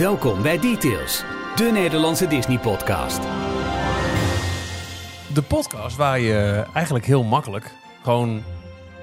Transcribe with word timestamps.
Welkom 0.00 0.42
bij 0.42 0.58
Details, 0.58 1.24
de 1.56 1.70
Nederlandse 1.72 2.26
Disney-podcast. 2.26 3.20
De 5.34 5.42
podcast 5.42 5.96
waar 5.96 6.20
je 6.20 6.64
eigenlijk 6.74 7.04
heel 7.04 7.22
makkelijk 7.22 7.70
gewoon 8.02 8.42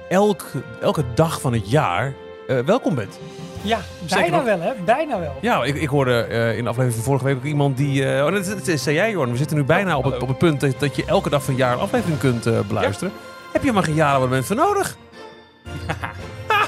elk, 0.08 0.46
elke 0.80 1.04
dag 1.14 1.40
van 1.40 1.52
het 1.52 1.70
jaar 1.70 2.14
eh, 2.48 2.58
welkom 2.58 2.94
bent. 2.94 3.18
Ja, 3.62 3.80
Zeker 4.04 4.30
bijna 4.30 4.36
nog. 4.36 4.44
wel 4.44 4.60
hè, 4.60 4.72
bijna 4.84 5.20
wel. 5.20 5.34
Ja, 5.40 5.64
ik, 5.64 5.74
ik 5.74 5.88
hoorde 5.88 6.22
eh, 6.22 6.56
in 6.56 6.62
de 6.62 6.68
aflevering 6.70 6.94
van 6.94 7.04
vorige 7.04 7.24
week 7.24 7.36
ook 7.36 7.44
iemand 7.44 7.76
die... 7.76 8.14
eh, 8.14 8.24
oh, 8.24 8.32
dat, 8.32 8.44
dat, 8.44 8.66
dat 8.66 8.78
zei 8.78 8.96
jij, 8.96 9.10
Jorn. 9.10 9.30
We 9.30 9.36
zitten 9.36 9.56
nu 9.56 9.64
bijna 9.64 9.96
op 9.96 10.04
het, 10.04 10.22
op 10.22 10.28
het 10.28 10.38
punt 10.38 10.60
dat, 10.60 10.74
dat 10.78 10.96
je 10.96 11.04
elke 11.04 11.30
dag 11.30 11.44
van 11.44 11.54
het 11.54 11.62
jaar 11.62 11.72
een 11.72 11.78
aflevering 11.78 12.18
kunt 12.18 12.46
eh, 12.46 12.60
beluisteren. 12.60 13.12
Heb 13.52 13.64
je 13.64 13.72
maar 13.72 13.82
geen 13.82 13.94
jaarabonnement 13.94 14.46
voor 14.46 14.56
nodig? 14.56 14.96
Ha! 16.46 16.66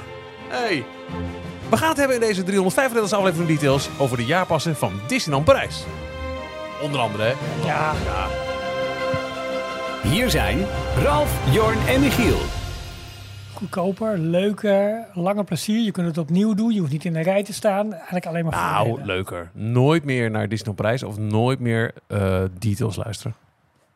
hey. 0.59 0.85
We 1.71 1.77
gaan 1.77 1.89
het 1.89 1.97
hebben 1.99 2.17
in 2.17 2.23
deze 2.23 2.43
335 2.43 3.19
aflevering 3.19 3.49
van 3.49 3.57
Details 3.59 3.89
over 3.99 4.17
de 4.17 4.25
jaarpassen 4.25 4.77
van 4.77 4.93
Disneyland 5.07 5.45
Parijs. 5.45 5.85
Onder 6.83 7.01
andere, 7.01 7.23
hè? 7.23 7.33
Ja, 7.67 7.93
Ja, 8.05 8.27
Hier 10.11 10.31
zijn 10.31 10.59
Ralf, 11.03 11.53
Jorn 11.55 11.79
en 11.89 12.01
Michiel. 12.01 12.39
goedkoper, 13.55 14.19
leuker, 14.19 15.07
langer 15.15 15.45
plezier. 15.45 15.85
Je 15.85 15.91
kunt 15.91 16.07
het 16.07 16.19
opnieuw 16.19 16.55
doen, 16.55 16.73
je 16.73 16.79
hoeft 16.81 16.93
niet 16.93 17.05
in 17.05 17.13
de 17.13 17.21
rij 17.23 17.43
te 17.45 17.53
staan. 17.53 17.93
Eigenlijk 17.95 18.27
alleen 18.27 18.45
maar 18.45 18.53
Nou, 18.55 18.87
voordelen. 18.87 19.07
leuker. 19.15 19.51
Nooit 19.53 20.05
meer 20.05 20.31
naar 20.31 20.49
Disneyland 20.49 20.77
Parijs 20.83 21.03
of 21.03 21.19
nooit 21.19 21.59
meer 21.61 21.95
eh, 22.07 22.43
details 22.59 22.97
luisteren. 22.97 23.35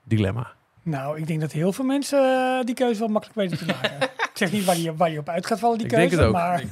Dilemma. 0.05 0.53
Nou, 0.85 1.19
ik 1.19 1.27
denk 1.27 1.41
dat 1.41 1.53
heel 1.53 1.73
veel 1.73 1.85
mensen 1.85 2.19
eh, 2.59 2.65
die 2.65 2.75
keuze 2.75 2.99
wel 3.01 3.09
makkelijk 3.09 3.39
weten 3.39 3.59
te 3.67 3.73
maken. 3.73 4.03
ik 4.31 4.31
zeg 4.35 4.53
niet 4.53 4.65
waar 4.65 4.77
je, 4.79 4.95
waar 4.97 5.11
je 5.11 5.19
op 5.19 5.29
uit 5.29 5.47
gaat 5.47 5.59
vallen, 5.59 5.79
die 5.79 5.87
Ik 5.87 5.93
keuze. 5.93 6.09
denk 6.17 6.21
het 6.21 6.29
ook. 6.29 6.35
Maar 6.35 6.63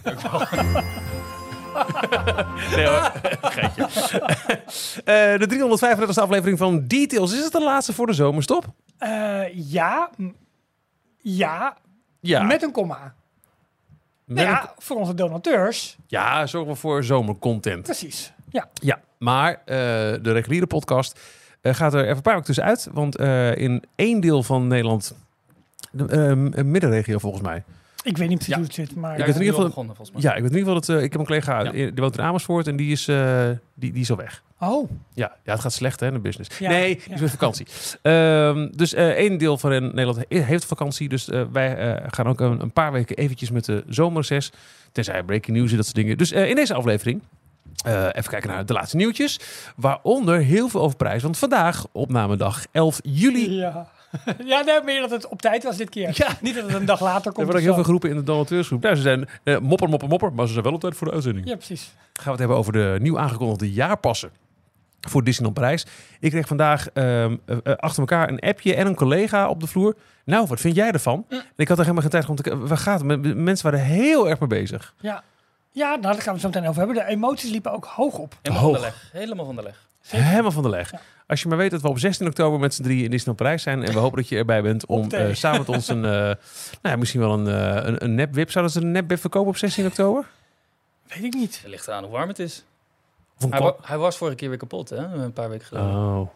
Nee 2.77 2.87
hoor, 2.87 3.12
geitje. 3.43 3.83
Eh, 5.04 5.38
de 5.38 6.07
335e 6.07 6.21
aflevering 6.21 6.59
van 6.59 6.87
Details. 6.87 7.32
Is 7.32 7.43
het 7.45 7.52
de 7.52 7.63
laatste 7.63 7.93
voor 7.93 8.07
de 8.07 8.13
zomerstop? 8.13 8.65
eh, 8.99 9.43
ja, 9.54 10.10
ja, 11.19 11.76
Ja. 12.21 12.43
met 12.43 12.63
een 12.63 12.73
komma. 12.73 13.15
Met 14.24 14.37
Nou 14.37 14.49
een- 14.49 14.54
ja, 14.54 14.74
voor 14.79 14.97
onze 14.97 15.15
donateurs. 15.15 15.97
ja, 16.07 16.47
zorgen 16.47 16.73
we 16.73 16.79
voor 16.79 17.04
zomercontent. 17.04 17.82
Precies. 17.82 18.32
Ja, 18.51 18.69
Ja, 18.74 19.01
maar 19.19 19.52
eh, 19.52 19.65
de 20.23 20.32
reguliere 20.32 20.66
podcast 20.66 21.21
gaat 21.63 21.95
er 21.95 22.02
even 22.05 22.16
een 22.16 22.23
paar 22.23 22.32
weken 22.32 22.46
tussenuit. 22.46 22.88
Want 22.93 23.16
eh, 23.16 23.57
in 23.57 23.82
één 23.96 24.21
deel 24.21 24.43
van 24.43 24.66
Nederland, 24.66 25.15
de 25.91 26.07
eh, 26.07 26.29
een 26.59 26.71
middenregio 26.71 27.19
volgens 27.19 27.43
mij. 27.43 27.63
ik 28.04 28.16
weet 28.16 28.29
niet 28.29 28.37
precies 28.38 28.46
Ja. 28.54 28.54
hoe 28.60 28.65
het 28.66 28.74
zit, 28.74 28.95
maar... 28.95 29.13
Ik 29.13 29.19
Ja, 29.19 29.24
weet 29.27 29.35
in 29.35 29.41
ieder 29.41 29.54
geval- 29.54 29.69
begonnen 29.69 29.96
volgens 29.96 30.16
mij. 30.16 30.30
Ja, 30.30 30.37
ik 30.37 30.43
weet 30.43 30.51
in 30.52 30.57
ieder 30.59 30.73
geval 30.74 30.87
dat 30.87 30.96
eh, 30.96 31.04
ik 31.04 31.10
heb 31.13 31.21
een 31.21 31.27
collega 31.27 31.63
Ja. 31.63 31.71
die 31.71 31.93
woont 31.95 32.19
in 32.19 32.24
Amersfoort 32.24 32.66
en 32.66 32.77
die 32.77 32.93
is, 32.93 33.09
eh, 33.09 33.49
die, 33.74 33.93
die 33.93 34.02
is 34.02 34.10
al 34.10 34.16
weg. 34.16 34.43
Oh, 34.60 34.91
Ja, 35.15 35.32
ja, 35.45 35.52
het 35.52 35.60
gaat 35.60 35.73
slecht 35.73 36.01
hè, 36.01 36.07
in 36.07 36.13
de 36.13 36.19
business. 36.19 36.59
Ja, 36.59 36.69
nee, 36.69 36.95
die 36.95 37.02
ja. 37.09 37.15
is 37.15 37.21
met 37.21 37.30
vakantie. 37.30 37.66
Ehm, 38.02 38.69
dus 38.76 38.95
eh 38.95 39.09
één 39.09 39.38
deel 39.38 39.59
van 39.59 39.71
Nederland 39.71 40.19
he- 40.29 40.38
heeft 40.38 40.65
vakantie. 40.65 41.09
Dus 41.09 41.29
eh, 41.29 41.43
wij 41.52 41.76
eh, 41.76 42.07
gaan 42.10 42.26
ook 42.26 42.41
een, 42.41 42.60
een 42.60 42.71
paar 42.73 42.93
weken 42.93 43.16
eventjes 43.16 43.51
met 43.51 43.65
de 43.65 43.85
zomerreces. 43.88 44.52
Tenzij 44.93 45.23
breaking 45.23 45.57
news 45.57 45.71
en 45.71 45.76
dat 45.76 45.85
soort 45.85 45.97
dingen. 45.97 46.19
Dus 46.19 46.32
eh, 46.32 46.49
in 46.49 46.54
deze 46.54 46.74
aflevering 46.74 47.23
eh, 47.83 48.05
even 48.05 48.30
kijken 48.30 48.51
naar 48.51 48.66
de 48.66 48.73
laatste 48.73 48.97
nieuwtjes. 48.97 49.41
Waaronder 49.77 50.38
heel 50.38 50.69
veel 50.69 50.80
over 50.80 50.97
prijs. 50.97 51.23
Want 51.23 51.38
vandaag, 51.38 51.87
opnamedag 51.93 52.65
11 52.71 53.01
juli... 53.02 53.55
ja. 53.55 53.88
ja, 54.45 54.61
nee, 54.61 54.83
meer 54.85 55.01
dat 55.01 55.11
het 55.11 55.29
op 55.29 55.43
tijd 55.43 55.63
was 55.65 55.77
dit 55.77 55.88
keer. 55.91 56.10
Ja. 56.15 56.29
Niet 56.41 56.55
dat 56.55 56.65
het 56.65 56.75
een 56.75 56.85
dag 56.85 57.01
later 57.01 57.27
Er 57.27 57.33
komt. 57.33 57.37
worden 57.37 57.55
ook 57.55 57.63
heel 57.63 57.75
veel 57.75 57.83
groepen 57.83 58.10
in 58.10 58.16
de 58.16 58.23
donateursgroep. 58.23 58.83
Nou, 58.83 58.95
ze 58.95 59.03
zijn 59.03 59.29
eh, 59.45 59.59
mopper, 59.59 59.88
mopper, 59.88 60.09
mopper. 60.09 60.33
Maar 60.33 60.47
ze 60.47 60.53
zijn 60.53 60.65
wel 60.65 60.73
op 60.73 60.80
tijd 60.80 60.97
voor 60.97 61.07
de 61.07 61.13
uitzending. 61.13 61.49
Ja, 61.49 61.57
precies. 61.57 61.93
gaan 62.13 62.25
we 62.25 62.30
het 62.30 62.38
hebben 62.38 62.57
over 62.57 62.73
de 62.73 62.97
nieuw 63.01 63.19
aangekondigde 63.19 63.73
jaarpassen 63.73 64.31
voor 65.09 65.25
Disneyland 65.25 65.59
Parijs. 65.59 65.87
Ik 66.21 66.31
kreeg 66.31 66.47
vandaag 66.47 66.88
ehm, 66.91 67.37
eh, 67.47 67.56
achter 67.77 68.00
elkaar 68.00 68.28
een 68.28 68.41
appje 68.41 68.75
en 68.75 68.87
een 68.87 68.94
collega 68.94 69.48
op 69.48 69.60
de 69.60 69.66
vloer. 69.66 69.97
Nou, 70.25 70.47
wat 70.47 70.60
vind 70.60 70.76
jij 70.76 70.91
ervan? 70.91 71.25
En 71.28 71.42
ik 71.56 71.69
had 71.69 71.78
er 71.78 71.82
helemaal 71.84 72.03
geen 72.03 72.10
tijd 72.10 72.28
om 72.28 72.37
te 72.37 72.42
kijken. 72.42 72.69
Waar 72.69 72.78
gaat 72.78 73.03
het? 73.03 73.37
Mensen 73.37 73.71
waren 73.71 73.87
heel 73.87 74.28
erg 74.28 74.41
mee 74.41 74.48
bezig. 74.48 74.94
Ja. 75.00 75.22
Ja, 75.72 75.88
nou, 75.88 76.00
daar 76.03 76.15
gaan 76.15 76.25
we 76.25 76.31
het 76.31 76.41
zo 76.41 76.49
meteen 76.49 76.66
over 76.69 76.78
hebben. 76.78 76.97
De 76.97 77.10
emoties 77.10 77.50
liepen 77.50 77.72
ook 77.72 77.84
hoog 77.84 78.19
op. 78.19 78.34
Helemaal 78.43 78.65
Hoog. 78.65 78.72
van 78.77 78.84
de 78.84 78.93
leg. 78.93 79.09
Helemaal 79.12 79.44
van 79.44 79.56
de 79.56 79.62
leg. 79.62 79.87
Helemaal 80.06 80.50
van 80.53 80.62
de 80.62 80.69
leg. 80.69 80.91
Ja. 80.91 81.00
Als 81.27 81.43
je 81.43 81.49
maar 81.49 81.56
weet 81.59 81.71
dat 81.71 81.81
we 81.83 81.88
op 81.88 81.99
16 81.99 82.27
oktober 82.27 82.59
met 82.60 82.75
z'n 82.75 82.83
drieën 82.83 83.05
in 83.05 83.10
Disneyland 83.10 83.38
Parijs 83.38 83.62
zijn. 83.62 83.83
En 83.83 83.93
we 83.93 83.99
hopen 83.99 84.16
dat 84.19 84.28
je 84.28 84.37
erbij 84.37 84.62
bent 84.62 84.87
om 84.87 85.10
eh, 85.10 85.34
samen 85.34 85.59
met 85.59 85.69
ons 85.69 85.88
een, 85.88 86.05
eh, 86.12 86.12
nou 86.12 86.37
ja, 86.83 86.97
misschien 86.97 87.21
wel 87.21 87.33
een, 87.33 87.47
eh, 87.47 87.87
een, 87.87 88.05
een 88.05 88.15
nepwip. 88.15 88.50
Zouden 88.50 88.72
ze 88.72 88.81
een 88.81 88.91
nepwip 88.93 89.21
verkopen 89.21 89.49
op 89.49 89.56
16 89.56 89.87
oktober? 89.87 90.27
Weet 91.09 91.25
ik 91.25 91.34
niet. 91.34 91.59
Het 91.62 91.71
ligt 91.71 91.87
eraan 91.87 92.03
hoe 92.03 92.12
warm 92.12 92.28
het 92.28 92.39
is. 92.39 92.65
Hij, 93.50 93.60
wa- 93.60 93.75
hij 93.83 93.99
was 93.99 94.16
vorige 94.16 94.37
keer 94.37 94.49
weer 94.49 94.59
kapot, 94.59 94.89
hè? 94.91 94.97
Een 94.97 95.33
paar 95.33 95.49
weken 95.49 95.66
geleden. 95.66 95.89
Oh, 95.91 96.28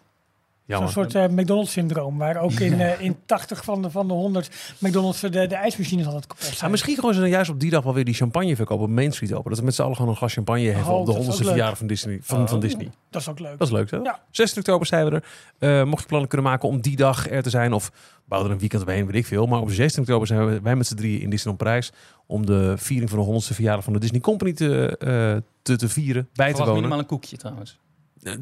Zo'n 0.66 0.88
soort 0.88 1.14
eh, 1.14 1.26
McDonald's-syndroom. 1.28 2.18
Waar 2.18 2.36
ook 2.36 2.52
in, 2.52 2.80
eh, 2.80 3.00
in 3.00 3.16
80 3.26 3.64
van 3.64 3.82
de, 3.82 3.90
van 3.90 4.08
de 4.08 4.12
100 4.14 4.50
McDonald's 4.78 5.20
de, 5.20 5.28
de 5.30 5.54
ijsmachines 5.54 6.06
altijd 6.06 6.26
kapot 6.26 6.46
Ja, 6.48 6.54
zijn. 6.54 6.70
misschien 6.70 6.94
gewoon 6.94 7.14
ze 7.14 7.20
dan 7.20 7.28
juist 7.28 7.50
op 7.50 7.60
die 7.60 7.70
dag 7.70 7.84
wel 7.84 7.94
weer 7.94 8.04
die 8.04 8.14
champagne 8.14 8.56
verkopen 8.56 8.84
op 8.84 8.90
Main 8.90 9.12
Street 9.12 9.32
open. 9.32 9.50
Dat 9.50 9.58
we 9.58 9.64
met 9.64 9.74
z'n 9.74 9.82
allen 9.82 9.94
gewoon 9.96 10.10
een 10.10 10.16
glas 10.16 10.32
champagne 10.32 10.66
hebben 10.70 10.92
Oh, 10.92 10.98
op 11.00 11.06
de 11.06 11.12
dat 11.12 11.20
is 11.20 11.26
100ste 11.26 11.30
ook 11.32 11.38
leuk. 11.38 11.48
verjaardag 11.48 11.78
van 11.78 11.86
Disney. 11.86 12.18
Van, 12.22 12.48
van 12.48 12.56
Oh. 12.56 12.62
Disney. 12.62 12.90
Dat 13.10 13.20
is 13.20 13.28
ook 13.28 13.38
leuk. 13.38 13.58
Dat 13.58 13.66
is 13.68 13.72
leuk, 13.72 13.90
hè? 13.90 13.96
Ja. 13.96 14.20
16 14.30 14.58
oktober 14.58 14.86
zijn 14.86 15.04
we 15.10 15.10
er. 15.10 15.24
Eh, 15.58 15.84
mocht 15.88 16.00
je 16.02 16.06
plannen 16.08 16.28
kunnen 16.28 16.46
maken 16.46 16.68
om 16.68 16.80
die 16.80 16.96
dag 16.96 17.30
er 17.30 17.42
te 17.42 17.50
zijn 17.50 17.72
of 17.72 17.90
bouw 18.24 18.44
er 18.44 18.50
een 18.50 18.58
weekend 18.58 18.82
omheen, 18.82 19.06
weet 19.06 19.14
ik 19.14 19.26
veel. 19.26 19.46
Maar 19.46 19.60
op 19.60 19.70
16 19.70 20.02
oktober 20.02 20.26
zijn 20.26 20.46
we, 20.46 20.60
wij 20.60 20.76
met 20.76 20.86
z'n 20.86 20.94
drieën 20.94 21.20
in 21.20 21.30
Disneyland 21.30 21.62
Parijs 21.62 21.92
om 22.26 22.46
de 22.46 22.74
viering 22.76 23.10
van 23.10 23.18
de 23.18 23.24
100ste 23.42 23.54
verjaardag 23.54 23.84
van 23.84 23.92
de 23.92 23.98
Disney 23.98 24.20
Company 24.20 24.52
te, 24.52 24.96
eh, 24.98 25.36
te, 25.62 25.76
te 25.76 25.88
vieren, 25.88 26.28
bij 26.32 26.52
te 26.52 26.58
wonen. 26.58 26.74
minimaal 26.74 26.98
een 26.98 27.06
koekje 27.06 27.36
trouwens. 27.36 27.78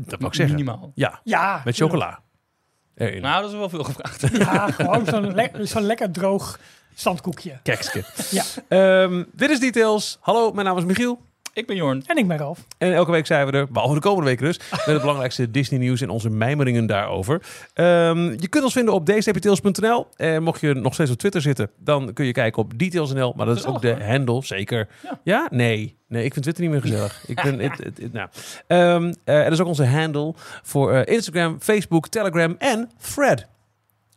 Dat 0.06 0.18
wil 0.18 0.28
ik 0.28 0.34
zeggen. 0.34 0.54
Minimaal. 0.56 0.92
Ja, 0.94 1.20
Ja. 1.24 1.60
met 1.64 1.76
chocola. 1.76 2.20
Erin. 2.94 3.22
Nou, 3.22 3.42
dat 3.42 3.50
is 3.50 3.56
wel 3.56 3.68
veel 3.68 3.84
gevraagd. 3.84 4.36
Ja, 4.38 4.70
gewoon 4.70 5.06
zo'n 5.06 5.34
le 5.34 5.50
zo'n 5.62 5.82
lekker 5.82 6.10
droog 6.10 6.58
zandkoekje. 6.94 7.58
Kekske. 7.62 8.04
Ja. 8.30 8.44
Ehm, 8.68 9.24
dit 9.32 9.50
is 9.50 9.60
Details. 9.60 10.18
Hallo, 10.20 10.52
mijn 10.52 10.66
naam 10.66 10.78
is 10.78 10.84
Michiel. 10.84 11.20
Ik 11.54 11.66
ben 11.66 11.76
Jorn. 11.76 12.02
En 12.06 12.16
ik 12.16 12.28
ben 12.28 12.38
Ralf. 12.38 12.58
En 12.78 12.92
elke 12.94 13.10
week 13.10 13.26
zijn 13.26 13.46
we 13.46 13.52
er, 13.52 13.66
behalve 13.72 13.94
de 13.94 14.00
komende 14.00 14.28
weken 14.30 14.44
dus, 14.46 14.58
met 14.70 14.84
het 14.86 15.00
belangrijkste 15.00 15.50
Disney 15.50 15.78
nieuws 15.80 16.00
en 16.00 16.08
onze 16.10 16.30
mijmeringen 16.30 16.86
daarover. 16.86 17.42
Ehm, 17.74 18.18
je 18.40 18.48
kunt 18.48 18.64
ons 18.64 18.72
vinden 18.72 18.94
op 18.94 19.06
dstptails.nl. 19.06 20.06
En 20.16 20.42
mocht 20.42 20.60
je 20.60 20.74
nog 20.74 20.94
steeds 20.94 21.10
op 21.10 21.18
Twitter 21.18 21.40
zitten, 21.40 21.70
dan 21.78 22.12
kun 22.12 22.26
je 22.26 22.32
kijken 22.32 22.62
op 22.62 22.78
details.nl. 22.78 23.32
Maar 23.36 23.46
dat 23.46 23.56
is 23.56 23.66
ook 23.66 23.80
de 23.82 24.04
handle, 24.04 24.42
zeker. 24.44 24.88
Ja. 25.02 25.20
Ja? 25.24 25.46
Nee. 25.50 25.96
Nee, 26.08 26.24
ik 26.24 26.32
vind 26.32 26.42
Twitter 26.44 26.64
niet 26.64 26.72
meer 26.72 26.82
gezellig. 26.82 27.24
ik 27.26 27.42
ben, 27.42 27.58
het- 27.60 28.12
nou. 28.12 28.28
Ehm, 28.66 29.12
eh, 29.24 29.36
en 29.38 29.44
dat 29.44 29.52
is 29.52 29.60
ook 29.60 29.66
onze 29.66 29.86
handle 29.86 30.34
voor 30.62 30.92
eh, 30.92 31.14
Instagram, 31.14 31.56
Facebook, 31.60 32.08
Telegram 32.08 32.54
en 32.58 32.90
Thread. 33.14 33.46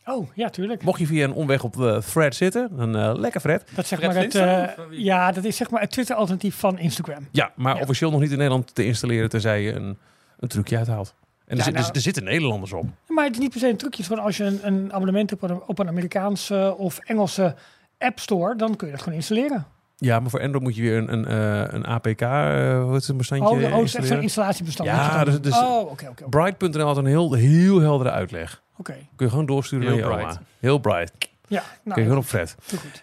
Oh, 0.07 0.27
ja, 0.33 0.49
tuurlijk. 0.49 0.83
Mocht 0.83 0.99
je 0.99 1.05
via 1.05 1.23
een 1.23 1.33
omweg 1.33 1.63
op 1.63 1.81
eh, 1.81 1.97
Thread 1.97 2.35
zitten, 2.35 2.69
dan 2.77 2.97
eh, 2.97 3.11
lekker 3.15 3.41
Thread. 3.41 3.63
Dat, 3.75 3.87
zeg 3.87 3.99
Fred 3.99 4.13
maar 4.13 4.23
het, 4.23 4.35
eh, 4.35 4.99
ja, 4.99 5.31
dat 5.31 5.43
is 5.43 5.57
zeg 5.57 5.69
maar 5.69 5.81
het 5.81 5.91
Twitter-alternatief 5.91 6.55
van 6.55 6.79
Instagram. 6.79 7.27
Ja, 7.31 7.51
maar 7.55 7.75
Ja. 7.75 7.81
officieel 7.81 8.11
nog 8.11 8.19
niet 8.19 8.31
in 8.31 8.37
Nederland 8.37 8.75
te 8.75 8.85
installeren, 8.85 9.29
tenzij 9.29 9.61
je 9.61 9.73
een, 9.73 9.97
een 10.39 10.47
trucje 10.47 10.77
uithaalt. 10.77 11.15
En 11.45 11.57
er, 11.59 11.65
Ja, 11.65 11.71
nou- 11.71 11.85
er, 11.85 11.95
er 11.95 12.01
zitten 12.01 12.23
Nederlanders 12.23 12.73
op. 12.73 12.85
Maar 13.07 13.23
het 13.25 13.33
is 13.33 13.39
niet 13.39 13.49
per 13.51 13.59
se 13.59 13.69
een 13.69 13.77
trucje. 13.77 14.01
Het 14.01 14.05
is 14.05 14.07
gewoon 14.07 14.23
als 14.23 14.37
je 14.37 14.43
een, 14.43 14.59
een 14.67 14.93
abonnement 14.93 15.29
hebt 15.29 15.43
op 15.43 15.49
een, 15.49 15.61
op 15.67 15.79
een 15.79 15.87
Amerikaanse 15.87 16.75
of 16.77 16.99
Engelse 16.99 17.55
App 17.97 18.19
Store, 18.19 18.55
dan 18.55 18.75
kun 18.75 18.87
je 18.87 18.93
dat 18.93 19.01
gewoon 19.01 19.17
installeren. 19.17 19.65
Ja, 19.97 20.19
maar 20.19 20.29
voor 20.29 20.41
Android 20.41 20.63
moet 20.63 20.75
je 20.75 20.81
weer 20.81 20.97
een, 20.97 21.13
een, 21.13 21.25
eh, 21.25 21.73
een 21.73 21.85
APK, 21.87 22.19
heet 22.19 22.91
het, 22.93 23.07
een 23.07 23.17
bestandje 23.17 23.47
Oh, 23.49 23.59
de- 23.59 23.65
oh, 23.65 23.71
het 23.71 23.71
is 23.71 23.71
echt 23.71 23.75
installeren. 23.75 24.07
zo'n 24.07 24.21
installatiebestand. 24.21 24.89
Ja, 24.89 25.23
dus- 25.23 25.41
dus- 25.41 25.57
oh, 25.59 25.91
oké, 25.91 26.07
oké. 26.09 26.29
Bright.nl 26.29 26.85
had 26.85 26.97
een 26.97 27.05
heel, 27.05 27.33
heel 27.33 27.79
heldere 27.79 28.11
uitleg. 28.11 28.61
Oké. 28.77 28.93
Kun 29.15 29.25
je 29.25 29.29
gewoon 29.29 29.45
doorsturen 29.45 29.85
Heel 29.87 29.95
naar 29.97 30.05
je 30.09 30.15
bright. 30.15 30.37
oma. 30.37 30.45
Heel 30.59 30.77
bright. 30.77 31.11
Ja, 31.49 31.59
Kun 31.59 31.69
je 31.83 31.89
nou, 31.89 32.01
gewoon 32.01 32.17
op 32.17 32.25
Fred. 32.25 32.55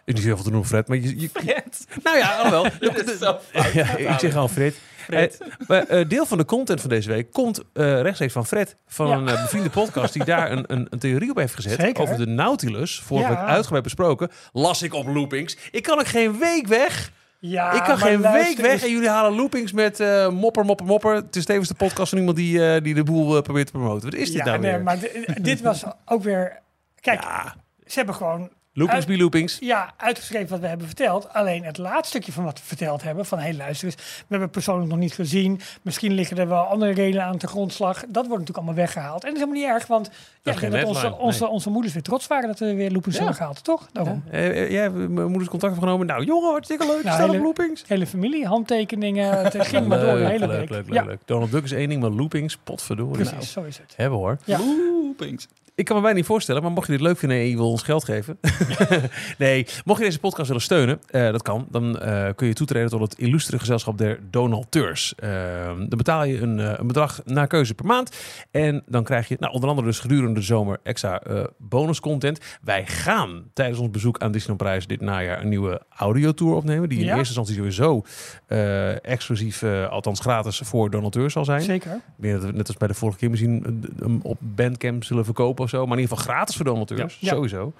Ik 0.05 0.15
niet 0.15 0.25
heel 0.25 0.35
veel 0.35 0.45
te 0.45 0.51
noemen 0.51 0.69
Fred, 0.69 0.89
maar 0.89 0.97
je... 0.97 1.21
je 1.21 1.29
Fred. 1.33 1.87
nou 2.03 2.17
ja, 2.17 2.37
alhoewel. 2.37 2.65
Fout. 3.19 3.43
ja, 3.73 3.97
ik 3.97 4.19
zeg 4.19 4.37
al 4.37 4.49
Fred. 4.49 4.76
Fred. 4.97 5.38
Eh, 5.41 5.49
maar, 5.69 5.82
eh, 5.87 6.09
deel 6.09 6.26
van 6.26 6.38
de 6.38 6.44
content 6.44 6.81
van 6.81 6.91
deze 6.91 7.09
week 7.09 7.32
komt 7.32 7.62
eh, 7.73 8.00
rechtstreeks 8.00 8.32
van 8.32 8.47
Fred. 8.47 8.76
Van 8.87 9.09
Ja. 9.09 9.15
een 9.17 9.25
bevriende 9.25 9.71
podcast 9.71 10.12
die 10.12 10.25
daar 10.25 10.50
een, 10.53 10.65
een, 10.67 10.87
een 10.91 10.99
theorie 10.99 11.31
op 11.31 11.37
heeft 11.37 11.55
gezet. 11.55 11.81
Zeker. 11.81 12.03
Over 12.03 12.17
de 12.17 12.27
Nautilus. 12.27 13.00
Vorige 13.00 13.31
Ja. 13.31 13.35
week 13.37 13.44
uitgebreid 13.49 13.82
besproken. 13.85 14.31
Las 14.53 14.82
ik 14.82 14.94
op 14.94 15.06
loopings. 15.06 15.56
Ik 15.70 15.82
kan 15.82 15.99
ook 15.99 16.06
geen 16.06 16.38
week 16.38 16.67
weg. 16.67 17.11
Ja, 17.46 17.73
ik 17.73 17.82
kan 17.82 17.99
geen 17.99 18.20
luister 18.20 18.62
week 18.62 18.70
weg 18.70 18.82
en 18.85 18.91
jullie 18.91 19.08
halen 19.08 19.32
loopings 19.32 19.73
met 19.73 20.00
eh, 20.00 20.29
mopper, 20.29 20.64
mopper, 20.64 20.87
mopper. 20.87 21.14
Het 21.14 21.37
is 21.37 21.44
tevens 21.44 21.69
de 21.69 21.75
podcast 21.75 22.08
van 22.08 22.19
iemand 22.19 22.37
die, 22.37 22.67
eh, 22.75 22.82
die 22.82 22.94
de 22.94 23.02
boel 23.02 23.37
eh, 23.37 23.43
probeert 23.43 23.67
te 23.67 23.73
promoten. 23.73 24.11
Wat 24.11 24.19
is 24.20 24.26
dit 24.31 24.37
ja, 24.37 24.44
nou 24.44 24.58
nee, 24.58 24.70
weer? 24.73 24.82
maar 24.82 24.99
di- 24.99 25.26
dit 25.43 25.61
was 25.61 25.85
ook 26.05 26.23
weer... 26.23 26.61
Kijk, 27.00 27.23
ja, 27.23 27.55
ze 27.87 27.94
hebben 27.94 28.14
gewoon 28.14 28.50
Loopings 28.76 29.05
be 29.06 29.17
loopings. 29.17 29.56
Ja, 29.61 29.94
uitgeschreven 29.97 30.49
wat 30.49 30.61
we 30.61 30.67
hebben 30.67 30.87
verteld. 30.87 31.32
Alleen 31.32 31.65
het 31.65 31.79
laatste 31.79 32.09
stukje 32.09 32.32
van 32.32 32.44
wat 32.44 32.59
we 32.59 32.65
verteld 32.67 33.03
hebben, 33.03 33.26
van 33.26 33.38
hey 33.38 33.55
luister 33.55 33.87
eens, 33.87 33.97
we 33.97 34.03
hebben 34.19 34.41
het 34.41 34.50
persoonlijk 34.50 34.91
nog 34.91 34.99
niet 34.99 35.12
gezien. 35.15 35.61
Misschien 35.82 36.12
liggen 36.12 36.37
er 36.37 36.49
wel 36.49 36.62
andere 36.62 36.93
redenen 36.93 37.25
aan 37.26 37.37
de 37.37 37.47
grondslag. 37.47 37.94
Dat 38.00 38.26
wordt 38.26 38.31
natuurlijk 38.31 38.56
allemaal 38.56 38.75
weggehaald. 38.75 39.25
En 39.25 39.29
dat 39.35 39.38
is 39.38 39.44
helemaal 39.44 39.62
niet 39.62 39.79
erg, 39.81 39.87
want 39.87 40.11
ja, 40.43 40.69
dat 40.71 40.85
onze, 40.85 41.17
onze, 41.19 41.49
onze 41.49 41.71
moeders 41.71 41.93
weer 41.94 42.03
trots 42.03 42.26
waren 42.26 42.49
dat 42.49 42.59
we 42.59 42.75
weer 42.75 42.91
loopings 42.91 43.17
Ja. 43.17 43.23
hebben 43.23 43.37
gehaald, 43.41 43.65
toch? 43.65 43.88
Daarom. 43.93 44.25
Eh, 44.31 44.47
eh, 44.62 44.71
jij 44.71 44.82
hebt 44.82 44.94
mijn 44.94 45.27
moeders 45.29 45.49
contact 45.49 45.73
opgenomen. 45.75 46.06
Nou, 46.06 46.25
jongen, 46.25 46.50
hartstikke 46.50 46.87
leuk. 46.87 47.03
Nou, 47.03 47.15
staan 47.15 47.25
op 47.29 47.31
hele- 47.31 47.43
loopings. 47.44 47.85
Hele 47.87 48.06
familie, 48.06 48.47
handtekeningen, 48.47 49.38
het 49.43 49.67
ging 49.67 49.87
maar 49.87 50.00
door 50.00 50.17
de 50.19 50.25
hele 50.25 50.47
leuk, 50.47 50.59
week. 50.59 50.70
leuk, 50.70 50.87
leuk, 50.87 50.94
ja, 50.94 51.05
leuk. 51.05 51.20
Donald 51.25 51.50
Duck 51.50 51.65
is 51.65 51.73
één 51.73 51.88
ding, 51.88 52.00
maar 52.00 52.11
loopings, 52.11 52.56
potverdorie. 52.56 53.12
precies, 53.15 53.32
Nou, 53.32 53.44
zo 53.44 53.62
is 53.62 53.79
het. 53.79 53.93
hebben 53.97 54.19
hoor. 54.19 54.38
Ja. 54.44 54.59
Loopings. 54.59 55.49
Ik 55.76 55.85
kan 55.85 55.97
me 55.97 56.03
bijna 56.03 56.17
niet 56.17 56.26
voorstellen, 56.26 56.62
maar 56.62 56.71
mocht 56.71 56.87
je 56.87 56.93
dit 56.93 57.00
leuk 57.00 57.19
vinden 57.19 57.38
en 57.38 57.49
je 57.49 57.56
wil 57.56 57.71
ons 57.71 57.82
geld 57.82 58.05
geven. 58.05 58.38
nee, 59.38 59.67
mocht 59.85 59.99
je 59.99 60.05
deze 60.05 60.19
podcast 60.19 60.47
willen 60.47 60.62
steunen, 60.62 61.00
eh, 61.11 61.31
dat 61.31 61.43
kan. 61.43 61.67
Dan 61.71 61.99
eh, 61.99 62.29
kun 62.37 62.47
je 62.47 62.53
toetreden 62.53 62.88
tot 62.91 63.00
het 63.00 63.19
illustere 63.19 63.59
gezelschap 63.59 63.99
der 63.99 64.19
donateurs. 64.31 65.15
Eh, 65.15 65.31
dan 65.67 65.88
betaal 65.88 66.25
je 66.25 66.41
een, 66.41 66.61
eh, 66.61 66.73
een 66.76 66.87
bedrag 66.87 67.21
naar 67.25 67.47
keuze 67.47 67.75
per 67.75 67.85
maand. 67.87 68.17
En 68.50 68.82
dan 68.87 69.05
krijg 69.05 69.29
je 69.29 69.37
nou, 69.38 69.53
onder 69.53 69.69
andere 69.69 69.87
dus 69.87 69.99
gedurende 69.99 70.35
de 70.35 70.47
zomer 70.47 70.79
extra 70.82 71.23
bonuscontent. 71.59 72.41
Wij 72.62 72.87
gaan 72.87 73.44
tijdens 73.53 73.79
ons 73.79 73.91
bezoek 73.91 74.19
aan 74.19 74.32
Disneyland 74.32 74.62
Parijs 74.62 74.87
dit 74.87 75.00
najaar 75.00 75.41
een 75.43 75.49
nieuwe 75.49 75.82
audiotour 75.97 76.55
opnemen. 76.55 76.88
Die 76.88 76.99
in 76.99 77.05
Ja. 77.05 77.17
eerste 77.17 77.41
instantie 77.41 77.55
sowieso 77.55 78.05
exclusief, 79.03 79.62
althans 79.91 80.20
gratis, 80.20 80.59
voor 80.65 80.91
donateurs 80.91 81.32
zal 81.32 81.44
zijn. 81.44 81.62
Zeker. 81.62 82.00
Net 82.17 82.67
als 82.67 82.77
bij 82.77 82.88
de 82.88 82.94
vorige 82.94 83.19
keer 83.19 83.31
misschien 83.31 83.85
hem 83.99 84.20
op 84.23 84.38
Bandcamp 84.41 85.05
zullen 85.05 85.25
verkopen 85.25 85.63
of 85.64 85.70
zo. 85.70 85.87
Maar 85.87 85.96
in 85.96 86.02
ieder 86.02 86.16
geval 86.16 86.34
gratis 86.34 86.56
voor 86.56 86.64
donateurs, 86.64 87.19
sowieso. 87.22 87.72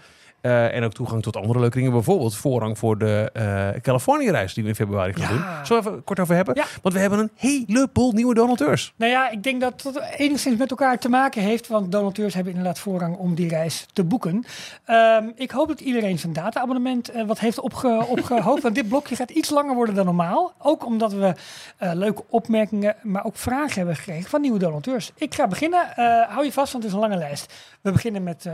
Eh, 0.44 0.75
en 0.75 0.85
ook 0.85 0.93
toegang 0.93 1.23
tot 1.23 1.37
andere 1.37 1.61
leuke 1.61 1.76
dingen. 1.76 1.93
Bijvoorbeeld 1.93 2.37
voorrang 2.37 2.79
voor 2.79 2.99
de 2.99 3.31
eh 3.32 3.81
Californië-reis 3.81 4.55
die 4.55 4.62
we 4.62 4.69
in 4.69 4.75
februari 4.75 5.12
gaan 5.12 5.23
Ja. 5.23 5.29
doen. 5.29 5.67
Zullen 5.67 5.82
we 5.82 5.88
even 5.91 6.05
kort 6.05 6.20
over 6.20 6.35
hebben? 6.35 6.55
Ja. 6.55 6.64
Want 6.82 6.94
we 6.94 7.00
hebben 7.00 7.19
een 7.19 7.31
heleboel 7.37 8.12
nieuwe 8.12 8.35
donateurs. 8.35 8.93
Nou 8.96 9.11
ja, 9.11 9.31
ik 9.31 9.43
denk 9.43 9.61
dat 9.61 9.82
het 9.82 10.00
enigszins 10.17 10.58
met 10.58 10.70
elkaar 10.70 10.99
te 10.99 11.08
maken 11.08 11.43
heeft, 11.43 11.69
want 11.69 11.93
donateurs 11.93 12.35
hebben 12.35 12.52
inderdaad 12.52 12.79
voorrang 12.79 13.17
om 13.17 13.35
die 13.35 13.49
reis 13.49 13.87
te 13.93 14.05
boeken. 14.05 14.44
Ehm, 14.85 15.31
ik 15.35 15.50
hoop 15.50 15.69
dat 15.69 15.81
iedereen 15.81 16.19
zijn 16.19 16.32
data-abonnement 16.32 17.08
eh, 17.11 17.26
wat 17.26 17.38
heeft 17.38 17.61
opge 17.61 18.05
opgehoopt, 18.17 18.62
want 18.62 18.75
dit 18.75 18.88
blokje 18.88 19.17
gaat 19.17 19.31
iets 19.31 19.50
langer 19.50 19.75
worden 19.75 19.94
dan 19.94 20.05
normaal. 20.05 20.52
Ook 20.58 20.87
omdat 20.87 21.12
we 21.12 21.35
leuke 21.79 22.25
opmerkingen, 22.29 22.97
maar 23.02 23.25
ook 23.25 23.37
vragen 23.37 23.76
hebben 23.76 23.97
gekregen 23.97 24.31
van 24.31 24.40
nieuwe 24.40 24.58
donateurs. 24.58 25.12
Ik 25.17 25.35
ga 25.35 25.47
beginnen. 25.47 25.87
Hou 26.29 26.44
je 26.44 26.52
vast, 26.52 26.73
want 26.73 26.85
het 26.85 26.93
is 26.93 26.99
een 27.00 27.08
lange 27.08 27.17
lijst. 27.19 27.55
We 27.81 27.93
beginnen 27.93 28.23
met 28.23 28.47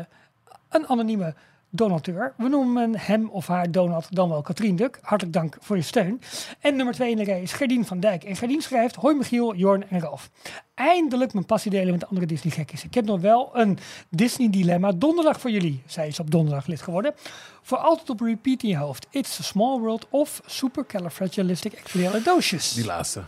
een 0.70 0.86
anonieme 0.86 1.34
donateur. 1.70 2.34
We 2.36 2.48
noemen 2.48 2.98
hem 2.98 3.28
of 3.28 3.46
haar 3.46 3.70
Donald 3.70 4.06
dan 4.10 4.28
wel 4.28 4.42
Katrien 4.42 4.76
Duk. 4.76 4.98
Hartelijk 5.02 5.36
dank 5.36 5.56
voor 5.60 5.76
je 5.76 5.82
steun. 5.82 6.20
En 6.60 6.76
nummer 6.76 6.94
twee 6.94 7.10
in 7.10 7.16
de 7.16 7.24
rij 7.24 7.42
is 7.42 7.52
Gerdien 7.52 7.86
van 7.86 8.00
Dijk. 8.00 8.24
En 8.24 8.36
Gerdien 8.36 8.62
schrijft, 8.62 8.94
hoi 8.94 9.16
Michiel, 9.16 9.54
Jorn 9.54 9.84
en 9.88 10.00
Ralf. 10.00 10.30
Eindelijk 10.74 11.32
mijn 11.32 11.46
passie 11.46 11.70
delen 11.70 11.92
met 11.92 12.06
andere 12.06 12.26
Disney 12.26 12.52
gekkies. 12.52 12.84
Ik 12.84 12.94
heb 12.94 13.04
nog 13.04 13.20
wel 13.20 13.50
een 13.52 13.78
Disney 14.08 14.50
dilemma 14.50 14.92
donderdag 14.92 15.40
voor 15.40 15.50
jullie. 15.50 15.82
Zij 15.86 16.08
is 16.08 16.20
op 16.20 16.30
donderdag 16.30 16.66
lid 16.66 16.82
geworden. 16.82 17.14
Voor 17.62 17.78
altijd 17.78 18.10
op 18.10 18.20
repeat 18.20 18.62
in 18.62 18.68
je 18.68 18.76
hoofd. 18.76 19.06
It's 19.10 19.40
a 19.40 19.42
small 19.42 19.78
world 19.78 20.06
of 20.10 20.40
supercalifragilisticexpialidocious. 20.46 22.72
Die 22.72 22.84
laatste. 22.84 23.22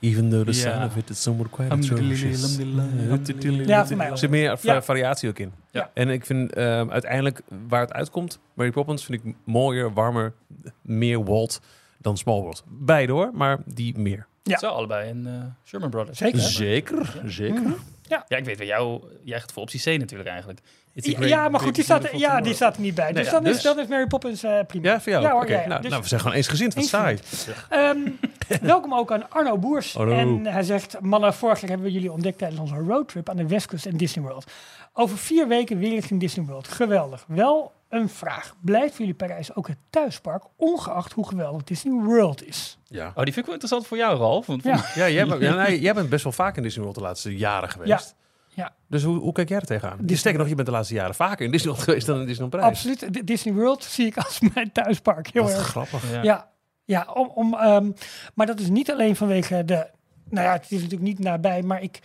Even 0.00 0.30
though 0.30 0.44
the 0.46 0.52
Ja. 0.52 0.58
sound 0.72 0.90
of 0.90 0.96
it 0.96 1.10
is 1.10 1.22
somewhat 1.22 1.50
quite 1.50 1.76
Ja, 1.76 1.82
voor 3.86 3.96
mij 3.96 4.06
Er 4.06 4.10
ook. 4.12 4.18
zit 4.18 4.30
meer 4.30 4.58
Ja. 4.62 4.82
variatie 4.82 5.28
ook 5.28 5.38
in. 5.38 5.52
Ja. 5.70 5.90
En 5.94 6.08
ik 6.08 6.26
vind 6.26 6.52
ehm, 6.52 6.90
uiteindelijk 6.90 7.40
waar 7.68 7.80
het 7.80 7.92
uitkomt, 7.92 8.38
Mary 8.54 8.70
Poppins 8.70 9.04
vind 9.04 9.24
ik 9.24 9.34
mooier, 9.44 9.92
warmer, 9.92 10.32
meer 10.82 11.24
Walt 11.24 11.60
dan 11.98 12.16
Small 12.16 12.40
World. 12.40 12.64
Beide 12.68 13.12
hoor, 13.12 13.30
maar 13.34 13.58
die 13.66 13.98
meer. 13.98 14.26
Ja. 14.50 14.58
Zo, 14.58 14.66
allebei 14.66 15.10
een 15.10 15.26
eh, 15.26 15.32
Sherman 15.64 15.90
Brothers. 15.90 16.18
Zeker. 16.18 16.40
Zeker, 16.40 17.20
zeker. 17.26 17.60
Mhm. 17.60 17.72
Ja, 18.08 18.24
ik 18.36 18.44
weet 18.44 18.58
wel, 18.58 18.66
jou, 18.66 19.02
jij 19.22 19.40
gaat 19.40 19.52
voor 19.52 19.62
optie 19.62 19.80
C 19.80 19.98
natuurlijk 19.98 20.28
eigenlijk. 20.28 20.60
Ja, 20.92 21.12
great, 21.14 21.28
ja, 21.28 21.48
maar 21.48 21.60
goed, 21.60 21.74
die 21.74 21.84
staat, 21.84 22.08
ja, 22.12 22.40
die 22.40 22.54
staat 22.54 22.76
er 22.76 22.82
niet 22.82 22.94
bij. 22.94 23.04
Nee, 23.04 23.14
dus, 23.14 23.24
ja, 23.24 23.30
dan, 23.30 23.46
is, 23.46 23.52
dus- 23.52 23.62
dan 23.62 23.78
is 23.78 23.86
Mary 23.86 24.06
Poppins 24.06 24.42
eh, 24.42 24.58
prima. 24.66 24.88
Ja, 24.88 25.00
voor 25.00 25.12
jou. 25.12 25.24
Ja, 25.24 25.32
hoor, 25.32 25.48
ja, 25.48 25.60
ja. 25.60 25.66
nou, 25.66 25.80
Dus- 25.80 25.90
nou, 25.90 26.02
we 26.02 26.08
zijn 26.08 26.20
gewoon 26.20 26.36
eensgezind. 26.36 26.74
Wat 26.74 26.84
saai. 26.84 27.18
Ehm, 27.68 27.98
welkom 28.60 28.94
ook 28.94 29.12
aan 29.12 29.30
Arno 29.30 29.58
Boers. 29.58 29.94
En 29.94 30.46
hij 30.46 30.62
zegt, 30.62 31.00
mannen, 31.00 31.34
vorig 31.34 31.60
jaar 31.60 31.68
hebben 31.70 31.86
we 31.86 31.92
jullie 31.92 32.12
ontdekt 32.12 32.38
tijdens 32.38 32.60
onze 32.60 32.74
roadtrip 32.76 33.28
aan 33.28 33.36
de 33.36 33.46
Westkust 33.46 33.86
en 33.86 33.96
Disney 33.96 34.24
World. 34.24 34.50
Over 34.92 35.18
vier 35.18 35.48
weken 35.48 35.78
weer 35.78 36.04
in 36.08 36.18
Disney 36.18 36.46
World. 36.46 36.68
Geweldig. 36.68 37.24
Wel 37.28 37.72
een 37.94 38.08
vraag. 38.08 38.54
Blijft 38.60 38.90
voor 38.90 38.98
jullie 39.00 39.14
Parijs 39.14 39.54
ook 39.54 39.68
het 39.68 39.76
thuispark, 39.90 40.42
ongeacht 40.56 41.12
hoe 41.12 41.28
geweldig 41.28 41.64
Disney 41.64 42.02
World 42.04 42.46
is? 42.46 42.78
Ja. 42.86 43.06
Oh, 43.08 43.14
die 43.14 43.24
vind 43.24 43.36
ik 43.36 43.44
wel 43.44 43.52
interessant 43.54 43.86
voor 43.86 43.96
jou, 43.96 44.18
Ralf. 44.18 44.46
Want 44.46 44.62
Ja. 44.64 44.84
Ja, 44.94 45.08
jij, 45.08 45.26
bent- 45.26 45.40
ja, 45.48 45.54
nee, 45.54 45.80
jij 45.80 45.94
bent 45.94 46.08
best 46.08 46.24
wel 46.24 46.32
vaak 46.32 46.56
in 46.56 46.62
Disney 46.62 46.82
World 46.82 46.98
de 46.98 47.04
laatste 47.04 47.36
jaren 47.36 47.68
geweest. 47.68 48.14
Ja. 48.48 48.72
Dus 48.88 49.02
hoe, 49.02 49.18
hoe 49.18 49.32
kijk 49.32 49.48
jij 49.48 49.58
er 49.58 49.66
tegenaan? 49.66 49.96
Disney- 49.98 50.16
Sterker 50.16 50.40
nog, 50.40 50.48
je 50.48 50.54
bent 50.54 50.66
de 50.66 50.72
laatste 50.72 50.94
jaren 50.94 51.14
vaker 51.14 51.44
in 51.44 51.50
Disney 51.50 51.70
World 51.72 51.84
geweest 51.88 52.06
dan 52.06 52.20
in 52.20 52.26
Disneyland 52.26 52.50
Parijs. 52.56 52.86
Absoluut. 52.86 53.22
D- 53.22 53.26
Disney 53.26 53.54
World 53.54 53.84
zie 53.94 54.06
ik 54.06 54.16
als 54.16 54.40
mijn 54.54 54.72
thuispark. 54.72 55.28
Heel 55.32 55.42
Wat 55.42 55.52
erg. 55.52 55.66
grappig. 55.66 56.12
Ja. 56.12 56.22
Ja, 56.22 56.50
ja 56.84 57.06
om, 57.14 57.30
om, 57.34 57.54
ehm, 57.54 57.90
maar 58.34 58.46
dat 58.46 58.60
is 58.60 58.68
niet 58.68 58.90
alleen 58.92 59.16
vanwege 59.16 59.64
de. 59.64 59.86
Nou 60.30 60.46
ja, 60.46 60.52
het 60.52 60.64
is 60.64 60.70
natuurlijk 60.82 61.02
niet 61.02 61.18
nabij, 61.18 61.62
maar 61.62 61.82
ik. 61.82 62.00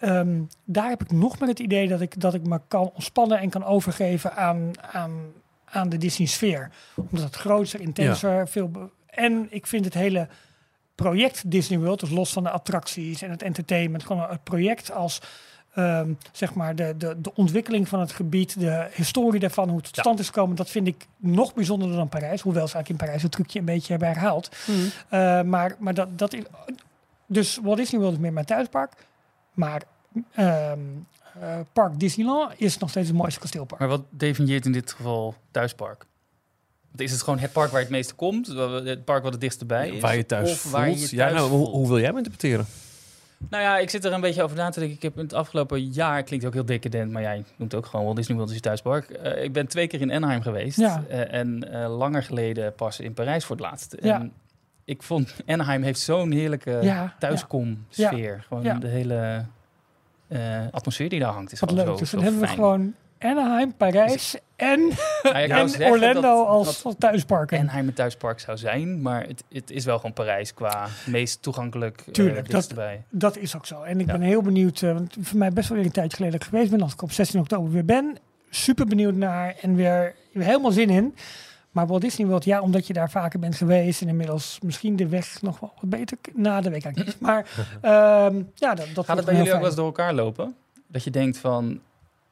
Ehm, 0.00 0.40
daar 0.64 0.88
heb 0.88 1.02
ik 1.02 1.10
nog 1.12 1.38
meer 1.38 1.48
het 1.48 1.58
idee 1.58 1.88
dat 1.88 2.00
ik, 2.00 2.20
dat 2.20 2.34
ik 2.34 2.46
me 2.46 2.60
kan 2.68 2.90
ontspannen 2.94 3.38
en 3.38 3.50
kan 3.50 3.64
overgeven 3.64 4.36
aan, 4.36 4.70
aan, 4.92 5.12
aan 5.64 5.88
de 5.88 5.96
Disney-sfeer. 5.98 6.70
Omdat 6.96 7.24
het 7.24 7.36
groter, 7.36 7.80
intenser, 7.80 8.48
veel. 8.48 8.90
En 9.06 9.46
ik 9.50 9.66
vind 9.66 9.84
het 9.84 9.94
hele 9.94 10.28
project 10.94 11.50
Disney 11.50 11.78
World, 11.78 12.00
dus 12.00 12.10
los 12.10 12.32
van 12.32 12.42
de 12.42 12.50
attracties 12.50 13.22
en 13.22 13.30
het 13.30 13.42
entertainment, 13.42 14.04
gewoon 14.04 14.26
het 14.30 14.44
project 14.44 14.92
als. 14.92 15.20
ehm, 15.74 16.12
zeg 16.32 16.54
maar 16.54 16.76
de, 16.76 16.94
de, 16.96 17.20
de 17.20 17.34
ontwikkeling 17.34 17.88
van 17.88 18.00
het 18.00 18.12
gebied, 18.12 18.60
de 18.60 18.88
historie 18.92 19.40
daarvan, 19.40 19.68
hoe 19.68 19.76
het 19.76 19.84
tot 19.86 19.96
Ja. 19.96 20.02
stand 20.02 20.18
is 20.18 20.26
gekomen, 20.26 20.56
dat 20.56 20.70
vind 20.70 20.86
ik 20.86 21.06
nog 21.16 21.54
bijzonderder 21.54 21.96
dan 21.96 22.08
Parijs. 22.08 22.40
Hoewel 22.40 22.68
ze 22.68 22.74
eigenlijk 22.74 22.88
in 23.02 23.06
Parijs 23.06 23.22
het 23.22 23.32
trucje 23.32 23.58
een 23.58 23.64
beetje 23.64 23.90
hebben 23.90 24.08
herhaald. 24.08 24.56
Eh, 25.08 25.42
maar 25.42 25.74
maar 25.78 25.94
dat, 25.94 26.18
dat 26.18 26.32
is. 26.32 26.42
Dus 27.26 27.58
Walt 27.62 27.76
Disney 27.76 28.00
World 28.00 28.14
is 28.16 28.20
meer 28.22 28.32
mijn 28.32 28.46
thuispark. 28.46 28.92
Maar 29.60 29.82
ehm, 30.34 30.78
eh, 31.40 31.58
Park 31.72 32.00
Disneyland 32.00 32.52
is 32.56 32.78
nog 32.78 32.90
steeds 32.90 33.08
het 33.08 33.16
mooiste 33.16 33.40
kasteelpark. 33.40 33.80
Maar 33.80 33.88
wat 33.88 34.02
definieert 34.10 34.66
in 34.66 34.72
dit 34.72 34.92
geval 34.92 35.34
thuispark? 35.50 36.06
Want 36.88 37.00
is 37.00 37.12
het 37.12 37.22
gewoon 37.22 37.38
het 37.38 37.52
park 37.52 37.70
waar 37.70 37.80
je 37.80 37.86
het 37.86 37.94
meeste 37.94 38.14
komt? 38.14 38.46
Het 38.46 39.04
park 39.04 39.22
wat 39.22 39.32
het 39.32 39.40
dichtst 39.40 39.66
bij 39.66 39.88
is? 39.88 40.00
Waar 40.00 40.16
je 40.16 40.26
thuis 40.26 40.50
Of 40.50 40.58
voelt. 40.58 41.10
je 41.10 41.16
ja, 41.16 41.22
thuis 41.22 41.38
nou, 41.38 41.50
hoe, 41.50 41.58
voelt? 41.58 41.74
hoe 41.74 41.88
wil 41.88 41.96
jij 41.96 42.06
hem 42.06 42.16
interpreteren? 42.16 42.66
Nou 43.48 43.62
ja, 43.62 43.78
ik 43.78 43.90
zit 43.90 44.04
er 44.04 44.12
een 44.12 44.20
beetje 44.20 44.42
over 44.42 44.56
na 44.56 44.70
te 44.70 44.78
denken. 44.78 44.96
Ik 44.96 45.02
heb 45.02 45.16
in 45.16 45.22
het 45.22 45.32
afgelopen 45.32 45.84
jaar, 45.84 46.22
klinkt 46.22 46.46
ook 46.46 46.52
heel 46.52 46.64
decadent, 46.64 47.12
maar 47.12 47.22
jij 47.22 47.44
noemt 47.56 47.74
ook 47.74 47.86
gewoon 47.86 48.04
Walt 48.04 48.16
Disney 48.16 48.36
World 48.36 48.50
is 48.50 48.56
je 48.56 48.62
thuispark. 48.62 49.10
Eh, 49.10 49.42
ik 49.42 49.52
ben 49.52 49.66
twee 49.66 49.86
keer 49.86 50.00
in 50.00 50.12
Anaheim 50.12 50.42
geweest. 50.42 50.78
Ja. 50.78 51.04
Eh, 51.08 51.32
en 51.32 51.72
eh, 51.72 51.96
langer 51.96 52.22
geleden 52.22 52.74
pas 52.74 53.00
in 53.00 53.14
Parijs 53.14 53.44
voor 53.44 53.56
het 53.56 53.64
laatst. 53.64 53.96
Ja. 54.00 54.20
En 54.20 54.32
ik 54.84 55.02
vond 55.02 55.34
Anaheim 55.46 55.82
heeft 55.82 56.00
zo'n 56.00 56.30
heerlijke 56.32 56.78
Ja, 56.82 57.14
thuiskom 57.18 57.84
sfeer. 57.88 58.44
Gewoon 58.48 58.62
Ja. 58.62 58.74
de 58.74 58.88
hele 58.88 59.44
eh, 60.28 60.40
atmosfeer 60.70 61.08
die 61.08 61.20
daar 61.20 61.32
hangt. 61.32 61.52
Is 61.52 61.60
Wat 61.60 61.70
leuk. 61.70 61.86
Zo, 61.86 61.96
Dus 61.96 62.10
dan 62.10 62.22
hebben 62.22 62.40
we 62.40 62.46
gewoon 62.46 62.94
Anaheim, 63.18 63.74
Parijs 63.76 64.36
en, 64.56 64.80
Nou 65.22 65.34
en 65.36 65.90
Orlando 65.90 66.20
dat- 66.20 66.46
als, 66.46 66.84
als 66.84 66.94
thuisparken. 66.98 67.58
Anaheim 67.58 67.86
een 67.88 67.92
thuispark 67.94 68.40
zou 68.40 68.56
zijn, 68.58 69.02
maar 69.02 69.26
het, 69.26 69.44
het 69.48 69.70
is 69.70 69.84
wel 69.84 69.96
gewoon 69.96 70.12
Parijs 70.12 70.54
qua 70.54 70.86
meest 71.06 71.42
toegankelijk. 71.42 72.00
eh, 72.06 72.12
Tuurlijk, 72.12 72.50
dat-. 72.50 72.74
Dat 73.10 73.36
is 73.36 73.56
ook 73.56 73.66
zo. 73.66 73.82
En 73.82 74.00
ik 74.00 74.06
ben 74.06 74.20
heel 74.20 74.42
benieuwd, 74.42 74.82
eh, 74.82 74.92
want 74.92 75.16
voor 75.20 75.38
mij 75.38 75.50
best 75.52 75.68
wel 75.68 75.76
weer 75.78 75.86
een 75.86 75.92
tijdje 75.92 76.16
geleden 76.16 76.40
geweest 76.42 76.70
ben, 76.70 76.80
als 76.82 76.92
ik 76.92 77.02
op 77.02 77.12
16 77.12 77.40
oktober 77.40 77.70
weer 77.72 77.84
ben. 77.84 78.16
Super 78.50 78.86
benieuwd 78.86 79.14
naar 79.14 79.54
en 79.60 79.74
weer, 79.74 80.14
weer 80.32 80.44
helemaal 80.44 80.70
zin 80.72 80.90
in. 80.90 81.14
Maar 81.70 81.86
Walt 81.86 82.00
Disney 82.00 82.26
World, 82.26 82.44
ja, 82.44 82.60
omdat 82.60 82.86
je 82.86 82.92
daar 82.92 83.10
vaker 83.10 83.38
bent 83.38 83.54
geweest 83.54 84.02
en 84.02 84.08
inmiddels 84.08 84.58
misschien 84.62 84.96
de 84.96 85.08
weg 85.08 85.42
nog 85.42 85.60
wel 85.60 85.72
wat 85.80 85.90
beter. 85.90 86.18
Na 86.34 86.60
de 86.60 86.70
week 86.70 86.84
eigenlijk 86.84 87.06
niet. 87.14 87.20
Maar 87.28 87.46
ehm, 87.80 88.42
ja, 88.54 88.74
dat, 88.74 88.86
dat 88.94 89.04
Gaat 89.04 89.16
het 89.16 89.24
bij 89.26 89.34
heel 89.34 89.44
jullie 89.44 89.52
ook 89.52 89.58
wel 89.58 89.66
eens 89.66 89.74
door 89.76 89.86
elkaar 89.86 90.14
lopen? 90.14 90.54
Dat 90.86 91.04
je 91.04 91.10
denkt 91.10 91.38
van, 91.38 91.80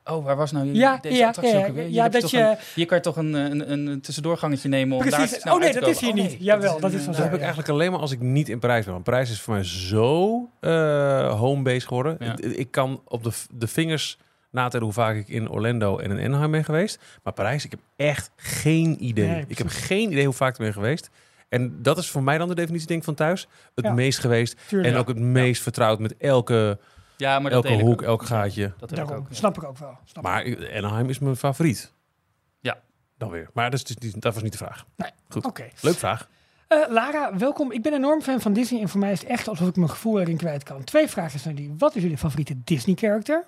oh, 0.04 0.24
waar 0.24 0.36
was 0.36 0.52
nou 0.52 0.66
je, 0.66 0.74
Ja, 0.74 0.98
deze 1.02 1.16
ja, 1.16 1.26
attractie 1.28 1.54
ja, 1.56 1.60
ook 1.62 1.68
alweer? 1.68 1.84
Hier 1.84 1.92
ja, 1.94 2.08
dat 2.08 2.30
je... 2.30 2.38
een- 2.40 2.56
hier 2.74 2.86
kan 2.86 2.96
je 2.96 3.02
toch 3.02 3.16
een, 3.16 3.32
een, 3.34 3.72
een, 3.72 4.00
tussendoorgangetje 4.00 4.68
nemen 4.68 4.96
om 4.96 5.02
daar 5.10 5.18
Precies. 5.20 5.40
snel 5.40 5.52
Oh, 5.54 5.58
nee, 5.60 5.68
uit 5.68 5.78
te 5.78 5.84
dat 5.84 5.94
is 5.94 6.00
hier 6.00 6.10
Oh, 6.10 6.14
niet. 6.16 6.24
nee, 6.28 6.38
Jawel, 6.42 6.80
dat 6.80 6.92
is 6.92 7.06
een, 7.06 7.14
zo. 7.14 7.20
Dat 7.20 7.20
heb 7.20 7.32
ik 7.34 7.38
eigenlijk 7.40 7.68
alleen 7.68 7.90
maar 7.90 8.00
als 8.00 8.12
ik 8.12 8.20
niet 8.20 8.48
in 8.48 8.58
Parijs 8.58 8.84
ben. 8.84 8.92
Want 8.92 9.04
Parijs 9.04 9.30
is 9.30 9.40
voor 9.40 9.54
mij 9.54 9.64
zo 9.64 10.48
eh 10.60 11.38
homebase 11.38 11.86
geworden. 11.86 12.16
Ja. 12.20 12.32
Ik- 12.32 12.44
Ik 12.56 12.70
kan 12.70 13.00
op 13.04 13.24
de, 13.24 13.30
de 13.50 13.66
vingers 13.66 14.18
natellen 14.50 14.84
hoe 14.84 14.94
vaak 14.94 15.16
ik 15.16 15.28
in 15.28 15.48
Orlando 15.50 15.98
en 15.98 16.10
in 16.18 16.26
Anaheim 16.26 16.50
ben 16.50 16.64
geweest. 16.64 17.02
Maar 17.22 17.32
Parijs, 17.32 17.64
ik 17.64 17.70
heb 17.70 17.80
echt 17.96 18.30
geen 18.36 19.04
idee. 19.04 19.28
Nee, 19.28 19.44
ik 19.48 19.58
heb 19.58 19.66
geen 19.70 20.10
idee 20.12 20.24
hoe 20.24 20.34
vaak 20.34 20.52
ik 20.52 20.58
ben 20.58 20.72
geweest. 20.72 21.10
En 21.48 21.82
dat 21.82 21.98
is 21.98 22.10
voor 22.10 22.22
mij 22.22 22.38
dan 22.38 22.48
de 22.48 22.54
definitie 22.54 22.86
denk 22.86 22.98
ik, 22.98 23.04
van 23.04 23.14
thuis. 23.14 23.48
Het 23.74 23.84
Ja. 23.84 23.92
meest 23.92 24.18
geweest. 24.18 24.56
Tuurlijk. 24.68 24.94
En 24.94 25.00
ook 25.00 25.08
het 25.08 25.18
meest 25.18 25.62
vertrouwd 25.62 25.98
met 25.98 26.16
elke, 26.16 26.78
Ja, 27.16 27.38
maar 27.38 27.50
dat 27.50 27.64
elke 27.64 27.82
hoek, 27.82 27.92
ook. 27.92 28.02
elk 28.02 28.22
gaatje. 28.22 28.62
Dat 28.78 28.90
heb 28.90 28.90
ik 28.90 28.96
Daarom, 28.96 29.16
ook. 29.16 29.26
ja. 29.28 29.34
snap 29.34 29.56
ik 29.56 29.64
ook 29.64 29.78
wel. 29.78 29.98
Snap 30.04 30.24
ik. 30.26 30.58
Maar 30.58 30.72
Anaheim 30.76 31.08
is 31.08 31.18
mijn 31.18 31.36
favoriet. 31.36 31.92
dan 33.18 33.30
weer. 33.30 33.50
Maar 33.52 33.70
dat, 33.70 33.78
is 33.78 33.84
dus 33.84 33.96
niet, 34.12 34.22
dat 34.22 34.34
was 34.34 34.42
niet 34.42 34.52
de 34.52 34.58
vraag. 34.58 34.84
Goed. 35.28 35.44
Oké. 35.44 35.68
Leuk 35.80 35.94
vraag. 35.94 36.28
Eh, 36.68 36.78
Lara, 36.88 37.36
welkom. 37.36 37.72
Ik 37.72 37.82
ben 37.82 37.92
enorm 37.92 38.22
fan 38.22 38.40
van 38.40 38.52
Disney 38.52 38.80
en 38.80 38.88
voor 38.88 39.00
mij 39.00 39.12
is 39.12 39.20
het 39.20 39.28
echt 39.28 39.48
alsof 39.48 39.68
ik 39.68 39.76
mijn 39.76 39.90
gevoel 39.90 40.20
erin 40.20 40.36
kwijt 40.36 40.62
kan. 40.62 40.84
Twee 40.84 41.08
vragen 41.08 41.40
zijn 41.40 41.54
die. 41.54 41.74
Wat 41.78 41.94
is 41.96 42.02
jullie 42.02 42.18
favoriete 42.18 42.56
Disney-character? 42.64 43.44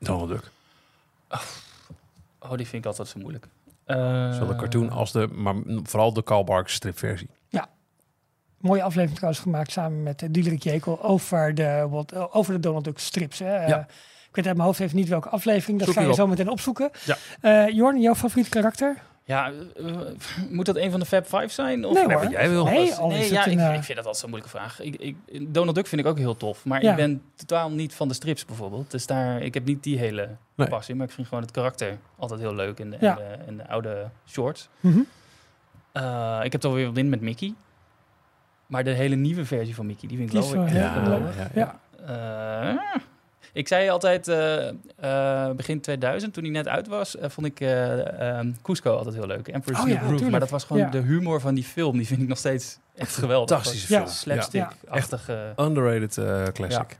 Donald 0.00 0.28
Duck. 0.28 0.50
Oh, 2.38 2.56
die 2.56 2.66
vind 2.66 2.72
ik 2.72 2.86
altijd 2.86 3.08
zo 3.08 3.18
moeilijk. 3.20 3.46
Zowel 3.86 4.46
de 4.46 4.52
Eh, 4.52 4.58
cartoon 4.58 4.90
als 4.90 5.12
de, 5.12 5.26
maar 5.32 5.54
vooral 5.82 6.12
de 6.12 6.22
Karl 6.22 6.44
Barks 6.44 6.72
stripversie. 6.74 7.28
Mooie 8.60 8.82
aflevering 8.82 9.14
trouwens 9.16 9.42
gemaakt 9.42 9.70
samen 9.72 10.02
met 10.02 10.22
uh, 10.22 10.28
Diederik 10.32 10.62
Jekel 10.62 11.02
over 11.02 11.54
de, 11.54 11.86
wat, 11.90 12.12
eh, 12.12 12.24
over 12.36 12.52
de 12.54 12.60
Donald 12.60 12.84
Duck 12.84 12.98
strips. 12.98 13.38
Hè. 13.38 13.54
Eh, 13.56 13.68
Ja. 13.68 13.78
ik 14.28 14.34
weet 14.36 14.46
uit 14.46 14.54
mijn 14.56 14.66
hoofd 14.68 14.80
even 14.80 14.96
niet 14.96 15.08
welke 15.08 15.28
aflevering. 15.28 15.78
Dat 15.78 15.86
Zoek 15.88 15.96
ga 15.96 16.02
je 16.02 16.08
op. 16.08 16.14
zo 16.14 16.26
meteen 16.26 16.48
opzoeken. 16.48 16.90
Ja. 17.04 17.16
Eh, 17.40 17.68
Jorn, 17.74 18.00
jouw 18.00 18.14
favoriete 18.14 18.50
karakter? 18.50 19.02
Ja, 19.30 19.52
eh, 19.76 19.84
moet 20.50 20.66
dat 20.66 20.76
een 20.76 20.90
van 20.90 21.00
de 21.00 21.06
Fab 21.06 21.24
Five 21.26 21.48
zijn? 21.48 21.84
Of 21.84 21.94
Nee, 22.06 22.16
wat 22.16 22.30
jij 22.30 22.48
wil. 22.50 22.64
Nee, 22.64 22.74
Nee, 22.74 23.30
ja, 23.32 23.46
een, 23.46 23.52
ik, 23.52 23.58
eh, 23.58 23.74
ik 23.74 23.82
vind 23.82 23.86
dat 23.86 23.96
altijd 23.96 24.16
zo'n 24.16 24.30
moeilijke 24.30 24.56
vraag. 24.58 24.80
Ik, 24.80 24.94
ik, 25.26 25.54
Donald 25.54 25.74
Duck 25.76 25.86
vind 25.86 26.00
ik 26.00 26.06
ook 26.06 26.18
heel 26.18 26.36
tof. 26.36 26.64
Maar 26.64 26.82
Ja. 26.82 26.90
ik 26.90 26.96
ben 26.96 27.22
totaal 27.34 27.70
niet 27.70 27.94
van 27.94 28.08
de 28.08 28.14
strips 28.14 28.44
bijvoorbeeld. 28.44 28.90
Dus 28.90 29.06
daar, 29.06 29.40
ik 29.42 29.54
heb 29.54 29.64
niet 29.64 29.82
die 29.82 29.98
hele 29.98 30.28
Nee. 30.54 30.68
passie. 30.68 30.94
Maar 30.94 31.06
ik 31.06 31.12
vind 31.12 31.26
gewoon 31.28 31.42
het 31.42 31.52
karakter 31.52 31.98
altijd 32.16 32.40
heel 32.40 32.54
leuk. 32.54 32.80
En 32.80 32.90
de, 32.90 32.96
Ja. 33.00 33.10
en 33.10 33.16
de, 33.16 33.44
en 33.46 33.56
de 33.56 33.68
oude 33.68 34.08
shorts. 34.28 34.68
mhm. 34.80 35.00
Eh, 35.92 36.40
ik 36.42 36.52
heb 36.52 36.60
toch 36.60 36.74
weer 36.74 36.86
wat 36.86 36.96
in 36.96 37.08
met 37.08 37.20
Mickey. 37.20 37.54
Maar 38.66 38.84
de 38.84 38.90
hele 38.90 39.16
nieuwe 39.16 39.44
versie 39.44 39.74
van 39.74 39.86
Mickey, 39.86 40.08
die 40.08 40.16
vind 40.16 40.34
ik 40.34 40.42
ja, 40.42 41.08
leuk. 41.08 41.32
Ja. 41.54 41.80
Eh, 42.06 42.96
ik 43.52 43.68
zei 43.68 43.88
altijd, 43.88 44.28
eh, 44.28 44.68
eh, 44.68 45.50
begin 45.56 45.80
2000, 45.80 46.32
toen 46.34 46.42
hij 46.42 46.52
net 46.52 46.68
uit 46.68 46.86
was, 46.88 47.16
eh, 47.16 47.28
vond 47.30 47.46
ik 47.46 47.60
eh 47.60 48.38
ehm, 48.38 48.50
Cusco 48.62 48.96
altijd 48.96 49.14
heel 49.14 49.26
leuk. 49.26 49.48
Emperor's 49.48 49.80
Oh 49.80 49.86
New 49.86 49.94
ja, 49.94 50.00
Groove. 50.00 50.30
Maar 50.30 50.40
dat 50.40 50.50
was 50.50 50.64
gewoon 50.64 50.82
Ja. 50.82 50.88
de 50.90 50.98
humor 51.00 51.40
van 51.40 51.54
die 51.54 51.64
film. 51.64 51.96
Die 51.96 52.06
vind 52.06 52.20
ik 52.22 52.28
nog 52.28 52.38
steeds 52.38 52.78
echt 52.94 53.14
geweldig. 53.16 53.48
Fantastische 53.56 53.92
Ja. 53.92 53.98
film. 54.00 54.10
Slapstick-achtige. 54.12 55.52
Underrated 55.56 56.18
eh, 56.18 56.42
classic. 56.52 56.98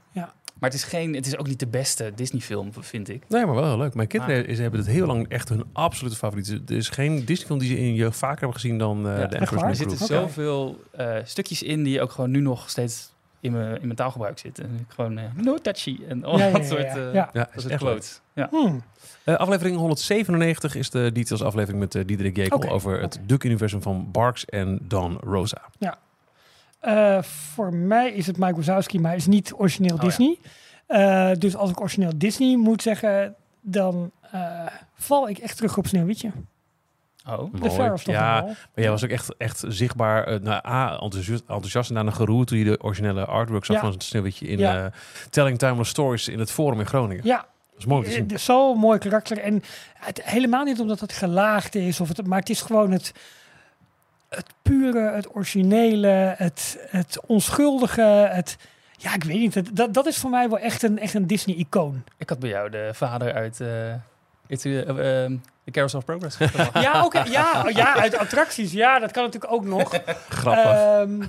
Maar 0.59 0.69
het 0.69 0.79
is, 0.79 0.85
geen, 0.85 1.15
het 1.15 1.25
is 1.25 1.37
ook 1.37 1.47
niet 1.47 1.59
de 1.59 1.67
beste 1.67 2.11
Disney-film, 2.15 2.69
vind 2.79 3.09
ik. 3.09 3.23
Nee, 3.27 3.45
maar 3.45 3.55
wel 3.55 3.63
heel 3.67 3.77
leuk. 3.77 3.93
Mijn 3.93 4.07
kinderen 4.07 4.35
Maar- 4.35 4.45
is- 4.45 4.59
hebben 4.59 4.79
het 4.79 4.89
heel 4.89 5.05
lang 5.05 5.27
echt 5.27 5.49
hun 5.49 5.63
absolute 5.73 6.15
favoriet. 6.15 6.47
Er 6.67 6.75
is 6.75 6.89
geen 6.89 7.25
Disney-film 7.25 7.59
die 7.59 7.67
ze 7.69 7.77
in 7.77 7.93
je 7.93 8.11
vaker 8.11 8.37
hebben 8.39 8.53
gezien 8.59 8.77
dan 8.77 9.07
eh 9.09 9.19
Ja, 9.19 9.25
de 9.27 9.37
Emperor's 9.37 9.63
Er 9.63 9.75
zitten 9.75 10.07
zoveel 10.07 10.79
eh, 10.91 11.15
stukjes 11.23 11.63
in 11.63 11.83
die 11.83 12.01
ook 12.01 12.11
gewoon 12.11 12.31
nu 12.31 12.39
nog 12.39 12.69
steeds 12.69 13.10
in 13.41 13.51
mijn, 13.51 13.73
in 13.73 13.85
mijn 13.85 13.95
taalgebruik 13.95 14.39
zitten. 14.39 14.63
En 14.63 14.75
ik 14.79 14.85
gewoon 14.87 15.17
eh, 15.17 15.23
no 15.35 15.57
touchy 15.57 15.99
en 16.07 16.23
al 16.23 16.37
Ja, 16.37 16.45
ja, 16.45 16.51
dat 16.51 16.61
ja, 16.61 16.67
soort 16.67 16.81
ja. 16.81 16.95
eh, 16.95 17.13
Ja. 17.13 17.29
Ja, 17.33 17.49
dat 17.53 17.63
is 17.63 17.65
echt 17.65 17.81
quotes. 17.81 18.21
Ja. 18.33 18.47
Hmm. 18.51 18.83
Eh, 19.23 19.35
aflevering 19.35 19.77
197 19.77 20.75
is 20.75 20.89
de 20.89 21.11
details 21.13 21.43
aflevering 21.43 21.79
met 21.79 21.95
uh, 21.95 22.05
Diederik 22.05 22.35
Jekel 22.35 22.69
over 22.69 23.01
het 23.01 23.15
oké. 23.15 23.25
Duck-universum 23.25 23.81
van 23.81 24.11
Barks 24.11 24.45
en 24.45 24.79
Don 24.81 25.17
Rosa. 25.23 25.61
Eh, 26.81 27.21
voor 27.21 27.73
mij 27.73 28.11
is 28.11 28.27
het 28.27 28.37
Mike 28.37 28.55
Wazowski, 28.55 28.99
maar 28.99 29.15
is 29.15 29.27
niet 29.27 29.53
origineel 29.53 29.95
ja. 29.95 30.01
Disney. 30.01 30.37
Eh, 30.85 31.31
dus 31.37 31.55
als 31.55 31.69
ik 31.69 31.79
origineel 31.79 32.11
Disney 32.15 32.57
moet 32.57 32.81
zeggen, 32.81 33.35
dan 33.61 34.11
eh, 34.31 34.65
val 34.95 35.29
ik 35.29 35.37
echt 35.37 35.55
terug 35.55 35.77
op 35.77 35.87
Sneeuwwitje. 35.87 36.31
Oh. 37.29 37.53
De 37.53 37.59
Mooi. 37.59 37.89
Toch 37.89 38.01
Ja, 38.05 38.33
wel. 38.35 38.45
maar 38.45 38.55
jij 38.73 38.89
was 38.89 39.03
ook 39.03 39.09
echt, 39.09 39.37
echt 39.37 39.63
zichtbaar 39.67 40.23
eh, 40.23 40.39
nou, 40.39 40.67
A, 40.67 40.91
enthousiast, 40.99 41.41
enthousiast 41.47 41.89
en 41.89 41.95
daarna 41.95 42.11
geroerd 42.11 42.47
toen 42.47 42.57
je 42.57 42.63
de 42.63 42.81
originele 42.83 43.25
artwork 43.25 43.65
zag 43.65 43.75
Ja. 43.75 43.81
van 43.81 43.91
het 43.91 44.03
Sneeuwwitje 44.03 44.47
in 44.47 44.57
Ja. 44.57 44.85
eh, 44.85 44.91
Telling 45.29 45.57
Timeless 45.57 45.89
Stories 45.89 46.27
in 46.27 46.39
het 46.39 46.51
Forum 46.51 46.79
in 46.79 46.85
Groningen. 46.85 47.25
Ja, 47.25 47.37
Dat 47.37 47.79
is 47.79 47.85
mooi 47.85 47.99
om 47.99 48.05
te 48.07 48.11
zien. 48.11 48.29
eh, 48.29 48.37
zo'n 48.37 48.77
mooi 48.77 48.99
karakter. 48.99 49.37
En 49.37 49.61
het, 49.93 50.23
helemaal 50.23 50.63
niet 50.63 50.79
omdat 50.79 50.99
het 50.99 51.13
gelaagd 51.13 51.75
is, 51.75 51.99
of 51.99 52.07
het, 52.07 52.27
maar 52.27 52.39
het 52.39 52.49
is 52.49 52.61
gewoon 52.61 52.91
het, 52.91 53.11
het 54.29 54.45
pure, 54.61 55.11
het 55.11 55.35
originele, 55.35 56.33
het, 56.37 56.85
het 56.89 57.19
onschuldige. 57.25 58.01
Het, 58.31 58.57
ja, 58.97 59.13
ik 59.15 59.23
weet 59.23 59.39
niet. 59.39 59.53
Het, 59.53 59.75
dat, 59.75 59.93
dat 59.93 60.05
is 60.05 60.17
voor 60.17 60.29
mij 60.29 60.49
wel 60.49 60.59
echt 60.59 60.83
een, 60.83 60.99
echt 60.99 61.13
een 61.13 61.27
Disney-icoon. 61.27 62.03
Ik 62.17 62.29
had 62.29 62.39
bij 62.39 62.49
jou 62.49 62.69
de 62.69 62.89
vader 62.93 63.33
uit 63.33 63.59
uh, 63.59 63.67
It's, 64.51 64.65
uh, 64.65 64.77
uh, 64.87 64.93
The 65.63 65.71
Carousel 65.71 65.99
of 65.99 66.05
Progress. 66.05 66.37
Ja, 66.85 67.05
oké. 67.05 67.23
ja, 67.23 67.65
ja, 67.69 67.95
uit 67.95 68.17
attracties. 68.17 68.71
Ja, 68.71 68.99
dat 68.99 69.11
kan 69.11 69.23
natuurlijk 69.23 69.53
ook 69.53 69.65
nog. 69.65 69.89
Grappig. 70.29 70.65
Ehm, 70.65 71.23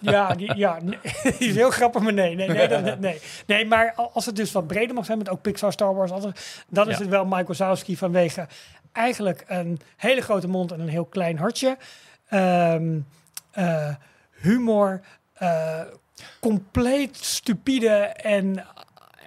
ja, 0.14 0.34
die, 0.34 0.56
ja 0.56 0.78
die 0.80 0.98
is 1.38 1.54
heel 1.54 1.70
grappig, 1.70 2.02
maar 2.02 2.12
nee. 2.12 2.34
Nee, 2.34 2.48
nee, 2.48 2.68
dat- 2.68 2.98
nee. 3.00 3.20
nee, 3.46 3.66
maar 3.66 3.92
al- 3.96 4.10
als 4.14 4.26
het 4.26 4.36
dus 4.36 4.52
wat 4.52 4.66
breder 4.66 4.94
mag 4.94 5.04
zijn 5.04 5.18
met 5.18 5.28
ook 5.28 5.42
Pixar, 5.42 5.72
Star 5.72 5.94
Wars, 5.94 6.10
alles, 6.10 6.32
dan 6.68 6.88
is 6.88 6.94
Ja. 6.96 7.00
het 7.00 7.10
wel 7.10 7.24
Michael 7.24 7.46
Wazowski 7.46 7.96
vanwege 7.96 8.46
eigenlijk 8.92 9.44
een 9.46 9.80
hele 9.96 10.20
grote 10.20 10.48
mond 10.48 10.72
en 10.72 10.80
een 10.80 10.88
heel 10.88 11.04
klein 11.04 11.38
hartje. 11.38 11.76
Ehm, 12.28 12.98
eh, 13.50 13.94
humor, 14.40 15.00
eh, 15.34 15.80
compleet 16.40 17.16
stupide 17.16 17.88
en, 18.06 18.64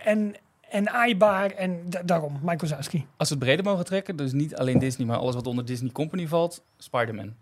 en, 0.04 0.36
en 0.70 0.90
aaibaar. 0.90 1.52
En 1.52 1.80
da- 1.86 2.02
daarom, 2.04 2.34
Michael 2.42 2.58
Wazowski. 2.70 3.06
Als 3.18 3.30
we 3.30 3.36
het 3.36 3.44
breder 3.44 3.66
mogen 3.66 3.86
trekken, 3.86 4.16
dus 4.16 4.32
niet 4.32 4.56
alleen 4.56 4.80
Disney, 4.80 5.08
maar 5.08 5.18
alles 5.18 5.36
wat 5.36 5.48
onder 5.48 5.66
Disney 5.66 5.92
Company 5.92 6.28
valt, 6.28 6.64
Spider-Man. 6.78 7.34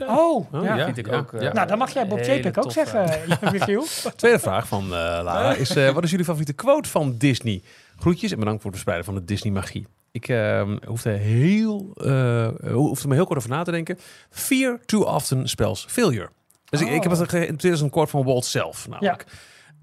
Oh, 0.00 0.34
Oh, 0.54 0.62
ja. 0.64 0.76
ja. 0.76 0.84
vind 0.84 0.98
ik 0.98 1.12
ook, 1.12 1.32
eh, 1.32 1.52
Nou, 1.52 1.66
dan 1.68 1.78
mag 1.78 1.90
jij 1.92 2.06
Bob 2.06 2.18
JPEG 2.18 2.46
ook 2.46 2.52
toffe- 2.52 2.84
zeggen, 2.86 3.38
Michiel. 3.52 3.84
Tweede 4.16 4.38
vraag 4.38 4.68
van 4.68 4.82
eh, 4.84 4.88
Lara 4.90 5.54
is: 5.54 5.76
eh, 5.76 5.90
wat 5.90 6.04
is 6.04 6.10
jullie 6.10 6.24
favoriete 6.24 6.52
quote 6.52 6.88
van 6.88 7.14
Disney? 7.18 7.62
Groetjes 7.98 8.32
en 8.32 8.38
bedankt 8.38 8.62
voor 8.62 8.70
het 8.70 8.80
verspreiden 8.80 9.04
van 9.14 9.14
de 9.14 9.24
Disney 9.32 9.52
magie. 9.52 9.86
Ik 10.10 10.28
uh, 10.28 10.70
hoefde 10.86 11.10
heel, 11.10 11.92
uh, 11.96 12.48
hoefde 12.72 13.08
me 13.08 13.14
heel 13.14 13.24
kort 13.26 13.38
over 13.38 13.50
na 13.50 13.62
te 13.62 13.70
denken. 13.70 13.98
Fear 14.30 14.78
too 14.86 15.02
often 15.02 15.48
spells 15.48 15.86
failure. 15.88 16.28
Dus 16.68 16.80
ik, 16.80 16.88
ik 16.88 17.02
heb 17.02 17.12
het 17.12 17.28
geïnteresseerd 17.28 17.72
als 17.72 17.80
een 17.82 17.90
kort 17.90 18.10
van 18.10 18.24
Walt 18.24 18.44
zelf, 18.44 18.88
namelijk. 18.88 19.24
Ja. 19.28 19.34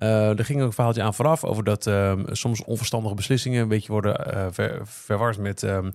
Uh, 0.03 0.37
er 0.37 0.45
ging 0.45 0.59
ook 0.59 0.67
een 0.67 0.73
verhaaltje 0.73 1.01
aan 1.01 1.13
vooraf 1.13 1.43
over 1.43 1.63
dat 1.63 1.85
um, 1.85 2.25
soms 2.31 2.63
onverstandige 2.63 3.15
beslissingen 3.15 3.61
een 3.61 3.67
beetje 3.67 3.91
worden 3.91 4.33
uh, 4.33 4.45
ver, 4.51 4.79
verward 4.83 5.37
met, 5.37 5.61
um, 5.61 5.91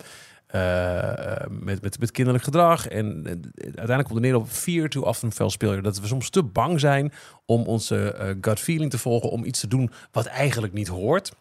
uh, 0.55 1.37
met, 1.49 1.83
met, 1.83 1.99
met 1.99 2.11
kinderlijk 2.11 2.45
gedrag. 2.45 2.89
En 2.89 3.25
uiteindelijk 3.57 4.09
komt 4.09 4.15
het 4.15 4.21
neer 4.21 4.37
op 4.37 4.49
fear 4.49 4.89
too 4.89 5.03
often 5.03 5.33
failure. 5.33 5.81
Dat 5.81 6.01
we 6.01 6.07
soms 6.07 6.31
te 6.31 6.43
bang 6.43 6.81
zijn 6.81 7.13
om 7.47 7.63
onze 7.63 8.37
gut 8.41 8.61
feeling 8.61 8.91
te 8.91 8.99
volgen, 8.99 9.31
om 9.31 9.45
iets 9.45 9.61
te 9.61 9.69
doen 9.69 9.91
wat 10.11 10.27
eigenlijk 10.27 10.73
niet 10.73 10.89
hoort. 10.89 11.33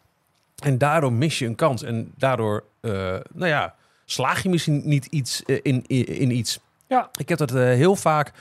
En 0.62 0.78
daardoor 0.78 1.12
mis 1.12 1.38
je 1.38 1.46
een 1.46 1.54
kans. 1.54 1.82
En 1.82 2.12
daardoor, 2.16 2.64
nou 3.32 3.46
ja, 3.46 3.74
slaag 4.04 4.42
je 4.42 4.48
misschien 4.48 4.82
niet 4.84 5.06
iets 5.06 5.42
in, 5.42 5.84
in, 5.86 6.06
in, 6.06 6.30
iets. 6.30 6.60
Ja. 6.86 7.10
Ik 7.18 7.28
heb 7.28 7.38
dat 7.38 7.50
heel 7.50 7.96
vaak 7.96 8.32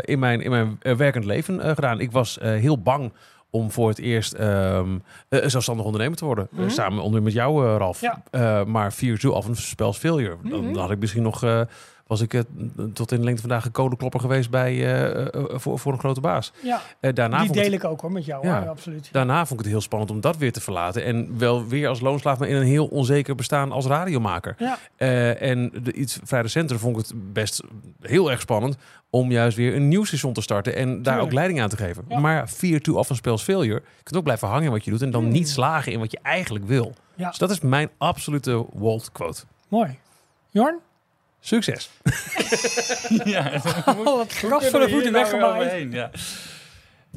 in 0.00 0.18
mijn, 0.18 0.40
in 0.40 0.50
mijn 0.50 0.78
werkend 0.96 1.24
leven 1.24 1.54
uh, 1.54 1.70
gedaan. 1.70 2.00
Ik 2.00 2.12
was 2.12 2.38
heel 2.40 2.78
bang 2.82 3.12
om 3.50 3.70
voor 3.70 3.88
het 3.88 3.98
eerst 3.98 4.38
um, 4.38 5.02
een 5.28 5.50
zelfstandig 5.50 5.84
ondernemer 5.84 6.16
te 6.16 6.24
worden. 6.24 6.46
Mhm. 6.50 6.60
Mm 6.60 6.66
-hmm. 6.66 6.74
samen 6.74 7.02
onder 7.02 7.22
met 7.22 7.32
jou, 7.32 7.76
Ralf. 7.76 8.00
Ja. 8.00 8.64
maar 8.64 8.92
vier 8.92 9.18
toe 9.18 9.32
af 9.32 9.46
een 9.46 9.56
spels 9.56 9.98
failure. 9.98 10.36
Mhm. 10.40 10.48
Dan, 10.48 10.72
dan 10.72 10.82
had 10.82 10.90
ik 10.90 10.98
misschien 10.98 11.22
nog 11.22 11.66
was 12.06 12.20
ik 12.20 12.34
uh, 12.34 12.40
tot 12.92 13.12
in 13.12 13.18
de 13.18 13.24
lengte 13.24 13.40
vandaag 13.40 13.64
een 13.64 13.70
codeklopper 13.72 14.20
geweest 14.20 14.50
bij, 14.50 14.74
uh, 14.74 15.24
uh, 15.24 15.44
voor, 15.48 15.78
voor 15.78 15.92
een 15.92 15.98
grote 15.98 16.20
baas. 16.20 16.52
Ja, 16.62 16.80
daarna 17.12 17.42
die 17.42 17.52
deel 17.52 17.72
ik 17.72 17.84
ook 17.84 18.00
hoor, 18.00 18.12
met 18.12 18.24
jou. 18.24 18.46
Ja. 18.46 18.58
Hoor, 18.60 18.68
absoluut. 18.68 19.08
Daarna 19.12 19.38
vond 19.38 19.50
ik 19.50 19.58
het 19.58 19.74
heel 19.74 19.80
spannend 19.80 20.10
om 20.10 20.20
dat 20.20 20.36
weer 20.36 20.52
te 20.52 20.60
verlaten. 20.60 21.04
En 21.04 21.38
wel 21.38 21.66
weer 21.66 21.88
als 21.88 22.00
loonslaaf, 22.00 22.38
maar 22.38 22.48
in 22.48 22.56
een 22.56 22.62
heel 22.66 22.86
onzeker 22.86 23.34
bestaan 23.34 23.72
als 23.72 23.86
radiomaker. 23.86 24.56
Ja. 24.58 24.78
en 25.34 25.72
de, 25.82 25.92
iets 25.92 26.18
vrij 26.24 26.40
recenter 26.40 26.78
vond 26.78 26.98
ik 26.98 27.06
het 27.06 27.32
best 27.32 27.62
heel 28.00 28.30
erg 28.30 28.40
spannend 28.40 28.76
om 29.10 29.30
juist 29.30 29.56
weer 29.56 29.74
een 29.74 29.88
nieuw 29.88 30.04
station 30.04 30.32
te 30.32 30.40
starten 30.40 30.74
en 30.76 30.88
daar 30.88 31.02
Tuurlijk. 31.02 31.22
ook 31.24 31.32
leiding 31.32 31.60
aan 31.60 31.68
te 31.68 31.76
geven. 31.76 32.04
Ja. 32.08 32.18
Maar 32.18 32.46
fear 32.48 32.80
too 32.80 32.96
often 32.96 33.16
spells 33.16 33.42
failure. 33.42 33.82
Je 33.96 34.02
kunt 34.02 34.16
ook 34.16 34.24
blijven 34.24 34.48
hangen 34.48 34.64
in 34.64 34.70
wat 34.70 34.84
je 34.84 34.90
doet 34.90 35.02
en 35.02 35.10
dan 35.10 35.22
Hmm. 35.22 35.32
niet 35.32 35.48
slagen 35.48 35.92
in 35.92 35.98
wat 35.98 36.10
je 36.10 36.18
eigenlijk 36.22 36.66
wil. 36.66 36.94
Ja. 37.14 37.28
Dus 37.28 37.38
dat 37.38 37.50
is 37.50 37.60
mijn 37.60 37.88
absolute 37.98 38.66
Walt 38.72 39.12
quote. 39.12 39.42
Mooi. 39.68 39.98
Jorn? 40.50 40.78
Succes. 41.46 41.90
ja, 43.24 43.60
Al 44.04 44.18
het 44.18 44.32
gras 44.32 44.64
van 44.66 44.80
de 44.80 44.88
voeten 44.88 45.12
weggemaaid. 45.12 45.92
Ja, 45.92 46.10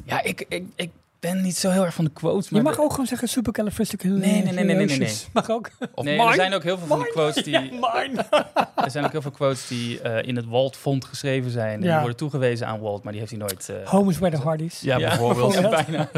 ja 0.04 0.22
ik, 0.22 0.44
ik, 0.48 0.64
ik 0.76 0.90
ben 1.20 1.40
niet 1.42 1.56
zo 1.56 1.70
heel 1.70 1.84
erg 1.84 1.94
van 1.94 2.04
de 2.04 2.10
quotes. 2.10 2.48
Je 2.48 2.54
maar 2.54 2.62
mag 2.64 2.74
de- 2.76 2.82
ook 2.82 2.90
gewoon 2.90 3.06
zeggen 3.06 3.28
supercalifragilisticexpialidocious. 3.28 4.44
Nee, 4.44 4.54
nee, 4.54 4.64
nee, 4.64 4.76
nee, 4.76 4.86
nee, 4.86 4.98
nee, 4.98 5.08
nee. 5.08 5.16
Mag 5.32 5.50
ook. 5.50 5.70
Of 5.94 6.04
Nee, 6.04 6.16
mine. 6.16 6.28
er 6.28 6.34
zijn 6.34 6.54
ook 6.54 6.62
heel 6.62 6.78
veel 6.78 6.86
van 6.86 6.98
die 6.98 7.10
quotes 7.12 7.44
die... 7.44 7.52
Ja, 7.60 7.60
mine. 7.60 8.26
Er 8.84 8.90
zijn 8.90 9.04
ook 9.04 9.12
heel 9.12 9.22
veel 9.22 9.30
quotes 9.30 9.66
die 9.68 10.00
eh, 10.00 10.28
in 10.28 10.36
het 10.36 10.46
Walt-font 10.46 11.04
geschreven 11.04 11.50
zijn. 11.50 11.74
En 11.74 11.80
die 11.80 11.92
worden 11.98 12.16
toegewezen 12.16 12.66
aan 12.66 12.80
Walt, 12.80 13.02
maar 13.02 13.12
die 13.12 13.20
heeft 13.20 13.32
hij 13.32 13.40
nooit... 13.40 13.68
eh, 13.68 13.88
Home 13.88 14.10
is 14.10 14.18
where 14.18 14.36
the 14.36 14.42
heart 14.42 14.60
is. 14.60 14.80
Ja, 14.80 14.96
bijvoorbeeld. 14.98 15.54
ja, 15.54 15.68
bijna. 15.68 16.08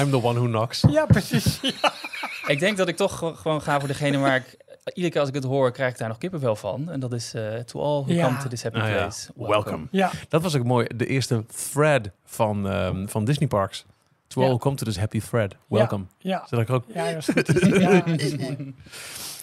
I'm 0.00 0.10
the 0.10 0.22
one 0.22 0.38
who 0.38 0.46
knocks. 0.46 0.84
Ja, 0.90 1.06
precies. 1.06 1.60
ik 2.46 2.58
denk 2.58 2.76
dat 2.76 2.88
ik 2.88 2.96
toch 2.96 3.18
ge- 3.18 3.34
gewoon 3.34 3.62
ga 3.62 3.78
voor 3.78 3.88
degene 3.88 4.18
waar 4.18 4.36
ik... 4.36 4.56
Iedere 4.84 5.10
keer 5.10 5.20
als 5.20 5.28
ik 5.28 5.34
het 5.34 5.44
hoor, 5.44 5.72
krijg 5.72 5.92
ik 5.92 5.98
daar 5.98 6.08
nog 6.08 6.18
kippenvel 6.18 6.56
van. 6.56 6.90
En 6.90 7.00
dat 7.00 7.12
is 7.12 7.34
eh, 7.34 7.54
To 7.58 7.80
all 7.80 8.02
who 8.02 8.12
Ja. 8.12 8.26
come 8.26 8.38
to 8.38 8.48
this 8.48 8.62
happy 8.62 8.78
Ah, 8.78 8.88
ja. 8.88 8.96
place. 8.96 9.30
Welcome. 9.36 9.86
Ja, 9.90 10.10
Dat 10.28 10.42
was 10.42 10.56
ook 10.56 10.64
mooi. 10.64 10.86
De 10.96 11.06
eerste 11.06 11.44
thread 11.70 12.10
van, 12.24 12.68
ehm, 12.68 13.06
van 13.06 13.24
Disney 13.24 13.48
Parks. 13.48 13.84
To 14.26 14.40
all 14.40 14.46
who 14.48 14.58
come 14.58 14.76
to 14.76 14.84
this 14.84 14.98
happy 14.98 15.20
thread. 15.20 15.54
Welcome. 15.68 16.04
ja. 16.18 16.46
Zet 16.48 16.58
ik 16.60 16.70
ook. 16.70 16.84
Ja, 16.94 17.12
dat 17.12 17.18
is. 18.18 18.34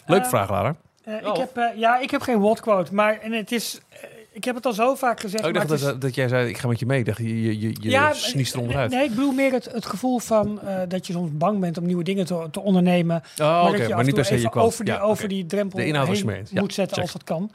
Leuke 0.06 0.24
Eh, 0.24 0.30
vraag, 0.30 0.50
Lara. 0.50 0.76
Eh, 1.04 1.16
ik, 1.18 1.28
Oh. 1.28 1.38
heb, 1.38 1.58
eh, 1.58 1.78
ja, 1.78 2.00
ik 2.00 2.12
heb 2.12 2.22
geen 2.22 2.40
Walt 2.40 2.60
quote, 2.60 2.94
maar 2.94 3.20
en 3.20 3.32
het 3.32 3.52
is, 3.52 3.80
eh, 3.90 4.00
ik 4.32 4.44
heb 4.44 4.56
het 4.56 4.66
al 4.66 4.74
zo 4.74 4.96
vaak 4.96 5.20
gezegd. 5.20 5.44
Oh, 5.44 5.50
ik 5.50 5.56
maar 5.56 5.68
dacht 5.68 5.80
het 5.82 5.90
dat, 5.90 5.94
is- 5.96 6.02
dat 6.02 6.16
jij 6.16 6.28
zei, 6.28 6.50
ik 6.50 6.58
ga 6.58 6.68
met 6.68 6.80
je 6.80 6.86
mee. 6.86 7.00
Ik 7.00 7.06
dacht, 7.06 7.18
je, 7.18 7.42
je, 7.44 7.60
je, 7.60 7.76
je 7.82 7.90
Ja, 7.90 8.14
sniest 8.14 8.52
er 8.52 8.58
nee, 8.58 8.68
onderuit. 8.68 8.92
Nee, 8.92 9.04
ik 9.04 9.10
bedoel 9.10 9.32
meer 9.32 9.52
het, 9.52 9.72
het 9.72 9.86
gevoel 9.86 10.20
van 10.20 10.62
eh, 10.62 10.80
dat 10.88 11.08
je 11.08 11.14
soms 11.14 11.30
bang 11.38 11.60
bent 11.60 11.78
om 11.78 11.86
nieuwe 11.86 12.04
dingen 12.04 12.26
te, 12.26 12.48
te 12.52 12.60
ondernemen. 12.60 13.22
Oh, 13.42 13.64
maar 13.64 13.72
dat 13.78 13.88
je 13.88 13.96
maar 13.96 14.04
niet 14.06 14.16
per 14.16 14.26
se 14.26 14.42
je 14.42 14.54
over 14.54 14.86
die, 14.86 14.94
Ja, 14.94 15.00
over 15.00 15.28
die 15.28 15.46
drempel 15.46 15.80
heen. 15.80 15.94
Ja, 15.94 16.06
moet 16.62 16.74
zetten 16.74 16.96
check. 16.96 17.04
als 17.04 17.12
dat 17.12 17.24
kan. 17.24 17.52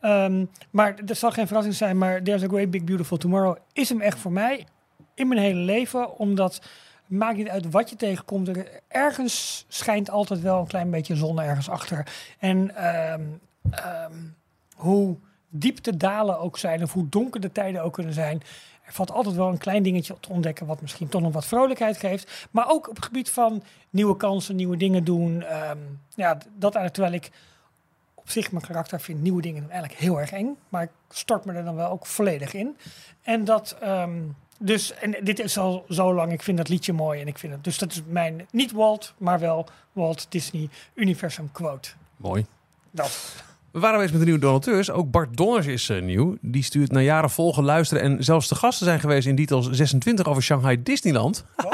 Ehm, 0.00 0.44
maar 0.70 1.04
dat 1.04 1.16
zal 1.16 1.30
geen 1.30 1.46
verrassing 1.46 1.74
zijn, 1.74 1.98
maar 1.98 2.22
There's 2.22 2.42
a 2.42 2.46
Great 2.48 2.70
Big 2.70 2.84
Beautiful 2.84 3.16
Tomorrow 3.16 3.56
is 3.72 3.88
hem 3.88 4.00
echt 4.00 4.18
voor 4.18 4.32
mij 4.32 4.66
in 5.14 5.28
mijn 5.28 5.40
hele 5.40 5.60
leven. 5.60 6.18
Omdat 6.18 6.60
maakt 7.06 7.36
niet 7.36 7.48
uit 7.48 7.70
wat 7.70 7.90
je 7.90 7.96
tegenkomt. 7.96 8.48
Er, 8.48 8.66
ergens 8.88 9.64
schijnt 9.68 10.10
altijd 10.10 10.40
wel 10.40 10.58
een 10.60 10.66
klein 10.66 10.90
beetje 10.90 11.16
zon 11.16 11.40
ergens 11.40 11.68
achter. 11.68 12.06
En 12.38 12.76
ehm, 12.76 13.22
ehm, 13.70 14.12
hoe 14.74 15.16
diep 15.48 15.82
de 15.82 15.96
dalen 15.96 16.38
ook 16.38 16.58
zijn 16.58 16.82
of 16.82 16.92
hoe 16.92 17.08
donker 17.08 17.40
de 17.40 17.52
tijden 17.52 17.82
ook 17.82 17.92
kunnen 17.92 18.12
zijn. 18.12 18.42
Er 18.82 18.92
valt 18.92 19.10
altijd 19.10 19.34
wel 19.34 19.48
een 19.48 19.58
klein 19.58 19.82
dingetje 19.82 20.16
te 20.20 20.28
ontdekken 20.28 20.66
wat 20.66 20.80
misschien 20.80 21.08
toch 21.08 21.22
nog 21.22 21.32
wat 21.32 21.46
vrolijkheid 21.46 21.96
geeft. 21.96 22.48
Maar 22.50 22.70
ook 22.70 22.88
op 22.88 22.94
het 22.94 23.04
gebied 23.04 23.30
van 23.30 23.62
nieuwe 23.90 24.16
kansen, 24.16 24.56
nieuwe 24.56 24.76
dingen 24.76 25.04
doen. 25.04 25.42
Ehm, 25.42 25.78
ja, 26.14 26.34
dat 26.34 26.74
eigenlijk 26.74 26.94
terwijl 26.94 27.14
ik 27.14 27.30
op 28.14 28.30
zich 28.30 28.52
mijn 28.52 28.64
karakter 28.64 29.00
vind 29.00 29.22
nieuwe 29.22 29.42
dingen 29.42 29.62
doen 29.62 29.70
eigenlijk 29.70 30.00
heel 30.00 30.20
erg 30.20 30.32
eng. 30.32 30.56
Maar 30.68 30.82
ik 30.82 30.90
stort 31.08 31.44
me 31.44 31.52
er 31.52 31.64
dan 31.64 31.74
wel 31.74 31.90
ook 31.90 32.06
volledig 32.06 32.54
in. 32.54 32.76
En 33.22 33.44
dat, 33.44 33.76
ehm, 33.80 34.20
dus, 34.58 34.94
en 34.94 35.16
dit 35.22 35.38
is 35.38 35.58
al 35.58 35.84
zo 35.88 36.14
lang, 36.14 36.32
ik 36.32 36.42
vind 36.42 36.56
dat 36.56 36.68
liedje 36.68 36.92
mooi 36.92 37.20
en 37.20 37.26
ik 37.26 37.38
vind 37.38 37.52
het. 37.52 37.64
Dus 37.64 37.78
dat 37.78 37.92
is 37.92 38.02
mijn, 38.06 38.46
niet 38.50 38.72
Walt, 38.72 39.14
maar 39.18 39.38
wel 39.38 39.68
Walt 39.92 40.26
Disney 40.28 40.68
Universum 40.94 41.52
quote. 41.52 41.90
Mooi. 42.16 42.46
Dat. 42.90 43.44
We 43.72 43.78
waren 43.78 44.00
eens 44.00 44.10
met 44.10 44.20
de 44.20 44.26
nieuwe 44.26 44.40
donateurs. 44.40 44.90
Ook 44.90 45.10
Bart 45.10 45.36
Donners 45.36 45.66
is 45.66 45.88
eh, 45.88 46.02
nieuw. 46.02 46.36
Die 46.40 46.62
stuurt 46.62 46.92
na 46.92 47.00
jaren 47.00 47.30
volgen, 47.30 47.64
luisteren 47.64 48.02
en 48.02 48.24
zelfs 48.24 48.48
de 48.48 48.54
gasten 48.54 48.86
zijn 48.86 49.00
geweest 49.00 49.26
in 49.26 49.34
Details 49.34 49.70
26 49.70 50.26
over 50.26 50.42
Shanghai 50.42 50.82
Disneyland. 50.82 51.44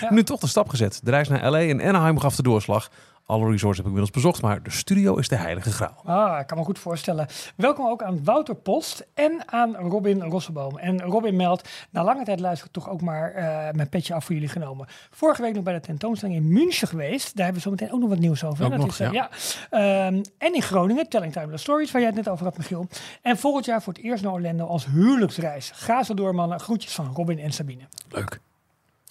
Ja. 0.00 0.12
Nu 0.12 0.22
toch 0.22 0.40
de 0.40 0.46
stap 0.46 0.68
gezet. 0.68 1.00
De 1.02 1.10
reis 1.10 1.28
naar 1.28 1.50
LA 1.50 1.60
en 1.60 1.82
Anaheim 1.82 2.18
gaf 2.18 2.36
de 2.36 2.42
doorslag. 2.42 2.90
Alle 3.26 3.50
resorts 3.50 3.76
heb 3.76 3.86
ik 3.86 3.92
inmiddels 3.92 4.10
bezocht, 4.10 4.42
maar 4.42 4.62
de 4.62 4.70
studio 4.70 5.16
is 5.16 5.28
de 5.28 5.36
heilige 5.36 5.72
graal. 5.72 6.02
Ah, 6.04 6.40
ik 6.40 6.46
kan 6.46 6.58
me 6.58 6.64
goed 6.64 6.78
voorstellen. 6.78 7.26
Welkom 7.56 7.86
ook 7.86 8.02
aan 8.02 8.24
Wouter 8.24 8.54
Post 8.54 9.06
en 9.14 9.42
aan 9.46 9.76
Robin 9.76 10.22
Rosseboom. 10.22 10.78
En 10.78 11.00
Robin 11.02 11.36
meldt, 11.36 11.68
na 11.90 12.04
lange 12.04 12.24
tijd 12.24 12.40
luister 12.40 12.66
ik 12.66 12.72
toch 12.72 12.88
ook 12.90 13.00
maar 13.00 13.32
eh, 13.32 13.72
mijn 13.72 13.88
petje 13.88 14.14
af 14.14 14.24
voor 14.24 14.34
jullie 14.34 14.48
genomen. 14.50 14.86
Vorige 15.10 15.42
week 15.42 15.54
nog 15.54 15.64
bij 15.64 15.74
de 15.74 15.80
tentoonstelling 15.80 16.38
in 16.38 16.52
München 16.52 16.88
geweest. 16.88 17.36
Daar 17.36 17.44
hebben 17.44 17.62
we 17.62 17.68
zo 17.68 17.74
meteen 17.74 17.92
ook 17.92 18.00
nog 18.00 18.08
wat 18.08 18.18
nieuws 18.18 18.44
over. 18.44 18.64
Ook 18.64 18.70
Dat 18.70 18.80
nog, 18.80 18.88
is, 18.88 19.00
eh, 19.00 19.12
ja. 19.12 19.30
Ehm, 19.70 20.22
en 20.38 20.54
in 20.54 20.62
Groningen, 20.62 21.08
Telling 21.08 21.32
Timeless 21.32 21.62
Stories, 21.62 21.90
waar 21.90 22.00
jij 22.00 22.10
het 22.10 22.18
net 22.24 22.28
over 22.28 22.44
had, 22.44 22.58
Michiel. 22.58 22.86
En 23.22 23.36
volgend 23.38 23.64
jaar 23.64 23.82
voor 23.82 23.92
het 23.92 24.02
eerst 24.02 24.22
naar 24.22 24.32
Orlando 24.32 24.66
als 24.66 24.86
huwelijksreis. 24.86 25.70
Ga 25.74 26.02
zo 26.02 26.14
door, 26.14 26.34
mannen. 26.34 26.60
Groetjes 26.60 26.92
van 26.94 27.12
Robin 27.14 27.38
en 27.38 27.52
Sabine. 27.52 27.82
Leuk. 28.08 28.40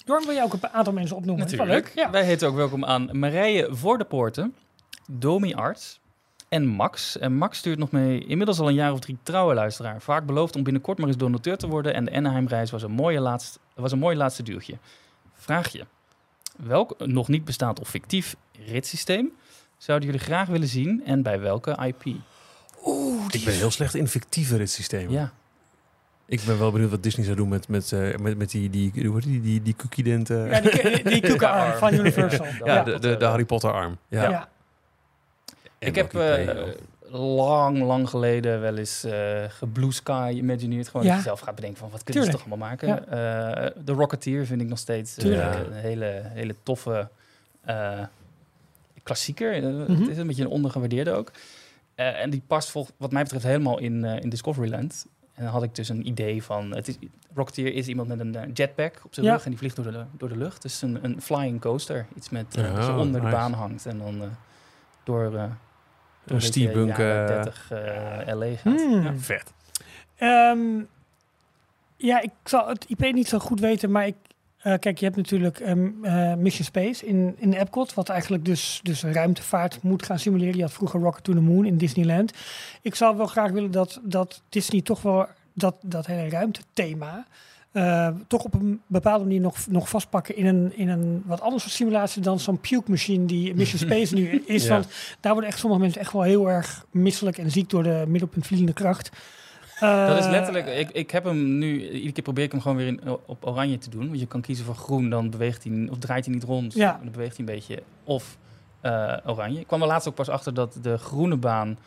Jorn, 0.05 0.25
wil 0.25 0.34
je 0.34 0.41
ook 0.41 0.53
een 0.53 0.70
aantal 0.70 0.93
mensen 0.93 1.15
opnoemen? 1.15 1.58
Wel 1.58 1.65
leuk. 1.65 1.91
Ja. 1.96 2.10
Wij 2.12 2.24
heten 2.24 2.48
ook 2.48 2.55
welkom 2.55 2.86
aan 2.86 3.20
Marije 3.20 3.67
voor 3.70 3.98
de 3.98 4.03
Poorten, 4.03 4.55
Domi 5.08 5.53
Arts 5.53 6.00
en 6.50 6.67
Max. 6.67 7.17
En 7.17 7.34
Max 7.34 7.58
stuurt 7.58 7.79
nog 7.79 7.91
mee, 7.91 8.25
inmiddels 8.25 8.60
al 8.60 8.67
een 8.67 8.74
jaar 8.74 8.91
of 8.91 9.00
drie 9.00 9.17
trouwe 9.24 9.53
luisteraar. 9.53 10.01
Vaak 10.01 10.25
beloofd 10.25 10.55
om 10.55 10.63
binnenkort 10.63 10.98
maar 10.98 11.08
eens 11.08 11.17
donateur 11.17 11.58
te 11.58 11.67
worden. 11.67 11.93
En 11.93 12.05
de 12.05 12.12
Anaheim-reis 12.12 12.72
was, 12.72 12.84
een 12.84 12.91
mooie 12.91 13.20
laatst, 13.20 13.60
was 13.75 13.91
een 13.91 14.00
mooi 14.00 14.15
laatste 14.17 14.43
duwtje. 14.43 14.77
Vraag 15.34 15.72
je, 15.72 15.86
welk 16.58 16.96
nog 17.05 17.27
niet 17.27 17.46
bestaand 17.46 17.79
of 17.79 17.89
fictief 17.89 18.36
ritssysteem 18.65 19.31
zouden 19.77 20.08
jullie 20.10 20.24
graag 20.25 20.48
willen 20.48 20.67
zien 20.67 21.01
en 21.05 21.22
bij 21.22 21.39
welke 21.39 21.77
IP? 21.86 22.15
Oeh, 22.86 23.25
Ik 23.29 23.43
ben 23.46 23.53
heel 23.53 23.72
slecht 23.72 23.96
in 23.96 24.08
fictieve 24.08 24.58
ritssystemen. 24.58 25.12
Ja, 25.12 25.34
Ik 26.32 26.42
ben 26.46 26.60
wel 26.60 26.72
benieuwd 26.72 26.90
wat 26.90 27.04
Disney 27.04 27.26
zou 27.26 27.38
doen 27.38 27.50
met, 27.50 27.68
met, 27.68 27.92
eh, 27.92 28.16
met, 28.18 28.38
met 28.38 28.50
die, 28.52 28.70
die, 28.70 28.92
hoe 29.08 29.14
heet 29.16 29.24
die, 29.24 29.42
die, 29.42 29.62
die 29.62 29.76
cookie 29.76 30.04
dent. 30.04 30.30
eh, 30.30 30.52
Ja, 30.52 30.60
die, 30.62 31.04
die 31.04 31.22
koekenarm 31.30 31.78
van 31.78 31.94
Universal. 31.94 32.46
ja, 32.46 32.54
Ja. 32.66 32.84
de, 32.84 33.00
de, 33.00 33.18
de 33.18 33.26
Harry 33.26 33.46
Potter 33.46 33.72
arm. 33.72 33.98
Ja. 34.08 34.30
Ja. 34.30 34.50
Ik 35.80 35.96
heb 35.96 36.16
eh, 36.16 36.64
lang, 37.10 37.82
lang 37.82 38.10
geleden 38.10 38.62
wel 38.62 38.78
eens 38.78 39.04
eh 39.04 39.44
geblue 39.48 39.92
sky 39.92 40.34
imagineerd. 40.36 40.88
Gewoon 40.90 41.06
Ja. 41.06 41.10
dat 41.10 41.18
je 41.22 41.26
zelf 41.28 41.40
gaat 41.40 41.56
bedenken 41.56 41.80
van 41.80 41.90
wat 41.90 42.04
kunnen 42.04 42.24
ze 42.24 42.32
toch 42.32 42.40
allemaal 42.40 42.68
maken. 42.70 43.08
Eh, 43.10 43.72
De 43.86 43.92
Rocketeer 43.92 44.46
vind 44.46 44.62
ik 44.62 44.68
nog 44.68 44.78
steeds 44.78 45.18
eh, 45.18 45.30
een 45.66 45.74
hele, 45.74 46.22
hele 46.24 46.56
toffe 46.64 47.10
eh, 47.64 48.00
klassieker. 49.03 49.53
Eh, 49.53 49.64
Mhm. 49.64 49.92
Het 50.01 50.08
is 50.10 50.18
een 50.18 50.27
beetje 50.27 50.44
een 50.44 50.50
ondergewaardeerde 50.50 51.12
ook. 51.12 51.32
Eh, 51.96 52.22
en 52.22 52.29
die 52.29 52.42
past 52.48 52.70
vol, 52.72 52.88
wat 52.98 53.12
mij 53.12 53.24
betreft 53.24 53.44
helemaal 53.46 53.79
in, 53.79 54.05
eh, 54.05 54.22
in 54.22 54.29
Discoveryland. 54.29 55.05
En 55.33 55.44
dan 55.44 55.53
had 55.53 55.63
ik 55.63 55.75
dus 55.75 55.89
een 55.89 56.07
idee 56.07 56.44
van... 56.44 56.75
Het 56.75 56.87
is, 56.87 56.98
Rocketeer 57.33 57.74
is 57.74 57.87
iemand 57.87 58.07
met 58.07 58.20
een 58.20 58.35
eh, 58.35 58.50
jetpack 58.53 59.01
op 59.05 59.13
zijn 59.13 59.25
Ja. 59.25 59.31
rug 59.33 59.44
en 59.44 59.50
die 59.50 59.59
vliegt 59.59 59.75
door 59.75 59.91
de, 59.91 60.03
door 60.17 60.29
de 60.29 60.37
lucht. 60.37 60.61
Dus 60.61 60.81
een, 60.81 61.03
een 61.03 61.22
flying 61.22 61.61
coaster. 61.61 62.05
Iets 62.15 62.29
met 62.29 62.55
eh, 62.57 62.63
Oh, 62.89 62.98
onder 62.98 63.05
nice. 63.22 63.25
de 63.25 63.35
baan 63.37 63.53
hangt 63.53 63.85
en 63.85 63.98
dan 63.98 64.22
eh, 64.22 64.27
door... 65.03 65.25
eh, 65.35 65.44
door 66.24 66.35
Een 66.35 66.41
steampunk, 66.41 66.98
jaren 66.98 67.37
eh, 67.37 67.44
30 67.44 67.72
eh, 67.72 68.35
LA 68.35 68.46
gaat. 68.55 68.81
Hmm. 68.81 69.01
Ja. 69.03 69.13
Vet. 69.17 69.53
Ehm, 70.15 70.59
ja, 71.98 72.22
ik 72.22 72.31
zal 72.44 72.67
het 72.67 72.85
IP 72.87 73.00
niet 73.13 73.27
zo 73.27 73.39
goed 73.39 73.59
weten, 73.59 73.91
maar 73.91 74.07
ik, 74.07 74.15
eh, 74.62 74.80
kijk, 74.80 74.98
je 74.98 75.06
hebt 75.06 75.18
natuurlijk 75.18 75.60
ehm, 75.60 75.90
eh, 76.02 76.34
Mission 76.34 76.66
Space 76.66 77.06
in, 77.06 77.36
in 77.38 77.54
Epcot, 77.54 77.94
wat 77.94 78.10
eigenlijk 78.10 78.46
dus, 78.46 78.80
dus 78.84 79.04
ruimtevaart 79.04 79.82
moet 79.82 80.06
gaan 80.06 80.20
simuleren. 80.20 80.56
Je 80.56 80.62
had 80.62 80.74
vroeger 80.74 81.00
Rocket 81.00 81.24
to 81.24 81.34
the 81.34 81.42
Moon 81.42 81.66
in 81.66 81.78
Disneyland. 81.78 82.34
Ik 82.82 82.96
zou 82.96 83.18
wel 83.18 83.26
graag 83.26 83.52
willen 83.52 83.72
dat, 83.72 84.00
dat 84.04 84.42
Disney 84.50 84.82
toch 84.82 85.02
wel 85.02 85.28
dat, 85.54 85.76
dat 85.82 86.06
hele 86.06 86.30
ruimtethema 86.30 87.26
eh, 87.72 88.08
toch 88.28 88.44
op 88.44 88.54
een 88.54 88.82
bepaalde 88.88 89.24
manier 89.24 89.40
nog, 89.40 89.68
nog 89.68 89.90
vastpakken 89.90 90.36
in 90.36 90.46
een, 90.46 90.78
in 90.78 90.90
een 90.90 91.24
wat 91.26 91.42
anders 91.42 91.64
soort 91.64 91.76
simulatie 91.76 92.22
dan 92.22 92.40
zo'n 92.40 92.60
puke 92.60 92.92
machine 92.92 93.26
die 93.26 93.56
Mission 93.56 93.80
Space 93.80 94.14
nu 94.14 94.44
is. 94.46 94.64
Ja. 94.64 94.70
Want 94.70 94.88
daar 95.20 95.32
worden 95.32 95.50
echt 95.50 95.60
sommige 95.60 95.82
mensen 95.82 96.02
echt 96.02 96.12
wel 96.12 96.22
heel 96.22 96.50
erg 96.50 96.86
misselijk 96.92 97.38
en 97.38 97.52
ziek 97.52 97.70
door 97.70 97.84
de 97.84 98.04
middelpuntvliegende 98.08 98.74
kracht. 98.74 99.10
Dat 99.81 100.17
is 100.17 100.25
Eh, 100.25 100.31
letterlijk, 100.31 100.67
ik, 100.67 100.89
ik 100.91 101.11
heb 101.11 101.24
hem 101.24 101.57
nu, 101.57 101.89
iedere 101.91 102.11
keer 102.11 102.24
probeer 102.24 102.44
ik 102.44 102.51
hem 102.51 102.61
gewoon 102.61 102.77
weer 102.77 102.87
in, 102.87 103.01
op 103.25 103.46
oranje 103.48 103.77
te 103.77 103.89
doen. 103.89 104.07
Want 104.07 104.20
je 104.20 104.25
kan 104.27 104.41
kiezen 104.41 104.65
voor 104.65 104.75
groen, 104.75 105.09
dan 105.09 105.29
beweegt 105.29 105.63
hij, 105.63 105.87
of 105.91 105.98
draait 105.98 106.25
hij 106.25 106.33
niet 106.33 106.44
rond. 106.44 106.74
Ja. 106.74 107.00
Dan 107.03 107.11
beweegt 107.11 107.37
hij 107.37 107.46
een 107.48 107.53
beetje. 107.53 107.83
Of 108.03 108.37
eh, 108.81 109.17
oranje. 109.25 109.59
Ik 109.59 109.67
kwam 109.67 109.81
er 109.81 109.87
laatst 109.87 110.07
ook 110.07 110.15
pas 110.15 110.29
achter 110.29 110.53
dat 110.53 110.77
de 110.81 110.98
groene 110.98 111.35
baan, 111.37 111.77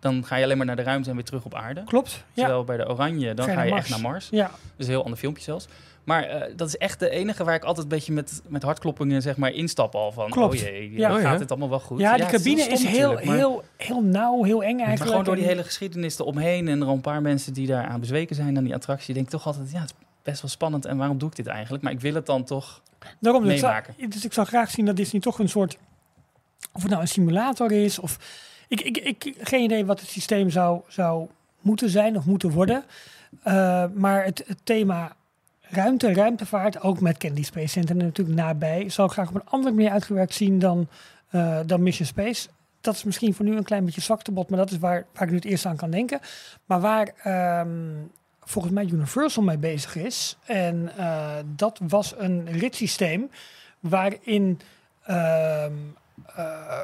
dan 0.00 0.24
ga 0.24 0.36
je 0.36 0.44
alleen 0.44 0.56
maar 0.56 0.66
naar 0.66 0.76
de 0.76 0.82
ruimte 0.82 1.08
en 1.08 1.14
weer 1.14 1.24
terug 1.24 1.44
op 1.44 1.54
aarde. 1.54 1.84
Klopt. 1.84 2.10
Ja. 2.10 2.22
Terwijl 2.34 2.64
bij 2.64 2.76
de 2.76 2.88
oranje, 2.88 3.34
dan 3.34 3.44
Ga 3.44 3.50
je 3.50 3.56
ga 3.56 3.62
je 3.64 3.70
naar 3.70 3.78
echt 3.78 3.90
naar 3.90 4.00
Mars. 4.00 4.28
ja. 4.30 4.46
Dat 4.46 4.52
is 4.76 4.84
een 4.86 4.92
heel 4.92 5.02
ander 5.04 5.18
filmpje 5.18 5.42
zelfs. 5.42 5.66
Maar 6.04 6.22
eh, 6.22 6.52
dat 6.56 6.68
is 6.68 6.76
echt 6.76 6.98
de 6.98 7.10
enige 7.10 7.44
waar 7.44 7.54
ik 7.54 7.64
altijd 7.64 7.82
een 7.84 7.88
beetje 7.92 8.12
met, 8.12 8.42
met 8.48 8.62
hartkloppingen 8.62 9.22
zeg 9.22 9.36
maar 9.36 9.50
instap 9.50 9.94
al 9.94 10.12
van. 10.12 10.30
Klopt. 10.30 10.54
Oh 10.54 10.60
jee, 10.60 10.92
Ja. 10.92 11.08
gaat 11.08 11.16
Oh 11.16 11.22
ja. 11.22 11.38
het 11.38 11.50
allemaal 11.50 11.68
wel 11.68 11.80
goed? 11.80 12.00
ja, 12.00 12.16
die 12.16 12.24
is 12.24 12.30
cabine 12.30 12.60
stom 12.60 12.72
is 12.72 12.84
heel, 12.84 13.12
maar- 13.12 13.22
heel, 13.36 13.62
heel 13.76 14.02
nauw, 14.02 14.42
heel 14.42 14.62
eng 14.62 14.68
eigenlijk. 14.68 14.98
maar 14.98 15.08
gewoon 15.08 15.24
door 15.24 15.36
die 15.36 15.44
hele 15.44 15.62
geschiedenis 15.64 16.18
eromheen 16.18 16.68
en 16.68 16.80
er 16.80 16.88
een 16.88 17.00
paar 17.00 17.22
mensen 17.22 17.52
die 17.52 17.66
daar 17.66 17.86
aan 17.86 18.00
bezweken 18.00 18.36
zijn 18.36 18.56
aan 18.56 18.64
die 18.64 18.74
attractie, 18.74 19.14
denk 19.14 19.26
ik 19.26 19.32
toch 19.32 19.46
altijd, 19.46 19.70
ja, 19.70 19.80
het 19.80 19.90
is 19.90 19.96
best 20.22 20.40
wel 20.42 20.50
spannend 20.50 20.84
en 20.84 20.96
waarom 20.96 21.18
doe 21.18 21.28
ik 21.28 21.36
dit 21.36 21.46
eigenlijk? 21.46 21.82
Maar 21.82 21.92
ik 21.92 22.00
wil 22.00 22.14
het 22.14 22.26
dan 22.26 22.44
toch. 22.44 22.82
Daarom, 23.20 23.42
dus 23.42 23.52
ik, 23.52 23.58
zou, 23.58 23.72
meemaken. 23.72 24.10
dus 24.10 24.24
ik 24.24 24.32
zou 24.32 24.46
graag 24.46 24.70
zien 24.70 24.84
dat 24.86 24.96
Disney 24.96 25.20
toch 25.20 25.38
een 25.38 25.48
soort, 25.48 25.78
of 26.72 26.80
het 26.82 26.90
nou 26.90 27.02
een 27.02 27.08
simulator 27.08 27.72
is, 27.72 27.98
of 27.98 28.18
ik, 28.68 28.80
ik, 28.80 28.96
ik 28.96 29.34
geen 29.40 29.62
idee 29.62 29.84
wat 29.86 30.00
het 30.00 30.08
systeem 30.08 30.50
zou, 30.50 30.80
zou 30.88 31.26
moeten 31.60 31.90
zijn 31.90 32.16
of 32.16 32.24
moeten 32.24 32.50
worden. 32.50 32.84
Uh, 33.46 33.84
maar 33.94 34.24
het, 34.24 34.44
het 34.46 34.58
thema 34.62 35.12
ruimte, 35.72 36.14
ruimtevaart, 36.14 36.80
ook 36.80 37.00
met 37.00 37.18
Kennedy 37.18 37.44
Space 37.44 37.68
Center 37.68 37.96
natuurlijk 37.96 38.36
nabij, 38.36 38.88
zou 38.88 39.08
ik 39.08 39.12
graag 39.12 39.28
op 39.28 39.34
een 39.34 39.48
andere 39.48 39.74
manier 39.74 39.90
uitgewerkt 39.90 40.34
zien 40.34 40.58
dan, 40.58 40.88
uh, 41.30 41.58
dan 41.66 41.82
Mission 41.82 42.06
Space. 42.06 42.48
Dat 42.80 42.94
is 42.94 43.04
misschien 43.04 43.34
voor 43.34 43.44
nu 43.44 43.56
een 43.56 43.64
klein 43.64 43.84
beetje 43.84 44.00
zwaktebod, 44.00 44.48
maar 44.48 44.58
dat 44.58 44.70
is 44.70 44.78
waar, 44.78 45.06
waar 45.12 45.22
ik 45.22 45.30
nu 45.30 45.36
het 45.36 45.44
eerst 45.44 45.66
aan 45.66 45.76
kan 45.76 45.90
denken. 45.90 46.20
Maar 46.64 46.80
waar 46.80 47.60
um, 47.60 48.10
volgens 48.40 48.74
mij 48.74 48.84
Universal 48.84 49.42
mee 49.42 49.58
bezig 49.58 49.96
is. 49.96 50.36
En 50.44 50.90
uh, 50.98 51.30
dat 51.44 51.80
was 51.88 52.14
een 52.18 52.52
ritssysteem 52.52 53.30
waarin 53.80 54.60
uh, 55.08 55.64
uh, 56.38 56.80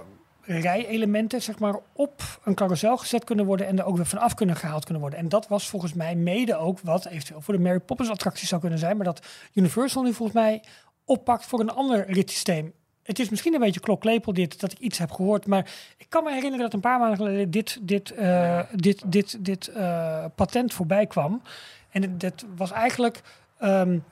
rijelementen 0.48 1.42
zeg 1.42 1.58
maar, 1.58 1.78
op 1.92 2.40
een 2.44 2.54
carousel 2.54 2.96
gezet 2.96 3.24
kunnen 3.24 3.44
worden 3.44 3.66
en 3.66 3.78
er 3.78 3.84
ook 3.84 3.96
weer 3.96 4.06
vanaf 4.06 4.34
kunnen 4.34 4.56
gehaald 4.56 4.84
kunnen 4.84 5.02
worden. 5.02 5.18
En 5.18 5.28
dat 5.28 5.48
was 5.48 5.68
volgens 5.68 5.94
mij 5.94 6.14
mede 6.14 6.56
ook 6.56 6.80
wat 6.80 7.06
eventueel 7.06 7.40
voor 7.40 7.54
de 7.54 7.60
Mary 7.60 7.80
Poppins 7.80 8.10
attractie 8.10 8.46
zou 8.46 8.60
kunnen 8.60 8.78
zijn, 8.78 8.96
maar 8.96 9.04
dat 9.04 9.26
Universal 9.54 10.02
nu 10.02 10.12
volgens 10.12 10.38
mij 10.38 10.62
oppakt 11.04 11.46
voor 11.46 11.60
een 11.60 11.70
ander 11.70 12.10
ritssysteem. 12.10 12.72
Het 13.02 13.18
is 13.18 13.28
misschien 13.28 13.54
een 13.54 13.60
beetje 13.60 13.80
klokklepel 13.80 14.32
dit, 14.32 14.60
dat 14.60 14.72
ik 14.72 14.78
iets 14.78 14.98
heb 14.98 15.10
gehoord. 15.10 15.46
Maar 15.46 15.70
ik 15.96 16.06
kan 16.08 16.24
me 16.24 16.32
herinneren 16.32 16.64
dat 16.64 16.72
een 16.72 16.80
paar 16.80 16.98
maanden 16.98 17.16
geleden 17.16 17.50
dit, 17.50 17.78
dit, 17.82 18.12
uh, 18.18 18.60
dit, 18.72 19.02
dit, 19.06 19.44
dit 19.44 19.70
uh, 19.76 20.24
patent 20.34 20.74
voorbij 20.74 21.06
kwam. 21.06 21.42
En 21.90 22.18
dat 22.18 22.44
was 22.56 22.70
eigenlijk... 22.70 23.20
Um, 23.60 24.04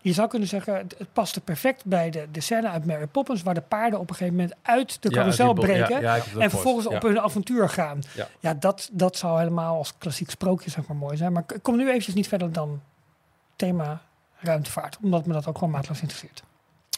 Je 0.00 0.12
zou 0.12 0.28
kunnen 0.28 0.48
zeggen, 0.48 0.74
het, 0.76 0.94
het 0.98 1.12
paste 1.12 1.40
perfect 1.40 1.84
bij 1.84 2.10
de, 2.10 2.26
de 2.32 2.40
scène 2.40 2.68
uit 2.68 2.86
Mary 2.86 3.06
Poppins... 3.06 3.42
waar 3.42 3.54
de 3.54 3.60
paarden 3.60 4.00
op 4.00 4.10
een 4.10 4.16
gegeven 4.16 4.36
moment 4.36 4.56
uit 4.62 5.02
de 5.02 5.10
carousel 5.10 5.46
ja, 5.46 5.52
breken... 5.52 6.00
ja, 6.00 6.18
en 6.38 6.50
vervolgens 6.50 6.86
op 6.86 7.02
hun 7.02 7.20
avontuur 7.20 7.68
gaan. 7.68 8.00
Ja. 8.14 8.28
Ja, 8.40 8.54
dat, 8.54 8.88
dat 8.92 9.16
zou 9.16 9.38
helemaal 9.38 9.76
als 9.76 9.98
klassiek 9.98 10.30
sprookje 10.30 10.70
zeg 10.70 10.86
maar, 10.86 10.96
mooi 10.96 11.16
zijn. 11.16 11.32
Maar 11.32 11.44
ik 11.54 11.62
kom 11.62 11.76
nu 11.76 11.88
eventjes 11.88 12.14
niet 12.14 12.28
verder 12.28 12.52
dan 12.52 12.82
thema 13.56 14.02
ruimtevaart. 14.38 14.98
Omdat 15.02 15.26
me 15.26 15.32
dat 15.32 15.46
ook 15.46 15.58
gewoon 15.58 15.72
maatloos 15.72 16.00
interesseert. 16.00 16.42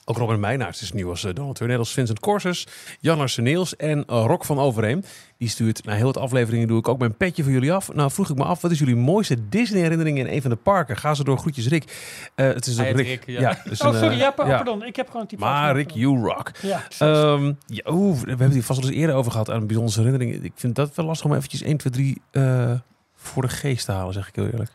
Ook 0.04 0.16
Robin 0.16 0.40
Meijnaerts 0.40 0.82
is 0.82 0.92
nieuw 0.92 1.08
als 1.08 1.24
eh, 1.24 1.34
Donald 1.34 1.56
Trump. 1.56 1.70
Net 1.70 1.80
als 1.80 1.92
Vincent 1.92 2.20
Corses, 2.20 2.66
Jan 3.00 3.20
Arseneels 3.20 3.76
en 3.76 4.04
eh, 4.06 4.24
Rock 4.26 4.44
van 4.44 4.58
Overheem. 4.58 5.02
Die 5.38 5.48
stuurt 5.48 5.84
na 5.84 5.92
heel 5.92 6.04
wat 6.04 6.16
afleveringen 6.16 6.68
doe 6.68 6.78
ik 6.78 6.88
ook 6.88 6.98
mijn 6.98 7.16
petje 7.16 7.42
voor 7.42 7.52
jullie 7.52 7.72
af. 7.72 7.92
Nou 7.92 8.10
vroeg 8.10 8.30
ik 8.30 8.36
me 8.36 8.44
af, 8.44 8.60
wat 8.60 8.70
is 8.70 8.78
jullie 8.78 8.96
mooiste 8.96 9.48
Disney 9.48 9.80
herinnering 9.80 10.18
in 10.18 10.26
een 10.26 10.42
van 10.42 10.50
de 10.50 10.56
parken? 10.56 10.96
Ga 10.96 11.14
ze 11.14 11.24
door 11.24 11.38
groetjes 11.38 11.68
Rick. 11.68 11.84
Eh, 12.34 12.46
het 12.46 12.66
is 12.66 12.78
ook 12.78 12.84
heet 12.84 12.96
Rick. 12.96 13.06
Rick, 13.06 13.40
ja. 13.40 13.62
dus 13.64 13.80
Oh, 13.82 13.92
een, 13.92 13.98
sorry. 13.98 14.16
Ja, 14.18 14.34
oh, 14.36 14.46
ja. 14.46 14.56
pardon. 14.56 14.84
Ik 14.84 14.96
heb 14.96 15.06
gewoon 15.06 15.22
een 15.22 15.28
type 15.28 15.42
Maar 15.42 15.74
Rick, 15.74 15.90
you 15.90 16.18
rock. 16.18 16.50
Ja. 16.62 16.82
Ehm, 16.98 17.52
ja, 17.66 17.92
we 17.92 18.16
hebben 18.16 18.38
het 18.38 18.52
hier 18.52 18.62
vast 18.62 18.80
wel 18.80 18.88
eens 18.88 18.98
eerder 18.98 19.16
over 19.16 19.32
gehad 19.32 19.50
aan 19.50 19.60
een 19.60 19.66
bijzondere 19.66 20.02
herinnering. 20.02 20.44
Ik 20.44 20.52
vind 20.54 20.74
dat 20.74 20.94
wel 20.94 21.06
lastig 21.06 21.26
om 21.30 21.36
eventjes 21.36 21.62
1, 21.62 21.76
2, 21.76 21.92
3 21.92 22.22
eh, 22.30 22.72
voor 23.14 23.42
de 23.42 23.48
geest 23.48 23.84
te 23.84 23.92
halen, 23.92 24.12
zeg 24.12 24.28
ik 24.28 24.34
heel 24.34 24.46
eerlijk. 24.46 24.70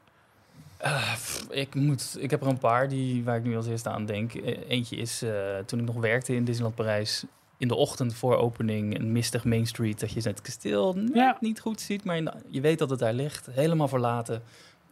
Eh, 0.78 1.14
ik, 1.50 1.76
moet, 1.76 2.18
ik 2.20 2.30
heb 2.30 2.42
er 2.42 2.48
een 2.48 2.58
paar 2.58 2.88
die, 2.90 3.24
waar 3.24 3.38
ik 3.38 3.44
nu 3.44 3.56
als 3.56 3.68
eerste 3.68 3.90
aan 3.90 4.06
denk. 4.06 4.34
Eh, 4.34 4.70
Eentje 4.70 4.96
is 4.96 5.22
eh, 5.22 5.58
toen 5.66 5.80
ik 5.80 5.86
nog 5.86 5.96
werkte 5.96 6.36
in 6.36 6.44
Disneyland 6.44 6.76
Parijs. 6.76 7.24
In 7.58 7.68
de 7.68 7.76
ochtend 7.76 8.14
voor 8.14 8.36
opening, 8.38 9.00
een 9.00 9.12
mistig 9.12 9.44
Main 9.46 9.68
Street. 9.68 10.00
Dat 10.00 10.12
je 10.12 10.22
het 10.30 10.42
kasteel 10.42 10.94
net 10.94 11.14
Ja. 11.14 11.38
niet 11.40 11.60
goed 11.60 11.82
ziet, 11.82 12.04
maar 12.04 12.24
de- 12.24 12.34
je 12.48 12.62
weet 12.62 12.80
dat 12.80 12.90
het 12.90 13.00
daar 13.00 13.14
ligt. 13.14 13.46
Helemaal 13.52 13.88
verlaten. 13.88 14.42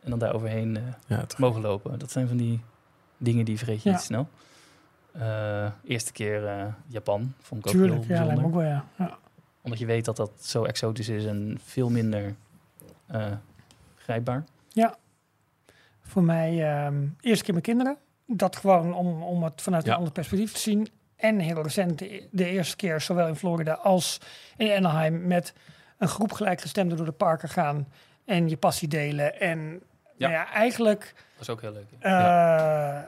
En 0.04 0.10
dan 0.10 0.20
daar 0.20 0.34
overheen 0.34 0.78
eh, 0.78 0.84
Ja, 1.08 1.18
het- 1.18 1.38
mogen 1.38 1.62
lopen. 1.62 2.00
Dat 2.00 2.12
zijn 2.12 2.28
van 2.28 2.38
die 2.38 2.60
dingen 3.18 3.46
die 3.46 3.58
vergeet 3.58 3.84
je 3.84 3.90
Ja. 3.90 3.96
niet 3.96 4.04
snel. 4.06 4.28
Eh, 5.12 5.68
eerste 5.84 6.12
keer 6.12 6.46
eh, 6.48 6.66
Japan 6.88 7.34
vond 7.42 7.62
ik 7.62 7.68
ook 7.68 7.74
Tuurlijk, 7.74 8.06
heel 8.06 8.16
ja, 8.16 8.26
lijkt 8.26 8.42
bijzonder. 8.42 8.46
ook 8.46 8.66
wel, 8.68 8.72
ja. 8.72 8.86
ja. 8.98 9.18
Omdat 9.62 9.80
je 9.80 9.86
weet 9.86 10.06
dat 10.06 10.16
dat 10.16 10.32
zo 10.40 10.64
exotisch 10.64 11.10
is 11.10 11.26
en 11.26 11.60
veel 11.64 11.90
minder 11.90 12.36
eh, 13.08 13.32
grijpbaar. 13.96 14.44
Voor 16.08 16.24
mij 16.24 16.64
ehm 16.76 16.96
eerste 17.20 17.44
keer 17.44 17.54
mijn 17.54 17.66
kinderen. 17.66 17.98
Dat 18.28 18.56
gewoon 18.56 18.94
om, 18.94 19.24
om 19.24 19.44
het 19.44 19.62
vanuit 19.62 19.86
Ja. 19.86 19.92
een 19.92 19.98
ander 19.98 20.12
perspectief 20.14 20.54
te 20.54 20.60
zien. 20.60 20.88
En 21.16 21.40
heel 21.40 21.62
recent 21.64 22.00
de, 22.00 22.28
de 22.32 22.46
eerste 22.50 22.76
keer, 22.76 23.02
zowel 23.02 23.28
in 23.28 23.36
Florida 23.36 23.74
als 23.74 24.18
in 24.58 24.72
Anaheim, 24.72 25.28
met 25.28 25.54
een 25.98 26.08
groep 26.08 26.32
gelijkgestemden 26.32 26.98
door 26.98 27.06
de 27.06 27.12
parken 27.12 27.50
gaan 27.50 27.88
en 28.26 28.50
je 28.50 28.58
passie 28.58 28.88
delen. 28.88 29.40
En 29.40 29.82
ja, 30.18 30.30
ja 30.30 30.52
eigenlijk 30.54 31.14
Dat 31.34 31.42
is 31.42 31.50
ook 31.50 31.62
heel 31.62 31.72
leuk. 31.72 31.86
eh, 32.00 33.02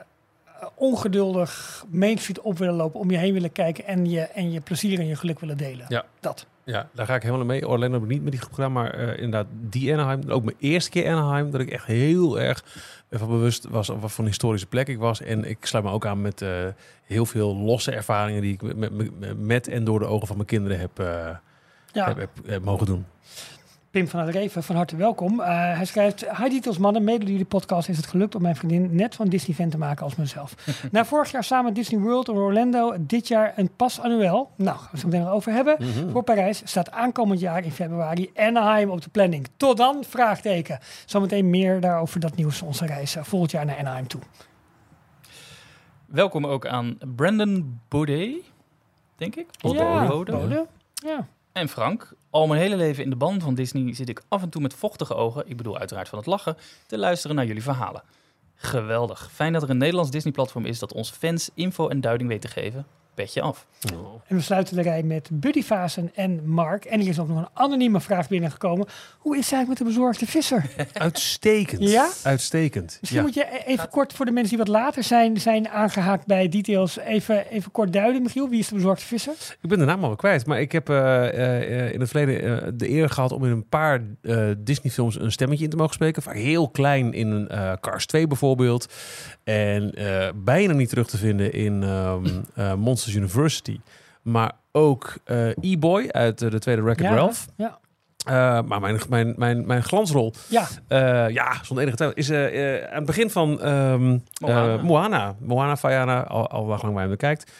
ongeduldig 0.74 1.84
Main 1.90 2.18
Street 2.18 2.40
op 2.40 2.58
willen 2.58 2.74
lopen, 2.74 3.00
om 3.00 3.10
je 3.10 3.16
heen 3.16 3.32
willen 3.32 3.52
kijken 3.52 3.84
en 3.86 4.10
je, 4.10 4.20
en 4.20 4.50
je 4.52 4.60
plezier 4.60 4.98
en 4.98 5.06
je 5.06 5.16
geluk 5.16 5.40
willen 5.40 5.56
delen. 5.56 5.86
Ja. 5.88 6.04
Dat. 6.20 6.46
Ja, 6.68 6.88
daar 6.94 7.06
ga 7.06 7.14
ik 7.14 7.22
helemaal 7.22 7.46
mee. 7.46 7.68
Orlando 7.68 7.94
heb 7.94 8.02
ik 8.02 8.08
niet 8.12 8.22
met 8.22 8.32
die 8.32 8.40
groep 8.40 8.52
gedaan, 8.52 8.72
maar 8.72 8.90
eh, 8.90 9.08
inderdaad 9.22 9.46
die 9.50 9.92
Anaheim. 9.92 10.30
Ook 10.30 10.44
mijn 10.44 10.56
eerste 10.58 10.90
keer 10.90 11.10
Anaheim, 11.12 11.50
dat 11.50 11.60
ik 11.60 11.70
echt 11.70 11.84
heel 11.86 12.40
erg 12.40 12.64
ervan 13.08 13.28
bewust 13.28 13.68
was 13.68 13.88
wat 13.88 14.12
voor 14.12 14.24
een 14.24 14.30
historische 14.30 14.66
plek 14.66 14.88
ik 14.88 14.98
was. 14.98 15.20
En 15.22 15.44
ik 15.44 15.66
sluit 15.66 15.84
me 15.84 15.90
ook 15.90 16.06
aan 16.06 16.20
met 16.20 16.42
eh, 16.42 16.66
heel 17.04 17.26
veel 17.26 17.56
losse 17.56 17.92
ervaringen 17.92 18.42
die 18.42 18.52
ik 18.52 18.62
met, 18.62 18.90
met, 18.92 19.38
met 19.38 19.68
en 19.68 19.84
door 19.84 19.98
de 19.98 20.06
ogen 20.06 20.26
van 20.26 20.36
mijn 20.36 20.48
kinderen 20.48 20.78
heb, 20.78 20.98
eh, 20.98 21.28
Ja. 21.92 22.06
heb, 22.06 22.16
heb, 22.18 22.30
heb 22.46 22.64
mogen 22.64 22.86
doen. 22.86 23.04
Pim 23.90 24.08
van 24.08 24.20
het 24.20 24.34
Reven, 24.34 24.62
van 24.62 24.76
harte 24.76 24.96
welkom. 24.96 25.40
Eh, 25.40 25.46
hij 25.76 25.84
schrijft, 25.84 26.36
hi 26.36 26.48
Details 26.48 26.78
mannen, 26.78 27.04
mede 27.04 27.18
door 27.18 27.28
jullie 27.28 27.44
podcast 27.44 27.88
is 27.88 27.96
het 27.96 28.06
gelukt 28.06 28.34
om 28.34 28.42
mijn 28.42 28.56
vriendin 28.56 28.94
net 28.94 29.14
van 29.14 29.28
Disney 29.28 29.56
fan 29.56 29.68
te 29.68 29.78
maken 29.78 30.04
als 30.04 30.16
mezelf. 30.16 30.54
Na 30.92 31.04
vorig 31.04 31.30
jaar 31.30 31.44
samen 31.44 31.74
Disney 31.74 32.00
World 32.00 32.28
en 32.28 32.34
Orlando, 32.34 32.94
dit 33.00 33.28
jaar 33.28 33.52
een 33.56 33.70
pas 33.76 34.00
annuel. 34.00 34.50
Nou, 34.56 34.76
gaan 34.76 34.84
we 34.84 34.90
het 34.90 35.00
zo 35.00 35.06
meteen 35.06 35.22
nog 35.22 35.32
over 35.32 35.52
hebben. 35.52 35.76
Mhm. 35.78 36.10
Voor 36.10 36.22
Parijs 36.22 36.62
staat 36.64 36.90
aankomend 36.90 37.40
jaar 37.40 37.64
in 37.64 37.70
februari 37.70 38.30
Anaheim 38.36 38.90
op 38.90 39.02
de 39.02 39.10
planning. 39.10 39.48
Tot 39.56 39.76
dan? 39.76 40.04
Vraagteken. 40.08 40.78
Zometeen 41.06 41.50
meer 41.50 41.80
daarover 41.80 42.20
dat 42.20 42.36
nieuws 42.36 42.62
onze 42.62 42.86
reis 42.86 43.16
eh, 43.16 43.22
volgend 43.22 43.50
jaar 43.50 43.64
naar 43.64 43.78
Anaheim 43.78 44.06
toe. 44.06 44.20
Welkom 46.06 46.46
ook 46.46 46.66
aan 46.66 46.98
Brandon 47.16 47.80
Baudet, 47.88 48.34
denk 49.16 49.36
ik. 49.36 49.46
ja, 49.60 50.06
Bode. 50.06 50.32
Bode. 50.32 50.66
Ja. 50.94 51.26
En 51.58 51.68
Frank. 51.68 52.12
Al 52.30 52.46
mijn 52.46 52.60
hele 52.60 52.76
leven 52.76 53.04
in 53.04 53.10
de 53.10 53.16
band 53.16 53.42
van 53.42 53.54
Disney 53.54 53.94
zit 53.94 54.08
ik 54.08 54.22
af 54.28 54.42
en 54.42 54.48
toe 54.48 54.62
met 54.62 54.74
vochtige 54.74 55.14
ogen, 55.14 55.48
ik 55.48 55.56
bedoel 55.56 55.78
uiteraard 55.78 56.08
van 56.08 56.18
het 56.18 56.26
lachen, 56.26 56.56
te 56.86 56.98
luisteren 56.98 57.36
naar 57.36 57.46
jullie 57.46 57.62
verhalen. 57.62 58.02
Geweldig. 58.54 59.30
Fijn 59.32 59.52
dat 59.52 59.62
er 59.62 59.70
een 59.70 59.78
Nederlands 59.78 60.10
Disney-platform 60.10 60.64
is 60.64 60.78
dat 60.78 60.92
ons 60.92 61.10
fans 61.10 61.50
info 61.54 61.88
en 61.88 62.00
duiding 62.00 62.28
weet 62.28 62.40
te 62.40 62.48
geven. 62.48 62.86
Petje 63.18 63.40
af. 63.40 63.66
En 64.26 64.36
we 64.36 64.42
sluiten 64.42 64.76
de 64.76 64.82
rij 64.82 65.02
met 65.02 65.28
Buddy 65.32 65.62
Vazen 65.62 66.10
en 66.14 66.48
Mark. 66.48 66.84
En 66.84 67.00
er 67.00 67.08
is 67.08 67.18
ook 67.18 67.28
nog 67.28 67.38
een 67.38 67.48
anonieme 67.52 68.00
vraag 68.00 68.28
binnengekomen. 68.28 68.86
Hoe 69.18 69.36
is 69.36 69.44
het 69.44 69.52
eigenlijk 69.52 69.68
met 69.68 69.78
de 69.78 69.84
bezorgde 69.94 70.26
visser? 70.26 70.64
Uitstekend. 70.92 71.82
Ja? 71.90 72.08
Uitstekend. 72.22 72.98
Misschien 73.00 73.20
Ja. 73.22 73.26
moet 73.26 73.34
je 73.34 73.44
e- 73.44 73.72
even 73.72 73.88
kort 73.88 74.12
voor 74.12 74.24
de 74.26 74.30
mensen 74.32 74.48
die 74.56 74.58
wat 74.64 74.68
later 74.74 75.02
zijn, 75.02 75.40
zijn 75.40 75.68
aangehaakt 75.68 76.26
bij 76.26 76.48
details. 76.48 76.98
Even, 76.98 77.46
even 77.50 77.70
kort 77.70 77.92
duiden, 77.92 78.22
Michiel. 78.22 78.48
Wie 78.48 78.58
is 78.58 78.68
de 78.68 78.74
bezorgde 78.74 79.04
visser? 79.04 79.32
Ik 79.60 79.68
ben 79.68 79.78
de 79.78 79.84
naam 79.84 80.04
al 80.04 80.16
kwijt, 80.16 80.46
maar 80.46 80.60
ik 80.60 80.72
heb 80.72 80.88
eh, 80.88 81.28
eh, 81.86 81.92
in 81.92 82.00
het 82.00 82.10
verleden 82.10 82.62
eh, 82.62 82.68
de 82.74 82.90
eer 82.90 83.08
gehad 83.10 83.32
om 83.32 83.44
in 83.44 83.50
een 83.50 83.68
paar 83.68 84.00
eh, 84.22 84.48
Disney-films 84.58 85.20
een 85.20 85.32
stemmetje 85.32 85.64
in 85.64 85.70
te 85.70 85.76
mogen 85.76 85.94
spreken. 85.94 86.22
Vaak 86.22 86.34
heel 86.34 86.68
klein 86.68 87.12
in 87.12 87.28
een 87.30 87.48
eh, 87.48 87.72
Cars 87.80 88.06
2 88.06 88.26
bijvoorbeeld. 88.26 88.92
En 89.44 89.94
eh, 89.94 90.28
bijna 90.34 90.72
niet 90.72 90.88
terug 90.88 91.08
te 91.08 91.16
vinden 91.16 91.52
in 91.52 91.82
ehm, 91.82 92.26
eh, 92.54 92.74
Monsters 93.08 93.16
University. 93.16 93.80
Maar 94.22 94.52
ook 94.72 95.14
eh, 95.24 95.48
E-Boy 95.48 96.08
uit 96.08 96.42
eh, 96.42 96.50
de 96.50 96.58
tweede 96.58 96.82
Wreck-It 96.82 97.06
Ja, 97.06 97.14
Ralph. 97.14 97.46
ja. 97.56 97.78
Eh, 98.26 98.62
maar 98.62 98.80
mijn, 98.80 99.00
mijn, 99.08 99.34
mijn, 99.36 99.66
mijn 99.66 99.82
glansrol, 99.82 100.34
Ja, 100.48 100.66
ja, 101.28 101.52
zonder 101.62 101.84
enige 101.84 101.96
twijfel, 101.96 102.16
is 102.16 102.28
eh, 102.30 102.76
eh, 102.76 102.88
aan 102.90 102.96
het 102.96 103.06
begin 103.06 103.30
van 103.30 103.60
ehm, 103.60 104.18
Moana. 104.40 104.76
Moana. 104.82 105.34
Moana 105.38 105.76
Vaiana, 105.76 106.24
al, 106.24 106.48
al 106.50 106.66
lang 106.66 106.82
waar 106.82 106.92
hij 106.94 107.06
hem 107.06 107.16
kijkt. 107.16 107.50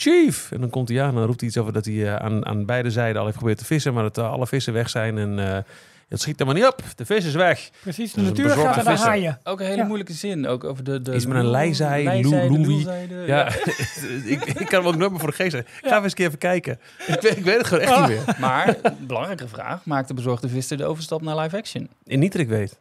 Chief! 0.00 0.52
En 0.52 0.60
dan 0.60 0.70
komt 0.70 0.88
hij 0.88 1.02
aan 1.02 1.08
en 1.08 1.14
dan 1.14 1.24
roept 1.24 1.40
hij 1.40 1.48
iets 1.48 1.58
over 1.58 1.72
dat 1.72 1.84
hij 1.84 2.18
aan, 2.18 2.46
aan 2.46 2.66
beide 2.66 2.90
zijden 2.90 3.16
al 3.16 3.22
heeft 3.22 3.32
geprobeerd 3.32 3.58
te 3.58 3.64
vissen, 3.64 3.94
maar 3.94 4.02
dat 4.02 4.18
alle 4.18 4.46
vissen 4.46 4.72
weg 4.72 4.88
zijn 4.88 5.18
en 5.18 5.64
het 6.08 6.20
schiet 6.20 6.40
er 6.40 6.46
maar 6.46 6.54
niet 6.54 6.66
op. 6.66 6.82
De 6.96 7.06
vis 7.06 7.24
is 7.24 7.34
weg. 7.34 7.70
precies. 7.80 8.12
De 8.12 8.22
Dat 8.22 8.32
is 8.32 8.38
een 8.38 8.44
natuur 8.46 8.64
gaat 8.64 8.84
naar 8.84 8.94
de 8.96 9.00
haaien. 9.02 9.40
Ook 9.44 9.60
een 9.60 9.66
hele 9.66 9.76
Ja. 9.78 9.84
moeilijke 9.84 10.12
zin. 10.12 10.46
Ook 10.46 10.64
over 10.64 10.84
de... 10.84 11.02
de 11.02 11.14
Iets 11.14 11.26
met 11.26 11.36
een 11.36 11.44
Louis. 11.44 11.78
lulzijde. 11.78 13.14
Ja, 13.26 13.46
ik, 14.34 14.44
ik 14.44 14.66
kan 14.66 14.78
hem 14.78 14.86
ook 14.86 14.96
nooit 14.96 15.10
meer 15.10 15.20
voor 15.20 15.28
de 15.30 15.34
geest 15.36 15.50
zijn. 15.50 15.66
Ga 15.66 15.86
even 15.88 15.96
eens 16.02 16.04
een 16.04 16.14
keer 16.14 16.26
even 16.26 16.38
kijken. 16.38 16.80
Ik 17.06 17.20
weet, 17.20 17.36
ik 17.36 17.44
weet 17.44 17.56
het 17.58 17.66
gewoon 17.66 17.82
echt 17.84 17.98
niet 17.98 18.08
meer. 18.08 18.36
Maar, 18.38 18.76
belangrijke 18.98 19.48
vraag. 19.48 19.84
Maakt 19.84 20.08
de 20.08 20.14
bezorgde 20.14 20.48
visser 20.48 20.76
de 20.76 20.84
overstap 20.84 21.22
naar 21.22 21.36
live 21.38 21.56
action? 21.56 21.88
En 22.06 22.18
niet 22.18 22.32
dat 22.32 22.40
ik 22.40 22.48
weet. 22.48 22.78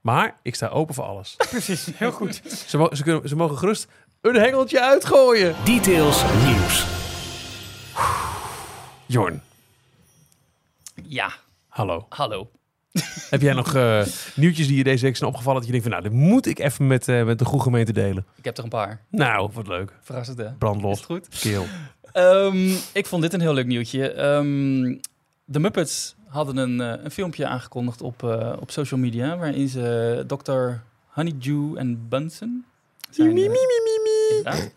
Maar 0.00 0.36
ik 0.42 0.54
sta 0.54 0.66
open 0.68 0.94
voor 0.94 1.04
alles. 1.04 1.34
Precies, 1.50 1.88
heel 1.94 2.12
goed. 2.12 2.40
Ze, 2.66 2.76
mo- 2.76 2.94
ze, 2.94 3.02
kunnen, 3.02 3.28
ze 3.28 3.36
mogen 3.36 3.58
gerust 3.58 3.86
een 4.20 4.34
hengeltje 4.34 4.80
uitgooien. 4.82 5.54
Details 5.64 6.22
nieuws. 6.44 6.86
Jorn, 9.06 9.42
Ja, 11.06 11.30
hallo. 11.68 12.06
hallo. 12.08 12.50
Heb 13.30 13.40
jij 13.40 13.52
nog 13.52 13.74
eh, 13.74 14.02
nieuwtjes 14.34 14.66
die 14.66 14.76
je 14.76 14.84
deze 14.84 15.04
week 15.04 15.16
zijn 15.16 15.30
opgevallen? 15.30 15.58
Dat 15.60 15.66
je 15.66 15.72
denkt 15.80 15.88
van, 15.88 16.00
nou, 16.00 16.10
dit 16.10 16.20
moet 16.28 16.46
ik 16.46 16.58
even 16.58 16.86
met, 16.86 17.08
eh, 17.08 17.24
met 17.24 17.38
de 17.38 17.44
goede 17.44 17.64
gemeente 17.64 17.92
delen. 17.92 18.26
Ik 18.36 18.44
heb 18.44 18.56
er 18.56 18.64
een 18.64 18.68
paar. 18.70 19.00
Nou, 19.10 19.50
wat 19.52 19.66
leuk. 19.66 19.92
Verrassend, 20.02 20.38
hè? 20.38 20.52
Brandlos. 20.52 21.00
goed? 21.00 21.28
Keel. 21.40 21.66
Ehm, 22.12 22.70
ik 22.92 23.06
vond 23.06 23.22
dit 23.22 23.32
een 23.32 23.40
heel 23.40 23.54
leuk 23.54 23.66
nieuwtje. 23.66 24.12
Ehm, 24.12 24.96
de 25.44 25.58
Muppets 25.58 26.14
hadden 26.28 26.56
een, 26.56 26.80
eh, 26.80 27.04
een 27.04 27.10
filmpje 27.10 27.46
aangekondigd 27.46 28.02
op, 28.02 28.22
op 28.60 28.70
social 28.70 29.00
media... 29.00 29.36
waarin 29.36 29.68
ze 29.68 30.24
Dr. 30.26 30.80
Honeydew 31.06 31.78
en 31.78 32.08
Bunsen... 32.08 32.64
Zijn, 33.10 33.32
Mie, 33.32 33.34
mie, 33.34 33.48
mie, 33.48 33.80
mie, 33.84 34.52
mie. 34.52 34.70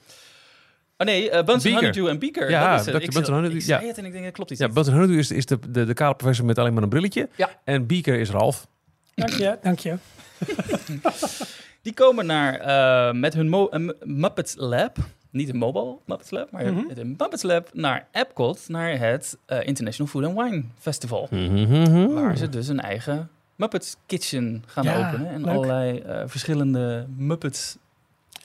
Oh 1.01 1.05
nee, 1.07 1.29
eh 1.29 1.43
Bunsen, 1.45 1.71
Beaker. 1.79 2.07
En 2.07 2.19
Beaker. 2.19 2.49
Ja, 2.49 2.71
dat 2.71 2.79
is 2.79 2.85
het. 2.85 2.95
Dr. 2.95 3.01
Ik 3.01 3.05
Bunsen 3.11 3.25
zei- 3.25 3.35
Honeydew, 3.37 3.57
Ik 3.59 3.65
zei 3.65 3.81
ja. 3.81 3.87
het 3.87 3.97
en 3.97 4.05
ik 4.05 4.11
denk, 4.11 4.23
dat 4.23 4.33
klopt 4.33 4.51
iets 4.51 4.59
Ja, 4.59 4.65
niet. 4.65 4.75
Button 4.75 4.93
Honeydew 4.93 5.17
is, 5.19 5.31
is 5.31 5.45
de, 5.45 5.59
de, 5.69 5.85
de 5.85 5.93
kale 5.93 6.15
professor 6.15 6.45
met 6.45 6.57
alleen 6.57 6.73
maar 6.73 6.83
een 6.83 6.89
brilletje. 6.89 7.29
Ja. 7.35 7.49
En 7.63 7.85
Beaker 7.87 8.19
is 8.19 8.29
Ralf. 8.29 8.67
Dank 9.15 9.31
je, 9.31 9.57
dank 9.61 9.79
je. 9.79 9.95
Die 11.81 11.93
komen 11.93 12.25
naar, 12.25 12.53
eh, 12.59 13.13
met 13.13 13.33
hun 13.33 13.49
Mo- 13.49 13.69
Muppets 14.03 14.53
Lab, 14.57 14.97
niet 15.31 15.49
een 15.49 15.57
mobile 15.57 15.97
Muppets 16.05 16.31
Lab, 16.31 16.51
maar 16.51 16.65
Mhm. 16.73 16.87
met 16.87 16.97
een 16.97 17.15
Muppets 17.17 17.43
Lab 17.43 17.69
naar 17.73 18.07
Epcot, 18.11 18.63
naar 18.67 18.99
het 18.99 19.37
eh, 19.45 19.67
International 19.67 20.11
Food 20.11 20.23
and 20.25 20.37
Wine 20.37 20.63
Festival. 20.79 21.27
Mhm. 21.31 22.07
Waar 22.13 22.37
ze 22.37 22.49
dus 22.49 22.67
een 22.67 22.79
eigen 22.79 23.29
Muppets 23.55 23.95
Kitchen 24.05 24.63
gaan 24.67 24.83
Ja, 24.83 25.07
openen. 25.09 25.29
En 25.29 25.43
leuk. 25.45 25.55
allerlei 25.55 25.99
eh, 25.99 26.21
verschillende 26.25 27.05
Muppets 27.17 27.77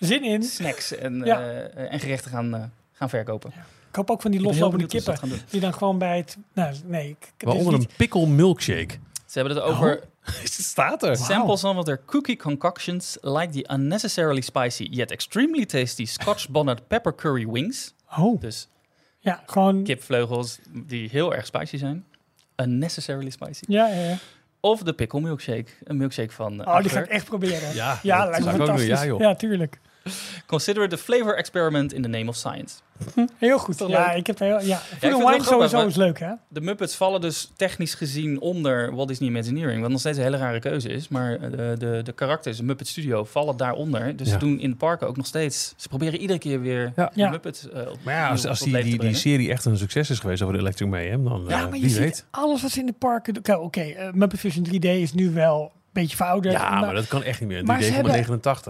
Zin 0.05 0.25
in. 0.25 0.43
snacks 0.43 0.95
en, 0.95 1.21
Ja. 1.25 1.41
eh, 1.41 1.93
en 1.93 2.01
gerechten 2.01 2.31
gaan, 2.31 2.55
eh, 2.55 2.63
gaan 2.93 3.09
verkopen. 3.09 3.51
Ik 3.89 3.97
hoop 3.97 4.11
ook 4.11 4.23
van 4.23 4.31
die 4.31 4.41
loslopende 4.41 4.87
kippen. 4.87 5.11
dat 5.11 5.19
gaan 5.19 5.29
doen. 5.29 5.41
Die 5.51 5.61
dan 5.61 5.75
gewoon 5.75 5.99
bij 5.99 6.17
het... 6.17 6.37
Nou, 6.53 6.75
nee. 6.85 7.09
Ik, 7.09 7.17
het 7.21 7.31
is 7.37 7.45
Waaronder 7.47 7.73
niet- 7.79 7.91
een 7.91 7.97
pickle 7.97 8.27
milkshake. 8.27 8.95
Ze 9.27 9.39
hebben 9.41 9.57
het 9.57 9.65
over 9.67 10.01
Het 10.41 10.53
staat 10.53 11.03
er. 11.03 11.17
Sample 11.17 11.57
some 11.57 11.79
of 11.79 11.85
their 11.85 12.01
cookie 12.07 12.37
concoctions 12.37 13.19
like 13.21 13.53
the 13.63 13.73
unnecessarily 13.75 14.41
spicy 14.41 14.83
yet 14.91 15.11
extremely 15.11 15.67
tasty 15.67 16.05
Scotch 16.05 16.49
bonnet 16.49 16.87
pepper 16.89 17.15
curry 17.15 17.47
wings. 17.49 17.95
Oh, 18.19 18.41
Dus 18.41 18.69
ja, 19.19 19.43
gewoon... 19.47 19.83
kipvleugels 19.83 20.59
die 20.87 21.09
heel 21.09 21.35
erg 21.35 21.47
spicy 21.47 21.77
zijn. 21.77 22.05
Unnecessarily 22.57 23.31
spicy. 23.31 23.63
Ja, 23.67 23.87
ja, 23.89 24.01
ja. 24.09 24.17
Of 24.61 24.83
de 24.83 24.93
pickle 24.93 25.21
milkshake. 25.21 25.67
Een 25.85 25.97
milkshake 25.97 26.33
van 26.33 26.61
uh, 26.61 26.67
Oh, 26.67 26.81
die 26.81 26.91
ga 26.91 27.01
ik 27.01 27.07
echt 27.09 27.25
proberen. 27.25 27.75
Ja, 27.75 27.99
Ja, 28.03 28.19
dat 28.19 28.29
lijkt 28.31 28.45
me 28.45 28.51
doen. 28.51 28.61
fantastisch. 28.67 28.89
Ja, 29.01 29.05
joh. 29.07 29.21
Ja, 29.21 29.35
tuurlijk. 29.35 29.81
Consider 30.47 30.83
it 30.83 30.93
a 30.93 30.97
flavor 30.97 31.37
experiment 31.37 31.93
in 31.93 32.03
the 32.03 32.09
name 32.09 32.29
of 32.29 32.37
science. 32.37 32.75
Heel 33.39 33.59
goed. 33.59 33.79
Ja, 33.79 33.87
leuk? 34.07 34.17
ik 34.17 34.27
heb 34.27 34.39
heel... 34.39 34.61
Ja, 34.61 34.79
vind 34.79 35.13
Food 35.15 35.31
wine 35.31 35.45
sowieso 35.45 35.77
maar- 35.77 35.87
is 35.87 35.97
leuk, 35.97 36.19
hè? 36.19 36.31
De 36.49 36.61
Muppets 36.61 36.95
vallen 36.97 37.21
dus 37.21 37.53
technisch 37.57 37.95
gezien 37.95 38.41
onder 38.41 38.95
Walt 38.95 39.09
Disney 39.09 39.29
Imagineering. 39.29 39.81
Wat 39.81 39.91
nog 39.91 40.01
steeds 40.01 40.17
een 40.19 40.23
hele 40.25 40.37
rare 40.37 40.59
keuze 40.61 40.89
is. 40.89 41.09
Maar 41.09 41.33
eh, 41.35 41.51
de, 41.51 41.75
de, 41.79 42.01
de 42.05 42.13
karakters, 42.13 42.57
de 42.57 42.63
Muppet 42.63 42.89
Studio, 42.89 43.25
vallen 43.25 43.57
daaronder. 43.57 44.17
Dus 44.17 44.27
Ja. 44.27 44.33
ze 44.33 44.39
doen 44.39 44.59
in 44.61 44.71
de 44.71 44.77
parken 44.77 45.07
ook 45.09 45.17
nog 45.17 45.27
steeds... 45.27 45.75
Ze 45.77 45.89
proberen 45.89 46.19
iedere 46.21 46.39
keer 46.39 46.61
weer 46.61 46.93
Ja. 46.97 47.11
de 47.15 47.21
Ja. 47.21 47.31
Muppets 47.31 47.69
eh, 47.71 47.81
op, 47.91 47.99
Maar 48.05 48.15
ja, 48.15 48.29
als, 48.49 48.61
die, 48.61 48.83
die, 48.83 48.99
die 48.99 49.15
serie 49.15 49.51
echt 49.51 49.65
een 49.65 49.77
succes 49.79 50.11
is 50.11 50.19
geweest 50.19 50.43
over 50.43 50.55
de 50.55 50.61
Electric 50.61 50.89
Mayhem, 50.89 51.25
dan 51.25 51.45
Ja, 51.49 51.57
eh, 51.59 51.65
maar 51.65 51.75
je 51.75 51.81
wie 51.81 51.91
ziet 51.91 51.99
weet. 51.99 52.25
alles 52.31 52.63
wat 52.63 52.71
ze 52.71 52.81
in 52.81 52.87
de 52.87 52.93
parken 52.93 53.35
doen. 53.35 53.57
Oké, 53.57 54.11
Muppet 54.13 54.41
Vision 54.41 54.67
3D 54.67 54.85
is 54.85 55.13
nu 55.13 55.31
wel 55.31 55.63
een 55.63 55.91
beetje 56.03 56.17
verouderd. 56.17 56.55
Ja, 56.55 56.81
maar 56.81 56.95
dat 56.95 57.07
kan 57.09 57.23
echt 57.23 57.41
niet 57.41 57.49
meer. 57.49 57.65
maar 57.65 57.83
ze 57.83 57.93
hebben- 57.93 58.13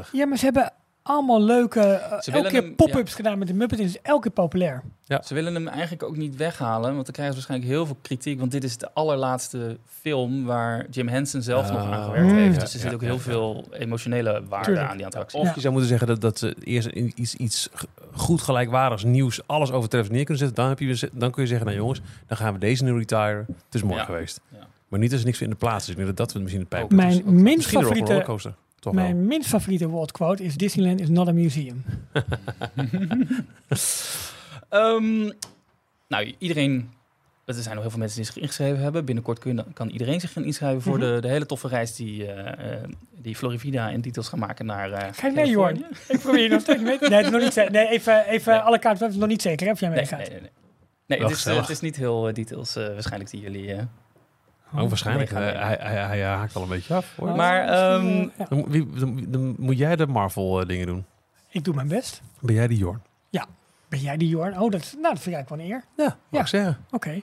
3D,89. 0.05 0.11
Ja, 0.13 0.27
maar 0.27 0.39
ze 0.39 0.45
hebben 0.45 0.73
allemaal 1.05 1.43
leuke... 1.43 1.81
eh, 1.81 2.13
elke 2.13 2.31
willen 2.31 2.51
keer 2.51 2.63
hem- 2.63 2.75
pop-ups 2.75 3.15
gedaan 3.15 3.39
met 3.39 3.49
de 3.49 3.55
Muppet 3.55 3.79
is 3.79 4.01
elke 4.03 4.23
keer 4.23 4.31
populair. 4.31 4.83
Ze 5.25 5.35
willen 5.35 5.55
hem 5.55 5.69
eigenlijk 5.69 6.03
ook 6.03 6.17
niet 6.17 6.37
weghalen, 6.37 6.93
want 6.95 7.05
dan 7.05 7.15
krijgen 7.15 7.35
ze 7.35 7.41
waarschijnlijk 7.41 7.71
heel 7.73 7.87
veel 7.87 7.97
kritiek. 8.03 8.39
Want 8.39 8.51
dit 8.51 8.65
is 8.65 8.77
de 8.77 8.89
allerlaatste 8.93 9.77
film 10.01 10.45
waar 10.45 10.87
Jim 10.91 11.09
Henson 11.09 11.43
zelf 11.43 11.71
nog 11.73 11.81
aan 11.93 12.05
gewerkt 12.05 12.31
Mm. 12.31 12.37
heeft. 12.37 12.55
Ja, 12.55 12.61
Dus 12.61 12.71
er 12.75 12.79
ja, 12.79 12.85
zit 12.85 12.95
ook 12.95 13.01
ja, 13.01 13.07
heel 13.07 13.17
ja. 13.17 13.21
veel 13.23 13.65
emotionele 13.73 14.43
waarde 14.49 14.67
Tuurlijk. 14.67 14.89
aan 14.91 14.97
die 14.97 15.07
attractie. 15.07 15.39
Of 15.39 15.47
Ja. 15.47 15.53
je 15.55 15.61
zou 15.61 15.73
moeten 15.73 15.91
zeggen 15.91 16.09
dat, 16.09 16.21
dat 16.21 16.39
ze 16.39 16.55
eerst 16.65 16.89
in 16.89 17.13
iets, 17.17 17.35
iets 17.35 17.69
goed 18.13 18.43
gelijkwaardigs 18.43 19.05
nieuws 19.05 19.41
alles 19.47 19.71
overtreffend 19.73 20.15
neer 20.15 20.25
kunnen 20.25 20.45
zetten. 20.47 20.63
Dan, 20.65 20.69
heb 20.69 20.79
je, 20.79 21.11
dan 21.13 21.31
kun 21.31 21.43
je 21.43 21.49
zeggen, 21.49 21.67
nou 21.67 21.79
jongens, 21.79 22.01
dan 22.27 22.37
gaan 22.37 22.53
we 22.53 22.59
deze 22.59 22.85
nu 22.85 22.93
retiren. 22.99 23.45
Het 23.47 23.75
is 23.75 23.83
mooi 23.83 23.97
Ja. 23.99 24.05
geweest. 24.05 24.41
Ja. 24.49 24.59
Maar 24.89 25.01
niet 25.01 25.11
als 25.13 25.21
er 25.21 25.27
niks 25.27 25.41
in 25.41 25.51
de 25.51 25.57
plaats 25.57 25.85
is. 25.85 25.91
Ik 25.91 25.97
denk 25.97 26.09
dat 26.09 26.17
dat 26.17 26.33
we 26.33 26.39
misschien 26.39 26.61
de 26.63 26.69
pijp 26.69 26.91
Mijn 26.91 27.11
is. 27.11 27.23
minst 27.25 27.69
favoriete- 27.69 28.25
Wel. 28.85 29.03
Mijn 29.03 29.27
minst 29.27 29.49
favoriete 29.49 29.89
world 29.89 30.13
quote 30.13 30.45
is 30.45 30.57
Disneyland 30.57 31.01
is 31.01 31.09
not 31.09 31.29
a 31.29 31.33
museum. 31.33 31.85
Ehm, 34.69 35.31
nou, 36.09 36.35
iedereen... 36.39 36.93
Er 37.45 37.55
zijn 37.55 37.73
nog 37.75 37.81
heel 37.83 37.91
veel 37.91 37.99
mensen 38.01 38.17
die 38.23 38.27
zich 38.27 38.37
ingeschreven 38.43 38.83
hebben. 38.83 39.05
Binnenkort 39.05 39.39
kun, 39.39 39.65
kan 39.75 39.89
iedereen 39.89 40.21
zich 40.21 40.33
gaan 40.33 40.45
inschrijven 40.45 40.83
voor 40.83 40.99
Mhm. 40.99 41.15
de, 41.15 41.21
de 41.21 41.29
hele 41.29 41.47
toffe 41.47 41.69
reis 41.69 41.95
die, 41.97 42.27
eh, 42.27 42.73
eh, 42.75 42.89
die 43.19 43.37
Florivida 43.37 43.91
en 43.91 44.01
details 44.01 44.29
gaan 44.29 44.39
maken 44.39 44.67
naar 44.67 44.91
uh, 44.91 44.99
Ga 45.13 45.27
je 45.27 45.33
mee, 45.33 45.49
Jorn? 45.51 45.85
Ik 46.09 46.19
probeer 46.21 46.43
je 46.43 46.49
nog 46.49 46.61
steeds 46.61 46.83
mee. 46.83 46.99
Nee, 47.01 47.11
het 47.13 47.25
is 47.25 47.31
nog 47.33 47.41
niet. 47.43 47.71
Nee, 47.71 47.89
even, 47.89 48.27
even 48.27 48.53
Nee. 48.53 48.61
alle 48.63 48.79
kaarten. 48.79 49.05
Het 49.05 49.15
is 49.15 49.21
nog 49.21 49.29
niet 49.29 49.43
zeker 49.43 49.67
hè, 49.67 49.73
of 49.73 49.81
jij 49.81 49.89
Nee, 49.89 49.99
meegaat. 49.99 50.19
nee, 50.19 50.29
nee. 50.31 50.41
nee. 50.41 50.51
Nee, 51.07 51.19
Wel 51.19 51.29
het 51.29 51.37
is, 51.39 51.45
het 51.45 51.69
is 51.69 51.81
niet 51.81 51.97
heel 51.97 52.33
details 52.33 52.77
eh, 52.77 52.87
waarschijnlijk 52.87 53.31
die 53.31 53.41
jullie... 53.41 53.75
eh, 54.75 54.83
Oh, 54.83 54.89
waarschijnlijk. 54.89 55.31
Nee, 55.33 55.43
ga 55.43 55.51
Eh, 55.53 55.63
hij, 55.67 55.77
hij, 55.81 56.07
hij 56.07 56.23
haakt 56.25 56.57
al 56.57 56.63
een 56.63 56.69
beetje 56.69 56.95
af. 56.95 57.17
Hoor. 57.17 57.29
Oh, 57.29 57.37
Maar, 57.37 57.69
ehm, 57.69 58.07
eh, 58.07 58.29
ja. 58.39 58.47
Dan, 58.49 58.65
wie, 58.69 58.91
dan, 58.91 59.25
dan 59.29 59.55
moet 59.59 59.79
jij 59.79 59.97
de 59.97 60.07
Marvel 60.07 60.61
eh, 60.61 60.67
dingen 60.69 60.87
doen. 60.87 61.05
Ik 61.51 61.65
doe 61.65 61.75
mijn 61.75 61.89
best. 61.89 62.23
Ben 62.41 62.55
jij 62.55 62.67
die 62.67 62.79
Jorn? 62.79 63.03
Ben 63.89 64.03
jij 64.03 64.17
die 64.17 64.29
Jorn? 64.29 64.59
Oh, 64.61 64.71
dat, 64.71 64.81
is- 64.81 64.93
nou, 64.93 65.15
dat 65.15 65.23
vind 65.23 65.27
ik 65.27 65.33
eigenlijk 65.35 65.49
wel 65.49 65.59
een 65.61 65.67
eer. 65.73 65.85
Ja, 65.97 66.05
mag 66.05 66.17
Ja. 66.31 66.41
ik 66.41 66.47
zeggen. 66.47 66.79
Oké. 66.91 67.21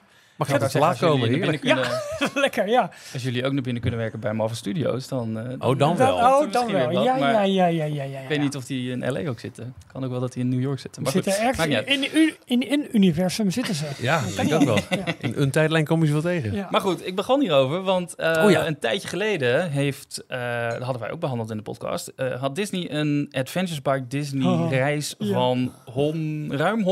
Mag 0.48 0.50
je 0.50 0.54
ik 0.54 0.62
altijd 0.62 0.82
laat 0.82 0.90
als 0.90 1.00
jullie 1.00 1.14
komen? 1.14 1.28
Heerlijk. 1.38 1.60
kunnen- 1.60 2.00
Lekker, 2.42 2.68
ja. 2.68 2.90
Als 3.12 3.22
jullie 3.22 3.44
ook 3.46 3.52
naar 3.52 3.62
binnen 3.62 3.82
kunnen 3.82 4.00
werken 4.00 4.20
bij 4.20 4.32
Marvel 4.32 4.56
Studios, 4.56 5.08
dan... 5.08 5.38
eh, 5.38 5.68
Oh, 5.68 5.78
dan 5.78 5.96
wel. 5.96 6.14
oh, 6.14 6.52
dan 6.52 6.72
wel. 6.72 6.92
wat, 6.92 7.04
Ja, 7.04 7.16
ja, 7.16 7.42
ja, 7.42 7.66
ja, 7.66 7.84
ja, 7.84 8.02
ja. 8.02 8.20
Ik 8.20 8.28
weet 8.28 8.40
niet 8.40 8.56
of 8.56 8.64
die 8.64 8.90
in 8.90 9.12
LA 9.12 9.28
ook 9.28 9.40
zitten. 9.40 9.74
Kan 9.92 10.04
ook 10.04 10.10
wel 10.10 10.20
dat 10.20 10.32
die 10.32 10.42
in 10.42 10.48
New 10.48 10.60
York 10.60 10.78
zitten. 10.78 11.02
Maar 11.02 11.12
zitten 11.12 11.32
goed, 11.32 11.42
ergens 11.42 11.66
in, 11.86 12.34
in, 12.44 12.68
in, 12.70 12.88
universum 12.92 13.50
zitten 13.50 13.74
ze. 13.74 13.84
Ja, 13.98 14.20
ik 14.20 14.36
denk 14.36 14.52
ook 14.52 14.62
wel. 14.62 14.78
In 15.18 15.32
een 15.36 15.50
tijdlijn 15.50 15.84
kom 15.84 16.00
je 16.00 16.06
ze 16.06 16.12
wel 16.12 16.22
tegen. 16.22 16.52
Ja. 16.54 16.68
Maar 16.70 16.80
goed, 16.80 17.06
ik 17.06 17.16
begon 17.16 17.40
hierover, 17.40 17.82
want 17.82 18.14
eh, 18.14 18.42
Oh 18.44 18.50
ja. 18.50 18.66
een 18.66 18.78
tijdje 18.78 19.08
geleden 19.08 19.70
heeft, 19.70 20.24
eh, 20.28 20.68
dat 20.70 20.82
hadden 20.82 21.02
wij 21.02 21.10
ook 21.10 21.20
behandeld 21.20 21.50
in 21.50 21.56
de 21.56 21.62
podcast, 21.62 22.08
eh, 22.16 22.40
had 22.40 22.54
Disney 22.54 22.90
een 22.90 23.28
Adventures 23.30 23.82
by 23.82 24.00
Disney 24.08 24.46
Oh, 24.46 24.70
reis 24.70 25.14
ja. 25.18 25.32
van 25.32 25.72
hon, 25.84 26.52
ruim 26.56 26.82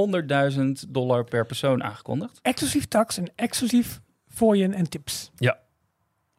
100.000 0.56 0.60
dollar 0.88 1.24
per 1.24 1.46
persoon 1.46 1.82
aangekondigd. 1.84 2.38
Exclusief 2.42 2.84
tax 2.88 3.18
en 3.18 3.30
exclusief 3.40 4.00
fooien 4.28 4.72
en 4.74 4.88
tips. 4.88 5.30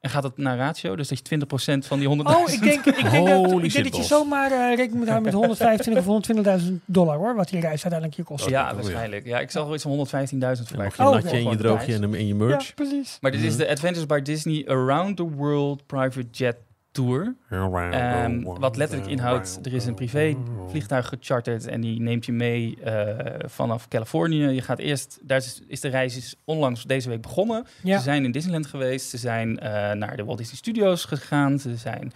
En 0.02 0.10
gaat 0.10 0.24
het 0.24 0.38
naar 0.38 0.58
ratio, 0.58 0.96
dus 0.96 1.08
dat 1.08 1.28
je 1.30 1.40
20% 1.84 1.86
van 1.88 2.00
die 2.00 2.08
100.000... 2.10 2.14
Oh, 2.24 2.50
ik 2.52 2.62
denk, 2.62 2.86
ik 2.86 3.12
denk, 3.12 3.28
dat, 3.28 3.64
ik 3.64 3.74
denk 3.74 3.86
dat 3.86 3.96
je 3.96 4.04
zomaar 4.04 4.52
eh, 4.52 4.58
rekening 4.76 4.94
moet 4.94 5.08
houden 5.08 5.24
met 5.24 5.34
125 5.34 6.08
of 6.08 6.60
120.000 6.62 6.72
dollar 6.86 7.18
hoor, 7.18 7.36
wat 7.36 7.50
die 7.50 7.60
reis 7.60 7.70
uiteindelijk 7.84 8.14
je 8.14 8.24
kost. 8.24 8.50
Ja, 8.50 8.68
ja. 8.70 8.76
waarschijnlijk. 8.76 9.26
Ja, 9.26 9.40
ik 9.40 9.52
zag 9.52 9.66
wel 9.66 9.74
iets 9.74 9.84
van 9.84 9.92
115.000 9.92 10.38
Dan 10.40 10.56
voorbij. 10.58 10.86
mag 10.86 10.98
je 10.98 11.04
Oh, 11.04 11.12
natje 11.12 11.30
en 11.38 11.50
je 11.50 11.56
droogje 11.56 11.94
en, 11.94 12.04
en 12.04 12.28
je 12.28 12.28
Ja, 12.28 12.36
merch. 12.36 12.74
precies. 12.74 13.18
Maar 13.22 13.32
dit 13.32 13.42
is 13.42 13.50
Mhm. 13.56 13.58
de 13.58 13.70
Adventures 13.70 14.06
by 14.06 14.22
Disney 14.22 14.68
Around 14.68 15.18
the 15.18 15.30
World 15.30 15.86
Private 15.86 16.28
Jet 16.32 16.56
Tour. 16.92 17.36
Ehm, 17.50 18.44
wat 18.44 18.78
letterlijk 18.78 19.10
inhoudt, 19.10 19.60
er 19.64 19.74
is 19.74 19.86
een 19.86 19.94
privé 19.94 20.36
vliegtuig 20.70 21.08
gecharterd 21.08 21.68
en 21.68 21.82
die 21.82 22.02
neemt 22.02 22.26
je 22.26 22.32
mee 22.32 22.78
eh, 22.84 23.16
vanaf 23.50 23.88
Californië. 23.88 24.48
Je 24.48 24.62
gaat 24.62 24.80
eerst, 24.80 25.20
daar 25.22 25.38
is, 25.38 25.62
is 25.68 25.80
de 25.80 25.88
reis 25.88 26.18
is 26.18 26.36
onlangs 26.46 26.84
deze 26.84 27.10
week 27.10 27.22
begonnen. 27.22 27.66
Ja. 27.84 27.98
Ze 27.98 28.04
zijn 28.04 28.24
in 28.26 28.32
Disneyland 28.32 28.66
geweest, 28.66 29.10
ze 29.10 29.18
zijn 29.18 29.60
eh, 29.60 29.92
naar 29.92 30.16
de 30.16 30.24
Walt 30.24 30.38
Disney 30.38 30.58
Studios 30.58 31.06
gegaan, 31.06 31.60
ze 31.60 31.76
zijn, 31.76 32.14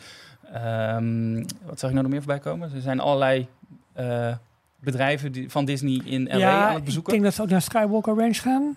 ehm, 0.53 1.43
wat 1.65 1.79
zag 1.79 1.89
ik 1.89 1.95
nou 1.95 2.01
nog 2.01 2.11
meer 2.11 2.23
voorbij 2.23 2.39
komen? 2.39 2.69
Ze 2.69 2.81
zijn 2.81 2.99
allerlei 2.99 3.47
eh, 3.93 4.35
bedrijven 4.79 5.31
die, 5.31 5.49
van 5.49 5.65
Disney 5.65 6.01
in 6.05 6.23
LA 6.23 6.37
ja, 6.37 6.61
aan 6.61 6.69
het 6.69 6.77
ik 6.77 6.85
bezoeken. 6.85 7.11
denk 7.11 7.23
dat 7.23 7.33
ze 7.33 7.41
ook 7.41 7.49
naar 7.49 7.61
Skywalker 7.61 8.15
Ranch 8.15 8.41
gaan. 8.41 8.75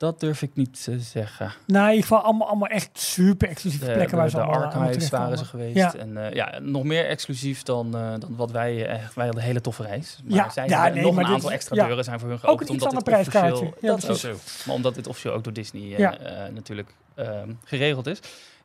Dat 0.00 0.20
durf 0.20 0.42
ik 0.42 0.50
niet 0.54 0.82
te 0.84 1.00
zeggen. 1.00 1.52
Nou, 1.66 1.84
in 1.88 1.94
ieder 1.94 2.08
geval 2.08 2.22
allemaal, 2.24 2.48
allemaal 2.48 2.68
echt 2.68 2.90
super 2.98 3.48
exclusieve 3.48 3.86
De, 3.86 3.92
plekken 3.92 4.16
waar 4.16 4.30
ze 4.30 4.36
de 4.36 4.42
allemaal, 4.42 4.70
archives 4.72 5.08
waren 5.10 5.38
ze 5.38 5.44
geweest. 5.44 5.76
Ja. 5.76 5.94
En 5.94 6.26
eh, 6.26 6.32
ja, 6.34 6.58
nog 6.58 6.84
meer 6.84 7.06
exclusief 7.06 7.62
dan, 7.62 7.96
eh, 7.96 8.10
dan 8.18 8.36
wat 8.36 8.50
wij... 8.50 8.86
eh, 8.86 8.86
wij 8.88 8.98
hadden 9.24 9.36
een 9.36 9.40
hele 9.40 9.60
toffe 9.60 9.82
reis. 9.82 10.20
Maar 10.24 10.36
Ja, 10.36 10.50
zij 10.50 10.68
ja, 10.68 10.88
nee, 10.88 11.02
nog 11.02 11.14
maar 11.14 11.24
een 11.24 11.30
aantal 11.30 11.48
is- 11.48 11.54
extra 11.54 11.76
ja. 11.76 11.86
deuren 11.86 12.04
zijn 12.04 12.18
voor 12.20 12.28
hun 12.28 12.36
Ook 12.38 12.44
geopend. 12.44 12.68
een 12.68 12.74
iets 12.74 12.84
ander 12.84 13.02
prijskaartje. 13.02 13.64
Ja, 13.80 13.88
dat 13.88 14.10
ook. 14.10 14.18
precies. 14.20 14.64
Maar 14.66 14.74
omdat 14.74 14.94
dit 14.94 15.06
officieel 15.06 15.32
ook 15.34 15.44
door 15.44 15.52
Disney 15.52 16.18
natuurlijk 16.54 16.94
ehm, 17.14 17.52
geregeld 17.64 18.06
is. 18.06 18.18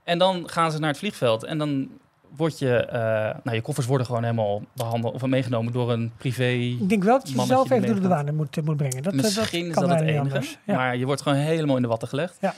En 0.03 0.17
dan 0.17 0.49
gaan 0.49 0.71
ze 0.71 0.79
naar 0.79 0.89
het 0.89 0.97
vliegveld. 0.99 1.43
En 1.43 1.57
dan 1.57 1.89
word 2.35 2.59
je... 2.59 2.75
eh, 2.85 2.99
nou, 3.43 3.55
je 3.55 3.61
koffers 3.61 3.87
worden 3.87 4.05
gewoon 4.07 4.23
helemaal 4.23 4.61
behandeld 4.73 5.13
of 5.13 5.25
meegenomen 5.25 5.73
door 5.73 5.91
een 5.91 6.11
privé... 6.17 6.43
Ik 6.47 6.89
denk 6.89 7.03
wel 7.03 7.19
dat 7.19 7.29
je 7.29 7.41
zelf 7.45 7.69
even 7.71 7.85
door 7.85 7.95
de 7.95 8.01
douane 8.01 8.31
moet, 8.31 8.57
eh, 8.57 8.63
moet 8.63 8.77
brengen. 8.77 9.03
Dat, 9.03 9.13
eh, 9.13 9.21
Misschien 9.21 9.67
is 9.67 9.73
kan 9.73 9.87
dat 9.89 9.99
het 9.99 10.07
enige. 10.07 10.41
Ja. 10.65 10.75
Maar 10.75 10.97
je 10.97 11.05
wordt 11.05 11.21
gewoon 11.21 11.37
helemaal 11.37 11.75
in 11.75 11.81
de 11.81 11.87
watten 11.87 12.07
gelegd. 12.07 12.37
Ja. 12.41 12.53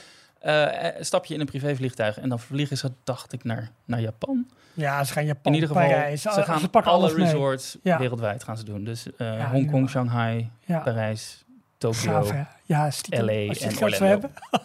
Stap 1.00 1.24
je 1.24 1.34
in 1.34 1.40
een 1.40 1.46
privévliegtuig 1.46 2.18
en 2.18 2.28
dan 2.28 2.38
vliegen 2.40 2.76
ze, 2.78 2.90
dacht 3.04 3.32
ik, 3.32 3.44
naar, 3.44 3.70
naar 3.84 4.00
Japan. 4.00 4.46
ja, 4.74 5.04
ze 5.04 5.12
gaan 5.12 5.24
Japan, 5.24 5.52
In 5.52 5.60
ieder 5.60 5.68
geval, 5.76 5.88
Parijs. 5.88 6.22
ze 6.22 6.30
gaan 6.42 6.60
ze 6.60 6.68
pakken 6.68 6.92
alle 6.92 7.14
resorts 7.14 7.76
Ja. 7.82 7.98
wereldwijd 7.98 8.44
gaan 8.44 8.56
ze 8.56 8.64
doen. 8.64 8.84
Dus 8.84 9.06
Hongkong, 9.50 9.90
Shanghai, 9.90 10.50
Parijs, 10.66 11.44
Tokio. 11.78 12.32
Ja, 12.64 12.90
stiekem. 12.90 13.24
LA 13.24 13.48
Als 13.48 13.58
je 13.58 13.64
en 13.66 13.74
Orlando. 13.82 14.04
hebben. 14.06 14.30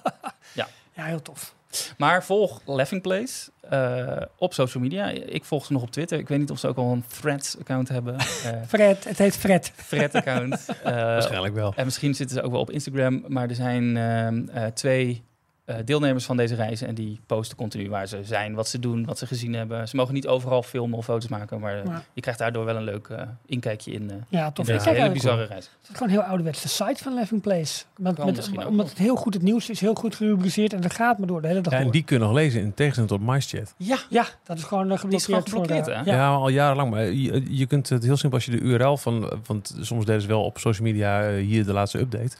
Ja. 0.53 0.67
Ja, 0.93 1.03
heel 1.03 1.21
tof. 1.21 1.53
Maar 1.97 2.23
volg 2.23 2.61
Laughing 2.65 3.01
Place 3.01 3.51
eh, 3.69 4.21
op 4.37 4.53
social 4.53 4.83
media. 4.83 5.09
Ik 5.09 5.43
volg 5.43 5.65
ze 5.65 5.73
nog 5.73 5.81
op 5.81 5.91
Twitter. 5.91 6.19
Ik 6.19 6.27
weet 6.27 6.39
niet 6.39 6.51
of 6.51 6.59
ze 6.59 6.67
ook 6.67 6.77
al 6.77 6.91
een 6.91 7.03
Threads-account 7.19 7.89
hebben. 7.89 8.17
eh 8.19 8.25
Fred, 8.67 9.03
het 9.03 9.17
heet 9.17 9.37
Fred. 9.37 9.73
Thread-account. 9.89 10.65
Eh, 10.83 10.93
Waarschijnlijk 10.93 11.53
wel. 11.53 11.73
En 11.75 11.85
misschien 11.85 12.13
zitten 12.13 12.35
ze 12.35 12.41
ook 12.43 12.51
wel 12.51 12.61
op 12.61 12.71
Instagram, 12.71 13.23
maar 13.27 13.49
er 13.49 13.55
zijn 13.55 13.97
ehm, 13.97 14.47
eh, 14.47 14.65
twee 14.65 15.23
eh, 15.65 15.75
deelnemers 15.85 16.25
van 16.25 16.37
deze 16.37 16.55
reizen 16.55 16.87
en 16.87 16.95
die 16.95 17.19
posten 17.25 17.57
continu 17.57 17.89
waar 17.89 18.07
ze 18.07 18.19
zijn, 18.23 18.53
wat 18.53 18.67
ze 18.67 18.79
doen, 18.79 19.05
wat 19.05 19.17
ze 19.17 19.27
gezien 19.27 19.53
hebben. 19.53 19.87
Ze 19.87 19.95
mogen 19.95 20.13
niet 20.13 20.27
overal 20.27 20.63
filmen 20.63 20.97
of 20.97 21.05
foto's 21.05 21.29
maken, 21.29 21.59
maar 21.59 22.03
je 22.13 22.21
krijgt 22.21 22.39
daardoor 22.39 22.65
wel 22.65 22.75
een 22.75 22.83
leuk 22.83 23.07
eh, 23.07 23.21
inkijkje 23.45 23.91
in, 23.91 24.09
eh, 24.09 24.15
Ja, 24.29 24.45
in 24.45 24.53
tof. 24.53 24.65
deze 24.65 24.89
hele 24.89 25.11
bizarre 25.11 25.43
reis. 25.45 25.65
Het 25.81 25.89
is 25.89 25.97
gewoon 25.97 26.07
een 26.07 26.19
heel 26.19 26.23
ouderwets 26.27 26.61
de 26.61 26.67
site 26.67 27.03
van 27.03 27.13
Laughing 27.13 27.41
Place. 27.41 27.83
Kan 27.93 28.03
met- 28.03 28.49
ook 28.59 28.67
omdat 28.67 28.89
het 28.89 28.97
heel 28.97 29.15
goed, 29.15 29.33
het 29.33 29.43
nieuws 29.43 29.69
is 29.69 29.79
heel 29.79 29.93
goed 29.93 30.15
gerubriceerd 30.15 30.73
en 30.73 30.81
dat 30.81 30.93
gaat 30.93 31.17
maar 31.17 31.27
door 31.27 31.41
de 31.41 31.47
hele 31.47 31.61
dag 31.61 31.71
Ja, 31.73 31.77
en 31.77 31.83
door. 31.83 31.93
die 31.93 32.03
kunnen 32.03 32.27
nog 32.27 32.37
lezen 32.37 32.61
in 32.61 32.73
tegenstelling 32.73 33.11
tot 33.11 33.21
MyChat. 33.21 33.73
Ja, 33.77 33.97
Ja, 34.09 34.25
dat 34.43 34.57
is 34.57 34.63
gewoon 34.63 34.91
is 34.91 34.99
geblokkeerd. 34.99 35.43
geblokkeerd, 35.49 35.83
voor 35.83 35.93
de- 35.93 35.99
hè? 35.99 36.11
Ja, 36.11 36.13
Ja. 36.17 36.33
al 36.33 36.49
jarenlang. 36.49 36.89
Maar 36.91 37.03
je, 37.05 37.43
je 37.57 37.65
kunt 37.65 37.89
het 37.89 38.03
heel 38.03 38.17
simpel 38.17 38.37
als 38.37 38.45
je 38.47 38.51
de 38.51 38.59
URL 38.59 38.97
van... 38.97 39.39
Want 39.45 39.75
soms 39.79 40.05
deden 40.05 40.21
ze 40.21 40.27
wel 40.27 40.43
op 40.43 40.57
social 40.57 40.87
media 40.87 41.29
hier 41.35 41.65
de 41.65 41.73
laatste 41.73 41.99
update. 41.99 42.35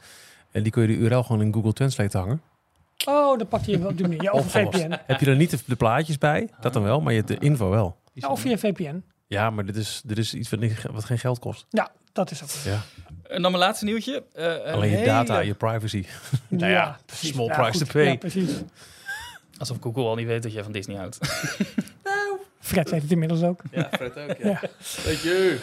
En 0.50 0.62
die 0.62 0.72
kun 0.72 0.82
je 0.82 0.88
de 0.88 0.94
URL 0.94 1.22
gewoon 1.22 1.42
in 1.42 1.52
Google 1.52 1.72
Translate 1.72 2.18
hangen. 2.18 2.40
Oh, 3.04 3.38
dan 3.38 3.48
pakt 3.48 3.66
hij 3.66 3.74
hem 3.74 3.86
op 3.86 3.96
die 3.96 4.06
manier. 4.06 4.22
Ja, 4.22 4.30
of. 4.30 4.50
VPN. 4.50 4.92
Heb 5.06 5.20
je 5.20 5.26
er 5.26 5.36
niet 5.36 5.50
de, 5.50 5.58
de 5.66 5.76
plaatjes 5.76 6.18
bij? 6.18 6.48
Dat 6.60 6.72
dan 6.72 6.82
wel, 6.82 7.00
maar 7.00 7.12
je 7.12 7.18
hebt 7.18 7.40
de 7.40 7.46
info 7.46 7.68
wel. 7.70 7.96
Ja, 8.12 8.28
of 8.28 8.40
via 8.40 8.56
VPN. 8.58 9.02
Ja, 9.26 9.50
maar 9.50 9.64
dit 9.64 9.76
is, 9.76 10.02
dit 10.04 10.18
is 10.18 10.34
iets 10.34 10.50
wat, 10.50 10.60
niet, 10.60 10.82
wat 10.92 11.04
geen 11.04 11.18
geld 11.18 11.38
kost. 11.38 11.66
Ja, 11.70 11.90
dat 12.12 12.30
is 12.30 12.42
ook. 12.42 12.48
Ja. 12.64 12.80
En 13.22 13.42
dan 13.42 13.50
mijn 13.50 13.64
laatste 13.64 13.84
nieuwtje. 13.84 14.22
Eh, 14.32 14.44
een 14.44 14.72
Alleen 14.74 14.98
je 14.98 15.04
data, 15.04 15.38
je 15.38 15.54
privacy. 15.54 16.04
Ja, 16.48 16.66
ja, 16.66 16.98
small 17.06 17.46
Ja, 17.46 17.54
price 17.54 17.78
goed. 17.78 17.86
to 17.90 17.92
pay. 17.92 18.04
Ja, 18.10 18.16
precies. 18.16 18.50
Alsof 19.58 19.76
Google 19.80 20.02
al 20.04 20.14
niet 20.14 20.26
weet 20.26 20.42
dat 20.42 20.52
jij 20.52 20.62
van 20.62 20.72
Disney 20.72 20.96
houdt. 20.96 21.18
Fred 22.60 22.90
weet 22.90 23.02
het 23.02 23.10
inmiddels 23.10 23.42
ook. 23.42 23.60
Ja, 23.70 23.88
Fred 23.92 24.18
ook, 24.18 24.36
Ja. 24.38 24.60
Weet 25.04 25.20
je. 25.22 25.58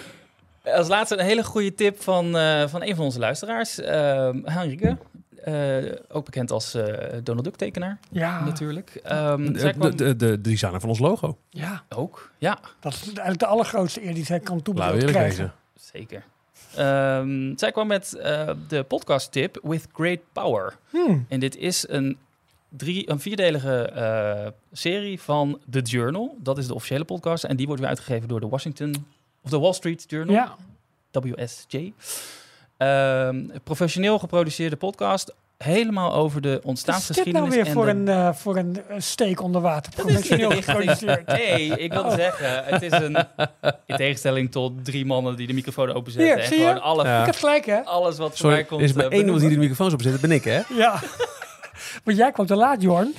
Als 0.63 0.87
laatste 0.87 1.17
een 1.17 1.25
hele 1.25 1.43
goede 1.43 1.73
tip 1.73 2.01
van, 2.01 2.37
eh, 2.37 2.67
van 2.67 2.83
een 2.83 2.95
van 2.95 3.05
onze 3.05 3.19
luisteraars. 3.19 3.79
Ehm 3.79 4.39
Henrike. 4.43 4.97
Eh, 5.43 5.77
ook 6.09 6.25
bekend 6.25 6.51
als 6.51 6.73
eh, 6.73 7.17
Donald 7.23 7.45
Duck 7.45 7.55
tekenaar, 7.55 7.99
Ja, 8.11 8.43
natuurlijk. 8.45 8.99
Ehm, 9.03 9.55
zij 9.57 9.71
De, 9.71 9.77
kwam- 9.79 9.95
de, 9.95 10.15
de, 10.15 10.15
de 10.15 10.41
designer 10.41 10.79
van 10.79 10.89
ons 10.89 10.99
logo. 10.99 11.37
ja, 11.49 11.83
Ook, 11.89 12.31
ja, 12.37 12.59
dat 12.79 12.93
is 12.93 13.03
eigenlijk 13.05 13.39
de 13.39 13.45
allergrootste 13.45 14.05
eer 14.05 14.13
die 14.13 14.25
zij 14.25 14.39
kan 14.39 14.61
toebedeeld 14.61 14.93
eerlijk 14.93 15.11
krijgen. 15.17 15.53
zeker. 15.75 16.23
Ehm, 16.75 17.57
zij 17.57 17.71
kwam 17.71 17.87
met 17.87 18.13
eh, 18.15 18.49
de 18.67 18.83
podcast 18.83 19.31
tip 19.31 19.59
With 19.63 19.87
Great 19.93 20.19
Power. 20.31 20.77
Hmm. 20.89 21.25
En 21.29 21.39
dit 21.39 21.55
is 21.57 21.85
een, 21.89 22.17
drie, 22.69 23.09
een 23.09 23.19
vierdelige 23.19 23.81
eh, 23.81 24.47
serie 24.71 25.21
van 25.21 25.59
The 25.69 25.79
Journal. 25.79 26.37
Dat 26.39 26.57
is 26.57 26.67
de 26.67 26.73
officiële 26.73 27.03
podcast. 27.03 27.43
En 27.43 27.55
die 27.55 27.65
wordt 27.65 27.81
weer 27.81 27.89
uitgegeven 27.89 28.27
door 28.27 28.39
de 28.39 28.47
Washington... 28.47 29.05
Of 29.43 29.49
de 29.49 29.59
Wall 29.59 29.73
Street 29.73 30.05
Journal. 30.07 30.35
Ja, 30.35 30.55
WSJ. 31.11 31.93
Ehm, 32.81 33.45
professioneel 33.63 34.19
geproduceerde 34.19 34.75
podcast. 34.75 35.33
Helemaal 35.57 36.13
over 36.13 36.41
de 36.41 36.47
wat 36.47 36.55
is 36.57 36.61
dit 36.61 36.69
ontstaansgeschiedenis. 36.69 37.39
nou 37.41 37.49
weer 37.55 37.65
en 37.67 37.71
voor 37.73 37.85
de- 37.85 37.91
een, 37.91 38.07
eh, 38.07 38.33
voor 38.33 38.57
een 38.57 38.77
eh, 38.87 38.95
steek 38.99 39.41
onder 39.41 39.61
water? 39.61 39.93
Professioneel 39.95 40.49
geproduceerd. 40.51 41.25
Nee, 41.27 41.77
ik 41.77 41.91
wilde 41.93 42.09
Oh. 42.09 42.15
zeggen, 42.15 42.63
het 42.65 42.81
is 42.81 42.91
een... 42.91 43.15
In 43.85 43.95
tegenstelling 43.95 44.51
tot 44.51 44.85
drie 44.85 45.05
mannen 45.05 45.35
die 45.35 45.47
de 45.47 45.53
microfoon 45.53 45.93
openzetten. 45.93 46.33
Hier, 46.33 46.41
en 46.43 46.47
zie 46.47 46.57
je? 46.57 46.65
gewoon 46.65 46.81
alle, 46.81 47.03
Ja. 47.03 47.19
Ik 47.19 47.25
heb 47.25 47.35
gelijk, 47.35 47.65
hè? 47.65 47.83
alles 47.83 48.17
wat 48.17 48.37
Sorry, 48.37 48.39
voorbij 48.55 48.63
komt... 48.63 48.81
er 48.81 48.87
is 48.87 48.93
maar 48.93 49.05
eh, 49.05 49.11
één 49.11 49.21
iemand 49.23 49.39
die 49.41 49.49
de 49.49 49.57
microfoons 49.57 49.93
opzet. 49.93 50.11
Dat 50.11 50.21
ben 50.21 50.31
ik, 50.31 50.43
hè? 50.43 50.61
Ja. 50.83 50.99
Want 52.03 52.17
jij 52.17 52.31
kwam 52.31 52.45
te 52.45 52.55
laat, 52.55 52.81
Jorn. 52.81 53.13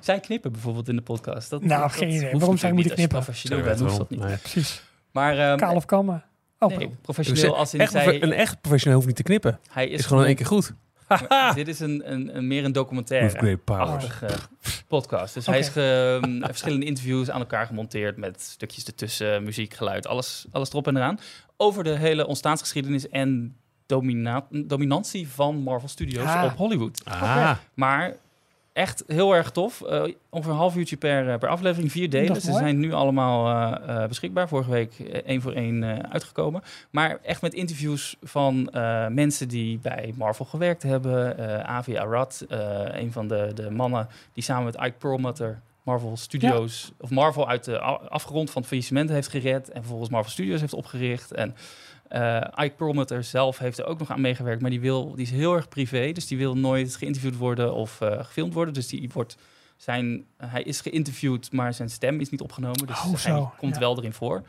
Zij 0.00 0.20
knippen 0.20 0.52
bijvoorbeeld 0.52 0.88
in 0.88 0.96
de 0.96 1.02
podcast. 1.02 1.50
Dat, 1.50 1.62
Nou, 1.62 1.80
dat 1.82 1.92
geen 1.92 2.08
idee. 2.08 2.20
Waarom 2.20 2.40
natuurlijk 2.40 2.72
moeten 2.74 2.74
niet. 2.74 2.90
Als 2.90 3.00
je 3.00 3.06
knippen? 3.08 3.18
professioneel 3.18 3.64
bent, 3.64 3.80
hoeft 3.80 3.96
dat 3.96 4.10
niet. 4.10 4.20
Nee. 4.20 4.36
Precies. 4.36 4.82
Maar 5.12 5.38
ehm, 5.38 5.56
Kaal 5.56 5.74
of 5.74 5.84
kammen. 5.84 6.24
Oh, 6.58 6.68
nee, 6.68 6.78
pardon. 6.78 6.96
professioneel 7.02 7.56
als 7.56 7.74
in 7.74 7.80
echt, 7.80 7.92
zij... 7.92 8.22
Een 8.22 8.32
echt 8.32 8.60
professioneel 8.60 8.96
hoeft 8.96 9.08
niet 9.08 9.16
te 9.16 9.22
knippen. 9.22 9.58
hij 9.70 9.88
Is, 9.88 10.06
gewoon 10.06 10.20
in 10.22 10.26
één 10.28 10.36
keer 10.36 10.46
goed. 10.46 10.72
Maar 11.28 11.54
dit 11.54 11.68
is 11.68 11.80
een, 11.80 12.12
een, 12.12 12.36
een 12.36 12.46
meer 12.46 12.64
een 12.64 12.72
documentaire. 12.72 13.56
Achtige 13.66 14.26
podcast. 14.88 15.34
Dus 15.34 15.46
hij 15.46 15.58
is 15.58 15.68
ge- 15.68 16.20
um, 16.24 16.40
verschillende 16.44 16.86
interviews 16.86 17.30
aan 17.30 17.40
elkaar 17.40 17.66
gemonteerd 17.66 18.16
met 18.16 18.40
stukjes 18.42 18.84
ertussen, 18.84 19.42
muziek, 19.42 19.74
geluid, 19.74 20.06
alles, 20.06 20.46
alles 20.50 20.70
erop 20.70 20.86
en 20.86 20.96
eraan. 20.96 21.18
Over 21.56 21.84
de 21.84 21.96
hele 21.96 22.26
ontstaansgeschiedenis 22.26 23.08
en 23.08 23.56
domina- 23.86 24.46
dominantie 24.50 25.28
van 25.28 25.56
Marvel 25.56 25.88
Studios 25.88 26.24
Ah. 26.26 26.44
op 26.44 26.56
Hollywood. 26.56 27.00
Ah, 27.04 27.56
Maar 27.74 28.16
echt 28.76 29.04
heel 29.06 29.34
erg 29.34 29.50
tof. 29.50 29.82
Eh, 29.82 30.02
ongeveer 30.30 30.52
een 30.52 30.58
half 30.58 30.76
uurtje 30.76 30.96
per, 30.96 31.28
eh, 31.30 31.38
per 31.38 31.48
aflevering, 31.48 31.92
vier 31.92 32.10
delen. 32.10 32.32
Dat 32.34 32.42
Ze 32.42 32.50
mooi. 32.50 32.62
zijn 32.62 32.78
nu 32.78 32.92
allemaal 32.92 33.48
eh, 33.88 34.06
beschikbaar. 34.08 34.48
Vorige 34.48 34.70
week 34.70 34.98
één 34.98 35.40
voor 35.40 35.52
één 35.52 36.10
uitgekomen. 36.12 36.62
Maar 36.90 37.18
echt 37.22 37.42
met 37.42 37.54
interviews 37.54 38.16
van 38.22 38.68
mensen 39.10 39.48
die 39.48 39.78
bij 39.82 40.12
Marvel 40.16 40.44
gewerkt 40.44 40.82
hebben. 40.82 41.36
Avi 41.66 41.96
Arad, 41.96 42.44
een 42.88 43.12
van 43.12 43.28
de, 43.28 43.50
de 43.54 43.70
mannen 43.70 44.08
die 44.32 44.42
samen 44.42 44.64
met 44.64 44.74
Ike 44.74 44.94
Perlmutter 44.98 45.60
Marvel 45.82 46.16
Studios, 46.16 46.92
of 47.00 47.10
Marvel 47.10 47.48
uit 47.48 47.64
de 47.64 47.82
a- 47.82 48.00
afgrond 48.08 48.50
van 48.50 48.60
het 48.60 48.70
faillissement 48.70 49.10
heeft 49.10 49.28
gered. 49.28 49.68
En 49.70 49.80
vervolgens 49.80 50.10
Marvel 50.10 50.30
Studios 50.30 50.60
heeft 50.60 50.74
opgericht. 50.74 51.32
En 51.32 51.54
eh, 52.08 52.40
Ike 52.64 52.74
Perlmutter 52.76 53.24
zelf 53.24 53.58
heeft 53.58 53.78
er 53.78 53.84
ook 53.84 53.98
nog 53.98 54.10
aan 54.10 54.20
meegewerkt, 54.20 54.60
maar 54.60 54.70
die, 54.70 54.80
wil, 54.80 55.10
die 55.14 55.24
is 55.24 55.30
heel 55.30 55.54
erg 55.54 55.68
privé. 55.68 56.12
Dus 56.12 56.26
die 56.26 56.38
wil 56.38 56.56
nooit 56.56 56.96
geïnterviewd 56.96 57.36
worden 57.36 57.74
of 57.74 58.00
eh, 58.00 58.24
gefilmd 58.24 58.54
worden. 58.54 58.74
Dus 58.74 58.86
die 58.88 59.10
wordt 59.12 59.36
zijn, 59.76 60.24
hij 60.36 60.62
is 60.62 60.80
geïnterviewd, 60.80 61.52
maar 61.52 61.74
zijn 61.74 61.90
stem 61.90 62.20
is 62.20 62.30
niet 62.30 62.40
opgenomen. 62.40 62.86
Dus 62.86 63.04
Oh, 63.04 63.14
hij 63.24 63.48
komt 63.58 63.74
ja. 63.74 63.80
wel 63.80 63.98
erin 63.98 64.12
voor. 64.12 64.42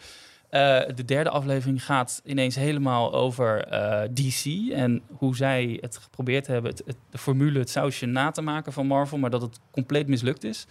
Eh, 0.49 0.79
de 0.95 1.05
derde 1.05 1.29
aflevering 1.29 1.85
gaat 1.85 2.21
ineens 2.25 2.55
helemaal 2.55 3.13
over 3.13 3.67
DC 4.13 4.71
en 4.71 5.01
hoe 5.17 5.35
zij 5.35 5.77
het 5.81 5.97
geprobeerd 5.97 6.47
hebben, 6.47 6.71
het, 6.71 6.81
het- 6.85 6.95
de 7.09 7.17
formule, 7.17 7.59
het 7.59 7.69
sausje 7.69 8.05
na 8.05 8.31
te 8.31 8.41
maken 8.41 8.73
van 8.73 8.87
Marvel, 8.87 9.17
maar 9.17 9.29
dat 9.29 9.41
het 9.41 9.59
compleet 9.71 10.07
mislukt 10.07 10.43
is. 10.43 10.67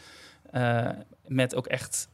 Met 1.27 1.55
ook 1.55 1.66
echt 1.66 2.09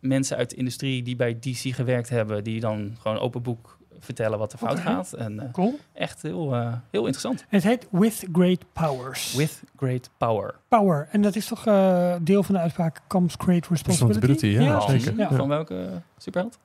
mensen 0.00 0.36
uit 0.36 0.50
de 0.50 0.56
industrie 0.56 1.02
die 1.02 1.16
bij 1.16 1.38
DC 1.38 1.74
gewerkt 1.74 2.08
hebben, 2.08 2.44
die 2.44 2.60
dan 2.60 2.96
gewoon 3.00 3.18
open 3.18 3.42
boek 3.42 3.78
vertellen 4.04 4.38
wat 4.38 4.52
er 4.52 4.58
fout 4.58 4.80
gaat. 4.80 5.12
En 5.12 5.40
eh, 5.40 5.52
Cool. 5.52 5.78
echt 5.92 6.22
heel, 6.22 6.54
eh, 6.54 6.72
heel 6.90 7.00
interessant. 7.00 7.44
Het 7.48 7.62
heet 7.62 7.86
With 7.90 8.24
Great 8.32 8.64
Powers. 8.72 9.34
With 9.34 9.62
great 9.76 10.10
power. 10.18 10.54
Power. 10.68 11.08
En 11.10 11.22
dat 11.22 11.36
is 11.36 11.46
toch 11.46 11.66
eh, 11.66 12.14
deel 12.20 12.42
van 12.42 12.54
de 12.54 12.60
uitspraak 12.60 13.00
comes 13.08 13.34
great 13.38 13.66
responsibility? 13.66 14.20
Responsibility, 14.26 14.64
ja, 14.64 14.72
Ja, 14.72 14.98
zeker. 14.98 15.16
Ja. 15.16 15.36
Van 15.36 15.48
welke 15.48 15.88
superheld? 16.18 16.58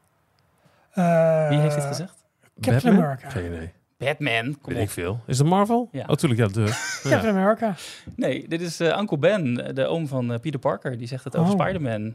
Eh, 0.91 1.49
Wie 1.49 1.59
heeft 1.59 1.75
dit 1.75 1.85
gezegd? 1.85 2.25
Captain 2.61 2.73
Batman? 2.95 3.03
America. 3.03 3.29
Geen 3.29 3.45
idee. 3.45 3.71
Batman, 3.97 4.43
kom 4.61 4.73
Weet 4.73 4.81
op. 4.81 4.87
ik 4.87 4.89
veel. 4.89 5.19
Is 5.25 5.37
het 5.37 5.47
Marvel? 5.47 5.89
Ja. 5.91 6.03
Oh, 6.07 6.15
tuurlijk. 6.15 6.41
Ja, 6.41 6.47
de. 6.47 6.61
Ja. 7.03 7.09
Captain 7.09 7.35
America. 7.35 7.75
Nee, 8.15 8.47
dit 8.47 8.61
is 8.61 8.79
eh, 8.79 8.97
Uncle 8.99 9.17
Ben, 9.17 9.75
de 9.75 9.85
oom 9.85 10.07
van 10.07 10.33
eh, 10.33 10.39
Peter 10.39 10.59
Parker. 10.59 10.97
Die 10.97 11.07
zegt 11.07 11.23
het 11.23 11.35
over 11.35 11.53
Oh. 11.53 11.59
Spider-Man. 11.59 12.13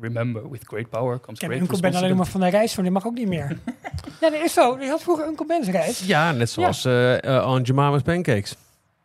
Remember, 0.00 0.50
with 0.50 0.64
great 0.66 0.88
power 0.88 1.20
comes 1.20 1.40
Ik 1.40 1.40
heb 1.40 1.50
great 1.50 1.62
Uncle 1.62 1.80
Ben 1.80 1.94
alleen 1.94 2.16
maar 2.16 2.26
responsibility. 2.26 2.30
van 2.30 2.40
de 2.40 2.48
reis 2.56 2.74
van, 2.74 2.82
die 2.82 2.92
mag 2.92 3.06
ook 3.06 3.14
niet 3.14 3.28
meer. 3.28 3.58
ja, 4.20 4.30
dat 4.30 4.40
is 4.44 4.52
zo. 4.52 4.76
Die 4.76 4.88
had 4.88 5.02
vroeger 5.02 5.26
Uncle 5.26 5.46
Ben's 5.46 5.68
reis. 5.68 6.06
Ja, 6.06 6.32
net 6.32 6.50
zoals 6.50 6.84
Aunt 7.24 7.66
Jemima's 7.66 8.02
Pancakes. 8.02 8.56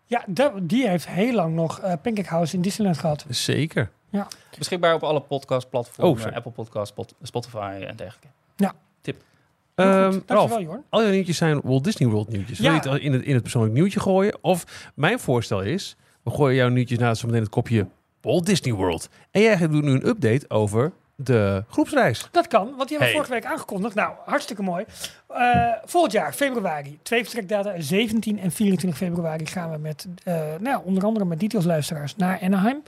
Ja, 0.06 0.24
dat- 0.28 0.54
die 0.62 0.88
heeft 0.88 1.08
heel 1.08 1.34
lang 1.34 1.56
nog 1.56 1.80
eh 1.80 1.94
Pancake 2.02 2.30
House 2.30 2.56
in 2.56 2.62
Disneyland 2.62 2.98
gehad. 2.98 3.26
Zeker. 3.30 3.90
Beschikbaar 4.58 4.94
op 4.94 5.04
alle 5.04 5.22
podcastplatformen. 5.22 6.30
Oh. 6.30 6.36
Apple 6.36 6.52
Podcasts, 6.52 6.90
Spot- 6.90 7.14
Spotify 7.22 7.84
en 7.88 7.96
dergelijke. 7.96 8.28
Ehm. 9.76 9.86
Ralf, 9.86 10.22
Dankjewel, 10.26 10.62
Jorn. 10.62 10.84
al 10.90 11.04
je 11.04 11.12
nieuwtjes 11.12 11.38
zijn 11.38 11.60
Walt 11.64 11.84
Disney 11.84 12.10
World 12.10 12.28
nieuwtjes. 12.30 12.58
Ja. 12.58 12.64
Wil 12.64 12.72
je 12.84 12.90
het 12.90 13.02
in 13.02 13.14
het, 13.14 13.22
in 13.24 13.34
het 13.34 13.42
persoonlijk 13.42 13.74
nieuwtje 13.74 14.00
gooien? 14.00 14.38
Of 14.42 14.92
mijn 14.96 15.20
voorstel 15.20 15.62
is, 15.62 15.96
we 16.24 16.32
gooien 16.32 16.56
jouw 16.56 16.70
nieuwtjes 16.70 16.98
na 16.98 17.14
zometeen 17.14 17.42
het 17.42 17.50
kopje 17.52 17.88
Walt 18.28 18.46
Disney 18.46 18.74
World. 18.74 19.10
En 19.32 19.42
jij 19.42 19.58
doet 19.68 19.84
nu 19.84 19.92
een 19.92 20.08
update 20.08 20.46
over 20.50 20.92
de 21.16 21.64
groepsreis. 21.70 22.28
Dat 22.32 22.48
kan, 22.48 22.74
want 22.78 22.90
die 22.90 22.98
hebben 22.98 22.98
we 22.98 23.04
Hey. 23.04 23.14
vorige 23.14 23.32
week 23.32 23.46
aangekondigd. 23.46 23.96
Nou, 23.96 24.14
hartstikke 24.26 24.64
mooi. 24.64 24.86
Eh, 25.28 25.72
volgend 25.86 26.14
jaar, 26.14 26.34
februari, 26.34 27.00
twee 27.02 27.24
vertrekdata, 27.24 27.74
17 27.78 28.40
en 28.40 28.52
24 28.52 29.00
februari 29.00 29.46
gaan 29.46 29.72
we 29.72 29.78
met, 29.78 30.08
eh, 30.24 30.42
nou, 30.60 30.82
onder 30.86 31.04
andere 31.04 31.26
met 31.26 31.40
details 31.40 31.66
luisteraars 31.66 32.16
naar 32.16 32.40
Anaheim. 32.42 32.84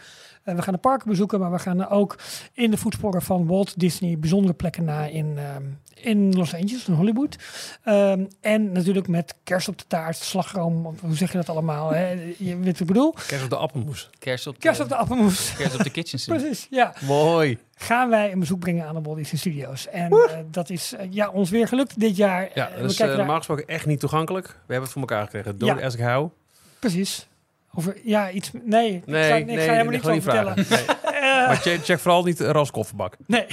Eh, 0.50 0.56
we 0.56 0.62
gaan 0.62 0.74
de 0.74 0.80
parken 0.80 1.10
bezoeken, 1.10 1.40
maar 1.40 1.52
we 1.52 1.60
gaan 1.60 1.88
ook 1.90 2.16
in 2.54 2.72
de 2.72 2.78
voetsporen 2.78 3.22
van 3.22 3.48
Walt 3.48 3.80
Disney 3.80 4.18
bijzondere 4.20 4.54
plekken 4.54 4.84
na 4.84 5.06
in, 5.06 5.38
ehm, 5.38 5.64
in 5.94 6.34
Los 6.36 6.54
Angeles, 6.54 6.88
in 6.88 6.94
Hollywood. 6.94 7.36
Ehm, 7.84 8.26
en 8.42 8.72
natuurlijk 8.72 9.08
met 9.08 9.36
kerst 9.44 9.68
op 9.68 9.78
de 9.78 9.84
taart, 9.88 10.16
slagroom, 10.18 10.96
hoe 11.02 11.16
zeg 11.16 11.32
je 11.32 11.38
dat 11.38 11.50
allemaal? 11.50 11.90
Hè? 11.94 12.10
Je 12.38 12.58
weet 12.58 12.66
wat 12.66 12.80
ik 12.80 12.86
bedoel? 12.88 13.14
Kijk 13.28 13.44
op 13.44 13.50
de 13.50 13.56
appelmoes. 13.56 14.10
Kerst 14.20 14.48
op 14.48 14.54
de, 14.54 14.60
Kerst 14.60 14.82
op 14.82 14.90
de 14.90 14.96
appelmoes. 14.96 15.56
kerst 15.58 15.76
op 15.76 15.84
de 15.84 15.90
kitchen 15.90 16.20
sink. 16.20 16.38
Precies, 16.40 16.68
ja. 16.70 16.94
Mooi. 17.08 17.58
gaan 17.76 18.10
wij 18.10 18.32
een 18.32 18.40
bezoek 18.40 18.60
brengen 18.60 18.88
aan 18.88 18.96
de 18.96 19.02
Walt 19.02 19.18
Disney 19.18 19.40
Studios. 19.40 19.88
En 19.88 20.12
eh, 20.12 20.38
dat 20.52 20.70
is 20.70 20.94
eh, 20.94 21.08
ja, 21.10 21.30
ons 21.30 21.50
weer 21.50 21.68
gelukt 21.68 22.00
dit 22.00 22.16
jaar. 22.16 22.50
Ja, 22.54 22.70
dat 22.82 22.92
is 22.92 22.98
naar- 22.98 23.18
normaal 23.18 23.38
gesproken 23.38 23.68
echt 23.68 23.86
niet 23.86 24.00
toegankelijk. 24.00 24.48
We 24.48 24.54
hebben 24.58 24.82
het 24.84 24.92
voor 24.92 25.02
elkaar 25.02 25.24
gekregen. 25.24 25.58
Don't 25.58 25.80
Ja. 25.80 25.86
ask 25.86 26.00
how. 26.00 26.32
Precies. 26.80 27.28
Over, 27.74 27.98
ja, 28.04 28.32
iets... 28.32 28.52
Nee, 28.64 28.94
ik 28.96 29.06
Nee, 29.06 29.24
ga, 29.30 29.38
nee, 29.38 29.58
ik 29.58 29.64
ga 29.64 29.72
helemaal 29.72 29.86
niks 29.92 30.04
gewoon 30.04 30.18
over 30.18 30.32
vertellen. 30.32 30.98
Eh, 31.20 31.48
Maar 31.48 31.56
check, 31.58 31.84
check 31.86 32.00
vooral 32.00 32.24
niet 32.24 32.40
Ras 32.40 32.72
kofferbak. 32.72 33.18
nee. 33.28 33.46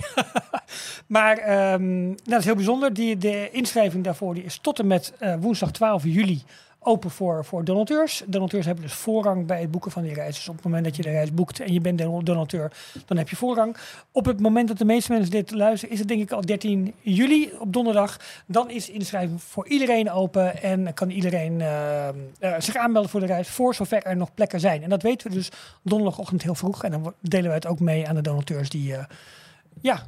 maar 1.06 1.38
ehm, 1.38 2.04
nou, 2.04 2.16
dat 2.24 2.38
is 2.38 2.44
heel 2.44 2.54
bijzonder. 2.54 2.94
Die, 2.94 3.16
de 3.18 3.48
inschrijving 3.50 4.04
daarvoor 4.04 4.34
die 4.34 4.44
is 4.44 4.58
tot 4.58 4.78
en 4.78 4.86
met 4.86 5.12
eh, 5.18 5.34
woensdag 5.40 5.70
12 5.70 6.04
juli 6.04 6.42
open 6.86 7.10
voor, 7.10 7.44
voor 7.44 7.64
donateurs. 7.64 8.22
Donateurs 8.26 8.66
hebben 8.66 8.84
dus 8.84 8.92
voorrang 8.92 9.46
bij 9.46 9.60
het 9.60 9.70
boeken 9.70 9.90
van 9.90 10.02
die 10.02 10.14
reis. 10.14 10.34
Dus 10.34 10.48
op 10.48 10.54
het 10.54 10.64
moment 10.64 10.84
dat 10.84 10.96
je 10.96 11.02
de 11.02 11.10
reis 11.10 11.34
boekt 11.34 11.60
en 11.60 11.72
je 11.72 11.80
bent 11.80 11.98
don- 11.98 12.24
donateur, 12.24 12.72
dan 13.06 13.16
heb 13.16 13.28
je 13.28 13.36
voorrang. 13.36 13.76
Op 14.12 14.24
het 14.24 14.40
moment 14.40 14.68
dat 14.68 14.78
de 14.78 14.84
meeste 14.84 15.12
mensen 15.12 15.30
dit 15.30 15.50
luisteren, 15.50 15.94
is 15.94 15.98
het 15.98 16.08
denk 16.08 16.20
ik 16.20 16.32
al 16.32 16.40
13 16.40 16.94
juli 17.00 17.52
op 17.58 17.72
donderdag. 17.72 18.16
Dan 18.46 18.70
is 18.70 18.90
inschrijving 18.90 19.42
voor 19.42 19.68
iedereen 19.68 20.10
open 20.10 20.62
en 20.62 20.94
kan 20.94 21.10
iedereen 21.10 21.60
eh, 21.60 22.08
eh, 22.08 22.14
zich 22.58 22.76
aanmelden 22.76 23.10
voor 23.10 23.20
de 23.20 23.26
reis 23.26 23.48
voor 23.48 23.74
zover 23.74 24.02
er 24.02 24.16
nog 24.16 24.34
plekken 24.34 24.60
zijn. 24.60 24.82
En 24.82 24.88
dat 24.88 25.02
weten 25.02 25.28
we 25.28 25.34
dus 25.34 25.50
donderdagochtend 25.82 26.42
heel 26.42 26.54
vroeg. 26.54 26.84
En 26.84 26.90
dan 26.90 27.14
delen 27.20 27.46
wij 27.46 27.54
het 27.54 27.66
ook 27.66 27.80
mee 27.80 28.08
aan 28.08 28.14
de 28.14 28.22
donateurs 28.22 28.68
die, 28.68 28.94
eh, 28.94 29.04
ja, 29.80 30.06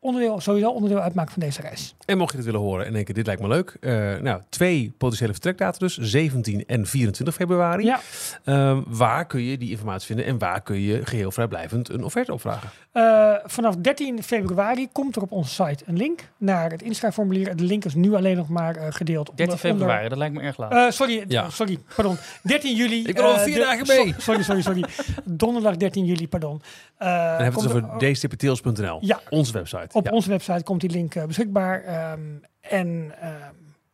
onderdeel, 0.00 0.40
sowieso 0.40 0.70
onderdeel 0.70 1.00
uitmaken 1.00 1.32
van 1.32 1.42
deze 1.42 1.60
reis. 1.60 1.94
En 2.06 2.18
mocht 2.18 2.30
je 2.30 2.36
het 2.36 2.46
willen 2.46 2.60
horen 2.60 2.86
en 2.86 2.92
denken, 2.92 3.14
dit 3.14 3.26
lijkt 3.26 3.42
me 3.42 3.48
leuk. 3.48 3.76
eh, 3.80 3.92
nou, 4.20 4.40
twee 4.48 4.92
potentiële 4.98 5.32
vertrekdata 5.32 5.78
dus, 5.78 5.96
17 5.98 6.64
en 6.66 6.86
24 6.86 7.34
februari. 7.34 7.84
Ja. 7.84 8.00
Ehm, 8.44 8.80
waar 8.86 9.26
kun 9.26 9.42
je 9.42 9.58
die 9.58 9.70
informatie 9.70 10.06
vinden 10.06 10.24
en 10.24 10.38
waar 10.38 10.60
kun 10.62 10.80
je 10.80 11.06
geheel 11.06 11.30
vrijblijvend 11.30 11.88
een 11.90 12.04
offerte 12.04 12.32
opvragen? 12.32 12.68
Eh, 12.92 13.32
vanaf 13.44 13.76
13 13.76 14.22
februari 14.22 14.88
komt 14.92 15.16
er 15.16 15.22
op 15.22 15.32
onze 15.32 15.50
site 15.64 15.84
een 15.86 15.96
link 15.96 16.20
naar 16.36 16.70
het 16.70 16.82
inschrijfformulier. 16.82 17.56
De 17.56 17.64
link 17.64 17.84
is 17.84 17.94
nu 17.94 18.14
alleen 18.14 18.36
nog 18.36 18.48
maar 18.48 18.76
eh, 18.76 18.86
gedeeld. 18.90 19.26
13 19.26 19.44
onder- 19.54 19.64
onder- 19.70 19.78
februari, 19.86 20.08
dat 20.08 20.18
lijkt 20.18 20.34
me 20.34 20.40
erg 20.40 20.56
laat. 20.56 20.72
Eh, 20.72 20.90
sorry, 20.90 21.24
Ja. 21.28 21.50
sorry, 21.50 21.78
pardon. 21.94 22.16
13 22.42 22.76
juli. 22.76 23.04
Ik 23.06 23.14
ben 23.14 23.24
al 23.24 23.38
vier 23.38 23.54
de- 23.54 23.60
dagen 23.60 23.86
mee. 23.86 24.12
so- 24.14 24.20
sorry, 24.20 24.42
sorry, 24.42 24.62
sorry. 24.62 24.84
Donderdag 25.24 25.76
13 25.76 26.04
juli, 26.04 26.28
pardon. 26.28 26.62
Eh, 26.96 27.06
Dan 27.08 27.16
hebben 27.16 27.44
we 27.62 27.68
het 27.68 27.84
over 27.84 28.02
er- 28.06 28.12
dstptails.nl, 28.12 28.98
Ja. 29.00 29.20
onze 29.30 29.52
website. 29.52 29.89
Op 29.92 30.04
Ja. 30.06 30.12
onze 30.12 30.28
website 30.28 30.62
komt 30.62 30.80
die 30.80 30.90
link 30.90 31.14
eh, 31.14 31.24
beschikbaar. 31.24 31.82
ehm, 31.84 32.20
en 32.60 33.12
ehm, 33.20 33.34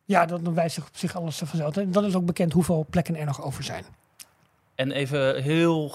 ja, 0.05 0.25
dan, 0.25 0.43
dan 0.43 0.53
wijst 0.53 0.75
zich 0.75 0.87
op 0.87 0.97
zich 0.97 1.15
alles 1.15 1.37
vanzelf. 1.37 1.77
En 1.77 1.91
dan 1.91 2.05
is 2.05 2.15
ook 2.15 2.25
bekend 2.25 2.53
hoeveel 2.53 2.85
plekken 2.89 3.15
er 3.15 3.25
nog 3.25 3.43
over 3.43 3.63
zijn. 3.63 3.83
En 4.75 4.91
even 4.91 5.41
heel 5.41 5.87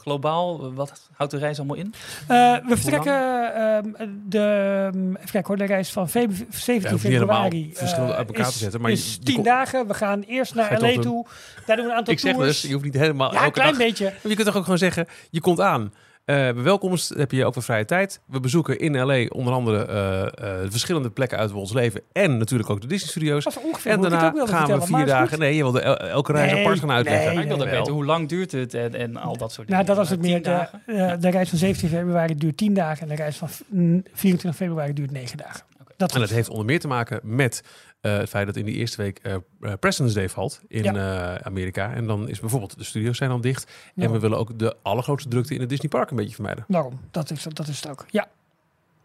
globaal, 0.00 0.74
wat 0.74 1.08
houdt 1.12 1.32
de 1.32 1.38
reis 1.38 1.58
allemaal 1.58 1.76
in? 1.76 1.94
Eh, 2.28 2.56
we 2.68 2.76
vertrekken 2.76 3.54
ehm, 3.54 4.08
de, 4.28 4.88
even 4.92 5.30
kijken 5.30 5.44
hoor, 5.46 5.56
de 5.56 5.64
reis 5.64 5.92
van 5.92 6.08
feb- 6.08 6.30
17 6.50 6.90
Ja, 6.92 6.98
februari. 6.98 7.70
verschillende 7.74 8.12
eh, 8.12 8.18
uit 8.18 8.26
elkaar 8.28 8.46
is, 8.46 8.52
te 8.52 8.58
zetten, 8.58 8.80
maar 8.80 8.90
is 8.90 9.12
je 9.14 9.18
10 9.20 9.34
kon- 9.34 9.44
dagen. 9.44 9.86
We 9.86 9.94
gaan 9.94 10.20
eerst 10.22 10.54
naar 10.54 10.80
LA 10.80 11.00
toe. 11.00 11.26
Daar 11.66 11.76
doen 11.76 11.84
we 11.84 11.90
een 11.90 11.96
aantal 11.96 12.12
Ik 12.14 12.20
zeg 12.20 12.32
tours. 12.32 12.46
dus, 12.48 12.62
je 12.62 12.72
hoeft 12.72 12.84
niet 12.84 12.94
helemaal 12.94 13.32
ja, 13.32 13.44
een 13.44 13.52
klein 13.52 13.68
dag... 13.68 13.78
beetje. 13.78 14.12
Je 14.22 14.34
kunt 14.34 14.46
toch 14.46 14.56
ook 14.56 14.62
gewoon 14.64 14.78
zeggen, 14.78 15.06
je 15.30 15.40
komt 15.40 15.60
aan. 15.60 15.92
Bij 16.26 16.54
welkomst 16.54 17.08
heb 17.08 17.30
je 17.30 17.44
ook 17.44 17.54
wat 17.54 17.64
vrije 17.64 17.84
tijd. 17.84 18.20
We 18.26 18.40
bezoeken 18.40 18.78
in 18.78 18.96
LA 18.96 19.26
onder 19.28 19.52
andere 19.52 19.84
eh, 19.86 20.22
eh, 20.62 20.70
verschillende 20.70 21.10
plekken 21.10 21.38
uit 21.38 21.52
ons 21.52 21.72
leven. 21.72 22.00
En 22.12 22.38
natuurlijk 22.38 22.70
ook 22.70 22.80
de 22.80 22.86
Disney 22.86 23.10
Studios. 23.10 23.46
Ongeveer 23.62 23.92
En 23.92 24.00
daarna 24.00 24.32
gaan 24.46 24.78
we 24.80 24.86
vier 24.86 25.06
dagen... 25.06 25.38
Nee, 25.38 25.56
je 25.56 25.62
wilde 25.62 25.80
el- 25.80 25.96
elke 25.96 26.32
reis 26.32 26.52
Nee, 26.52 26.60
apart 26.64 26.78
gaan 26.80 26.90
uitleggen. 26.90 27.24
nee, 27.26 27.34
Maar 27.34 27.42
ik 27.42 27.48
wilde 27.48 27.64
nee, 27.64 27.74
weten, 27.74 27.92
hoe 27.92 28.04
lang 28.04 28.28
duurt 28.28 28.52
het 28.52 28.74
en, 28.74 28.94
en 28.94 29.16
al 29.16 29.36
dat 29.36 29.52
soort 29.52 29.66
dingen. 29.68 29.84
Nou, 29.84 29.86
dat 29.86 29.96
was 29.96 30.10
het 30.10 30.20
meer. 30.20 30.42
De, 30.42 30.68
dagen? 30.86 31.20
de 31.20 31.30
reis 31.30 31.48
van 31.48 31.58
17 31.58 31.88
februari 31.88 32.34
duurt 32.34 32.56
10 32.56 32.74
dagen. 32.74 33.02
En 33.02 33.08
de 33.08 33.22
reis 33.22 33.36
van 33.36 33.48
mm, 33.68 34.02
24 34.12 34.56
februari 34.56 34.92
duurt 34.92 35.10
9 35.10 35.36
dagen. 35.36 35.62
Dat 35.96 36.14
En 36.14 36.20
dat 36.20 36.30
heeft 36.30 36.48
onder 36.48 36.64
meer 36.66 36.80
te 36.80 36.88
maken 36.88 37.20
met 37.22 37.62
eh, 38.00 38.16
het 38.16 38.28
feit 38.28 38.46
dat 38.46 38.56
in 38.56 38.64
die 38.64 38.74
eerste 38.74 39.02
week 39.02 39.18
eh 39.18 39.34
eh, 39.60 39.72
President's 39.80 40.14
Day 40.14 40.28
valt 40.28 40.60
in 40.68 40.96
eh, 40.96 41.34
Amerika. 41.34 41.92
En 41.92 42.06
dan 42.06 42.28
is 42.28 42.40
bijvoorbeeld 42.40 42.78
de 42.78 42.84
studios 42.84 43.16
zijn 43.16 43.30
dan 43.30 43.40
dicht. 43.40 43.72
En 43.96 44.12
we 44.12 44.18
willen 44.18 44.38
ook 44.38 44.58
de 44.58 44.76
allergrootste 44.82 45.28
drukte 45.28 45.54
in 45.54 45.60
het 45.60 45.68
Disney 45.68 45.88
Park 45.88 46.10
een 46.10 46.16
beetje 46.16 46.34
vermijden. 46.34 46.64
Daarom, 46.68 47.00
dat 47.10 47.30
is, 47.30 47.42
dat 47.42 47.68
is 47.68 47.80
het 47.80 47.90
ook. 47.90 48.04
Ja, 48.10 48.28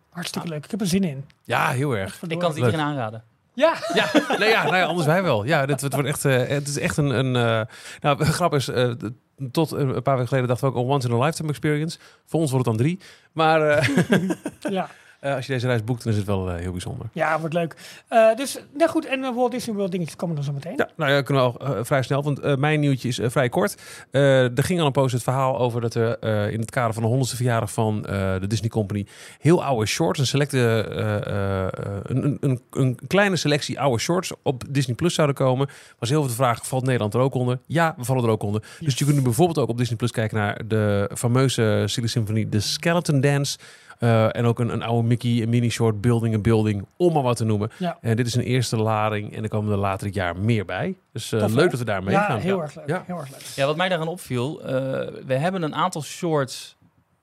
hartstikke 0.10 0.48
leuk. 0.48 0.66
Ik 0.66 0.72
heb 0.72 0.82
er 0.82 0.88
zin 0.88 1.04
in. 1.04 1.26
Ja, 1.44 1.70
heel 1.70 1.98
erg. 1.98 2.22
Ik 2.22 2.40
kan 2.40 2.50
het 2.50 2.60
Leuk. 2.60 2.66
iedereen 2.66 2.86
aanraden. 2.86 3.24
Ja, 3.54 3.76
Ja, 3.94 4.12
nee, 4.38 4.50
ja, 4.50 4.64
nou 4.64 4.76
ja, 4.76 4.86
anders 4.86 5.08
wij 5.08 5.24
wel. 5.24 5.44
Ja, 5.46 5.66
dit, 5.66 5.82
het 5.82 5.94
wordt 5.94 6.08
echt, 6.08 6.26
eh, 6.26 6.48
het 6.48 6.68
is 6.68 6.78
echt 6.78 6.98
een, 6.98 7.10
een 7.10 7.36
eh, 7.36 7.76
nou, 8.00 8.18
de 8.18 8.26
grap 8.26 8.54
is, 8.54 8.68
eh, 8.68 8.92
tot 9.52 9.72
een 9.72 10.02
paar 10.02 10.14
weken 10.14 10.28
geleden 10.28 10.48
dachten 10.48 10.68
we 10.68 10.76
ook 10.76 10.84
een 10.84 10.92
once 10.92 11.08
in 11.08 11.14
a 11.14 11.18
lifetime 11.26 11.50
experience. 11.50 12.00
Voor 12.26 12.40
ons 12.40 12.52
wordt 12.52 12.66
het 12.66 12.78
dan 12.78 12.86
drie. 12.86 13.00
Maar 13.32 13.62
eh, 13.62 13.90
ja. 14.60 14.90
eh, 15.22 15.36
als 15.36 15.46
je 15.46 15.54
deze 15.54 15.68
reis 15.68 15.84
boekt, 15.84 16.04
dan 16.04 16.12
is 16.12 16.18
het 16.18 16.28
wel 16.28 16.50
eh, 16.50 16.56
heel 16.56 16.72
bijzonder. 16.72 17.10
ja, 17.14 17.40
wordt 17.40 17.54
leuk. 17.54 17.76
Eh, 18.08 18.36
dus, 18.36 18.60
nou 18.78 18.90
goed. 18.90 19.06
En 19.06 19.20
uh, 19.20 19.36
Walt 19.36 19.52
Disney 19.52 19.76
World 19.76 19.92
dingetjes 19.92 20.16
komen 20.16 20.36
dan 20.36 20.44
zo 20.44 20.52
meteen. 20.52 20.74
Ja, 20.78 20.90
nou 20.96 21.12
ja, 21.12 21.22
kunnen 21.22 21.44
we 21.44 21.58
al 21.60 21.86
vrij 21.86 22.02
snel, 22.02 22.24
want 22.24 22.58
mijn 22.58 22.80
nieuwtje 22.80 23.08
is 23.08 23.20
vrij 23.24 23.50
kort. 23.50 23.82
Er 24.12 24.64
ging 24.64 24.80
al 24.80 24.86
een 24.86 24.92
post 24.92 25.14
het 25.14 25.24
verhaal 25.24 25.60
over 25.60 25.82
dat 25.82 25.96
er 25.96 26.52
in 26.52 26.60
het 26.60 26.72
kader 26.72 26.94
van 26.94 27.04
de 27.04 27.18
100ste 27.18 27.36
verjaardag 27.36 27.72
van 27.72 28.02
de 28.02 28.48
Disney 28.48 28.70
Company 28.70 29.06
heel 29.40 29.64
oude 29.64 29.86
shorts, 29.86 30.20
een, 30.20 30.28
selecte, 30.28 30.58
een, 32.04 32.24
een, 32.24 32.38
een, 32.42 32.62
een 32.72 33.00
kleine 33.08 33.36
selectie 33.36 33.80
oude 33.80 34.00
shorts 34.00 34.32
op 34.44 34.64
Disney 34.70 34.96
Plus 34.96 35.14
zouden 35.14 35.36
komen. 35.36 35.70
Was 36.00 36.10
heel 36.10 36.20
veel 36.20 36.30
de 36.30 36.36
vraag, 36.36 36.68
valt 36.68 36.86
Nederland 36.86 37.14
er 37.14 37.20
ook 37.20 37.34
onder? 37.34 37.60
Ja, 37.66 37.94
we 37.98 38.04
vallen 38.06 38.24
er 38.24 38.30
ook 38.30 38.44
onder. 38.44 38.64
Dus 38.80 38.98
je 38.98 39.06
kunt 39.06 39.18
nu 39.18 39.24
bijvoorbeeld 39.24 39.58
ook 39.58 39.70
op 39.70 39.78
Disney 39.78 39.98
Plus 39.98 40.12
kijken 40.12 40.38
naar 40.38 40.68
de 40.68 41.10
fameuze 41.16 41.84
Silly 41.86 42.08
Symphony, 42.08 42.46
The 42.46 42.60
Skeleton 42.60 43.22
Dance. 43.22 43.58
Eh, 44.02 44.36
en 44.36 44.46
ook 44.46 44.60
een, 44.60 44.70
een 44.70 44.82
oude 44.84 45.08
Mickey, 45.08 45.42
een 45.42 45.50
mini-short, 45.50 46.02
Building 46.02 46.36
a 46.36 46.40
Building, 46.40 46.86
om 46.98 47.14
maar 47.14 47.24
wat 47.24 47.38
te 47.38 47.44
nomen. 47.44 47.72
Ja. 47.78 47.98
En 48.02 48.16
dit 48.16 48.26
is 48.28 48.36
een 48.36 48.44
eerste 48.44 48.78
lading 48.78 49.36
en 49.36 49.44
er 49.44 49.50
komen 49.50 49.72
er 49.72 49.78
later 49.78 50.06
dit 50.06 50.16
jaar 50.16 50.38
meer 50.38 50.66
bij. 50.66 50.96
Dus 51.14 51.32
eh, 51.32 51.40
Tof, 51.40 51.50
hè? 51.50 51.56
leuk 51.56 51.70
dat 51.70 51.80
we 51.80 51.86
daar 51.86 52.04
mee 52.04 52.14
ja, 52.14 52.26
gaan. 52.26 52.40
heel 52.40 52.62
erg 52.62 52.76
leuk. 52.76 52.88
Ja. 52.88 53.04
Heel 53.06 53.18
erg 53.18 53.30
leuk. 53.32 53.42
Ja, 53.56 53.66
wat 53.66 53.76
mij 53.76 53.90
daaraan 53.90 54.08
opviel, 54.08 54.62
eh, 54.62 54.74
we 55.26 55.34
hebben 55.34 55.62
een 55.62 55.76
aantal 55.76 56.02
shorts 56.04 56.76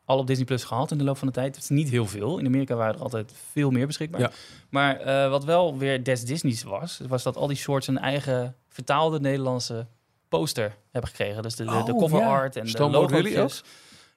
al 0.04 0.18
op 0.18 0.26
Disney 0.26 0.46
Plus 0.46 0.64
gehad 0.64 0.90
in 0.90 0.98
de 0.98 1.04
loop 1.04 1.18
van 1.18 1.26
de 1.28 1.34
tijd. 1.34 1.54
Het 1.54 1.64
is 1.64 1.70
niet 1.70 1.88
heel 1.90 2.06
veel. 2.06 2.38
In 2.38 2.46
Amerika 2.46 2.74
waren 2.74 2.94
er 2.94 3.02
altijd 3.02 3.32
veel 3.50 3.70
meer 3.70 3.86
beschikbaar. 3.86 4.20
Ja. 4.20 4.30
Maar 4.68 4.96
eh, 5.00 5.30
wat 5.30 5.44
wel 5.44 5.78
weer 5.78 6.02
des 6.04 6.24
Disney's 6.24 6.62
was, 6.62 7.00
was 7.08 7.22
dat 7.22 7.36
al 7.36 7.46
die 7.46 7.56
shorts 7.56 7.86
een 7.86 7.98
eigen 7.98 8.54
vertaalde 8.68 9.20
Nederlandse 9.20 9.86
poster 10.28 10.76
hebben 10.90 11.10
gekregen. 11.10 11.42
Dus 11.42 11.56
de, 11.56 11.64
de, 11.64 11.82
de 11.84 11.92
Oh, 11.92 11.98
cover 11.98 12.18
ja. 12.18 12.28
art 12.28 12.56
en 12.56 12.66
de 12.66 12.88
logo's. 12.90 13.64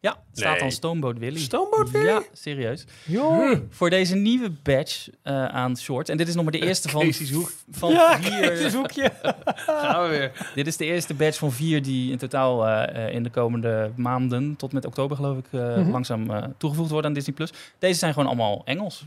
Ja, 0.02 0.18
staat 0.34 0.50
Nee. 0.52 0.60
dan 0.60 0.72
Stoomboot 0.72 1.18
Willy. 1.18 1.40
Stoomboot 1.40 1.92
Willy? 1.92 2.06
Ja, 2.06 2.22
serieus. 2.34 2.86
Joh. 3.06 3.60
Voor 3.70 3.90
deze 3.90 4.16
nieuwe 4.16 4.50
badge 4.64 5.12
eh, 5.24 5.46
aan 5.46 5.78
shorts. 5.78 6.10
En 6.10 6.18
dit 6.18 6.28
is 6.28 6.34
nog 6.36 6.44
maar 6.44 6.52
de 6.54 6.66
eerste 6.66 6.90
van, 6.90 7.06
Casey's 7.06 7.32
hoek. 7.32 7.52
van 7.72 7.92
Ja, 7.92 8.20
vier. 8.22 8.70
zoekje. 8.70 9.12
Gaan 9.82 10.04
we 10.04 10.10
weer. 10.10 10.52
Dit 10.56 10.68
is 10.68 10.78
de 10.78 10.86
eerste 10.86 11.14
batch 11.14 11.38
van 11.38 11.52
vier 11.52 11.82
die 11.84 12.12
in 12.12 12.18
totaal 12.18 12.68
eh, 12.68 13.06
eh, 13.08 13.14
in 13.14 13.24
de 13.24 13.30
komende 13.30 13.92
maanden, 13.96 14.56
tot 14.56 14.74
met 14.74 14.86
oktober 14.86 15.16
geloof 15.16 15.38
ik, 15.38 15.46
eh, 15.52 15.60
Mhm. 15.78 15.92
langzaam 15.92 16.32
eh, 16.32 16.44
toegevoegd 16.58 16.90
worden 16.90 17.08
aan 17.10 17.16
Disney+. 17.16 17.36
Plus. 17.36 17.52
Deze 17.80 18.00
zijn 18.00 18.14
gewoon 18.14 18.28
allemaal 18.28 18.62
Engels. 18.66 19.06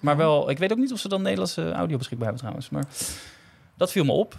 Maar 0.00 0.16
wel, 0.16 0.50
ik 0.50 0.58
weet 0.58 0.72
ook 0.72 0.78
niet 0.78 0.92
of 0.92 0.98
ze 0.98 1.08
dan 1.08 1.22
Nederlandse 1.22 1.70
audio 1.72 1.96
beschikbaar 1.96 2.26
hebben 2.28 2.42
trouwens. 2.44 2.70
Maar 2.70 2.84
dat 3.76 3.92
viel 3.92 4.04
me 4.04 4.12
op. 4.12 4.38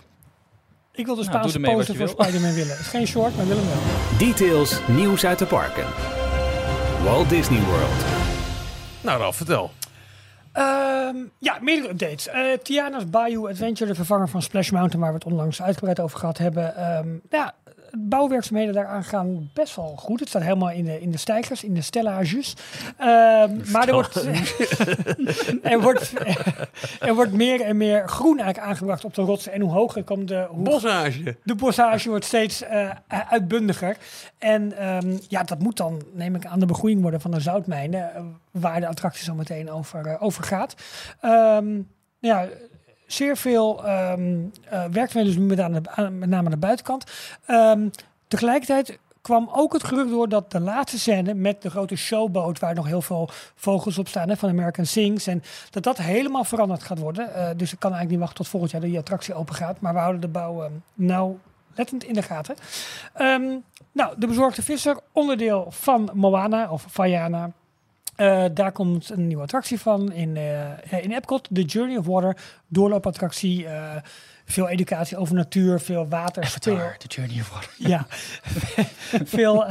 Ik 0.96 1.06
wil 1.06 1.16
de 1.16 1.22
Nou, 1.24 1.34
Spaanse 1.34 1.60
wat 1.60 1.74
poster 1.74 1.94
je 1.94 2.08
voor 2.08 2.16
wil. 2.16 2.26
Spider-Man 2.26 2.54
willen. 2.54 2.80
is 2.80 2.88
geen 2.88 3.08
short, 3.08 3.36
maar 3.36 3.48
willen 3.48 3.64
wel. 3.66 4.18
Details, 4.28 4.80
nieuws 4.88 5.26
uit 5.26 5.40
de 5.40 5.46
parken. 5.46 5.86
Walt 7.04 7.30
Disney 7.30 7.60
World. 7.62 8.06
Nou 9.02 9.20
Ralf, 9.20 9.36
vertel. 9.36 9.72
Ehm, 10.52 11.16
ja, 11.40 11.58
meerdere 11.62 11.90
updates. 11.90 12.28
Eh, 12.28 12.42
Tiana's 12.64 13.10
Bayou 13.10 13.50
Adventure, 13.50 13.90
de 13.90 13.96
vervanger 13.96 14.30
van 14.30 14.42
Splash 14.42 14.70
Mountain, 14.70 15.02
waar 15.02 15.12
we 15.12 15.18
het 15.18 15.28
onlangs 15.28 15.62
uitgebreid 15.62 16.00
over 16.00 16.20
gehad 16.20 16.38
hebben. 16.38 16.76
Ehm, 16.76 17.08
ja, 17.30 17.54
bouwwerkzaamheden 17.98 18.74
daaraan 18.74 19.04
gaan 19.04 19.50
best 19.54 19.76
wel 19.76 19.96
goed. 19.98 20.20
Het 20.20 20.30
staat 20.30 20.42
helemaal 20.42 20.72
in 20.72 20.86
de, 20.86 21.02
in 21.02 21.12
de 21.12 21.18
stijgers, 21.18 21.64
in 21.64 21.74
de 21.74 21.82
stellages. 21.82 22.54
Ehm, 22.98 23.72
maar 23.72 23.88
er 23.88 23.94
wordt, 23.94 24.16
er, 25.74 25.82
wordt, 25.82 26.14
er 27.00 27.16
wordt 27.16 27.32
meer 27.32 27.62
en 27.62 27.78
meer 27.78 28.08
groen 28.08 28.40
eigenlijk 28.40 28.70
aangebracht 28.70 29.06
op 29.06 29.14
de 29.14 29.22
rotsen. 29.22 29.52
En 29.52 29.62
hoe 29.62 29.72
hoger 29.72 30.04
komt 30.04 30.28
de, 30.28 30.48
hoe 30.50 30.64
Bossage. 30.64 31.38
de 31.44 31.56
bossage 31.56 32.10
wordt 32.10 32.26
steeds 32.26 32.62
eh, 32.62 32.90
uitbundiger. 33.30 33.98
En 34.38 34.78
ehm, 34.78 35.18
ja, 35.28 35.44
dat 35.44 35.60
moet 35.60 35.78
dan, 35.78 36.04
neem 36.14 36.36
ik 36.36 36.46
aan, 36.46 36.60
de 36.60 36.66
begroeiing 36.66 37.02
worden 37.02 37.22
van 37.22 37.32
de 37.32 37.40
zoutmijnen, 37.40 38.14
eh, 38.16 38.22
waar 38.52 38.80
de 38.80 38.88
attractie 38.88 39.24
zo 39.24 39.34
meteen 39.34 39.72
over, 39.72 40.06
eh, 40.06 40.24
over 40.24 40.44
gaat. 40.44 40.76
Ehm, 41.22 41.82
ja, 42.20 42.48
zeer 43.06 43.38
veel 43.38 43.86
eh 43.86 44.14
werkzaamheden 44.92 45.26
dus 45.26 45.38
met, 45.38 45.60
aan 45.60 45.74
de, 45.74 46.10
met 46.10 46.30
name 46.30 46.46
aan 46.46 46.52
de 46.52 46.58
buitenkant. 46.58 47.04
Ehm, 47.46 47.90
tegelijkertijd 48.28 49.00
kwam 49.22 49.50
ook 49.54 49.74
het 49.74 49.84
gerucht 49.84 50.10
door 50.10 50.30
dat 50.30 50.52
de 50.52 50.60
laatste 50.60 51.00
scène 51.00 51.34
met 51.34 51.62
de 51.62 51.70
grote 51.70 51.96
showboot, 51.96 52.60
waar 52.60 52.76
nog 52.76 52.88
heel 52.88 53.02
veel 53.02 53.30
vogels 53.56 53.98
op 53.98 54.08
staan 54.08 54.30
hè, 54.30 54.38
van 54.38 54.50
American 54.50 54.86
Sings, 54.86 55.28
en 55.28 55.44
dat 55.70 55.84
dat 55.84 55.98
helemaal 55.98 56.44
veranderd 56.44 56.84
gaat 56.84 57.00
worden. 57.00 57.34
Eh, 57.34 57.50
dus 57.58 57.74
ik 57.74 57.80
kan 57.80 57.92
eigenlijk 57.92 58.10
niet 58.10 58.20
wachten 58.20 58.38
tot 58.38 58.48
volgend 58.48 58.72
jaar 58.72 58.82
die 58.82 58.98
attractie 58.98 59.34
open 59.34 59.56
gaat. 59.56 59.80
Maar 59.80 59.94
we 59.94 60.00
houden 60.00 60.22
de 60.22 60.28
bouw 60.28 60.64
ehm, 60.64 60.72
nou 60.94 61.38
lettend 61.76 62.04
in 62.04 62.14
de 62.14 62.22
gaten. 62.22 62.56
Nou, 63.92 64.14
de 64.18 64.28
bezorgde 64.28 64.62
visser, 64.62 64.98
onderdeel 65.12 65.66
van 65.70 66.10
Moana 66.14 66.70
of 66.70 66.86
Vaiana. 66.88 67.52
Eh, 68.16 68.46
daar 68.54 68.72
komt 68.72 69.10
een 69.10 69.28
nieuwe 69.28 69.44
attractie 69.44 69.80
van 69.80 70.12
in, 70.12 70.38
eh, 70.38 71.04
in 71.04 71.12
Epcot, 71.12 71.48
The 71.54 71.62
Journey 71.62 71.98
of 71.98 72.06
Water, 72.06 72.38
doorloopattractie. 72.68 73.66
eh, 73.68 73.96
veel 74.46 74.70
educatie 74.70 75.18
over 75.18 75.36
natuur, 75.36 75.80
veel 75.80 76.08
water, 76.08 76.46
speel. 76.46 76.78
The 76.98 77.08
Journey 77.08 77.40
of 77.40 77.50
Water. 77.50 77.70
Ja, 77.78 78.08
veel, 79.36 79.66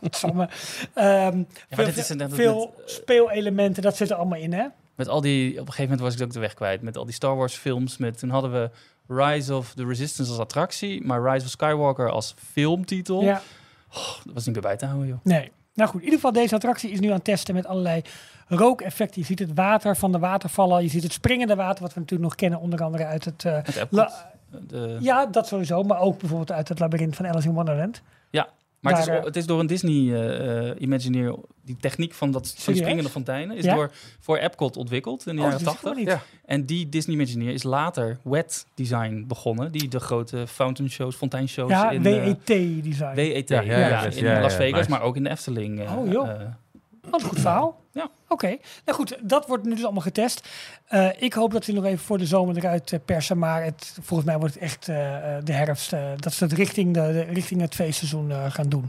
godsamme. 0.00 0.48
Maar 0.94 1.32
veel, 1.70 1.84
dit 1.84 1.96
is 1.96 2.12
veel 2.28 2.74
met, 2.76 2.90
eh, 2.90 2.94
speelelementen, 2.94 3.82
dat 3.82 3.96
zit 3.96 4.10
er 4.10 4.16
allemaal 4.16 4.38
in, 4.38 4.52
hè? 4.52 4.66
Met 4.94 5.08
al 5.08 5.20
die, 5.20 5.50
op 5.50 5.58
een 5.58 5.64
gegeven 5.72 5.82
moment 5.82 6.00
was 6.00 6.14
ik 6.14 6.22
ook 6.22 6.32
de 6.32 6.40
weg 6.40 6.54
kwijt. 6.54 6.82
Met 6.82 6.96
al 6.96 7.04
die 7.04 7.14
Star 7.14 7.36
Wars 7.36 7.54
films. 7.54 7.96
Met, 7.96 8.18
toen 8.18 8.30
hadden 8.30 8.52
we 8.52 8.70
Rise 9.08 9.54
of 9.54 9.74
the 9.74 9.86
Resistance 9.86 10.30
als 10.30 10.40
attractie. 10.40 11.04
Maar 11.04 11.32
Rise 11.32 11.44
of 11.44 11.50
Skywalker 11.50 12.10
als 12.10 12.34
filmtitel. 12.52 13.22
Ja. 13.22 13.42
Dat 14.24 14.34
was 14.34 14.44
niet 14.44 14.54
meer 14.54 14.64
bij 14.64 14.76
te 14.76 14.86
houden, 14.86 15.08
joh. 15.08 15.18
Nee. 15.22 15.52
Nou 15.74 15.88
goed, 15.90 15.98
in 16.00 16.04
ieder 16.04 16.20
geval 16.20 16.32
deze 16.42 16.54
attractie 16.54 16.90
is 16.90 17.00
nu 17.00 17.08
aan 17.08 17.14
het 17.14 17.24
testen 17.24 17.54
met 17.54 17.66
allerlei 17.66 18.02
rookeffecten. 18.48 19.20
Je 19.20 19.26
ziet 19.26 19.38
het 19.38 19.54
water 19.54 19.96
van 19.96 20.12
de 20.12 20.18
watervallen, 20.18 20.82
je 20.82 20.88
ziet 20.88 21.02
het 21.02 21.12
springende 21.12 21.54
water, 21.54 21.82
wat 21.82 21.94
we 21.94 22.00
natuurlijk 22.00 22.28
nog 22.28 22.38
kennen, 22.38 22.58
onder 22.60 22.82
andere 22.82 23.04
uit 23.04 23.24
het... 23.24 23.44
eh, 23.44 23.58
de, 24.66 24.96
ja, 25.00 25.26
dat 25.26 25.46
sowieso, 25.46 25.82
maar 25.82 26.00
ook 26.00 26.18
bijvoorbeeld 26.18 26.52
uit 26.52 26.68
het 26.68 26.78
labyrint 26.78 27.16
van 27.16 27.26
Alice 27.26 27.48
in 27.48 27.54
Wonderland. 27.54 28.02
Maar 28.84 28.98
het, 28.98 29.08
is, 29.08 29.14
eh, 29.18 29.24
het 29.24 29.36
is 29.36 29.46
door 29.46 29.60
een 29.60 29.66
Disney 29.66 30.14
eh, 30.14 30.68
eh, 30.70 30.76
Imagineer, 30.80 31.34
die 31.64 31.76
techniek 31.80 32.12
van, 32.12 32.30
dat, 32.30 32.48
van 32.48 32.58
Serieus? 32.60 32.78
springende 32.80 33.10
fonteinen, 33.10 33.56
is 33.56 33.64
Ja? 33.64 33.74
door 33.74 33.90
voor 34.20 34.36
Epcot 34.36 34.76
ontwikkeld 34.76 35.26
in 35.26 35.36
de 35.36 35.42
Oh, 35.42 35.48
jaren 35.48 35.64
dat 35.64 35.72
wist 35.74 35.84
ik 35.84 35.90
80. 35.90 36.04
wel 36.06 36.14
niet. 36.14 36.24
Ja. 36.24 36.46
En 36.46 36.64
die 36.66 36.88
Disney 36.88 37.14
Imagineer 37.16 37.52
is 37.52 37.62
later 37.62 38.18
Wet 38.22 38.66
Design 38.74 39.24
begonnen, 39.28 39.72
die 39.72 39.88
de 39.88 40.00
grote 40.00 40.46
fountain 40.46 40.90
shows, 40.90 41.16
fonteinshows 41.16 41.70
Ja, 41.70 41.90
in 41.90 42.06
eh, 42.06 42.24
WET-design. 42.24 43.14
WET, 43.14 43.48
Ja, 43.48 43.60
ja, 43.60 43.78
ja, 43.78 43.88
ja, 43.88 44.04
in 44.04 44.24
ja, 44.24 44.34
ja, 44.34 44.40
Las 44.40 44.54
Vegas, 44.56 44.78
nice. 44.78 44.90
maar 44.90 45.02
ook 45.02 45.16
in 45.16 45.22
de 45.24 45.30
Efteling. 45.30 45.80
eh, 45.80 45.96
Oh, 45.98 46.10
joh. 46.12 46.28
Wat 47.10 47.22
een 47.22 47.28
goed 47.28 47.40
verhaal. 47.40 47.82
Ja. 47.92 48.10
Oké. 48.28 48.56
Nou 48.84 48.98
goed, 48.98 49.18
dat 49.22 49.46
wordt 49.46 49.64
nu 49.64 49.74
dus 49.74 49.84
allemaal 49.84 50.02
getest. 50.02 50.48
Eh, 50.86 51.08
ik 51.18 51.32
hoop 51.32 51.52
dat 51.52 51.64
ze 51.64 51.72
nog 51.72 51.84
even 51.84 52.04
voor 52.04 52.18
de 52.18 52.26
zomer 52.26 52.56
eruit 52.56 52.92
eh, 52.92 52.98
persen. 53.04 53.38
Maar 53.38 53.64
het, 53.64 53.98
volgens 54.02 54.28
mij 54.28 54.38
wordt 54.38 54.54
het 54.54 54.62
echt 54.62 54.88
eh, 54.88 54.96
de 55.44 55.52
herfst. 55.52 55.90
dat 56.16 56.32
ze 56.32 56.44
het 56.44 56.52
richting, 56.52 56.94
de, 56.94 57.20
richting 57.20 57.60
het 57.60 57.74
feestseizoen 57.74 58.32
gaan 58.50 58.68
doen. 58.68 58.88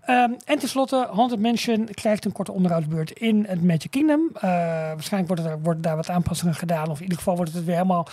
Ehm, 0.00 0.30
en 0.44 0.58
tenslotte, 0.58 1.08
Haunted 1.12 1.40
Mansion 1.40 1.88
krijgt 1.94 2.24
een 2.24 2.32
korte 2.32 2.52
onderhoudsbeurt 2.52 3.10
in 3.10 3.44
het 3.48 3.62
Magic 3.62 3.90
Kingdom. 3.90 4.28
Waarschijnlijk 4.32 5.26
worden, 5.26 5.52
er, 5.52 5.60
worden 5.62 5.82
daar 5.82 5.96
wat 5.96 6.10
aanpassingen 6.10 6.54
gedaan. 6.54 6.88
Of 6.88 6.96
in 6.96 7.02
ieder 7.02 7.18
geval 7.18 7.36
wordt 7.36 7.52
het 7.52 7.64
weer 7.64 7.74
helemaal 7.74 8.08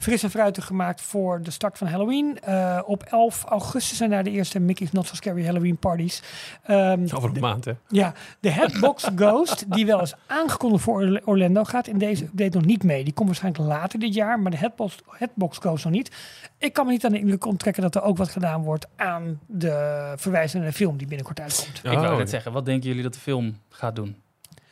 fris 0.00 0.22
en 0.22 0.30
fruitig 0.30 0.64
gemaakt 0.64 1.00
voor 1.00 1.42
de 1.42 1.50
start 1.50 1.78
van 1.78 1.86
Halloween. 1.86 2.38
Eh, 2.40 2.80
op 2.86 3.02
11 3.02 3.44
augustus 3.44 3.96
zijn 3.96 4.10
daar 4.10 4.24
de 4.24 4.30
eerste 4.30 4.60
Mickey's 4.60 4.92
Not 4.92 5.06
So 5.06 5.14
Scary 5.14 5.44
Halloween 5.44 5.76
parties. 5.76 6.22
Ehm, 6.62 7.06
Over 7.14 7.30
een 7.34 7.40
maand, 7.40 7.64
hè? 7.64 7.72
ja, 7.88 8.12
de 8.40 8.50
Headbox 8.50 9.08
Ghost, 9.16 9.72
die 9.72 9.86
wel 9.86 10.00
is 10.00 10.14
aangekondigd 10.26 10.82
voor 10.84 10.94
Orla- 10.94 11.20
Orlando, 11.24 11.64
gaat 11.64 11.86
in 11.86 11.98
deze 11.98 12.24
update 12.24 12.56
nog 12.56 12.66
niet 12.66 12.82
mee. 12.82 13.04
Die 13.04 13.12
komt 13.12 13.26
waarschijnlijk 13.28 13.64
later 13.64 13.98
dit 13.98 14.14
jaar, 14.14 14.40
maar 14.40 14.50
de 14.50 14.56
Headbox, 14.56 14.96
Headbox 15.10 15.58
Ghost 15.58 15.84
nog 15.84 15.92
niet. 15.92 16.10
Ik 16.58 16.72
kan 16.72 16.86
me 16.86 16.92
niet 16.92 17.04
aan 17.04 17.12
de 17.12 17.18
indruk 17.18 17.44
onttrekken 17.46 17.82
dat 17.82 17.94
er 17.94 18.02
ook 18.02 18.16
wat 18.16 18.28
gedaan 18.28 18.62
wordt 18.62 18.86
aan 18.96 19.40
de 19.46 20.12
verwijzing 20.16 20.62
naar 20.62 20.70
de 20.72 20.76
film 20.76 20.96
die 20.96 21.06
binnenkort 21.06 21.40
uitkomt. 21.40 21.76
ik 21.76 21.82
wou 21.98 22.06
Oh, 22.12 22.16
net 22.16 22.30
zeggen, 22.30 22.52
wat 22.52 22.64
denken 22.64 22.88
jullie 22.88 23.02
dat 23.02 23.14
de 23.14 23.20
film 23.20 23.56
gaat 23.68 23.96
doen? 23.96 24.16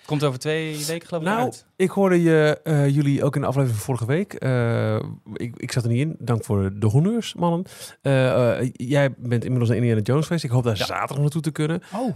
Komt 0.08 0.24
over 0.24 0.38
twee 0.38 0.84
weken 0.86 1.06
geloof 1.08 1.22
ik 1.22 1.28
Nou, 1.28 1.40
uit. 1.42 1.66
ik 1.76 1.90
hoorde 1.90 2.22
je, 2.22 2.60
eh, 2.64 2.88
jullie 2.88 3.24
ook 3.24 3.34
in 3.34 3.40
de 3.40 3.46
aflevering 3.46 3.78
van 3.80 3.86
vorige 3.96 4.06
week. 4.06 4.32
eh, 4.34 4.96
ik, 5.34 5.52
ik 5.56 5.72
zat 5.72 5.82
er 5.84 5.90
niet 5.90 6.00
in. 6.00 6.16
Dank 6.18 6.44
voor 6.44 6.70
de 6.78 6.86
honneurs, 6.86 7.34
mannen. 7.34 7.64
Eh, 8.02 8.58
jij 8.72 9.10
bent 9.18 9.42
inmiddels 9.42 9.68
naar 9.68 9.78
Indiana 9.78 10.00
Jones 10.00 10.26
geweest. 10.26 10.44
Ik 10.44 10.50
hoop 10.50 10.64
daar 10.64 10.76
Ja. 10.76 10.84
zaterdag 10.84 11.18
naartoe 11.18 11.42
te 11.42 11.50
kunnen. 11.50 11.82
Oh, 11.94 12.14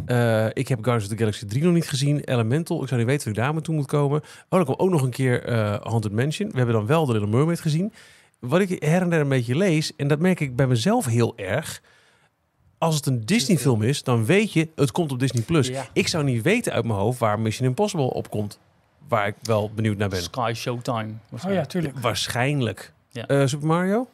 ik 0.53 0.69
heb 0.69 0.79
Guardians 0.85 1.05
of 1.05 1.11
the 1.11 1.17
Galaxy 1.17 1.47
3 1.47 1.63
nog 1.63 1.73
niet 1.75 1.89
gezien. 1.89 2.21
Elemental. 2.21 2.83
Ik 2.83 2.89
zou 2.89 3.01
niet 3.01 3.09
weten 3.09 3.27
of 3.27 3.33
ik 3.37 3.43
daar 3.43 3.53
naartoe 3.53 3.75
moet 3.75 3.87
komen. 3.87 4.21
Oh, 4.21 4.27
dan 4.49 4.65
komt 4.65 4.79
ook 4.79 4.91
nog 4.91 5.03
een 5.03 5.11
keer 5.11 5.51
Haunted 5.83 6.13
Mansion. 6.13 6.51
We 6.51 6.57
hebben 6.57 6.75
dan 6.75 6.87
wel 6.87 7.07
The 7.07 7.13
Little 7.13 7.29
Mermaid 7.31 7.61
gezien. 7.61 7.93
Wat 8.41 8.61
ik 8.61 8.83
her 8.83 9.03
en 9.03 9.11
der 9.11 9.21
een 9.21 9.29
beetje 9.29 9.57
lees, 9.57 9.97
en 9.97 10.09
dat 10.09 10.19
merk 10.19 10.41
ik 10.41 10.57
bij 10.57 10.67
mezelf 10.67 11.07
heel 11.07 11.33
erg. 11.37 11.83
Als 12.83 12.95
het 12.97 13.07
een 13.07 13.25
Disney-film 13.27 13.83
is, 13.83 14.03
dan 14.03 14.25
weet 14.25 14.53
je, 14.53 14.69
het 14.77 14.93
komt 14.93 15.13
op 15.13 15.19
Disney+. 15.19 15.43
Plus. 15.43 15.69
Ja. 15.69 15.87
Ik 15.93 16.09
zou 16.09 16.25
niet 16.25 16.43
weten 16.43 16.73
uit 16.73 16.85
mijn 16.85 16.99
hoofd 16.99 17.19
waar 17.19 17.41
Mission 17.41 17.69
Impossible 17.69 18.11
op 18.13 18.31
komt. 18.31 18.59
Waar 19.09 19.27
ik 19.27 19.35
wel 19.43 19.71
benieuwd 19.75 19.97
naar 19.97 20.09
ben. 20.09 20.23
Sky 20.23 20.53
Showtime. 20.57 20.97
oh 20.99 21.05
ja, 21.09 21.19
waarschijnlijk. 21.31 21.69
tuurlijk. 21.69 21.99
Waarschijnlijk. 21.99 22.93
Ja. 23.09 23.27
Eh, 23.27 23.47
Super 23.47 23.67
Mario? 23.67 24.09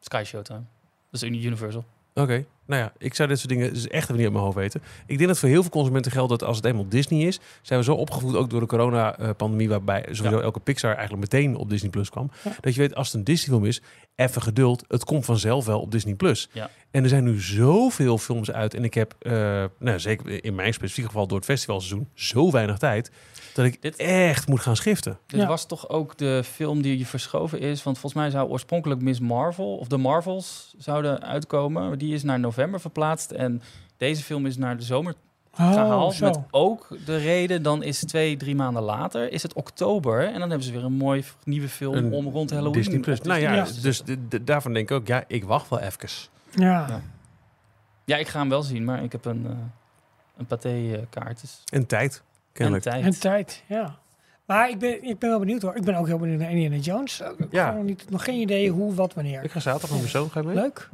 Sky 0.00 0.22
Showtime. 0.26 0.62
Dat 1.10 1.22
is 1.22 1.28
Uni- 1.28 1.44
Universal. 1.46 1.84
Oké, 2.14 2.44
nou 2.68 2.82
ja, 2.82 2.92
ik 2.98 3.14
zou 3.14 3.28
dit 3.28 3.38
soort 3.38 3.50
dingen 3.50 3.72
dus 3.74 3.86
echt 3.88 4.02
even 4.02 4.14
niet 4.14 4.22
uit 4.24 4.32
mijn 4.32 4.44
hoofd 4.44 4.56
weten. 4.56 4.82
Ik 5.06 5.16
denk 5.16 5.28
dat 5.28 5.38
voor 5.38 5.48
heel 5.48 5.60
veel 5.62 5.70
consumenten 5.70 6.12
geldt 6.12 6.30
dat 6.30 6.42
als 6.44 6.56
het 6.56 6.64
eenmaal 6.66 6.88
Disney 6.88 7.20
is, 7.26 7.40
zijn 7.62 7.78
we 7.78 7.84
zo 7.84 7.94
opgevoed, 7.94 8.36
ook 8.36 8.50
door 8.50 8.60
de 8.60 8.66
corona-pandemie, 8.66 9.68
waarbij 9.68 10.06
sowieso 10.10 10.36
Ja. 10.36 10.42
elke 10.42 10.60
Pixar 10.60 10.94
eigenlijk 10.96 11.32
meteen 11.32 11.56
op 11.56 11.70
Disney 11.70 11.90
Plus 11.90 12.10
kwam. 12.10 12.30
Ja. 12.44 12.50
Dat 12.60 12.74
je 12.74 12.80
weet, 12.80 12.94
als 12.94 13.06
het 13.06 13.16
een 13.16 13.24
Disney-film 13.24 13.64
is, 13.64 13.80
even 14.14 14.42
geduld, 14.42 14.84
het 14.88 15.04
komt 15.04 15.24
vanzelf 15.24 15.64
wel 15.66 15.80
op 15.80 15.90
Disney 15.90 16.14
Plus. 16.14 16.48
Ja. 16.52 16.70
En 16.90 17.02
er 17.02 17.08
zijn 17.08 17.24
nu 17.24 17.40
zoveel 17.40 18.18
films 18.18 18.50
uit 18.50 18.74
en 18.74 18.84
ik 18.84 18.94
heb, 18.94 19.14
eh, 19.18 19.32
nou, 19.78 19.98
zeker 20.00 20.44
in 20.44 20.54
mijn 20.54 20.72
specifieke 20.74 21.08
geval 21.08 21.26
door 21.26 21.36
het 21.36 21.46
festivalseizoen, 21.46 22.08
zo 22.14 22.50
weinig 22.50 22.78
tijd, 22.78 23.10
dat 23.54 23.64
ik 23.66 23.82
Dit- 23.82 23.96
echt 23.96 24.48
moet 24.48 24.60
gaan 24.60 24.76
schiften. 24.76 25.18
Dit 25.26 25.40
Ja. 25.40 25.46
was 25.46 25.66
toch 25.66 25.88
ook 25.88 26.16
de 26.18 26.42
film 26.44 26.82
die 26.82 27.06
verschoven 27.06 27.60
is. 27.60 27.82
Want 27.82 27.98
volgens 27.98 28.22
mij 28.22 28.30
zou 28.30 28.48
oorspronkelijk 28.48 29.00
Miss 29.00 29.20
Marvel 29.20 29.76
of 29.76 29.86
de 29.88 29.96
Marvels 29.96 30.74
zouden 30.78 31.22
uitkomen. 31.22 31.88
Maar 31.88 31.98
die 31.98 32.14
is 32.14 32.22
naar 32.22 32.40
november 32.40 32.56
verplaatst. 32.66 33.30
En 33.30 33.62
deze 33.96 34.22
film 34.22 34.46
is 34.46 34.56
naar 34.56 34.76
de 34.76 34.82
zomer 34.82 35.14
Oh, 35.60 35.72
gehaald. 35.72 36.14
zo. 36.14 36.24
Met 36.26 36.38
ook 36.50 36.88
de 37.04 37.16
reden, 37.16 37.62
dan 37.62 37.82
is 37.82 38.00
twee, 38.00 38.36
drie 38.36 38.54
maanden 38.54 38.82
later, 38.82 39.32
is 39.32 39.42
het 39.42 39.52
oktober. 39.52 40.24
En 40.26 40.38
dan 40.38 40.48
hebben 40.48 40.62
ze 40.62 40.72
weer 40.72 40.84
een 40.84 40.92
mooi 40.92 41.24
nieuwe 41.44 41.68
film 41.68 41.94
Een 41.94 42.12
om 42.12 42.28
rond 42.28 42.50
Halloween. 42.50 42.72
Disney 42.72 42.98
Plus. 43.00 43.20
Nou 43.20 43.40
ja, 43.40 43.66
dus 43.82 44.02
daarvan 44.42 44.72
denk 44.72 44.90
ik 44.90 44.96
ook, 44.96 45.06
ja, 45.06 45.24
ik 45.26 45.44
wacht 45.44 45.68
wel 45.68 45.78
even. 45.80 46.08
Ja. 46.50 46.86
Ja. 46.88 47.00
Ja, 48.04 48.16
ik 48.16 48.28
ga 48.28 48.38
hem 48.38 48.48
wel 48.48 48.62
zien, 48.62 48.84
maar 48.84 49.02
ik 49.02 49.12
heb 49.12 49.24
een, 49.24 49.46
eh 49.46 49.52
een 50.36 50.46
paté-kaart. 50.46 51.40
Dus 51.40 51.62
En 51.72 51.86
tijd, 51.86 52.14
en 52.16 52.22
kennelijk. 52.52 52.84
tijd. 52.84 53.04
En 53.04 53.20
tijd, 53.20 53.62
ja. 53.66 53.96
Maar 54.44 54.68
ik 54.70 54.78
ben, 54.78 55.04
ik 55.04 55.18
ben 55.18 55.30
wel 55.30 55.38
benieuwd 55.38 55.62
hoor. 55.62 55.76
Ik 55.76 55.84
ben 55.84 55.94
ook 55.94 56.06
heel 56.06 56.18
benieuwd 56.18 56.38
naar 56.40 56.50
Indiana 56.50 56.76
Jones. 56.76 57.20
Ik 57.20 57.26
heb 57.38 57.52
Ja. 57.52 57.72
niet, 57.72 58.10
nog 58.10 58.24
geen 58.24 58.40
idee 58.40 58.70
hoe, 58.70 58.94
wat, 58.94 59.14
wanneer. 59.14 59.42
Ik 59.44 59.50
ga 59.50 59.60
zaterdag 59.60 59.90
met 59.90 59.98
mijn 59.98 60.10
zoon, 60.10 60.30
ga 60.30 60.40
je 60.40 60.46
mee? 60.46 60.54
Leuk. 60.54 60.88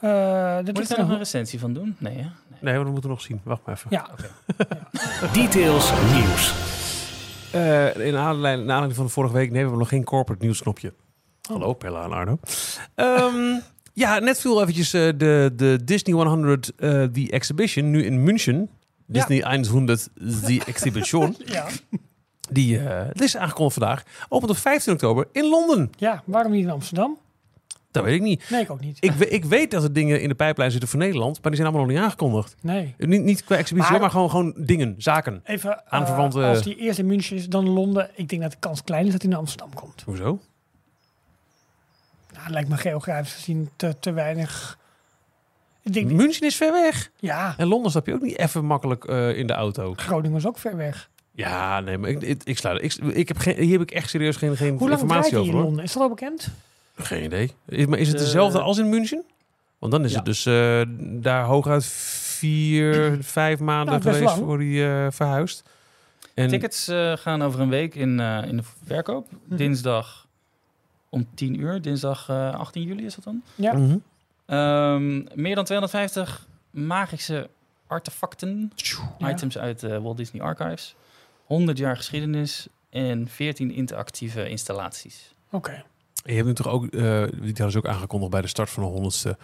Eh 0.00 0.56
dat 0.56 0.64
Moet 0.74 0.78
ik 0.78 0.88
daar 0.88 0.98
nog 0.98 1.08
een 1.10 1.18
recensie 1.18 1.58
van 1.58 1.72
doen? 1.72 1.96
Nee, 1.98 2.12
hè? 2.14 2.20
Nee. 2.20 2.30
Nee, 2.60 2.74
maar 2.74 2.84
dat 2.84 2.92
moeten 2.92 3.10
we 3.10 3.16
nog 3.16 3.20
zien. 3.20 3.40
Wacht 3.44 3.60
maar 3.64 3.74
even. 3.74 3.90
Ja, 3.90 4.08
Details 5.42 5.92
nieuws. 6.12 6.54
Eh, 7.52 8.06
in 8.06 8.16
aanleiding, 8.16 8.66
naar 8.68 8.90
van 8.90 9.04
de 9.04 9.10
vorige 9.10 9.34
week 9.34 9.50
nemen 9.50 9.72
we 9.72 9.78
nog 9.78 9.88
geen 9.88 10.04
corporate 10.04 10.44
nieuwsknopje. 10.44 10.92
Hallo, 11.48 11.72
Pella 11.72 12.04
en 12.04 12.12
Arno. 12.12 12.38
Ehm, 12.94 13.58
ja, 13.92 14.18
net 14.18 14.40
viel 14.40 14.60
eventjes 14.62 14.92
eh, 14.92 15.02
de, 15.16 15.52
de 15.56 15.78
Disney 15.84 16.14
100 16.14 16.72
eh 16.76 17.02
The 17.02 17.30
Exhibition, 17.30 17.90
nu 17.90 18.04
in 18.04 18.22
München. 18.22 18.68
Disney 19.06 19.64
100 19.68 20.08
The 20.44 20.62
Exhibition. 20.66 21.36
ja. 21.44 21.66
Die 22.50 22.78
eh, 22.78 23.22
is 23.24 23.36
aangekondigd 23.36 23.78
vandaag. 23.78 24.02
Opent 24.28 24.50
op 24.50 24.56
15 24.56 24.92
oktober 24.92 25.28
in 25.32 25.48
Londen. 25.48 25.90
ja, 25.98 26.22
waarom 26.24 26.52
niet 26.52 26.64
in 26.64 26.70
Amsterdam? 26.70 27.18
Dat 27.96 28.04
weet 28.10 28.14
ik 28.14 28.22
niet. 28.26 28.50
Nee, 28.50 28.62
ik 28.62 28.70
ook 28.70 28.80
niet. 28.80 28.96
Ik, 29.00 29.14
ik 29.14 29.44
weet 29.44 29.70
dat 29.70 29.82
er 29.82 29.92
dingen 29.92 30.20
in 30.20 30.28
de 30.28 30.34
pijplijn 30.34 30.70
zitten 30.70 30.88
voor 30.88 30.98
Nederland, 30.98 31.32
maar 31.42 31.52
die 31.52 31.60
zijn 31.60 31.66
allemaal 31.66 31.86
nog 31.86 31.94
niet 31.96 32.04
aangekondigd. 32.04 32.54
Nee. 32.60 32.94
Niet, 32.98 33.22
niet 33.22 33.44
qua 33.44 33.56
exhibitie, 33.56 33.90
Maar- 33.90 34.00
maar, 34.00 34.10
gewoon, 34.10 34.30
gewoon 34.30 34.54
dingen, 34.56 34.94
zaken. 34.98 35.40
Even, 35.44 35.70
eh, 35.76 35.82
Aanverwante- 35.88 36.42
als 36.44 36.62
die 36.62 36.76
eerst 36.76 36.98
in 36.98 37.06
München 37.06 37.36
is, 37.36 37.48
dan 37.48 37.68
Londen. 37.68 38.10
Ik 38.14 38.28
denk 38.28 38.42
dat 38.42 38.50
de 38.50 38.56
kans 38.60 38.84
klein 38.84 39.06
is 39.06 39.12
dat 39.12 39.20
hij 39.22 39.30
naar 39.30 39.40
Amsterdam 39.40 39.74
komt. 39.74 40.02
Hoezo? 40.04 40.24
Nou, 42.32 42.42
dat 42.44 42.50
lijkt 42.52 42.68
me 42.68 42.76
geografisch 42.76 43.32
gezien 43.34 43.70
te, 43.76 43.96
te 44.00 44.12
weinig. 44.12 44.78
Ik 45.82 45.92
denk, 45.92 46.10
München 46.10 46.46
is 46.46 46.56
ver 46.56 46.72
weg. 46.72 47.10
ja, 47.18 47.54
En 47.56 47.66
Londen 47.66 47.90
stap 47.90 48.06
je 48.06 48.14
ook 48.14 48.22
niet 48.22 48.38
even 48.38 48.64
makkelijk 48.64 49.04
eh, 49.04 49.38
in 49.38 49.46
de 49.46 49.52
auto. 49.52 49.92
Groningen 49.96 50.36
is 50.36 50.46
ook 50.46 50.58
ver 50.58 50.76
weg. 50.76 51.10
Ja, 51.32 51.80
nee, 51.80 51.98
maar 51.98 52.10
ik, 52.10 52.22
ik, 52.22 52.40
ik 52.44 52.58
sluit. 52.58 52.82
Ik, 52.82 52.94
ik 52.94 53.28
heb 53.28 53.36
geen, 53.38 53.56
hier 53.56 53.72
heb 53.72 53.80
ik 53.80 53.90
echt 53.90 54.10
serieus 54.10 54.36
geen, 54.36 54.56
geen 54.56 54.70
Hoe 54.78 54.88
lang 54.88 55.00
informatie 55.00 55.36
over. 55.36 55.48
in 55.48 55.54
Hoor. 55.54 55.62
Londen? 55.64 55.84
Is 55.84 55.92
dat 55.92 56.02
al 56.02 56.08
bekend? 56.08 56.48
Geen 56.96 57.24
idee. 57.24 57.52
Is, 57.66 57.86
maar 57.86 57.98
is 57.98 58.08
het 58.08 58.18
De- 58.18 58.24
dezelfde 58.24 58.60
als 58.60 58.78
in 58.78 58.88
München? 58.88 59.24
Want 59.78 59.92
dan 59.92 60.04
is 60.04 60.10
Ja. 60.10 60.16
het 60.16 60.24
dus 60.26 60.46
eh, 60.46 60.82
daar 60.98 61.44
hooguit 61.44 61.84
vier, 61.84 63.18
vijf 63.22 63.60
maanden 63.60 63.86
Nou, 64.00 64.02
geweest 64.02 64.22
lang. 64.24 64.36
voor 64.38 64.58
die 64.58 64.86
eh, 64.86 65.06
verhuisd. 65.10 65.62
En, 66.34 66.48
Tickets 66.48 66.88
eh, 66.88 67.12
gaan 67.16 67.42
over 67.42 67.60
een 67.60 67.68
week 67.68 67.94
in, 67.94 68.20
eh, 68.20 68.42
in 68.46 68.56
de 68.56 68.62
verkoop. 68.84 69.28
Mhm. 69.44 69.56
Dinsdag 69.56 70.26
om 71.08 71.26
10 71.34 71.60
uur. 71.60 71.82
Dinsdag 71.82 72.28
eh, 72.28 72.54
18 72.54 72.82
juli 72.82 73.04
is 73.04 73.14
dat 73.14 73.24
dan. 73.24 73.42
Ja. 73.54 73.72
Mhm. 73.72 73.96
Ehm, 74.46 75.40
meer 75.40 75.54
dan 75.54 75.64
250 75.64 76.46
magische 76.70 77.48
artefacten. 77.86 78.72
Ja. 79.18 79.30
Items 79.30 79.58
uit 79.58 79.80
de 79.80 80.00
Walt 80.00 80.16
Disney 80.16 80.42
Archives. 80.42 80.94
100 81.44 81.78
jaar 81.78 81.96
geschiedenis. 81.96 82.66
En 82.90 83.28
14 83.28 83.70
interactieve 83.70 84.48
installaties. 84.48 85.34
Oké. 85.50 85.84
Je 86.24 86.34
hebt 86.34 86.46
natuurlijk 86.46 86.76
ook, 86.76 86.86
eh 86.86 87.24
die 87.40 87.70
ze 87.70 87.78
ook 87.78 87.86
aangekondigd 87.86 88.30
bij 88.30 88.40
de 88.40 88.48
start 88.48 88.70
van 88.70 88.82
de 88.82 88.88
honderdste, 88.88 89.36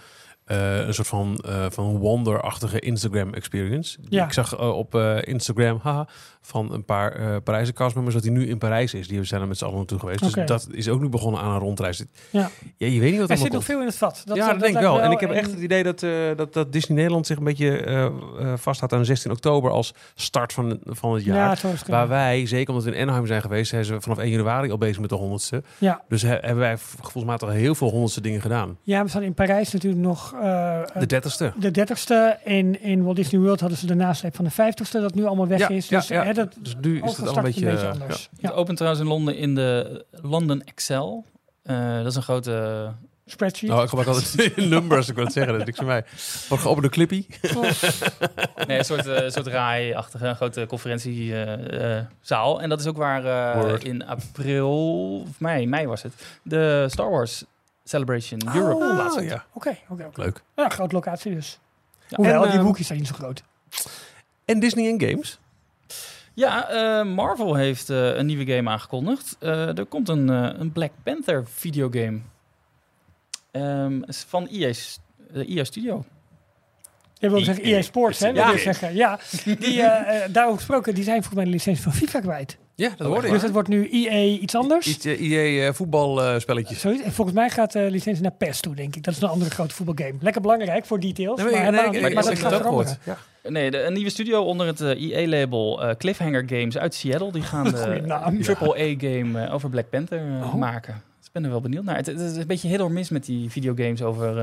eh 0.45 0.87
een 0.87 0.95
soort 0.95 1.09
van, 1.09 1.37
eh 1.47 1.67
van 1.71 1.97
wonder-achtige 1.97 2.79
Instagram 2.81 3.35
experience. 3.35 3.99
Ja. 4.09 4.25
Ik 4.25 4.33
zag 4.33 4.57
eh, 4.57 4.77
op 4.77 4.95
Instagram 5.25 5.79
haha, 5.83 6.09
van 6.41 6.73
een 6.73 6.85
paar 6.85 7.41
Parijse 7.41 7.73
castmembers 7.73 8.15
dat 8.17 8.25
hij 8.25 8.33
nu 8.33 8.49
in 8.49 8.59
Parijs 8.59 8.95
is. 8.95 9.09
Die 9.09 9.25
zijn 9.25 9.41
er 9.41 9.49
met 9.49 9.59
z'n 9.59 9.65
allen 9.65 9.77
naartoe 9.77 9.99
geweest. 9.99 10.21
Dus 10.35 10.47
dat 10.47 10.69
is 10.71 10.89
ook 10.89 11.01
nu 11.01 11.09
begonnen 11.09 11.41
aan 11.41 11.53
een 11.53 11.59
rondreis. 11.59 12.05
Ja. 12.31 12.51
Ja, 12.77 12.87
je 12.87 13.01
weet 13.01 13.11
niet 13.11 13.21
wat 13.21 13.29
Er 13.31 13.35
er 13.37 13.43
zit 13.43 13.53
nog 13.53 13.65
veel 13.65 13.81
in 13.81 13.87
het 13.87 13.97
vat. 13.97 14.23
Dat, 14.25 14.37
ja, 14.37 14.43
dat, 14.45 14.53
dat 14.53 14.63
denk 14.63 14.75
ik 14.75 14.81
wel. 14.83 15.01
En 15.01 15.11
ik 15.11 15.21
heb 15.21 15.31
echt 15.31 15.51
het 15.51 15.61
idee 15.61 15.83
dat, 15.83 16.01
dat, 16.37 16.53
dat 16.53 16.73
Disney 16.73 16.97
Nederland 16.97 17.27
zich 17.27 17.37
een 17.39 17.45
beetje 17.45 18.13
vasthoudt 18.57 18.95
aan 18.95 19.05
16 19.05 19.31
oktober 19.31 19.71
als 19.71 19.95
start 20.15 20.53
van, 20.53 20.81
van 20.85 21.15
het 21.15 21.25
jaar. 21.25 21.37
Ja, 21.63 21.69
het. 21.69 21.89
Waar 21.89 22.09
wij, 22.09 22.47
zeker 22.47 22.69
omdat 22.75 22.85
we 22.85 22.95
in 22.97 23.03
Anaheim 23.03 23.27
zijn 23.27 23.41
geweest, 23.43 23.71
zijn 23.71 23.85
ze 23.85 24.01
vanaf 24.01 24.19
1 24.19 24.31
januari 24.31 24.71
al 24.71 24.79
bezig 24.79 25.01
met 25.01 25.09
de 25.09 25.15
honderdste. 25.17 25.63
Ja. 25.79 26.03
Dus 26.09 26.23
he- 26.23 26.29
hebben 26.29 26.57
wij 26.57 26.79
volgens 26.79 27.41
mij 27.43 27.55
heel 27.55 27.75
veel 27.75 27.91
honderdste 27.91 28.21
dingen 28.21 28.41
gedaan. 28.41 28.79
ja, 28.83 29.03
we 29.03 29.09
staan 29.09 29.23
in 29.23 29.35
Parijs 29.35 29.73
natuurlijk 29.73 30.03
nog 30.03 30.32
eh, 30.35 30.81
De 31.01 31.07
dertigste. 31.07 31.53
de 31.57 31.71
30ste. 31.71 32.43
In, 32.45 32.83
in 32.83 33.03
Walt 33.05 33.17
Disney 33.17 33.41
World 33.41 33.61
hadden 33.61 33.79
ze 33.79 33.87
de 33.87 33.95
nasleep 33.95 34.35
van 34.37 34.45
de 34.45 34.51
50ste, 34.53 34.91
dat 34.91 35.15
nu 35.15 35.25
allemaal 35.25 35.47
weg 35.47 35.59
Ja, 35.59 35.69
is. 35.69 35.89
Dus, 35.89 36.09
ja. 36.09 36.25
hè, 36.25 36.33
dat, 36.33 36.55
Dus 36.61 36.77
nu 36.81 37.03
is 37.03 37.17
het 37.17 37.29
al 37.29 37.37
een 37.37 37.43
beetje... 37.43 37.89
anders. 37.89 38.29
Het 38.33 38.41
Ja. 38.41 38.51
opent 38.51 38.77
trouwens 38.77 39.05
in 39.05 39.11
Londen 39.11 39.37
in 39.37 39.55
de 39.55 40.05
London 40.11 40.63
Excel. 40.63 41.25
Eh, 41.63 41.97
dat 41.97 42.07
is 42.07 42.15
een 42.17 42.23
grote 42.23 42.89
Spreadsheet. 43.27 43.71
Nou, 43.71 43.83
ik 43.83 43.89
gebruik 43.89 44.09
altijd 44.09 44.57
numbers, 44.71 45.09
ik 45.09 45.15
wil 45.15 45.25
het 45.25 45.33
zeggen. 45.33 45.53
Dat 45.53 45.61
is 45.61 45.67
niks 45.67 45.79
voor 45.79 45.87
mij. 45.89 46.05
Wat 46.49 46.59
geopende 46.59 46.89
clippy. 46.89 47.27
Nee, 48.67 48.79
een 48.79 48.85
soort, 48.85 49.07
eh, 49.07 49.29
soort 49.31 49.47
RAI-achtige 49.47 50.27
een 50.27 50.37
grote 50.37 50.67
conferentiezaal. 50.67 52.61
en 52.63 52.69
dat 52.69 52.81
is 52.81 52.87
ook 52.87 52.97
waar 52.97 53.25
eh, 53.25 53.75
in 53.83 54.07
april, 54.07 54.71
of 55.21 55.41
mei, 55.41 55.67
mei 55.67 55.87
was 55.87 56.03
het, 56.03 56.13
de 56.43 56.87
Star 56.91 57.11
Wars 57.11 57.45
Celebration 57.85 58.41
Europe 58.55 58.85
Oh, 58.85 59.25
ja. 59.25 59.45
Oké, 59.53 59.77
oké, 59.89 60.05
oké. 60.05 60.21
Leuk. 60.21 60.43
Ja, 60.57 60.69
grote 60.69 60.95
locatie 60.95 61.35
dus. 61.35 61.59
Ja. 62.09 62.17
Hoewel, 62.17 62.43
En, 62.43 62.49
die 62.49 62.59
ehm, 62.59 62.67
boekjes 62.67 62.87
zijn 62.87 62.99
niet 62.99 63.09
zo 63.09 63.15
groot. 63.15 63.43
En 64.45 64.61
Disney 64.61 64.89
en 64.93 65.09
Games. 65.09 65.39
Ja, 66.35 66.69
eh, 66.69 67.07
Marvel 67.07 67.55
heeft 67.55 67.91
eh, 67.91 68.17
een 68.17 68.27
nieuwe 68.27 68.55
game 68.55 68.71
aangekondigd. 68.71 69.37
Eh, 69.41 69.79
er 69.79 69.87
komt 69.87 70.09
een, 70.09 70.31
eh, 70.31 70.51
een 70.59 70.73
Black 70.73 70.91
Panther 71.03 71.47
videogame. 71.47 72.21
Ehm, 73.51 74.03
is 74.03 74.25
van 74.29 74.47
EA, 74.47 74.73
EA 75.33 75.65
Studio. 75.65 76.05
Je 77.19 77.31
wil 77.31 77.41
zeggen 77.41 77.65
EA 77.65 77.83
Sports, 77.83 78.19
hè? 78.19 78.29
Ja. 78.29 78.57
zeggen. 78.57 78.95
Ja, 78.95 79.19
die, 79.59 79.77
daarover 80.31 80.57
gesproken, 80.57 80.95
die 80.95 81.05
zijn 81.05 81.17
volgens 81.17 81.35
mij 81.35 81.45
de 81.45 81.51
licentie 81.51 81.83
van 81.83 81.93
FIFA 81.93 82.21
kwijt. 82.21 82.59
Ja, 82.75 82.91
dat 82.97 83.07
hoorde 83.07 83.31
Dus 83.31 83.43
het 83.43 83.53
wordt 83.53 83.69
nu 83.69 83.89
EA 83.91 84.39
iets 84.41 84.55
anders. 84.55 84.87
Iets 84.87 85.07
uh, 85.07 85.21
EA 85.21 85.73
voetbalspelletjes. 85.73 86.81
Zoiets. 86.81 87.03
En 87.03 87.13
volgens 87.13 87.37
mij 87.37 87.51
gaat 87.51 87.73
de 87.73 87.91
licentie 87.91 88.23
naar 88.23 88.33
PES 88.33 88.61
toe, 88.61 88.75
denk 88.75 88.97
ik. 88.97 89.03
Dat 89.03 89.15
is 89.15 89.21
een 89.23 89.29
andere 89.29 89.51
grote 89.51 89.75
voetbalgame. 89.75 90.13
Lekker 90.21 90.43
belangrijk 90.43 90.87
voor 90.87 91.01
details. 91.01 91.43
Nee, 91.43 91.53
maar, 91.53 91.73
maar, 91.73 91.91
nee, 91.91 92.15
dat 92.15 92.25
gaat 92.25 92.27
heb 92.27 92.43
het 92.43 92.55
ook 92.55 92.61
veranderen. 92.61 92.99
Ja. 93.05 93.19
Nee, 93.49 93.71
de, 93.71 93.83
een 93.83 93.93
nieuwe 93.93 94.11
studio 94.11 94.43
onder 94.43 94.67
het 94.67 94.81
eh, 94.81 95.91
Cliffhanger 95.99 96.45
Games 96.47 96.79
uit 96.79 96.95
Seattle. 96.95 97.33
Die 97.33 97.43
gaan 97.43 97.65
de. 97.71 98.55
AAA-game 98.59 99.51
over 99.55 99.71
Black 99.71 99.91
Panther 99.91 100.19
eh, 100.19 100.43
Oh. 100.43 100.55
maken. 100.55 101.03
Dus 101.19 101.27
ik 101.27 101.33
ben 101.33 101.45
er 101.45 101.51
wel 101.51 101.61
benieuwd 101.61 101.85
naar. 101.85 101.97
Het, 101.97 102.07
het 102.07 102.21
is 102.21 102.37
een 102.37 102.47
beetje 102.47 102.69
hit 102.69 102.81
or 102.81 102.91
miss 102.91 103.11
met 103.11 103.25
die 103.25 103.51
videogames 103.51 104.03
over 104.03 104.37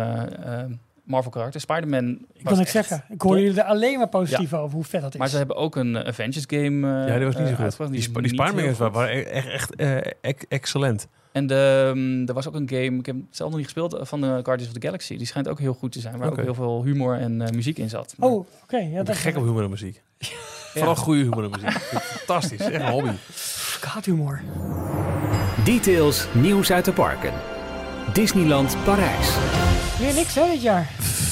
Marvel-karakters. 1.10 1.64
Spider-Man 1.64 2.18
Ik 2.34 2.48
wil 2.50 2.58
niks 2.58 2.72
zeggen. 2.72 3.04
Ik 3.10 3.22
hoor 3.22 3.40
jullie 3.40 3.60
er 3.62 3.68
alleen 3.68 3.98
maar 3.98 4.08
positief 4.10 4.54
over 4.54 4.76
hoe 4.76 4.84
vet 4.84 5.02
dat 5.02 5.14
is. 5.14 5.20
Maar 5.20 5.28
ze 5.30 5.38
hebben 5.38 5.56
ook 5.56 5.76
een 5.76 5.96
eh, 5.96 6.08
Avengers 6.08 6.44
game. 6.48 7.02
eh, 7.02 7.08
Ja, 7.08 7.16
die 7.16 7.26
was 7.26 7.36
niet 7.36 7.48
zo 7.48 7.64
eh, 7.64 7.72
goed. 7.72 7.92
Die, 7.92 8.02
sp- 8.02 8.14
die 8.14 8.22
niet 8.22 8.32
Spider-Man 8.42 8.92
waren 8.92 9.26
echt, 9.32 9.48
echt 9.48 9.76
eh, 9.76 9.98
ex- 10.22 10.46
excellent. 10.48 11.08
En 11.32 11.48
de, 11.48 11.92
mm, 11.96 12.28
er 12.28 12.34
was 12.34 12.48
ook 12.48 12.56
een 12.56 12.70
game, 12.70 12.98
ik 13.00 13.06
heb 13.06 13.16
het 13.16 13.26
zelf 13.30 13.50
nog 13.50 13.58
niet 13.60 13.68
gespeeld, 13.74 13.98
van 14.02 14.22
de 14.22 14.28
Guardians 14.28 14.68
of 14.68 14.74
the 14.80 14.86
Galaxy. 14.86 15.18
Die 15.18 15.28
schijnt 15.28 15.48
ook 15.48 15.60
heel 15.60 15.74
goed 15.74 15.92
te 15.92 16.00
zijn, 16.00 16.18
waar 16.18 16.30
ook 16.30 16.42
heel 16.42 16.54
veel 16.54 16.84
humor 16.84 17.16
en 17.18 17.42
eh, 17.42 17.50
muziek 17.50 17.78
in 17.78 17.90
zat. 17.90 18.14
Maar- 18.18 18.30
Oh, 18.30 18.48
oké. 18.64 18.78
ja, 18.78 19.04
dat 19.04 19.16
gek 19.18 19.38
op 19.38 19.44
humor 19.44 19.64
en 19.64 19.70
muziek. 19.70 20.02
Vooral 20.74 20.96
goede 20.96 21.22
humor 21.22 21.44
en 21.44 21.50
muziek. 21.50 21.70
Fantastisch. 22.18 22.60
Echt 22.60 22.74
een 22.74 22.90
hobby. 22.90 23.12
Gaathumor. 23.80 24.42
Details, 25.64 26.28
nieuws 26.34 26.72
uit 26.72 26.86
de 26.86 26.94
parken. 26.94 27.34
Disneyland 28.14 28.78
Parijs. 28.84 29.36
Weer 30.00 30.14
niks, 30.14 30.36
hè, 30.36 30.46
dit 30.52 30.62
jaar? 30.62 30.88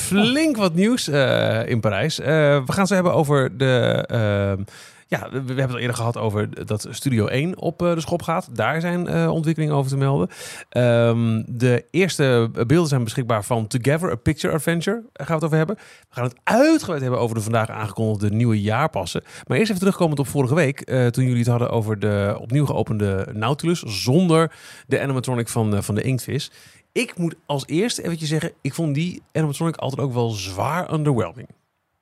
Flink 0.08 0.58
wat 0.58 0.74
nieuws 0.74 1.08
eh, 1.08 1.68
in 1.68 1.80
Parijs. 1.80 2.20
Eh, 2.20 2.28
we 2.66 2.72
gaan 2.72 2.84
het 2.84 2.90
hebben 2.90 3.14
over 3.14 3.58
de... 3.58 4.66
ja, 5.08 5.30
we 5.32 5.38
hebben 5.38 5.58
het 5.58 5.72
al 5.72 5.78
eerder 5.80 5.96
gehad 5.96 6.18
over 6.18 6.66
dat 6.66 6.88
Studio 6.90 7.26
1 7.26 7.58
op 7.58 7.82
eh, 7.82 7.94
de 7.94 8.02
schop 8.02 8.22
gaat. 8.22 8.50
Daar 8.52 8.82
zijn 8.82 9.08
eh, 9.08 9.30
ontwikkelingen 9.32 9.76
over 9.76 9.92
te 9.92 9.98
melden. 9.98 10.30
Ehm, 10.70 11.44
de 11.48 11.86
eerste 11.92 12.50
beelden 12.68 12.88
zijn 12.88 13.04
beschikbaar 13.04 13.44
van 13.44 13.68
Together, 13.68 14.12
A 14.12 14.16
Picture 14.16 14.54
Adventure. 14.54 15.04
Daar 15.14 15.28
gaan 15.28 15.40
we 15.40 15.46
het 15.46 15.54
over 15.54 15.58
hebben. 15.58 15.76
We 15.76 16.16
gaan 16.16 16.24
het 16.24 16.38
uitgebreid 16.44 17.02
hebben 17.02 17.20
over 17.20 17.36
de 17.36 17.42
vandaag 17.42 17.70
aangekondigde 17.70 18.36
nieuwe 18.36 18.62
jaarpassen. 18.62 19.24
Maar 19.48 19.58
eerst 19.58 19.70
even 19.70 19.82
terugkomend 19.82 20.20
op 20.20 20.28
vorige 20.28 20.56
week. 20.56 20.82
eh, 20.82 21.06
toen 21.08 21.24
jullie 21.24 21.40
het 21.40 21.48
hadden 21.48 21.70
over 21.70 22.00
de 22.00 22.38
opnieuw 22.40 22.66
geopende 22.66 23.28
Nautilus. 23.34 23.80
Zonder 23.80 24.52
de 24.88 25.02
animatronic 25.02 25.48
van, 25.48 25.76
eh, 25.76 25.82
van 25.82 25.96
de 25.96 26.02
inktvis. 26.02 26.52
Ik 26.92 27.18
moet 27.18 27.36
als 27.46 27.64
eerste 27.68 28.04
eventjes 28.04 28.30
zeggen, 28.30 28.52
ik 28.62 28.74
vond 28.74 28.96
die 28.96 29.22
animatronic 29.34 29.76
altijd 29.76 30.02
ook 30.02 30.14
wel 30.14 30.30
zwaar 30.30 30.94
underwhelming. 30.94 31.48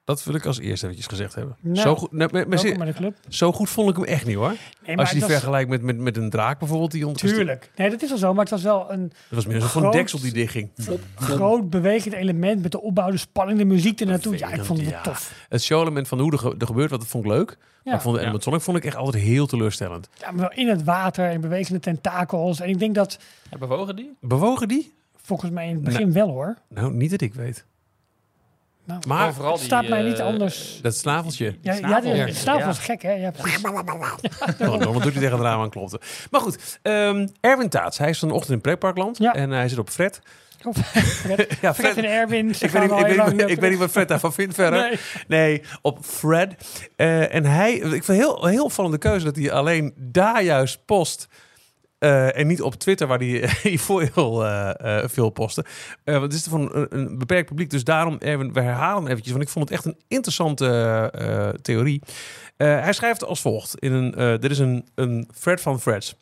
Dat 0.05 0.23
wil 0.23 0.35
ik 0.35 0.45
als 0.45 0.59
eerste 0.59 0.85
eventjes 0.85 1.07
gezegd 1.07 1.35
hebben. 1.35 1.57
Nou, 1.61 1.77
zo, 1.77 1.95
goed, 1.95 2.11
nou, 2.11 2.31
maar- 2.31 2.47
maar 2.47 2.49
Welkom 2.49 2.67
zie- 2.69 2.77
bij 2.77 2.87
de 2.87 2.93
club. 2.93 3.15
zo 3.29 3.51
goed 3.51 3.69
vond 3.69 3.89
ik 3.89 3.95
hem 3.95 4.05
echt 4.05 4.25
niet 4.25 4.35
hoor. 4.35 4.53
Nee, 4.85 4.97
als 4.97 5.07
je 5.09 5.13
die 5.13 5.23
het 5.23 5.31
was- 5.31 5.39
vergelijkt 5.39 5.69
met, 5.69 5.81
met, 5.81 5.97
met 5.97 6.17
een 6.17 6.29
draak 6.29 6.59
bijvoorbeeld. 6.59 6.91
Die 6.91 7.11
Tuurlijk. 7.11 7.71
Nee, 7.75 7.89
dat 7.89 8.01
is 8.01 8.11
al 8.11 8.17
zo. 8.17 8.31
Maar 8.33 8.41
het 8.41 8.49
was 8.49 8.61
wel 8.63 8.91
een 8.91 9.01
Dat 9.07 9.13
was 9.29 9.45
meer 9.45 9.55
een 9.55 9.61
Groot- 9.61 9.93
deksel 9.93 10.19
die 10.19 10.33
dichtging. 10.33 10.69
groot 11.15 11.69
bewegend 11.69 12.13
element 12.13 12.61
met 12.61 12.71
de 12.71 12.81
opbouw, 12.81 13.11
de 13.11 13.17
spanning, 13.17 13.57
de 13.59 13.65
muziek 13.65 13.99
ernaartoe. 14.01 14.37
Ja, 14.37 14.51
ik 14.51 14.63
vond 14.63 14.79
het 14.79 14.87
wel 14.89 14.97
Ja. 14.97 15.03
tof. 15.03 15.45
Het 15.49 15.63
showelement 15.63 16.07
van 16.07 16.19
hoe 16.19 16.31
er, 16.31 16.37
ge- 16.39 16.55
er 16.59 16.65
gebeurt 16.67 16.89
wat, 16.89 16.99
dat 16.99 17.09
vond 17.09 17.25
ik 17.25 17.31
leuk. 17.31 17.49
Ja. 17.49 17.57
Maar 17.83 17.93
ik 17.93 18.01
vond 18.01 18.15
de 18.15 18.21
animatronic 18.21 18.61
vond 18.61 18.77
ik 18.77 18.85
echt 18.85 18.95
altijd 18.95 19.23
heel 19.23 19.45
teleurstellend. 19.47 20.09
ja, 20.19 20.31
maar 20.31 20.39
wel 20.39 20.51
in 20.53 20.67
het 20.67 20.83
water 20.83 21.29
en 21.29 21.41
bewegende 21.41 21.79
tentakels. 21.79 22.59
En 22.59 22.69
ik 22.69 22.79
denk 22.79 22.95
dat, 22.95 23.19
Ja, 23.51 23.57
bewogen 23.57 23.95
die? 23.95 24.11
Bewogen 24.21 24.67
die? 24.67 24.93
volgens 25.21 25.51
mij 25.51 25.67
in 25.67 25.73
het 25.73 25.83
begin 25.83 26.11
wel 26.13 26.27
hoor. 26.29 26.55
Nou, 26.69 26.93
niet 26.93 27.11
dat 27.11 27.21
ik 27.21 27.33
weet. 27.33 27.65
Nou, 28.85 28.99
Maar 29.07 29.27
Overal 29.27 29.51
het 29.53 29.61
staat 29.61 29.81
die, 29.81 29.89
mij 29.89 30.01
niet 30.03 30.19
eh, 30.19 30.25
anders. 30.25 30.79
dat 30.81 30.95
snaveltje. 30.95 31.45
Ja, 31.45 31.73
ja, 31.73 31.77
snavel. 31.77 32.11
de 32.11 32.17
Ja. 32.17 32.33
snavel 32.33 32.69
is 32.69 32.77
gek, 32.77 33.01
hè? 33.01 33.11
Ja, 33.11 33.31
precies. 33.31 33.61
Oh, 34.59 34.93
doet 34.93 35.03
hij 35.03 35.11
tegen 35.11 35.31
het 35.31 35.41
raam 35.41 35.61
aan 35.61 35.69
klopte. 35.69 35.99
Maar 36.31 36.41
goed, 36.41 36.79
ehm, 36.81 37.27
Erwin 37.41 37.69
Taats. 37.69 37.97
Hij 37.97 38.09
is 38.09 38.19
vanochtend 38.19 38.51
in 38.51 38.61
Pretparkland. 38.61 39.17
Ja. 39.17 39.33
En 39.35 39.49
hij 39.49 39.69
zit 39.69 39.77
op 39.77 39.89
Fred. 39.89 40.21
Fred, 41.21 41.47
Ja, 41.61 41.73
Fred 41.73 41.97
en 41.97 42.03
Erwin. 42.05 42.49
Ik 42.49 42.55
weet, 42.71 42.83
ik, 42.91 43.31
niet- 43.33 43.49
ik 43.49 43.59
weet 43.59 43.69
niet 43.69 43.79
wat 43.79 43.91
Fred 43.91 44.07
daarvan 44.07 44.33
vindt 44.33 44.53
verder. 44.55 44.79
Nee. 44.79 44.97
Nee, 45.27 45.61
op 45.81 45.99
Fred. 46.01 46.55
Eh, 46.95 47.33
en 47.35 47.45
hij, 47.45 47.73
ik 47.73 48.03
vind 48.03 48.17
heel, 48.17 48.45
heel 48.45 48.63
opvallende 48.63 48.97
keuze 48.97 49.25
dat 49.25 49.35
hij 49.35 49.51
alleen 49.51 49.93
daar 49.97 50.43
juist 50.43 50.79
post. 50.85 51.27
Eh, 52.05 52.37
en 52.37 52.47
niet 52.47 52.61
op 52.61 52.75
Twitter, 52.75 53.07
waar 53.07 53.17
hij 53.17 53.49
hiervoor 53.63 54.01
heel 54.13 54.45
eh, 54.45 55.01
eh, 55.01 55.09
veel 55.09 55.29
postte. 55.29 55.65
Eh, 56.03 56.13
want 56.13 56.31
het 56.31 56.41
is 56.41 56.47
van 56.47 56.75
een, 56.75 56.87
een 56.89 57.17
beperkt 57.17 57.47
publiek. 57.47 57.69
Dus 57.69 57.83
daarom, 57.83 58.17
Erwin, 58.19 58.53
we 58.53 58.61
herhalen 58.61 59.01
hem 59.01 59.07
eventjes. 59.07 59.31
Want 59.31 59.43
ik 59.43 59.49
vond 59.49 59.69
het 59.69 59.77
echt 59.77 59.85
een 59.85 59.99
interessante 60.07 61.57
theorie. 61.61 62.01
Hij 62.57 62.93
schrijft 62.93 63.23
als 63.23 63.41
volgt. 63.41 63.79
In 63.79 63.93
een, 63.93 64.39
dit 64.39 64.51
is 64.51 64.59
een, 64.59 64.87
een 64.95 65.29
thread 65.39 65.61
van 65.61 65.81
Freds. 65.81 66.15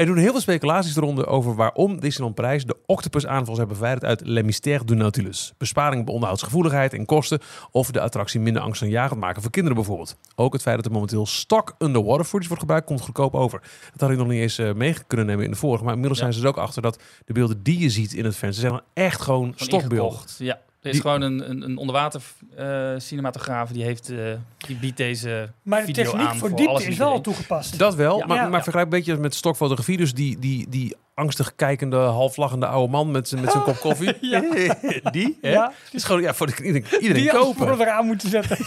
Er 0.00 0.06
doen 0.06 0.16
heel 0.16 0.30
veel 0.30 0.40
speculaties 0.40 0.96
eronder 0.96 1.26
over 1.26 1.54
waarom 1.54 2.00
Disneyland 2.00 2.34
Parijs 2.34 2.64
de 2.64 2.76
octopus 2.86 3.26
aanvals 3.26 3.58
hebben 3.58 3.76
verwijderd 3.76 4.04
uit 4.06 4.20
Le 4.28 4.42
Mystère 4.42 4.84
du 4.84 4.94
Nautilus. 4.94 5.52
Besparing 5.58 6.00
op 6.02 6.08
onderhoudsgevoeligheid 6.08 6.92
en 6.92 7.06
kosten 7.06 7.38
of 7.70 7.90
de 7.90 8.00
attractie 8.00 8.40
minder 8.40 8.62
angstaanjagend 8.62 9.20
maken 9.20 9.42
voor 9.42 9.50
kinderen 9.50 9.76
bijvoorbeeld. 9.78 10.16
Ook 10.34 10.52
het 10.52 10.62
feit 10.62 10.76
dat 10.76 10.84
er 10.86 10.92
momenteel 10.92 11.26
stock 11.26 11.74
underwater 11.78 12.24
footage 12.24 12.46
wordt 12.48 12.60
gebruikt 12.62 12.86
komt 12.86 13.00
goedkoop 13.00 13.34
over. 13.34 13.60
Dat 13.92 14.00
had 14.00 14.10
ik 14.10 14.16
nog 14.16 14.26
niet 14.26 14.40
eens 14.40 14.58
eh, 14.58 14.72
mee 14.72 14.94
kunnen 15.06 15.26
nemen 15.26 15.44
in 15.44 15.50
de 15.50 15.56
vorige, 15.56 15.84
maar 15.84 15.92
inmiddels 15.92 16.18
Ja. 16.20 16.24
zijn 16.24 16.36
ze 16.38 16.42
er 16.46 16.52
ook 16.54 16.64
achter 16.64 16.82
dat 16.82 17.02
de 17.24 17.32
beelden 17.32 17.62
die 17.62 17.78
je 17.78 17.90
ziet 17.90 18.12
in 18.12 18.24
het 18.24 18.36
venster 18.36 18.60
zijn 18.60 18.72
dan 18.72 19.04
echt 19.04 19.20
gewoon 19.20 19.54
ingekocht. 19.56 20.36
Ja, 20.38 20.58
er 20.80 20.86
is 20.86 20.92
Die- 20.92 21.00
gewoon 21.00 21.20
een, 21.22 21.50
een, 21.50 21.62
een 21.62 21.76
onderwater 21.76 22.22
eh, 22.56 22.92
cinematograaf 22.96 23.70
die, 23.70 23.84
heeft, 23.84 24.10
eh, 24.10 24.16
die 24.58 24.76
biedt 24.76 24.96
deze 24.96 25.50
Maar 25.62 25.80
de 25.80 25.86
video 25.86 26.04
techniek 26.04 26.26
aan 26.26 26.36
voor 26.38 26.48
voor 26.48 26.58
diepte 26.58 26.84
is 26.84 26.96
wel 26.96 27.20
toegepast. 27.20 27.78
Dat 27.78 27.94
wel, 27.94 28.18
Ja. 28.18 28.26
maar, 28.26 28.36
Ja. 28.36 28.48
maar 28.48 28.62
vergelijk 28.62 28.90
een 28.92 28.98
beetje 28.98 29.16
met 29.16 29.34
stokfotografie. 29.34 29.96
Dus 29.96 30.14
die, 30.14 30.38
die, 30.38 30.68
die 30.68 30.96
angstig 31.14 31.54
kijkende, 31.56 31.96
half 31.96 32.36
lachende 32.36 32.66
oude 32.66 32.90
man 32.92 33.10
met, 33.10 33.28
zijn- 33.28 33.40
met 33.40 33.50
zijn 33.50 33.62
kop 33.62 33.76
koffie. 33.76 34.16
Ja. 34.30 34.40
die, 35.10 35.38
hè? 35.40 35.50
Ja, 35.50 35.72
is 35.92 36.04
gewoon 36.04 36.20
ja, 36.22 36.34
voor 36.34 36.46
de, 36.46 36.56
iedereen, 36.64 36.84
iedereen 37.00 37.22
die 37.22 37.30
kopen. 37.32 37.66
voor 37.68 37.80
eraan 37.80 38.06
moeten 38.06 38.28
zetten. 38.28 38.56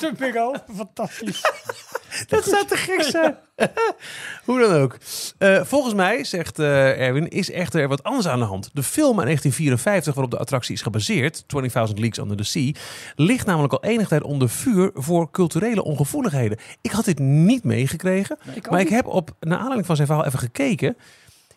Super 0.00 0.60
fantastisch. 0.76 1.40
Dat 2.28 2.44
zou 2.44 2.66
te 2.66 2.76
gek 2.76 3.02
zijn. 3.02 3.36
Hoe 4.44 4.60
dan 4.60 4.72
ook. 4.72 4.96
Eh, 5.38 5.64
volgens 5.64 5.94
mij, 5.94 6.24
zegt 6.24 6.58
eh, 6.58 7.00
Erwin, 7.00 7.28
is 7.28 7.50
echter 7.50 7.80
er 7.80 7.88
wat 7.88 8.02
anders 8.02 8.28
aan 8.28 8.38
de 8.38 8.44
hand. 8.44 8.70
De 8.72 8.82
film 8.82 9.18
uit 9.18 9.26
1954, 9.26 10.14
waarop 10.14 10.32
de 10.32 10.38
attractie 10.38 10.74
is 10.74 10.82
gebaseerd, 10.82 11.42
20.000 11.42 11.48
Leagues 11.72 12.18
Under 12.18 12.36
the 12.36 12.44
Sea, 12.44 12.72
ligt 13.14 13.46
namelijk 13.46 13.72
al 13.72 13.84
enige 13.84 14.08
tijd 14.08 14.22
onder 14.22 14.48
vuur 14.48 14.90
voor 14.94 15.30
culturele 15.30 15.84
ongevoeligheden. 15.84 16.58
Ik 16.80 16.90
had 16.90 17.04
dit 17.04 17.18
niet 17.18 17.64
meegekregen, 17.64 18.38
Ik 18.54 18.70
maar 18.70 18.80
ik 18.80 18.88
heb 18.88 19.06
op, 19.06 19.30
naar 19.40 19.58
aanleiding 19.58 19.86
van 19.86 19.96
zijn 19.96 20.08
verhaal 20.08 20.26
even 20.26 20.38
gekeken. 20.38 20.96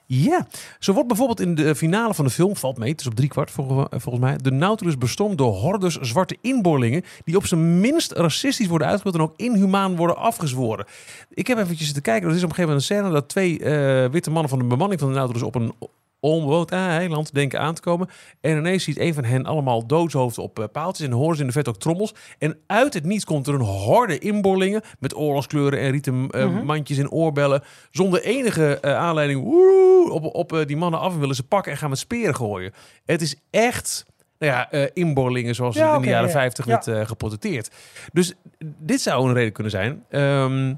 Ja, 0.09 0.47
zo 0.79 0.93
wordt 0.93 1.07
bijvoorbeeld 1.07 1.39
in 1.39 1.55
de 1.55 1.75
finale 1.75 2.13
van 2.13 2.25
de 2.25 2.31
film, 2.31 2.55
valt 2.55 2.77
mee, 2.77 2.91
het 2.91 2.99
is 2.99 3.07
op 3.07 3.15
driekwart 3.15 3.51
volgens, 3.51 3.87
volgens 3.89 4.23
mij, 4.23 4.37
de 4.37 4.51
Nautilus 4.51 4.97
bestormd 4.97 5.37
door 5.37 5.53
hordes 5.53 5.95
zwarte 5.95 6.37
inboorlingen 6.41 7.03
die 7.23 7.35
op 7.35 7.45
zijn 7.45 7.79
minst 7.79 8.11
racistisch 8.11 8.67
worden 8.67 8.87
uitgebeeld 8.87 9.15
en 9.15 9.21
ook 9.21 9.33
inhumaan 9.35 9.95
worden 9.95 10.17
afgezworen. 10.17 10.85
Ik 11.29 11.47
heb 11.47 11.57
eventjes 11.57 11.93
te 11.93 12.01
kijken, 12.01 12.29
er 12.29 12.35
is 12.35 12.43
op 12.43 12.49
een 12.49 12.55
gegeven 12.55 12.75
moment 12.75 12.89
een 12.89 12.95
scène 12.95 13.13
dat 13.13 13.29
twee 13.29 13.59
eh, 13.59 14.11
witte 14.11 14.31
mannen 14.31 14.49
van 14.49 14.59
de 14.59 14.65
bemanning 14.65 14.99
van 14.99 15.09
de 15.09 15.15
Nautilus 15.15 15.43
op 15.43 15.55
een 15.55 15.73
onbewoond 16.19 16.71
eiland 16.71 17.33
denken 17.33 17.59
aan 17.59 17.73
te 17.73 17.81
komen. 17.81 18.07
En 18.41 18.57
ineens 18.57 18.83
ziet 18.83 18.99
een 18.99 19.13
van 19.13 19.23
hen 19.23 19.45
allemaal 19.45 19.85
doodshoofden 19.87 20.43
op 20.43 20.59
eh, 20.59 20.65
paaltjes 20.71 21.07
en 21.07 21.13
horen 21.13 21.35
ze 21.35 21.41
in 21.41 21.47
de 21.47 21.53
vet 21.53 21.67
ook 21.67 21.77
trommels. 21.79 22.13
En 22.37 22.57
uit 22.67 22.93
het 22.93 23.05
niets 23.05 23.25
komt 23.25 23.47
er 23.47 23.53
een 23.53 23.61
horde 23.61 24.19
inboorlingen 24.19 24.81
met 24.99 25.15
oorlogskleuren 25.15 25.79
en 25.79 25.91
rieten 25.91 26.27
eh, 26.29 26.45
Mhm. 26.45 26.65
mandjes 26.65 26.97
en 26.97 27.11
oorbellen. 27.11 27.63
Zonder 27.91 28.21
enige 28.23 28.79
eh, 28.79 28.95
aanleiding 28.95 29.43
woe, 29.43 30.11
op, 30.11 30.23
op 30.35 30.63
die 30.67 30.77
mannen 30.77 30.99
af 30.99 31.13
en 31.13 31.19
willen 31.19 31.35
ze 31.35 31.43
pakken 31.43 31.71
en 31.71 31.77
gaan 31.77 31.89
met 31.89 31.99
speren 31.99 32.35
gooien. 32.35 32.73
Het 33.05 33.21
is 33.21 33.35
echt... 33.49 34.05
Nou 34.39 34.51
ja, 34.51 34.89
inboorlingen 34.93 35.55
zoals 35.55 35.75
Ja, 35.75 35.95
in 35.95 36.01
de 36.01 36.07
jaren 36.07 36.27
ja. 36.27 36.33
50 36.33 36.65
Ja. 36.65 36.81
werd 36.85 37.07
geportretteerd. 37.07 37.71
Dus 38.13 38.33
dit 38.79 39.01
zou 39.01 39.27
een 39.27 39.33
reden 39.33 39.53
kunnen 39.53 39.71
zijn. 39.71 40.03
Ehm, 40.09 40.73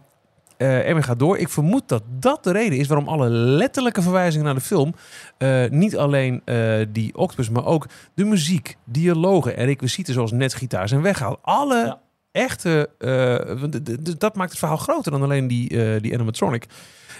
Erwin 0.68 1.04
gaat 1.04 1.20
door. 1.20 1.38
Ik 1.38 1.50
vermoed 1.50 1.88
dat 1.88 2.04
dat 2.20 2.44
de 2.44 2.52
reden 2.52 2.80
is 2.80 2.88
waarom 2.88 3.08
alle 3.08 3.30
letterlijke 3.30 4.02
verwijzingen 4.02 4.46
naar 4.46 4.56
de 4.56 4.62
film... 4.62 4.94
eh, 5.38 5.70
niet 5.70 5.98
alleen 5.98 6.42
eh, 6.46 6.80
die 6.90 7.16
octopus, 7.18 7.50
maar 7.50 7.66
ook 7.66 7.86
de 8.14 8.24
muziek, 8.26 8.78
dialogen 8.86 9.58
en 9.58 9.66
requisieten 9.66 10.14
zoals 10.14 10.32
net 10.32 10.54
gitaar 10.54 10.88
zijn 10.88 11.02
weggehaald. 11.02 11.40
Alle 11.42 11.76
Ja. 11.86 12.00
echte... 12.32 12.90
dat 14.18 14.36
maakt 14.36 14.50
het 14.50 14.60
verhaal 14.60 14.78
groter 14.78 15.12
dan 15.12 15.24
alleen 15.24 15.48
die, 15.48 16.00
die 16.00 16.14
animatronic. 16.14 16.66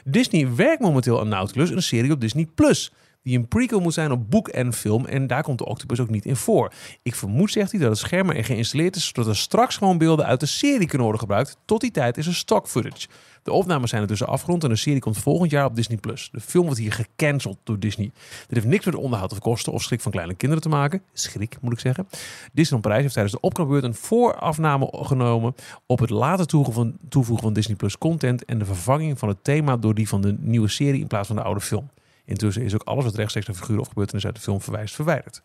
Disney 0.06 0.56
werkt 0.56 0.82
momenteel 0.82 1.20
aan 1.20 1.28
Nautilus, 1.28 1.70
een 1.70 1.82
serie 1.82 2.12
op 2.12 2.22
Disney+. 2.22 2.48
Plus. 2.56 2.92
Die 3.24 3.38
een 3.38 3.48
prequel 3.48 3.80
moet 3.80 3.94
zijn 3.94 4.12
op 4.12 4.30
boek 4.30 4.48
en 4.48 4.74
film. 4.74 5.06
En 5.06 5.28
daar 5.28 5.44
komt 5.44 5.58
de 5.58 5.66
octopus 5.66 6.00
ook 6.00 6.10
niet 6.10 6.26
in 6.26 6.36
voor. 6.36 6.74
Ik 7.02 7.16
vermoed, 7.16 7.52
zegt 7.52 7.72
hij, 7.72 7.80
dat 7.80 7.90
het 7.90 8.00
scherm 8.00 8.30
er 8.30 8.46
geïnstalleerd 8.46 8.96
is... 8.96 9.06
zodat 9.06 9.28
er 9.28 9.36
straks 9.36 9.78
gewoon 9.78 9.98
beelden 9.98 10.26
uit 10.26 10.40
de 10.40 10.46
serie 10.46 10.88
kunnen 10.88 11.02
worden 11.02 11.20
gebruikt. 11.20 11.58
Tot 11.66 11.82
die 11.82 11.92
tijd 11.92 12.18
is 12.18 12.28
er 12.28 12.36
stock 12.36 12.68
footage. 12.68 13.08
De 13.44 13.52
opnames 13.52 13.90
zijn 13.90 14.02
intussen 14.02 14.28
afgerond 14.28 14.64
en 14.64 14.70
de 14.70 14.76
serie 14.76 15.00
komt 15.00 15.18
volgend 15.18 15.52
jaar 15.52 15.66
op 15.66 15.76
Disney+. 15.76 15.98
Plus. 15.98 16.30
De 16.32 16.40
film 16.40 16.66
wordt 16.66 16.80
hier 16.80 16.92
gecanceld 16.92 17.58
door 17.64 17.80
Disney. 17.80 18.12
Dit 18.48 18.48
heeft 18.50 18.66
niks 18.66 18.86
met 18.86 18.96
onderhoud 18.96 19.32
of 19.32 19.40
kosten 19.40 19.74
of 19.74 19.82
schrik 19.82 20.02
van 20.02 20.12
kleine 20.12 20.34
kinderen 20.34 20.64
te 20.64 20.70
maken. 20.70 21.02
Schrik, 21.14 21.58
moet 21.62 21.74
ik 21.74 21.80
zeggen. 21.80 22.08
Disneyland 22.54 22.82
Parijs 22.82 23.02
heeft 23.02 23.14
tijdens 23.14 23.36
de 23.36 23.42
opknapbeurt 23.42 23.84
een 23.84 23.94
voorafname 23.94 24.90
genomen... 24.92 25.56
op 25.86 26.00
het 26.00 26.10
later 26.10 26.46
toevoegen 26.46 27.40
van 27.40 27.54
Disney 27.54 27.76
Plus 27.76 27.98
content... 27.98 28.46
en 28.46 28.60
de 28.60 28.66
vervanging 28.66 29.20
van 29.20 29.30
het 29.30 29.44
thema 29.44 29.78
door 29.78 29.94
die 29.94 30.08
van 30.08 30.22
de 30.22 30.36
nieuwe 30.40 30.68
serie 30.68 31.02
in 31.02 31.08
plaats 31.08 31.28
van 31.28 31.36
de 31.36 31.44
oude 31.44 31.62
film. 31.62 31.90
Intussen 32.30 32.64
is 32.64 32.74
ook 32.74 32.84
alles 32.84 33.04
wat 33.04 33.16
rechtstreeks 33.16 33.48
naar 33.48 33.56
figuren 33.56 33.82
of 33.82 33.88
gebeurtenissen 33.88 34.32
uit 34.32 34.40
de 34.40 34.46
film 34.46 34.62
verwijst 34.62 34.96
verwijderd. 34.96 35.42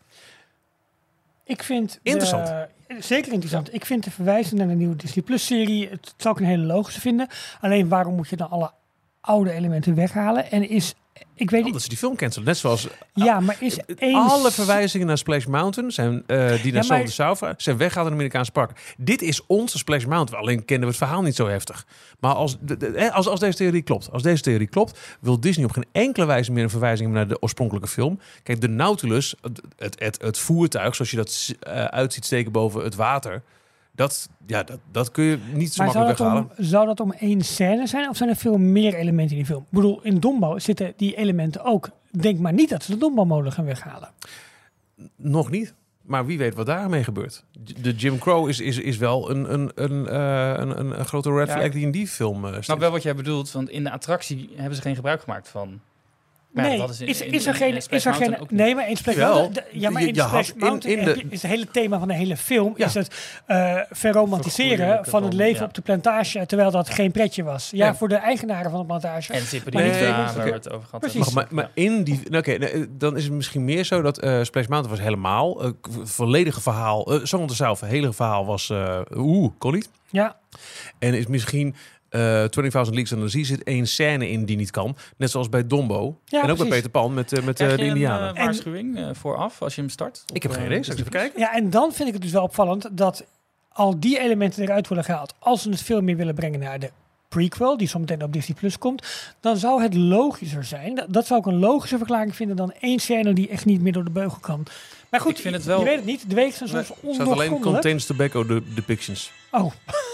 Ik 1.45 1.63
vind... 1.63 1.93
de- 1.93 1.99
Interessant. 2.03 2.69
zeker 2.99 3.33
interessant. 3.33 3.75
Ik 3.75 3.85
vind 3.85 4.05
de 4.05 4.11
verwijzing 4.11 4.59
naar 4.59 4.69
de 4.69 4.75
nieuwe 4.75 4.97
Disney 4.97 5.25
Plus 5.25 5.47
serie... 5.47 5.89
Het 5.89 6.15
zou 6.17 6.35
ik 6.35 6.41
een 6.41 6.47
hele 6.47 6.65
logische 6.65 7.01
vinden. 7.01 7.29
Alleen 7.61 7.89
waarom 7.89 8.15
moet 8.15 8.29
je 8.29 8.37
dan 8.37 8.51
alle 8.51 8.73
oude 9.21 9.51
elementen 9.51 9.95
weghalen? 9.95 10.51
En 10.51 10.69
is... 10.69 10.95
Ik 11.37 11.51
weet 11.51 11.59
Omdat 11.61 11.73
niet... 11.73 11.83
ze 11.83 11.89
die 11.89 11.99
film 11.99 12.17
cancelen. 12.17 12.47
Net 12.47 12.57
zoals 12.57 12.89
Ja, 13.15 13.41
maar 13.41 13.57
is 13.61 13.79
één... 13.97 14.15
alle 14.15 14.51
verwijzingen 14.51 15.07
naar 15.07 15.19
Splash 15.19 15.45
Mountain, 15.45 15.91
zijn, 15.93 16.23
eh, 16.27 16.37
die 16.63 16.73
naar 16.73 16.85
ja, 17.17 17.55
zijn 17.57 17.77
weggehaald 17.77 18.07
in 18.07 18.13
de 18.13 18.19
Amerikaanse 18.19 18.53
park. 18.53 18.95
Dit 18.99 19.23
is 19.23 19.47
onze 19.47 19.79
Splash 19.79 20.05
Mountain. 20.05 20.43
Alleen 20.43 20.65
kennen 20.65 20.89
we 20.89 20.95
het 20.95 21.05
verhaal 21.05 21.23
niet 21.23 21.35
zo 21.37 21.49
heftig. 21.49 21.87
Maar 22.21 22.35
als, 22.35 22.57
de- 22.61 22.77
de- 22.77 22.93
hè, 22.97 23.13
als, 23.13 23.27
als 23.29 23.41
deze 23.41 23.57
theorie 23.57 23.83
klopt, 23.83 24.09
als 24.13 24.23
deze 24.23 24.43
theorie 24.43 24.67
klopt, 24.67 24.99
wil 25.21 25.41
Disney 25.41 25.65
op 25.65 25.73
geen 25.73 25.87
enkele 25.93 26.27
wijze 26.27 26.53
meer 26.53 26.63
een 26.63 26.71
verwijzing 26.71 27.13
naar 27.13 27.29
de 27.29 27.43
oorspronkelijke 27.43 27.89
film. 27.89 28.21
Kijk, 28.43 28.61
de 28.61 28.69
Nautilus, 28.69 29.35
het, 29.41 29.61
het, 29.77 29.97
het, 30.01 30.23
het 30.23 30.39
voertuig, 30.39 30.95
zoals 30.95 31.11
je 31.11 31.17
dat 31.17 31.55
eh 31.61 31.85
uitziet 31.85 32.25
steken 32.25 32.53
boven 32.53 32.85
het 32.85 32.95
water, 32.95 33.43
dat, 33.95 34.29
ja, 34.47 34.63
dat, 34.63 34.79
dat 34.91 35.11
kun 35.11 35.25
je 35.25 35.39
niet 35.53 35.73
zo 35.73 35.85
Maar 35.85 35.95
makkelijk 35.95 36.19
weghalen. 36.19 36.51
om, 36.59 36.65
zou 36.65 36.87
dat 36.87 37.01
om 37.01 37.13
één 37.13 37.43
scène 37.43 37.87
zijn? 37.87 38.09
Of 38.09 38.17
zijn 38.17 38.29
er 38.29 38.37
veel 38.37 38.59
meer 38.59 38.95
elementen 38.95 39.31
in 39.31 39.43
die 39.43 39.47
film? 39.47 39.63
Ik 39.63 39.71
bedoel, 39.71 40.01
in 40.03 40.21
Dombo 40.21 40.59
zitten 40.59 40.93
die 40.97 41.17
elementen 41.17 41.65
ook. 41.65 41.91
Denk 42.11 42.39
maar 42.39 42.53
niet 42.53 42.69
dat 42.69 42.83
ze 42.83 42.91
de 42.91 42.99
Dombo-molen 42.99 43.53
gaan 43.53 43.65
weghalen. 43.65 44.09
Nog 45.17 45.51
niet. 45.51 45.75
Maar 46.03 46.27
wie 46.27 46.39
weet 46.39 46.55
wat 46.55 46.67
daarmee 46.67 47.05
gebeurt. 47.05 47.45
De 47.81 47.93
Jim 47.95 48.19
Crow 48.19 48.49
is, 48.49 48.61
is, 48.61 48.79
is 48.79 48.97
wel 48.97 49.31
een, 49.31 49.53
een, 49.53 49.71
een, 49.75 50.09
eh, 50.09 50.55
een, 50.57 50.79
een, 50.79 50.99
een 50.99 51.05
grote 51.05 51.33
red 51.33 51.51
flag 51.51 51.71
die 51.71 51.83
in 51.83 51.91
die 51.91 52.07
film 52.07 52.45
uh, 52.45 52.57
snap 52.61 52.79
wel 52.79 52.91
wat 52.91 53.03
jij 53.03 53.15
bedoelt, 53.15 53.53
want 53.53 53.69
in 53.69 53.85
de 53.85 53.91
attractie 53.91 54.51
hebben 54.55 54.77
ze 54.77 54.83
geen 54.83 54.95
gebruik 54.95 55.21
gemaakt 55.21 55.49
van. 55.49 55.81
Maar 56.55 56.65
ja, 56.65 56.71
nee, 56.71 56.79
dat 56.79 56.91
is, 56.91 57.01
in- 57.01 57.33
is, 57.33 57.47
er 57.47 57.55
geen... 57.55 57.77
Is 57.89 58.05
er 58.07 58.15
geen 58.15 58.37
nee, 58.49 58.75
maar 58.75 58.89
in 58.89 58.97
Splash 58.97 59.17
Wel. 59.17 59.35
Mountain... 59.35 59.67
de- 59.73 59.79
Ja, 59.79 59.91
maar 59.91 60.03
in 60.03 60.15
Splash 60.15 60.31
had 60.31 60.49
in- 60.49 60.55
Mountain 60.59 60.99
in 60.99 61.05
heb 61.05 61.15
de- 61.15 61.21
je- 61.21 61.27
is 61.31 61.43
het 61.43 61.51
hele 61.51 61.67
thema 61.71 61.99
van 61.99 62.09
de 62.09 62.15
hele 62.15 62.37
film... 62.37 62.75
Ja. 62.77 62.87
is 62.87 62.95
het 62.95 63.15
eh 63.47 63.79
verromantiseren 63.91 65.05
van 65.05 65.23
het 65.25 65.33
leven 65.33 65.61
ja. 65.61 65.65
op 65.65 65.75
de 65.75 65.81
plantage... 65.83 66.47
terwijl 66.47 66.71
dat 66.71 66.91
geen 66.91 67.11
pretje 67.13 67.43
was. 67.43 67.71
Ja, 67.73 67.95
voor 67.95 68.09
de 68.09 68.15
eigenaren 68.17 68.71
van 68.71 68.81
de 68.81 68.87
plantage. 68.87 69.33
En 69.33 69.41
niet 69.51 69.63
ja, 69.75 69.93
veel 69.93 70.13
waar 70.13 70.45
we 70.45 70.51
het 70.53 70.71
over 70.71 70.85
gehad 70.85 71.01
Precies. 71.01 71.25
hebben. 71.25 71.35
Maar, 71.35 71.47
maar, 71.51 71.65
maar 71.65 71.71
in 71.85 72.05
die... 72.05 72.21
nou, 72.29 72.37
Oké, 72.39 72.53
nee, 72.59 72.87
dan 72.91 73.17
is 73.17 73.25
het 73.25 73.33
misschien 73.33 73.65
meer 73.65 73.85
zo 73.85 74.03
dat 74.03 74.19
eh 74.19 74.43
Splash 74.43 74.67
Mountain 74.67 74.97
was 74.97 75.05
helemaal... 75.05 75.63
eh, 75.63 75.71
k- 75.81 75.89
volledige 76.03 76.61
verhaal... 76.61 77.13
eh 77.15 77.21
Song 77.23 77.51
South, 77.51 77.81
het 77.81 77.91
hele 77.91 78.13
verhaal 78.13 78.47
was... 78.47 78.71
eh 78.71 79.01
Oeh, 79.17 79.51
kon 79.59 79.73
niet. 79.75 79.91
Ja, 80.11 80.37
En 80.99 81.15
is 81.15 81.27
misschien... 81.27 81.75
eh 82.15 82.45
20.000 82.45 82.71
Leagues 82.71 83.11
Under 83.11 83.27
the 83.27 83.29
Sea 83.31 83.45
zit 83.45 83.63
één 83.63 83.87
scène 83.87 84.31
in 84.31 84.45
die 84.45 84.57
niet 84.57 84.71
kan. 84.71 84.97
Net 85.17 85.31
zoals 85.31 85.49
bij 85.49 85.67
Dombo. 85.67 86.19
Ja, 86.25 86.43
en 86.43 86.51
ook 86.51 86.59
bij. 86.59 86.69
Peter 86.69 86.91
Pan 86.91 87.15
met, 87.15 87.33
eh, 87.33 87.45
met 87.45 87.55
Krijg 87.55 87.71
eh, 87.73 87.77
je 87.79 87.83
de 87.85 87.89
een 87.91 87.97
Indianen. 87.97 88.35
eh, 88.35 88.45
waarschuwing 88.45 88.97
eh, 88.99 89.09
vooraf 89.13 89.63
als 89.63 89.75
je 89.75 89.81
hem 89.81 89.91
start? 89.91 90.23
ik 90.33 90.43
heb 90.43 90.53
geen 90.53 90.65
idee. 90.65 90.83
Zal 90.83 90.95
ik 90.95 91.01
even 91.01 91.13
kijken? 91.13 91.41
Ja, 91.41 91.55
en 91.55 91.71
dan 91.71 91.93
vind 91.93 92.07
ik 92.09 92.15
het 92.15 92.23
dus 92.23 92.33
wel 92.33 92.43
opvallend 92.43 92.89
dat 92.93 93.25
al 93.69 94.01
die 94.01 94.19
elementen 94.19 94.63
eruit 94.63 94.89
worden 94.89 95.05
gehaald. 95.05 95.35
Als 95.39 95.63
ze 95.63 95.71
het 95.71 95.83
veel 95.83 96.01
meer 96.01 96.17
willen 96.17 96.35
brengen 96.35 96.61
naar 96.61 96.79
de 96.79 96.91
prequel, 97.29 97.77
die 97.77 97.89
zometeen 97.89 98.23
op 98.23 98.33
Disney 98.33 98.57
Plus 98.57 98.79
komt, 98.79 99.07
dan 99.41 99.57
zou 99.57 99.83
het 99.83 99.95
logischer 99.95 100.65
zijn. 100.65 100.95
Dat, 100.95 101.07
dat 101.13 101.27
zou 101.27 101.41
ik 101.41 101.47
een 101.47 101.59
logische 101.59 101.97
verklaring 101.99 102.37
vinden 102.37 102.57
dan 102.57 102.73
één 102.81 102.99
scène 102.99 103.33
die 103.33 103.49
echt 103.49 103.65
niet 103.65 103.81
meer 103.81 103.93
door 103.93 104.05
de 104.05 104.11
beugel 104.11 104.39
kan. 104.41 104.67
Maar 105.11 105.21
goed, 105.21 105.31
Ik 105.37 105.43
vind 105.43 105.55
het 105.55 105.65
wel- 105.65 105.79
je 105.79 105.85
weet 105.85 105.97
het 105.97 106.05
niet. 106.05 106.29
De 106.29 106.35
wegen 106.35 106.69
zijn 106.69 106.69
soms 106.85 106.89
Er 106.89 106.95
staat 106.95 107.09
alleen 107.11 107.21
ondoorgrondelijk. 107.31 107.73
contains 107.73 108.07
tobacco 108.07 108.47
de 108.47 108.63
depictions. 108.75 109.33
Oh, 109.51 109.61
Oh. 109.65 109.73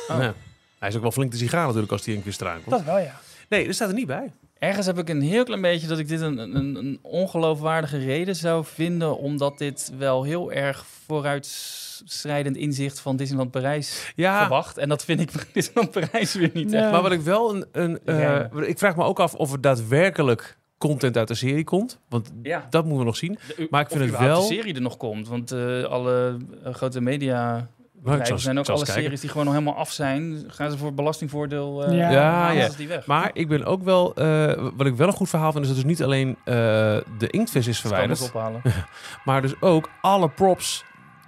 Ja. 0.09 0.35
Hij 0.81 0.89
is 0.89 0.95
ook 0.97 1.03
wel 1.03 1.13
flink 1.13 1.31
te 1.31 1.37
zien 1.37 1.49
gaan 1.49 1.65
natuurlijk 1.67 1.93
als 1.93 2.05
hij 2.05 2.15
een 2.15 2.23
keer 2.23 2.37
komt. 2.39 2.71
dat 2.71 2.85
wel 2.85 2.99
ja. 2.99 3.21
Nee, 3.49 3.67
dat 3.67 3.75
staat 3.75 3.89
er 3.89 3.95
niet 3.95 4.07
bij. 4.07 4.33
Ergens 4.59 4.87
heb 4.87 4.99
ik 4.99 5.09
een 5.09 5.21
heel 5.23 5.45
klein 5.45 5.61
beetje 5.61 5.87
dat 5.87 5.99
ik 5.99 6.09
dit 6.09 6.21
een, 6.21 6.39
een, 6.39 6.75
een 6.77 6.99
ongeloofwaardige 7.03 7.99
reden 7.99 8.37
zou 8.37 8.65
vinden, 8.65 9.19
omdat 9.19 9.59
dit 9.59 9.93
wel 9.99 10.23
heel 10.23 10.53
erg 10.53 10.85
vooruitschrijdend 11.07 12.57
inzicht 12.57 13.01
van 13.01 13.17
Disneyland 13.17 13.51
Parijs 13.51 14.13
Ja, 14.17 14.41
verwacht. 14.41 14.79
En 14.79 14.89
dat 14.89 15.05
vind 15.05 15.21
ik 15.21 15.31
van 15.31 15.41
Disneyland 15.53 15.91
Parijs 15.91 16.35
weer 16.35 16.51
niet 16.55 16.71
Nee. 16.71 16.81
echt. 16.81 16.91
maar 16.91 17.03
wat 17.03 17.13
ik 17.13 17.21
wel 17.21 17.55
een... 17.55 17.65
een 17.73 17.99
eh, 18.05 18.19
Rijmen. 18.19 18.69
ik 18.69 18.79
vraag 18.79 18.97
me 18.97 19.05
ook 19.05 19.21
af 19.21 19.35
of 19.35 19.53
er 19.53 19.61
daadwerkelijk 19.61 20.57
content 20.79 21.17
uit 21.17 21.29
de 21.29 21.35
serie 21.35 21.65
komt. 21.65 21.99
Want 22.09 22.33
Ja. 22.43 22.67
dat 22.71 22.83
moeten 22.83 22.99
we 23.01 23.05
nog 23.05 23.17
zien. 23.17 23.39
De- 23.57 23.67
Maar 23.71 23.81
ik 23.81 23.89
vind 23.89 24.01
het 24.11 24.19
wel- 24.19 24.41
de 24.49 24.55
serie 24.55 24.75
er 24.75 24.81
nog 24.81 24.97
komt. 24.97 25.29
Want 25.29 25.51
eh, 25.53 25.83
alle 25.85 26.37
eh, 26.65 26.75
grote 26.75 27.01
media 27.01 27.69
Zal, 28.05 28.15
er 28.21 28.39
zijn 28.41 28.59
ook 28.59 28.69
alle 28.69 28.85
kijken. 28.85 29.03
series 29.03 29.21
die 29.21 29.31
gewoon 29.31 29.45
nog 29.45 29.55
helemaal 29.55 29.77
af 29.77 29.91
zijn. 29.93 30.45
Gaan 30.49 30.71
ze 30.71 30.79
voor 30.79 30.95
belastingvoordeel 30.95 31.85
eh 31.85 31.97
Ja. 31.97 32.11
Ja, 32.11 32.51
ja. 32.51 32.71
ze 32.71 32.77
die 32.77 32.89
weg. 32.89 33.07
Maar 33.07 33.31
ik 33.33 33.49
ben 33.49 33.65
ook 33.65 33.83
wel... 33.83 34.15
eh, 34.15 34.69
wat 34.77 34.87
ik 34.87 34.95
wel 34.95 35.07
een 35.07 35.13
goed 35.13 35.29
verhaal 35.29 35.53
vind, 35.53 35.63
is 35.65 35.71
dat 35.71 35.77
dus 35.81 35.87
niet 35.91 36.03
alleen 36.03 36.37
eh, 36.45 36.55
de 37.19 37.29
inktvis 37.31 37.67
is 37.67 37.81
Verwijderd 37.81 38.23
ophalen. 38.23 38.63
Maar 39.25 39.43
dus 39.43 39.61
ook 39.61 39.89
alle 40.01 40.29
props. 40.29 40.85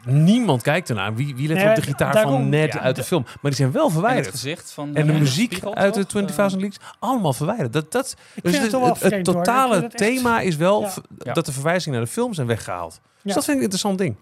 Niemand 0.06 0.62
kijkt 0.62 0.88
ernaar. 0.88 1.14
Wie, 1.14 1.36
wie 1.36 1.48
let 1.48 1.56
Nee, 1.56 1.68
op 1.68 1.74
de 1.74 1.82
gitaar 1.82 2.12
daarom, 2.12 2.32
van 2.32 2.48
Ned 2.48 2.72
ja, 2.72 2.80
uit 2.80 2.94
de 2.94 3.00
de- 3.00 3.06
film? 3.06 3.22
Maar 3.22 3.38
die 3.42 3.54
zijn 3.54 3.72
wel 3.72 3.80
En 3.82 3.90
het 3.90 3.98
verwijderd. 4.00 4.30
gezicht 4.30 4.72
van 4.72 4.94
En 4.94 5.06
de 5.06 5.12
muziek 5.12 5.52
spiegel, 5.52 5.74
uit 5.74 5.94
de 5.94 6.06
toch? 6.06 6.22
20.000 6.22 6.36
Leagues, 6.36 6.76
allemaal 6.98 7.32
verwijderd. 7.32 7.72
Dat, 7.72 7.92
dat, 7.92 8.16
Ik 8.34 8.42
dus 8.42 8.52
vind 8.58 8.72
het 8.72 9.00
het, 9.12 9.24
totale 9.24 9.88
thema 9.88 10.40
is 10.40 10.56
wel 10.56 10.80
Ja. 10.80 10.92
Ja. 11.18 11.32
dat 11.32 11.46
de 11.46 11.52
verwijzingen 11.52 11.98
naar 11.98 12.06
de 12.06 12.12
film 12.12 12.34
zijn 12.34 12.46
weggehaald. 12.46 12.90
Dus 12.92 13.00
Ja. 13.22 13.34
dat 13.34 13.44
vind 13.44 13.46
ik 13.48 13.54
een 13.56 13.70
interessant 13.70 13.98
ding. 13.98 14.16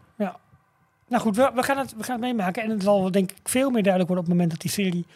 Nou 1.11 1.23
goed, 1.23 1.37
we, 1.37 1.51
we, 1.55 1.63
gaan 1.63 1.79
het, 1.79 1.95
we 1.97 2.03
gaan 2.03 2.15
het 2.23 2.25
meemaken. 2.25 2.63
En 2.63 2.71
het 2.71 2.83
zal 2.83 3.11
denk 3.11 3.31
ik 3.31 3.37
veel 3.49 3.71
meer 3.71 3.83
duidelijk 3.83 4.13
worden 4.13 4.19
op 4.19 4.31
het 4.31 4.39
moment 4.39 4.51
dat 4.51 4.61
die 4.61 4.71
serie 4.71 5.07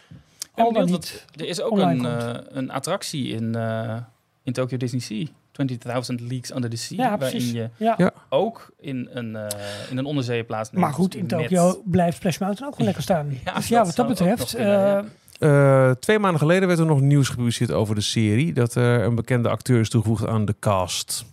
al 0.54 0.72
dan 0.72 0.84
niet... 0.84 1.24
Er 1.36 1.46
is 1.46 1.60
ook 1.60 1.78
een, 1.78 2.06
eh, 2.06 2.34
een 2.48 2.70
attractie 2.70 3.28
in, 3.28 3.54
eh 3.54 3.96
in 4.42 4.52
Tokyo 4.52 4.76
Disney 4.76 5.00
Sea. 5.00 5.26
20.000 5.26 6.14
Leagues 6.20 6.54
Under 6.54 6.70
the 6.70 6.76
Sea. 6.76 6.96
Ja, 7.02 7.18
waarin 7.18 7.38
precies. 7.38 7.52
je 7.52 7.68
Ja. 7.76 7.94
Ja. 7.96 8.12
ook 8.28 8.70
in 8.80 9.08
een, 9.12 9.36
eh 9.36 9.46
in 9.90 9.98
een 9.98 10.44
plaatsneemt. 10.46 10.84
Maar 10.84 10.92
goed, 10.94 11.14
in 11.14 11.20
met- 11.20 11.28
Tokio 11.30 11.82
blijft 11.84 12.16
Splash 12.16 12.38
Mountain 12.38 12.66
ook 12.68 12.72
gewoon 12.72 12.86
lekker 12.86 13.02
staan. 13.02 13.26
Ja, 13.44 13.54
dus 13.54 13.68
ja, 13.68 13.84
wat 13.84 13.96
dat 13.96 14.06
betreft... 14.08 14.54
kunnen, 14.54 14.98
eh, 14.98 15.04
Eh, 15.38 15.90
twee 15.90 16.18
maanden 16.18 16.40
geleden 16.40 16.68
werd 16.68 16.80
er 16.80 16.86
nog 16.86 17.00
nieuws 17.00 17.28
gepubliceerd 17.28 17.70
over 17.72 17.94
de 17.94 18.00
serie. 18.00 18.52
Dat 18.52 18.74
er 18.74 19.02
een 19.04 19.14
bekende 19.14 19.48
acteur 19.48 19.80
is 19.80 19.88
toegevoegd 19.88 20.26
aan 20.26 20.44
de 20.44 20.54
cast. 20.60 21.24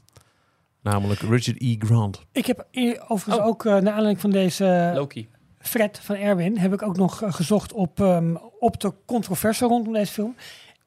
Namelijk 0.82 1.20
Richard 1.20 1.62
E. 1.62 1.76
Grant. 1.80 2.22
Ik 2.32 2.46
heb 2.46 2.68
overigens 3.08 3.38
Oh. 3.38 3.46
ook, 3.46 3.66
eh 3.66 3.72
naar 3.72 3.94
aanleiding 3.94 4.20
van 4.20 4.32
deze 4.32 4.92
Loki. 4.96 5.30
Fred 5.60 6.00
van 6.04 6.16
Erwin, 6.16 6.58
heb 6.58 6.74
ik 6.74 6.82
ook 6.82 6.98
nog 6.98 7.22
eh, 7.22 7.34
gezocht 7.34 7.74
op, 7.74 8.00
ehm, 8.00 8.36
op 8.60 8.80
de 8.80 8.94
controverse 9.06 9.66
rondom 9.66 9.94
deze 9.94 10.12
film. 10.14 10.36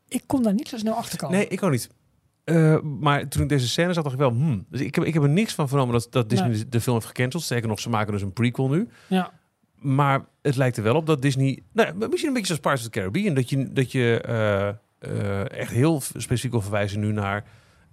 Ik 0.09 0.23
kon 0.27 0.43
daar 0.43 0.55
niet 0.55 0.69
zo 0.69 0.77
snel 0.77 0.95
achter 0.95 1.19
komen. 1.19 1.37
Nee, 1.37 1.49
ik 1.49 1.63
ook 1.63 1.71
niet. 1.71 1.89
Eh, 2.45 2.81
maar 2.81 3.29
toen 3.29 3.43
ik 3.43 3.49
deze 3.49 3.69
scène 3.69 3.93
zag, 3.93 4.03
dacht 4.03 4.15
ik 4.15 4.21
wel... 4.21 4.31
Hmm. 4.31 4.67
Dus 4.71 4.81
ik 4.81 4.95
heb, 4.95 5.05
ik 5.05 5.15
heb 5.15 5.23
er 5.23 5.29
niks 5.29 5.55
van 5.55 5.69
vernomen 5.69 5.93
dat, 5.93 6.07
dat 6.11 6.29
Disney 6.31 6.49
Nee. 6.49 6.69
de 6.69 6.81
film 6.81 6.95
heeft 6.95 7.07
gecanceld. 7.07 7.43
Sterker 7.43 7.69
nog, 7.69 7.81
ze 7.81 7.89
maken 7.89 8.13
dus 8.13 8.23
een 8.23 8.33
prequel 8.33 8.69
nu. 8.69 8.89
Ja. 9.09 9.33
Maar 9.75 10.25
het 10.43 10.57
lijkt 10.57 10.77
er 10.77 10.83
wel 10.83 10.95
op 10.95 11.07
dat 11.07 11.23
Disney... 11.23 11.63
Nou, 11.73 11.95
misschien 12.09 12.29
een 12.29 12.35
beetje 12.35 12.47
zoals 12.47 12.61
Pirates 12.61 12.87
of 12.87 12.93
the 12.93 12.99
Caribbean. 12.99 13.35
Dat 13.35 13.51
je, 13.51 13.73
dat 13.73 13.93
je 13.93 14.21
eh, 14.21 14.69
eh, 14.99 15.51
echt 15.51 15.71
heel 15.73 16.01
specifiek 16.01 16.51
wil 16.51 16.61
verwijzen 16.61 17.01
nu 17.01 17.13
naar 17.13 17.45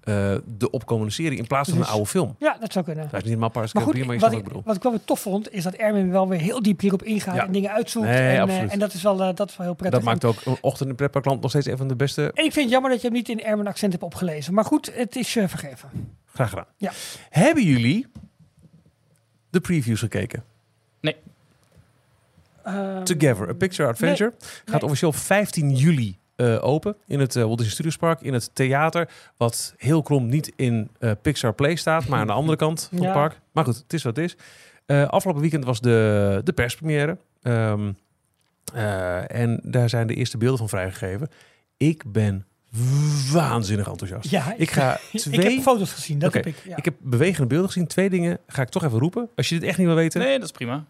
eh, 0.02 0.36
de 0.58 0.70
opkomende 0.70 1.12
serie... 1.12 1.38
in 1.38 1.47
plaats 1.47 1.70
van 1.70 1.78
Dus- 1.78 1.88
een 1.88 1.93
oude 1.93 2.08
film. 2.10 2.36
ja, 2.39 2.58
dat 2.60 2.72
zou 2.72 2.86
kunnen. 2.86 3.04
Dat 3.04 3.14
is 3.14 3.20
niet 3.20 3.28
helemaal 3.28 3.52
Maar 3.54 3.64
goed, 3.68 3.74
Caribbean, 3.84 4.06
maar 4.08 4.16
je 4.16 4.22
wat 4.22 4.32
ik, 4.32 4.38
wat 4.38 4.41
ik 4.41 4.47
bedoel. 4.47 4.62
wat 4.66 4.76
ik 4.76 4.84
wel 4.84 4.91
weer 4.91 5.04
tof 5.06 5.20
vond, 5.20 5.52
is 5.54 5.64
dat 5.64 5.74
Erwin 5.74 6.12
wel 6.12 6.28
weer 6.28 6.39
heel 6.39 6.62
diep 6.62 6.80
hierop 6.80 7.04
ingaat 7.04 7.36
Ja. 7.36 7.45
en 7.45 7.52
dingen 7.52 7.72
uitzoekt. 7.72 8.06
Nee, 8.06 8.18
en, 8.30 8.36
eh, 8.36 8.41
absoluut. 8.41 8.72
en 8.72 8.80
dat 8.80 8.93
is, 8.93 9.02
wel, 9.02 9.24
eh, 9.24 9.36
dat 9.36 9.49
is 9.49 9.58
wel 9.58 9.66
heel 9.66 9.76
prettig. 9.76 9.99
Dat 9.99 10.10
maakt 10.10 10.26
ook 10.26 10.45
een 10.45 10.58
ochtend 10.62 10.89
in 10.89 10.95
Pretparkland 10.95 11.41
nog 11.41 11.49
steeds 11.49 11.66
een 11.68 11.78
van 11.78 11.88
de 11.88 11.95
beste. 11.95 12.22
En 12.34 12.45
ik 12.45 12.52
vind 12.52 12.56
het 12.56 12.70
jammer 12.70 12.91
dat 12.91 13.02
je 13.02 13.08
hem 13.08 13.16
niet 13.16 13.30
in 13.30 13.41
Erwin 13.43 13.68
accent 13.68 13.91
hebt 13.91 14.04
opgelezen. 14.04 14.54
Maar 14.54 14.66
goed, 14.66 14.91
het 14.95 15.16
is 15.16 15.36
eh, 15.36 15.47
vergeven. 15.47 15.89
Graag 16.26 16.49
gedaan. 16.49 16.68
Ja. 16.78 16.91
Hebben 17.30 17.64
jullie 17.64 18.08
de 19.49 19.60
previews 19.62 19.99
gekeken? 19.99 20.43
Ehm, 22.64 23.04
Together, 23.04 23.49
A 23.49 23.54
Picture 23.54 23.89
Adventure. 23.89 24.34
Gaat 24.66 24.74
nee. 24.74 24.84
officieel 24.84 25.12
15 25.12 25.76
juli 25.76 26.18
open 26.62 26.96
in 27.08 27.20
het 27.20 27.36
eh, 27.36 27.44
Walt 27.44 27.58
Disney 27.58 27.74
Studios 27.74 27.98
Park, 27.98 28.22
in 28.22 28.34
het 28.34 28.50
theater, 28.56 29.10
wat 29.38 29.74
heel 29.78 30.02
krom 30.02 30.28
niet 30.30 30.52
in 30.56 30.89
eh, 31.00 31.12
Pixar 31.22 31.54
Play 31.54 31.76
staat, 31.76 32.08
maar 32.08 32.20
aan 32.20 32.28
de 32.28 32.34
andere 32.34 32.58
kant 32.58 32.88
van 32.89 32.98
Ja. 33.02 33.04
het 33.04 33.14
park. 33.14 33.39
Maar 33.52 33.64
goed, 33.66 33.76
het 33.78 33.94
is 33.94 34.04
wat 34.04 34.16
het 34.16 34.26
is. 34.26 34.36
Eh, 34.86 35.08
afgelopen 35.08 35.42
weekend 35.42 35.66
was 35.66 35.82
de, 35.82 36.42
de 36.44 36.54
perspremière. 36.54 37.18
Ehm, 37.42 37.92
eh, 38.74 39.36
en 39.36 39.60
daar 39.64 39.89
zijn 39.89 40.08
de 40.08 40.14
eerste 40.16 40.38
beelden 40.38 40.58
van 40.58 40.70
vrijgegeven. 40.70 41.30
Ik 41.78 42.04
ben 42.12 42.46
waanzinnig 43.32 43.88
enthousiast. 43.88 44.30
Ja, 44.30 44.54
Ik 44.58 44.72
ga 44.72 45.00
twee... 45.14 45.36
ik 45.39 45.44
heb 45.54 45.62
foto's 45.62 45.92
gezien, 45.94 46.20
dat 46.20 46.30
Oké, 46.30 46.38
heb 46.38 46.48
ik. 46.48 46.56
Ja. 46.66 46.78
Ik 46.78 46.86
heb 46.86 46.94
bewegende 47.00 47.48
beelden 47.48 47.68
gezien. 47.68 47.88
Twee 47.88 48.10
dingen 48.10 48.38
ga 48.48 48.62
ik 48.62 48.70
toch 48.70 48.84
even 48.84 49.00
roepen. 49.00 49.30
Als 49.36 49.50
je 49.50 49.60
dit 49.60 49.70
echt 49.70 49.78
niet 49.78 49.88
wil 49.88 49.96
weten. 49.96 50.20
Nee, 50.22 50.34
dat 50.36 50.44
is 50.46 50.52
prima. 50.52 50.86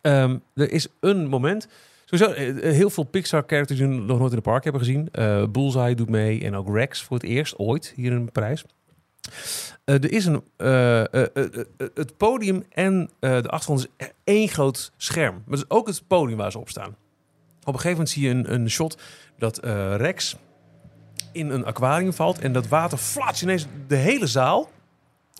Ehm, 0.00 0.36
er 0.54 0.70
is 0.70 0.86
een 1.00 1.26
moment. 1.26 1.68
Sowieso, 2.04 2.32
eh, 2.32 2.48
eh, 2.48 2.74
heel 2.74 2.90
veel 2.90 3.04
Pixar-characters 3.04 3.78
die 3.78 3.88
we 3.88 3.94
nog 3.94 4.18
nooit 4.18 4.30
in 4.30 4.36
het 4.36 4.46
park 4.46 4.64
hebben 4.64 4.82
gezien. 4.82 5.08
Eh 5.12 5.44
Bullseye 5.46 5.94
doet 5.94 6.10
mee 6.10 6.44
en 6.44 6.54
ook 6.54 6.74
Rex 6.74 7.02
voor 7.02 7.16
het 7.16 7.26
eerst 7.26 7.58
ooit 7.58 7.92
hier 7.96 8.12
in 8.12 8.32
Parijs. 8.32 8.64
Eh, 9.84 9.94
er 9.94 10.12
is 10.12 10.26
een, 10.26 10.42
het 11.94 12.16
podium 12.16 12.64
en 12.70 13.10
de 13.20 13.48
achtergrond 13.48 13.88
is 13.98 14.08
één 14.24 14.48
groot 14.48 14.92
scherm. 14.96 15.34
Maar 15.34 15.58
het 15.58 15.66
is 15.68 15.76
ook 15.76 15.86
het 15.86 16.02
podium 16.06 16.38
waar 16.38 16.50
ze 16.50 16.58
op 16.58 16.68
staan. 16.68 16.96
Op 17.60 17.74
een 17.74 17.80
gegeven 17.80 17.90
moment 17.90 18.10
zie 18.10 18.22
je 18.22 18.30
een, 18.30 18.52
een 18.52 18.70
shot 18.70 18.98
dat 19.38 19.60
Rex 19.96 20.36
in 21.32 21.50
een 21.50 21.64
aquarium 21.64 22.12
valt 22.12 22.38
en 22.38 22.52
dat 22.52 22.68
water 22.68 22.98
flats 22.98 23.42
ineens 23.42 23.66
de 23.86 23.96
hele 23.96 24.26
zaal 24.26 24.70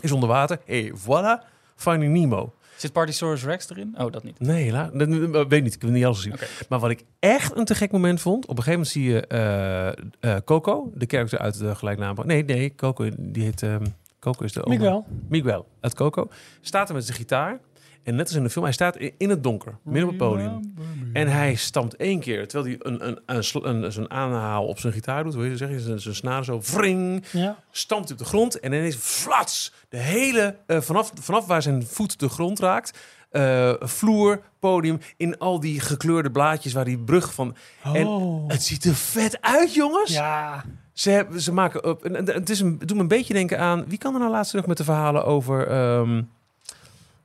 is 0.00 0.12
onder 0.12 0.28
water. 0.28 0.58
Hey, 0.64 0.92
voilà, 0.96 1.46
Finding 1.76 2.12
Nemo. 2.12 2.54
Zit 2.76 2.92
Partysaurus 2.92 3.44
Rex 3.44 3.70
erin? 3.70 3.94
Oh, 3.98 4.12
dat 4.12 4.24
niet. 4.24 4.40
Nee, 4.40 4.72
la, 4.72 4.90
dat, 4.92 5.32
dat 5.32 5.48
weet 5.48 5.52
ik 5.52 5.62
niet. 5.62 5.74
Ik 5.74 5.80
heb 5.80 5.82
het 5.82 5.90
niet 5.90 6.04
alles 6.04 6.16
gezien. 6.16 6.32
Oké. 6.32 6.46
Maar 6.68 6.78
wat 6.78 6.90
ik 6.90 7.04
echt 7.18 7.56
een 7.56 7.64
te 7.64 7.74
gek 7.74 7.92
moment 7.92 8.20
vond... 8.20 8.46
op 8.46 8.56
een 8.56 8.62
gegeven 8.62 8.72
moment 8.72 8.92
zie 8.92 9.04
je 9.04 9.26
eh, 9.26 10.34
eh, 10.34 10.40
Coco, 10.44 10.90
de 10.94 11.06
character 11.08 11.38
uit 11.38 11.58
de 11.58 11.74
gelijkname... 11.74 12.24
Nee, 12.24 12.44
nee, 12.44 12.74
Coco, 12.74 13.08
die 13.18 13.44
heet... 13.44 13.62
ehm, 13.62 13.84
Coco 14.24 14.44
is 14.44 14.52
de 14.52 14.64
oma. 14.64 14.74
Miguel. 14.74 15.06
Miguel 15.28 15.66
uit 15.80 15.94
Coco. 15.94 16.28
Staat 16.60 16.88
er 16.88 16.94
met 16.94 17.04
zijn 17.04 17.16
gitaar. 17.16 17.60
En 18.04 18.14
net 18.14 18.26
als 18.26 18.36
in 18.36 18.42
de 18.42 18.50
film, 18.50 18.64
hij 18.64 18.72
staat 18.74 18.96
in, 18.96 19.30
het 19.30 19.42
donker, 19.42 19.78
midden 19.82 20.02
op 20.04 20.08
het 20.08 20.18
podium. 20.18 20.74
En 21.12 21.28
hij 21.28 21.54
stampt 21.54 21.96
één 21.96 22.20
keer, 22.20 22.48
terwijl 22.48 22.76
hij 22.78 22.92
een, 22.92 23.06
een, 23.08 23.18
een, 23.26 23.82
een, 23.84 23.92
zo'n 23.92 24.10
aanhaal 24.10 24.66
op 24.66 24.78
zijn 24.78 24.92
gitaar 24.92 25.24
doet. 25.24 25.34
Hoe 25.34 25.48
je 25.48 25.56
zeg 25.56 25.68
je, 25.70 25.80
zijn- 25.80 26.00
zijn 26.00 26.14
snaren 26.14 26.44
zo, 26.44 26.60
wring, 26.72 27.24
Ja. 27.32 27.56
stampt 27.70 28.12
op 28.12 28.18
de 28.18 28.24
grond. 28.24 28.60
En 28.60 28.72
ineens 28.72 28.96
flats, 28.96 29.72
de 29.88 29.96
hele, 29.96 30.56
eh, 30.66 30.80
vanaf, 30.80 31.12
vanaf 31.20 31.46
waar 31.46 31.62
zijn 31.62 31.86
voet 31.86 32.18
de 32.20 32.28
grond 32.28 32.58
raakt... 32.60 32.98
eh, 33.30 33.72
vloer, 33.80 34.40
podium, 34.58 34.98
in 35.16 35.38
al 35.38 35.60
die 35.60 35.80
gekleurde 35.80 36.30
blaadjes 36.30 36.72
waar 36.72 36.84
die 36.84 36.98
brug 36.98 37.34
van... 37.34 37.56
En 37.82 38.06
Oh. 38.06 38.48
het 38.48 38.62
ziet 38.62 38.84
er 38.84 38.94
vet 38.94 39.38
uit, 39.40 39.74
jongens! 39.74 40.12
ja. 40.12 40.64
Ze, 40.92 41.10
hebben, 41.10 41.40
ze 41.40 41.52
maken 41.52 41.84
op. 41.84 42.04
En, 42.04 42.16
en 42.16 42.26
het, 42.26 42.50
is 42.50 42.60
een, 42.60 42.76
het 42.78 42.88
doet 42.88 42.96
me 42.96 43.02
een 43.02 43.08
beetje 43.08 43.34
denken 43.34 43.58
aan. 43.58 43.84
Wie 43.88 43.98
kan 43.98 44.12
er 44.14 44.18
nou 44.20 44.30
laatst 44.32 44.50
terug 44.50 44.66
met 44.66 44.76
de 44.76 44.84
verhalen 44.84 45.24
over. 45.24 45.66
ehm, 45.66 46.22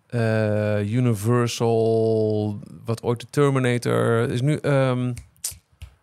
eh, 0.09 0.91
Universal. 0.93 2.59
Wat 2.85 3.03
ooit 3.03 3.19
de 3.19 3.27
Terminator. 3.29 4.29
Is 4.29 4.41
nu. 4.41 4.55
ehm 4.55 5.13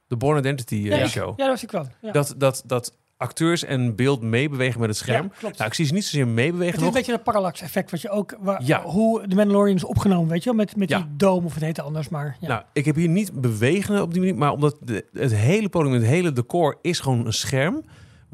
de 0.08 0.16
Born 0.16 0.38
Identity 0.38 0.74
eh, 0.74 0.98
Ja, 0.98 1.06
show. 1.08 1.28
ja, 1.28 1.34
dat 1.36 1.48
was 1.48 1.62
ik 1.62 1.70
wel. 1.70 1.86
Ja. 2.00 2.12
Dat, 2.12 2.34
dat, 2.36 2.62
dat 2.66 2.94
acteurs 3.16 3.64
en 3.64 3.94
beeld 3.96 4.22
meebewegen 4.22 4.80
met 4.80 4.88
het 4.88 4.98
scherm. 4.98 5.24
Ja, 5.32 5.38
klopt. 5.38 5.56
Nou, 5.56 5.68
ik 5.68 5.74
zie 5.76 5.84
ze 5.84 5.92
niet 5.92 6.04
zozeer 6.04 6.28
meebewegen 6.28 6.72
Het 6.72 6.80
is 6.80 6.86
een 6.86 6.92
beetje 6.92 7.12
een 7.12 7.22
parallax 7.22 7.60
effect, 7.60 7.90
wat 7.90 8.00
je 8.00 8.10
ook, 8.10 8.36
waar, 8.40 8.62
Ja. 8.64 8.82
hoe 8.82 9.26
de 9.26 9.34
Mandalorian 9.34 9.76
is 9.76 9.84
opgenomen, 9.84 10.28
weet 10.28 10.42
je 10.42 10.50
wel, 10.50 10.58
met, 10.58 10.76
met 10.76 10.88
Ja. 10.88 10.96
die 10.98 11.06
dome 11.16 11.46
of 11.46 11.54
het 11.54 11.62
heet 11.62 11.80
anders, 11.80 12.08
maar 12.08 12.36
ja. 12.40 12.48
Nou, 12.48 12.62
ik 12.72 12.84
heb 12.84 12.94
hier 12.94 13.08
niet 13.08 13.40
bewegen 13.40 14.02
op 14.02 14.10
die 14.12 14.20
manier, 14.20 14.36
maar 14.36 14.52
omdat 14.52 14.76
de, 14.80 15.04
het 15.12 15.34
hele 15.34 15.68
podium, 15.68 15.92
het 15.92 16.04
hele 16.04 16.32
decor 16.32 16.78
is 16.82 17.00
gewoon 17.00 17.26
een 17.26 17.32
scherm, 17.32 17.82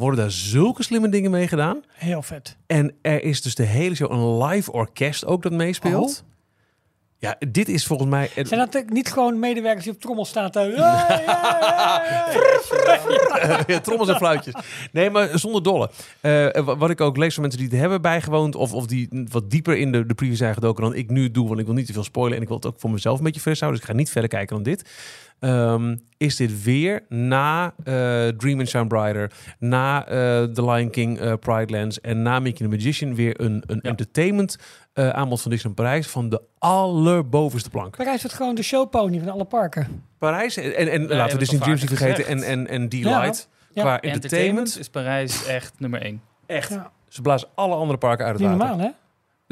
worden 0.02 0.20
daar 0.20 0.30
zulke 0.30 0.82
slimme 0.82 1.08
dingen 1.08 1.30
mee 1.30 1.48
gedaan. 1.48 1.82
heel 1.92 2.22
vet. 2.22 2.56
En 2.66 2.94
er 3.02 3.22
is 3.22 3.42
dus 3.42 3.54
de 3.54 3.62
hele 3.62 3.94
show 3.94 4.10
een 4.12 4.44
live 4.44 4.72
orkest 4.72 5.24
ook 5.26 5.42
dat 5.42 5.52
meespeelt. 5.52 6.24
Ja, 7.22 7.36
dit 7.48 7.68
is 7.68 7.86
volgens 7.86 8.10
mij... 8.10 8.30
Zijn 8.34 8.68
dat 8.70 8.84
niet 8.88 9.12
gewoon 9.12 9.38
medewerkers 9.38 9.84
die 9.84 9.92
op 9.92 10.00
trommel 10.00 10.24
staan? 10.24 10.50
Ja, 13.66 13.80
trommels 13.82 14.08
en 14.08 14.16
fluitjes. 14.16 14.54
Nee, 14.92 15.10
maar 15.10 15.38
zonder 15.38 15.62
dolle. 15.62 15.90
Eh, 16.20 16.46
wa- 16.64 16.76
wat 16.76 16.90
ik 16.90 17.00
ook 17.00 17.16
lees 17.16 17.32
van 17.34 17.42
mensen 17.42 17.60
die 17.60 17.70
het 17.70 17.78
hebben 17.80 18.02
bijgewoond... 18.02 18.54
of, 18.54 18.72
of 18.72 18.86
die 18.86 19.08
wat 19.30 19.50
dieper 19.50 19.76
in 19.76 19.92
de, 19.92 20.06
de 20.06 20.14
preview 20.14 20.36
zijn 20.36 20.54
gedoken 20.54 20.82
dan 20.84 20.94
ik 20.94 21.10
nu 21.10 21.30
doe... 21.30 21.48
want 21.48 21.60
ik 21.60 21.66
wil 21.66 21.74
niet 21.74 21.86
te 21.86 21.92
veel 21.92 22.04
spoilen 22.04 22.36
en 22.36 22.42
ik 22.42 22.48
wil 22.48 22.56
het 22.56 22.66
ook 22.66 22.80
voor 22.80 22.90
mezelf 22.90 23.18
een 23.18 23.24
beetje 23.24 23.40
fris 23.40 23.60
houden... 23.60 23.80
dus 23.80 23.88
ik 23.88 23.94
ga 23.94 24.00
niet 24.02 24.10
verder 24.12 24.30
kijken 24.30 24.54
dan 24.54 24.64
dit. 24.64 24.90
Ehm, 25.40 25.96
is 26.16 26.36
dit 26.36 26.62
weer 26.62 27.04
na 27.08 27.74
eh, 27.84 27.94
Dream 28.28 28.58
and 28.58 28.68
Shine 28.68 28.86
Brighter... 28.86 29.30
na 29.58 30.06
eh, 30.06 30.14
The 30.42 30.64
Lion 30.70 30.90
King 30.90 31.38
Pride 31.38 31.72
Lands... 31.76 32.00
en 32.00 32.22
na 32.22 32.38
Mickey 32.40 32.66
the 32.68 32.72
Magician... 32.76 33.14
weer 33.14 33.40
een, 33.40 33.62
een 33.66 33.78
Ja. 33.82 33.88
entertainment 33.90 34.56
eh, 34.92 35.08
aanbod 35.08 35.40
van 35.40 35.50
Disneyland 35.50 35.84
Parijs... 35.84 36.06
van 36.06 36.28
de 36.28 36.42
allerbovenste 36.58 37.70
plank. 37.70 37.96
Parijs 37.96 38.22
wordt 38.22 38.36
gewoon 38.36 38.54
de 38.54 38.62
showpony 38.62 39.18
van 39.18 39.28
alle 39.28 39.44
parken. 39.44 40.04
Parijs 40.18 40.56
en, 40.56 40.88
en, 40.88 41.06
laten 41.08 41.32
we 41.32 41.38
Disney 41.38 41.60
Dreams 41.60 41.80
niet 41.80 41.90
vergeten... 41.90 42.26
en, 42.26 42.42
en, 42.42 42.68
en 42.68 42.88
Delight... 42.88 43.48
Ja. 43.74 43.82
Qua 43.82 44.00
Entertainment 44.00 44.24
entertainment, 44.24 44.78
is 44.78 44.88
Parijs 44.88 45.46
echt 45.46 45.74
nummer 45.78 46.02
één. 46.02 46.22
echt. 46.46 46.70
Ja. 46.70 46.90
Ze 47.08 47.22
blazen 47.22 47.48
alle 47.54 47.74
andere 47.74 47.98
parken 47.98 48.24
uit 48.24 48.38
het 48.38 48.48
Niet 48.48 48.58
water. 48.58 48.76
normaal, 48.76 48.86
hè? 48.86 49.01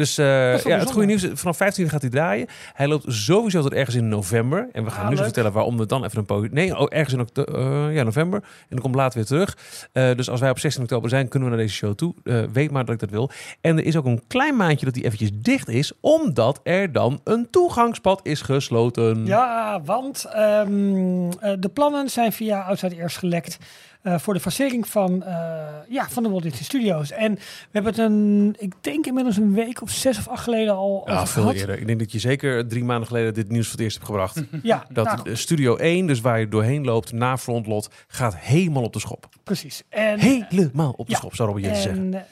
Dus 0.01 0.18
eh, 0.18 0.59
ja, 0.62 0.78
het 0.78 0.90
goede 0.90 1.07
nieuws, 1.07 1.22
is, 1.22 1.30
vanaf 1.34 1.57
15 1.57 1.88
gaat 1.88 2.01
hij 2.01 2.11
draaien. 2.11 2.46
Hij 2.72 2.88
loopt 2.88 3.05
sowieso 3.07 3.62
tot 3.62 3.72
ergens 3.72 3.96
in 3.96 4.09
november. 4.09 4.68
En 4.72 4.84
we 4.84 4.90
gaan 4.90 5.05
Ah, 5.05 5.11
nu 5.11 5.16
zo 5.16 5.22
vertellen 5.22 5.53
waarom 5.53 5.76
we 5.78 5.86
dan 5.86 6.05
even 6.05 6.18
een 6.18 6.24
poging... 6.24 6.53
Nee, 6.53 6.78
oh, 6.78 6.86
ergens 6.88 7.12
in 7.14 7.20
okto- 7.20 7.44
eh, 7.44 7.94
ja, 7.94 8.03
november. 8.03 8.40
En 8.42 8.66
dan 8.68 8.78
komt 8.80 8.94
later 8.94 9.18
weer 9.18 9.26
terug. 9.26 9.57
Eh, 9.92 10.14
dus 10.16 10.30
als 10.30 10.40
wij 10.40 10.51
op 10.51 10.59
16 10.59 10.82
oktober 10.82 11.11
zijn, 11.11 11.28
kunnen 11.28 11.48
we 11.48 11.55
naar 11.55 11.64
deze 11.64 11.76
show 11.76 11.94
toe. 11.94 12.14
Weet 12.53 12.70
maar 12.70 12.84
dat 12.84 12.94
ik 12.94 13.01
dat 13.01 13.11
wil. 13.11 13.30
En 13.61 13.78
er 13.78 13.84
is 13.84 13.96
ook 13.96 14.05
een 14.05 14.22
klein 14.26 14.57
maandje 14.57 14.84
dat 14.86 14.94
hij 14.94 15.05
eventjes 15.05 15.30
dicht 15.34 15.68
is. 15.68 15.92
Omdat 16.01 16.61
er 16.62 16.92
dan 16.92 17.20
een 17.24 17.48
toegangspad 17.51 18.20
is 18.22 18.40
gesloten. 18.42 19.26
Ja, 19.26 19.80
want 19.84 20.24
ehm, 20.24 21.30
eh, 21.40 21.53
de 21.59 21.70
plannen 21.72 22.09
zijn 22.11 22.32
via 22.32 22.61
Outside 22.61 22.96
Airs 22.96 23.16
gelekt 23.16 23.59
eh, 24.03 24.18
voor 24.18 24.34
de 24.34 24.40
facering 24.40 24.88
van, 24.88 25.22
eh, 25.22 25.66
ja, 25.88 26.09
van 26.09 26.22
de 26.22 26.28
Walt 26.28 26.42
Disney 26.42 26.62
Studios. 26.62 27.11
En 27.11 27.34
we 27.34 27.40
hebben 27.70 27.92
het 27.92 28.01
een, 28.01 28.57
ik 28.59 28.72
denk 28.80 29.07
inmiddels 29.07 29.36
een 29.36 29.55
week 29.55 29.82
of 29.82 29.90
zes 29.90 30.18
of 30.18 30.28
acht 30.28 30.42
geleden 30.44 30.74
al 30.74 31.03
Ja, 31.07 31.26
veel 31.26 31.42
gehad. 31.42 31.57
eerder. 31.57 31.78
Ik 31.78 31.86
denk 31.86 31.98
dat 31.98 32.12
je 32.12 32.18
zeker 32.18 32.68
drie 32.68 32.84
maanden 32.84 33.07
geleden 33.07 33.34
dit 33.34 33.48
nieuws 33.48 33.64
voor 33.68 33.74
het 33.76 33.80
eerst 33.84 33.96
hebt 33.96 34.09
gebracht. 34.09 34.42
Ja, 34.62 34.84
Dat 34.90 35.05
nou, 35.24 35.36
Studio 35.36 35.76
1, 35.76 36.07
dus 36.07 36.20
waar 36.20 36.40
je 36.40 36.48
doorheen 36.48 36.84
loopt, 36.84 37.12
na 37.12 37.38
Frontlot, 37.38 37.88
gaat 38.09 38.36
helemaal 38.36 38.82
op 38.82 38.92
de 38.92 38.98
schop. 39.01 39.28
precies. 39.44 39.82
En, 39.88 40.18
Helemaal 40.20 40.90
op 40.96 41.07
de 41.07 41.12
Ja. 41.12 41.18
schop, 41.18 41.34
zou 41.34 41.48
Robert 41.48 41.66
Jensen 41.66 41.82
zeggen. 41.82 42.14
En, 42.14 42.24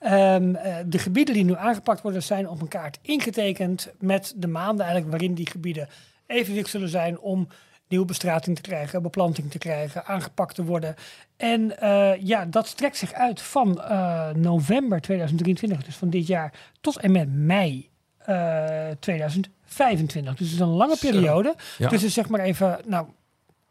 eh, 0.00 0.34
ehm, 0.34 0.54
eh, 0.54 0.74
de 0.86 0.98
gebieden 0.98 1.34
die 1.34 1.44
nu 1.44 1.54
aangepakt 1.56 2.02
worden 2.02 2.22
zijn 2.22 2.48
op 2.48 2.60
een 2.60 2.68
kaart 2.68 2.98
ingetekend 3.02 3.92
met 4.00 4.32
de 4.36 4.46
maanden 4.48 4.84
eigenlijk 4.84 5.10
waarin 5.10 5.34
die 5.34 5.46
gebieden 5.50 5.88
evenwicht 6.26 6.70
zullen 6.70 6.88
zijn 6.88 7.18
om 7.18 7.48
nieuwe 7.88 8.06
bestrating 8.06 8.56
te 8.56 8.62
krijgen, 8.62 9.02
beplanting 9.02 9.50
te 9.50 9.58
krijgen, 9.58 10.06
aangepakt 10.06 10.54
te 10.54 10.64
worden. 10.64 10.94
En 11.36 11.80
eh, 11.80 12.22
ja, 12.22 12.44
dat 12.44 12.66
strekt 12.66 12.96
zich 12.96 13.12
uit 13.12 13.42
van 13.42 13.82
eh, 13.82 14.28
november 14.30 15.00
2023, 15.00 15.84
dus 15.84 15.96
van 15.96 16.10
dit 16.10 16.26
jaar, 16.26 16.52
tot 16.80 16.98
en 16.98 17.12
met 17.12 17.32
mei 17.32 17.88
eh, 18.18 18.88
2025. 19.00 20.34
Dus 20.34 20.46
het 20.46 20.54
is 20.54 20.60
een 20.60 20.68
lange 20.68 20.96
periode. 21.00 21.54
Ja. 21.78 21.88
Dus 21.88 22.00
het 22.00 22.08
is 22.08 22.14
zeg 22.14 22.28
maar 22.28 22.40
even, 22.40 22.80
nou, 22.84 23.06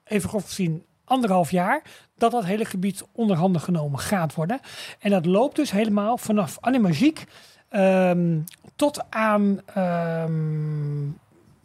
even 0.03 0.29
grof 0.29 0.45
gezien 0.45 0.83
anderhalf 1.03 1.51
jaar 1.51 1.81
dat 2.17 2.31
dat 2.31 2.45
hele 2.45 2.65
gebied 2.65 3.03
onder 3.11 3.37
handen 3.37 3.61
genomen 3.61 3.99
gaat 3.99 4.33
worden. 4.33 4.59
En 4.99 5.09
dat 5.09 5.25
loopt 5.25 5.55
dus 5.55 5.71
helemaal 5.71 6.17
vanaf 6.17 6.57
Animagiek 6.59 7.23
ehm 7.69 8.39
tot 8.75 9.03
aan 9.09 9.59
ehm, 9.65 11.09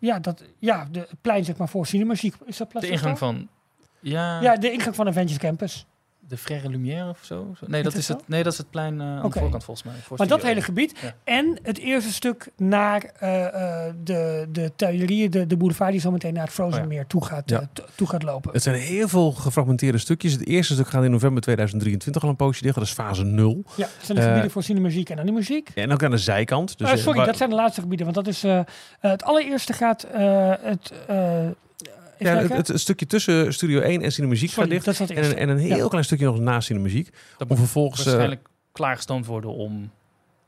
ja, 0.01 0.19
dat, 0.19 0.43
ja, 0.59 0.89
de 0.91 0.99
het 0.99 1.21
plein 1.21 1.45
zeg 1.45 1.57
maar 1.57 1.69
voor 1.69 1.87
Cinemagiek. 1.87 2.35
Is 2.45 2.57
dat 2.57 2.73
De 2.73 2.89
ingang 2.89 3.19
van... 3.19 3.49
Ja, 4.01 4.41
Ja, 4.41 4.57
de 4.57 4.73
ingang 4.73 4.95
van 4.95 5.09
Avengers 5.09 5.39
Campus. 5.39 5.87
De 6.31 6.37
Frère 6.37 6.69
Lumière 6.69 7.09
of 7.09 7.19
zo? 7.23 7.55
Nee, 7.67 7.83
dat 7.83 7.95
is 7.95 8.09
het, 8.09 8.29
nee, 8.29 8.43
dat 8.43 8.53
is 8.53 8.59
het 8.59 8.71
plein 8.71 9.01
eh, 9.01 9.07
aan 9.07 9.31
de 9.31 9.39
voorkant 9.39 9.65
volgens 9.65 9.87
mij. 9.87 9.97
voor 10.03 10.19
Maar 10.19 10.27
dat 10.27 10.43
hele 10.43 10.63
gebied. 10.63 10.99
Ja. 11.03 11.15
En 11.25 11.59
het 11.63 11.79
eerste 11.79 12.13
stuk 12.13 12.49
naar 12.57 13.03
eh, 13.03 13.47
eh, 13.47 13.95
de, 14.03 14.47
de 14.53 14.73
tuilerieën, 14.77 15.31
de, 15.31 15.47
de 15.47 15.57
boulevard 15.57 15.91
die 15.91 16.01
zo 16.01 16.11
meteen 16.11 16.35
naar 16.35 16.45
het 16.45 16.53
Frozen 16.53 16.75
Oh 16.75 16.81
ja. 16.81 16.87
Meer 16.89 17.07
toe 17.07 17.25
gaat, 17.25 17.51
Ja. 17.51 17.69
toe 17.95 18.09
gaat 18.09 18.23
lopen. 18.23 18.53
Het 18.53 18.63
zijn 18.63 18.77
heel 18.77 19.09
veel 19.09 19.33
gefragmenteerde 19.33 19.99
stukjes. 19.99 20.33
Het 20.33 20.47
eerste 20.47 20.73
stuk 20.75 20.89
gaat 20.89 21.05
in 21.05 21.11
november 21.11 21.43
2023 21.43 22.23
al 22.23 22.29
een 22.29 22.37
poosje 22.37 22.63
dicht. 22.63 22.75
Dat 22.75 22.85
is 22.85 22.93
fase 22.93 23.25
0. 23.25 23.63
Ja, 23.65 23.75
dat 23.77 23.91
zijn 24.03 24.19
de 24.19 24.25
gebieden 24.25 24.51
voor 24.51 24.63
Cinemagiek 24.63 25.11
en 25.11 25.19
Animagiek. 25.19 25.71
En 25.75 25.93
ook 25.93 26.03
aan 26.03 26.11
de 26.11 26.19
zijkant. 26.19 26.79
Dus, 26.79 27.03
sorry, 27.03 27.25
dat 27.25 27.37
zijn 27.37 27.51
de 27.51 27.57
laatste 27.57 27.81
gebieden. 27.81 28.07
Want 28.07 28.25
dat 28.25 28.35
is 28.35 28.45
het 29.01 29.23
allereerste 29.23 29.73
gaat 29.73 30.03
eh, 30.03 30.53
het. 30.61 30.93
Ja, 32.21 32.37
het, 32.57 32.71
stukje 32.75 33.07
tussen 33.07 33.53
Studio 33.55 33.81
1 33.81 34.03
en 34.03 34.13
Cinemuziek 34.13 34.49
gaat 34.51 34.55
Sorry, 34.59 34.71
dicht. 34.71 34.85
dat 34.85 34.95
is 34.95 35.01
het 35.01 35.11
En, 35.11 35.25
een- 35.25 35.37
en 35.37 35.49
een 35.49 35.59
heel 35.59 35.77
Ja. 35.77 35.89
klein 35.89 36.05
stukje 36.05 36.25
nog 36.25 36.39
na 36.39 36.61
Cinemuziek. 36.61 37.05
Dat 37.11 37.41
Om 37.41 37.47
moet 37.49 37.59
vervolgens... 37.59 38.01
eh, 38.01 38.07
waarschijnlijk 38.07 38.49
klaargestoomd 38.73 39.27
worden 39.27 39.51
om 39.55 39.91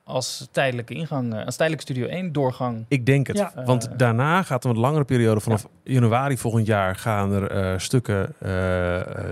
als 0.05 0.49
tijdelijke 0.51 0.95
ingang, 0.95 1.35
eh, 1.35 1.45
als 1.47 1.57
tijdelijke 1.57 1.93
Studio 1.93 2.07
1 2.11 2.33
doorgang. 2.33 2.85
Ik 2.89 3.07
denk 3.07 3.27
het. 3.27 3.37
Ja. 3.37 3.53
Want 3.65 3.89
Eh, 3.89 3.93
daarna 3.97 4.43
gaat 4.43 4.65
er 4.65 4.71
een 4.71 4.77
wat 4.77 4.85
langere 4.85 5.05
periode. 5.05 5.41
Vanaf 5.41 5.67
januari 5.85 6.37
volgend 6.39 6.67
jaar 6.67 6.97
gaan 6.97 7.33
er 7.33 7.51
eh, 7.51 7.79
stukken 7.79 8.35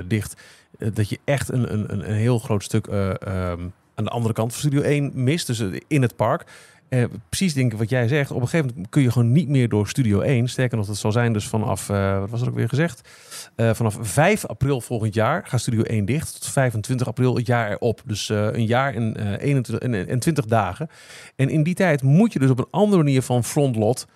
dicht. 0.08 0.40
dat 0.92 1.08
je 1.08 1.18
echt 1.24 1.48
een, 1.52 1.72
een, 1.72 1.92
een 2.08 2.14
heel 2.14 2.38
groot 2.38 2.62
stuk 2.62 2.86
eh, 2.86 3.08
ehm, 3.10 3.60
aan 3.94 4.04
de 4.04 4.10
andere 4.10 4.34
kant 4.34 4.50
van 4.52 4.60
Studio 4.60 4.80
1 4.82 5.10
mist. 5.14 5.46
Dus 5.46 5.62
in 5.88 6.02
het 6.02 6.16
park. 6.16 6.44
Eh, 6.90 7.04
precies 7.28 7.54
denk 7.54 7.72
ik 7.72 7.78
wat 7.78 7.90
jij 7.90 8.08
zegt. 8.08 8.30
Op 8.30 8.40
een 8.40 8.48
gegeven 8.48 8.66
moment 8.66 8.88
kun 8.88 9.02
je 9.02 9.10
gewoon 9.10 9.32
niet 9.32 9.48
meer 9.48 9.68
door 9.68 9.88
Studio 9.88 10.20
1. 10.20 10.48
Sterker 10.48 10.76
nog, 10.76 10.86
dat 10.86 10.96
zal 10.96 11.12
zijn 11.12 11.32
dus 11.32 11.48
vanaf, 11.48 11.88
eh, 11.88 12.18
wat 12.18 12.30
was 12.30 12.40
er 12.42 12.48
ook 12.48 12.54
weer 12.54 12.68
gezegd? 12.68 13.08
Eh, 13.56 13.74
vanaf 13.74 13.98
5 14.00 14.46
april 14.46 14.80
volgend 14.80 15.14
jaar 15.14 15.46
gaat 15.46 15.60
Studio 15.60 15.82
1 15.82 16.04
dicht. 16.04 16.40
Tot 16.40 16.50
25 16.50 17.06
april 17.06 17.36
het 17.36 17.46
jaar 17.46 17.70
erop. 17.70 18.02
Dus 18.06 18.30
eh, 18.30 18.46
een 18.52 18.66
jaar 18.66 18.94
en, 18.94 19.16
eh 19.16 19.46
21, 19.46 19.78
en, 19.78 20.08
en 20.08 20.18
20 20.18 20.44
dagen. 20.44 20.88
En 21.36 21.48
in 21.48 21.62
die 21.62 21.74
tijd 21.74 22.02
moet 22.02 22.32
je 22.32 22.38
dus 22.38 22.50
op 22.50 22.58
een 22.58 22.68
andere 22.70 23.02
manier 23.02 23.22
van 23.22 23.44
frontlot 23.44 24.06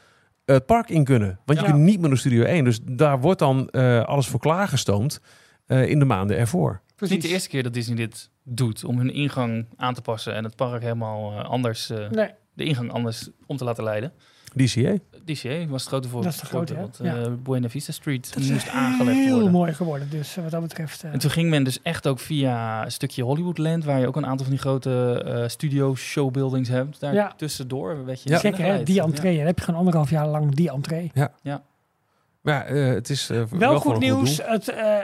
het 0.45 0.67
park 0.67 0.91
in 0.91 1.05
kunnen. 1.05 1.39
Want 1.45 1.59
je 1.59 1.65
kunt 1.65 1.79
niet 1.79 2.01
meer 2.01 2.09
naar 2.09 2.19
Studio 2.19 2.45
1. 2.45 2.65
Dus 2.65 2.81
daar 2.83 3.21
wordt 3.21 3.39
dan 3.39 3.69
eh, 3.69 4.05
alles 4.05 4.27
voor 4.27 4.41
klaargestoomd 4.41 5.21
eh, 5.67 5.89
in 5.89 5.99
de 5.99 6.05
maanden 6.05 6.37
ervoor. 6.37 6.81
Het 6.93 7.03
is 7.03 7.11
niet 7.11 7.23
de 7.23 7.29
eerste 7.29 7.49
keer 7.49 7.63
dat 7.63 7.75
Disney 7.75 7.97
dit 7.97 8.31
doet 8.43 8.85
om 8.85 8.99
hun 8.99 9.15
ingang 9.15 9.67
aan 9.77 9.95
te 9.95 10.01
passen 10.01 10.35
en 10.35 10.45
het 10.45 10.57
park 10.57 10.83
helemaal 10.83 11.43
anders, 11.43 11.91
eh, 11.91 12.11
Nee, 12.11 12.31
de 12.55 12.65
ingang 12.65 12.93
anders 12.93 13.29
om 13.47 13.57
te 13.57 13.65
laten 13.65 13.85
leiden. 13.85 14.13
DCA. 14.57 14.95
DCA 15.25 15.67
was 15.67 15.81
het 15.81 15.89
grote 15.91 16.09
voor. 16.09 16.23
Dat 16.23 16.33
is 16.33 16.41
de 16.41 16.47
grote, 16.47 16.75
want, 16.75 17.01
eh, 17.01 17.27
Buena 17.43 17.69
Vista 17.69 17.93
Street 17.93 18.35
dat 18.35 18.43
moest 18.51 18.69
aangelegd 18.69 19.19
heel 19.19 19.33
worden. 19.35 19.51
mooi 19.53 19.73
geworden. 19.73 20.11
Dus 20.11 20.37
eh, 20.37 20.43
wat 20.43 20.53
dat 20.53 20.61
betreft... 20.63 21.03
eh, 21.05 21.13
En 21.13 21.19
toen 21.19 21.31
ging 21.31 21.51
men 21.51 21.65
dus 21.65 21.83
echt 21.83 22.07
ook 22.07 22.19
via 22.19 22.85
een 22.85 22.93
stukje 22.93 23.23
Hollywoodland, 23.23 23.85
waar 23.85 24.01
je 24.01 24.07
ook 24.07 24.17
een 24.17 24.27
aantal 24.27 24.45
van 24.47 24.51
die 24.55 24.61
grote 24.65 25.23
eh, 25.27 25.49
studio 25.49 25.95
showbuildings 25.95 26.69
hebt. 26.69 27.01
Daar 27.01 27.15
Ja. 27.15 27.33
tussendoor 27.37 28.05
werd 28.05 28.23
je 28.23 28.29
Ja. 28.31 28.39
Zeker, 28.39 28.65
hè, 28.65 28.83
die 28.83 28.95
Ja. 28.95 29.05
entree. 29.05 29.37
Dan 29.37 29.47
heb 29.47 29.59
je 29.59 29.65
gewoon 29.65 29.79
anderhalf 29.81 30.11
jaar 30.11 30.27
lang 30.29 30.55
die 30.55 30.71
entree. 30.71 31.11
Maar 32.45 32.55
ja, 32.55 32.65
eh, 32.65 32.95
het 32.95 33.11
is 33.11 33.31
eh, 33.31 33.43
Wel, 33.45 33.81
goed 33.81 33.99
nieuws. 33.99 34.41
het, 34.45 34.69
eh, 34.69 34.99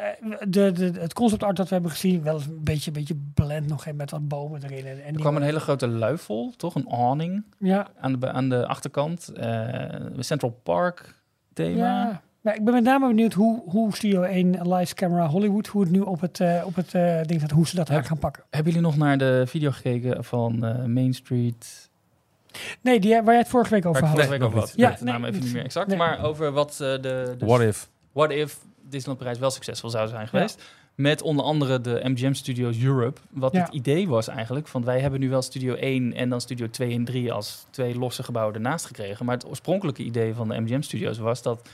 de, 0.48 0.72
de, 0.72 0.92
het 1.00 1.12
concept 1.12 1.42
art 1.42 1.56
dat 1.56 1.68
we 1.68 1.74
hebben 1.74 1.90
gezien, 1.92 2.22
wel 2.22 2.34
eens 2.34 2.46
een 2.46 2.64
beetje, 2.64 2.90
beetje 2.90 3.16
blend 3.34 3.66
nog 3.66 3.84
hè, 3.84 3.92
met 3.92 4.10
wat 4.10 4.28
bomen 4.28 4.62
erin. 4.64 4.86
En, 4.86 5.14
Er 5.14 5.20
kwam 5.20 5.36
een 5.36 5.42
hele 5.42 5.60
grote 5.60 5.88
luifel, 5.88 6.52
toch? 6.56 6.74
Een 6.74 6.88
awning 6.88 7.44
Ja, 7.58 7.88
aan 8.00 8.20
de, 8.20 8.32
aan 8.32 8.48
de 8.48 8.66
achterkant. 8.66 9.28
Eh, 9.28 9.84
Central 10.18 10.60
Park 10.62 11.14
thema. 11.52 11.76
ja. 11.76 12.22
Nou, 12.42 12.56
ik 12.56 12.64
ben 12.64 12.74
met 12.74 12.82
name 12.84 13.06
benieuwd 13.06 13.32
hoe, 13.32 13.62
hoe 13.66 13.94
Studio 13.96 14.22
1 14.22 14.72
Live 14.74 14.94
Camera 14.94 15.26
Hollywood, 15.26 15.66
hoe 15.66 15.82
het 15.82 15.90
nu 15.90 16.00
op 16.00 16.20
het, 16.20 16.40
op 16.64 16.74
het 16.74 16.94
eh, 16.94 17.20
ding 17.22 17.40
staat, 17.40 17.50
hoe 17.50 17.66
ze 17.66 17.74
dat 17.76 17.90
gaan 17.90 18.18
pakken. 18.18 18.42
Hebben 18.50 18.72
jullie 18.72 18.88
nog 18.88 18.96
naar 18.96 19.18
de 19.18 19.42
video 19.46 19.70
gekeken 19.70 20.24
van 20.24 20.64
eh, 20.64 20.84
Main 20.84 21.14
Street? 21.14 21.89
Nee, 22.80 23.00
die, 23.00 23.14
waar 23.14 23.24
jij 23.24 23.36
het 23.38 23.48
vorige 23.48 23.70
week 23.70 23.86
over 23.86 24.00
had. 24.02 24.10
vorige 24.10 24.28
week 24.30 24.42
over 24.42 24.58
had. 24.58 24.72
Ja, 24.76 24.90
de 24.90 25.04
nee, 25.04 25.12
naam 25.12 25.24
even 25.24 25.40
niet. 25.40 25.52
meer 25.52 25.64
exact. 25.64 25.86
Nee. 25.88 25.96
Maar 25.96 26.24
over 26.24 26.52
wat 26.52 26.70
eh, 26.70 26.76
de, 26.78 27.00
de 27.00 27.36
What 27.46 27.60
if? 27.60 27.88
What 28.12 28.30
if 28.30 28.58
Disneyland 28.82 29.18
Parijs 29.18 29.38
wel 29.38 29.50
succesvol 29.50 29.90
zou 29.90 30.08
zijn 30.08 30.28
geweest. 30.28 30.62
Met 30.94 31.22
onder 31.22 31.44
andere 31.44 31.80
de 31.80 32.00
MGM 32.04 32.32
Studios 32.32 32.78
Europe. 32.82 33.20
Wat 33.30 33.52
Ja. 33.52 33.60
het 33.64 33.74
idee 33.74 34.08
was 34.08 34.28
eigenlijk. 34.28 34.68
Want 34.68 34.84
wij 34.84 35.00
hebben 35.00 35.20
nu 35.20 35.28
wel 35.28 35.42
Studio 35.42 35.74
1 35.74 36.14
en 36.14 36.28
dan 36.28 36.40
Studio 36.40 36.70
2 36.70 36.92
en 36.94 37.04
3 37.04 37.32
als 37.32 37.66
twee 37.70 37.98
losse 37.98 38.22
gebouwen 38.22 38.54
ernaast 38.54 38.86
gekregen. 38.86 39.24
Maar 39.26 39.34
het 39.34 39.46
oorspronkelijke 39.48 40.02
idee 40.02 40.34
van 40.34 40.48
de 40.48 40.60
MGM 40.60 40.80
Studios 40.80 41.18
was 41.18 41.42
dat 41.42 41.68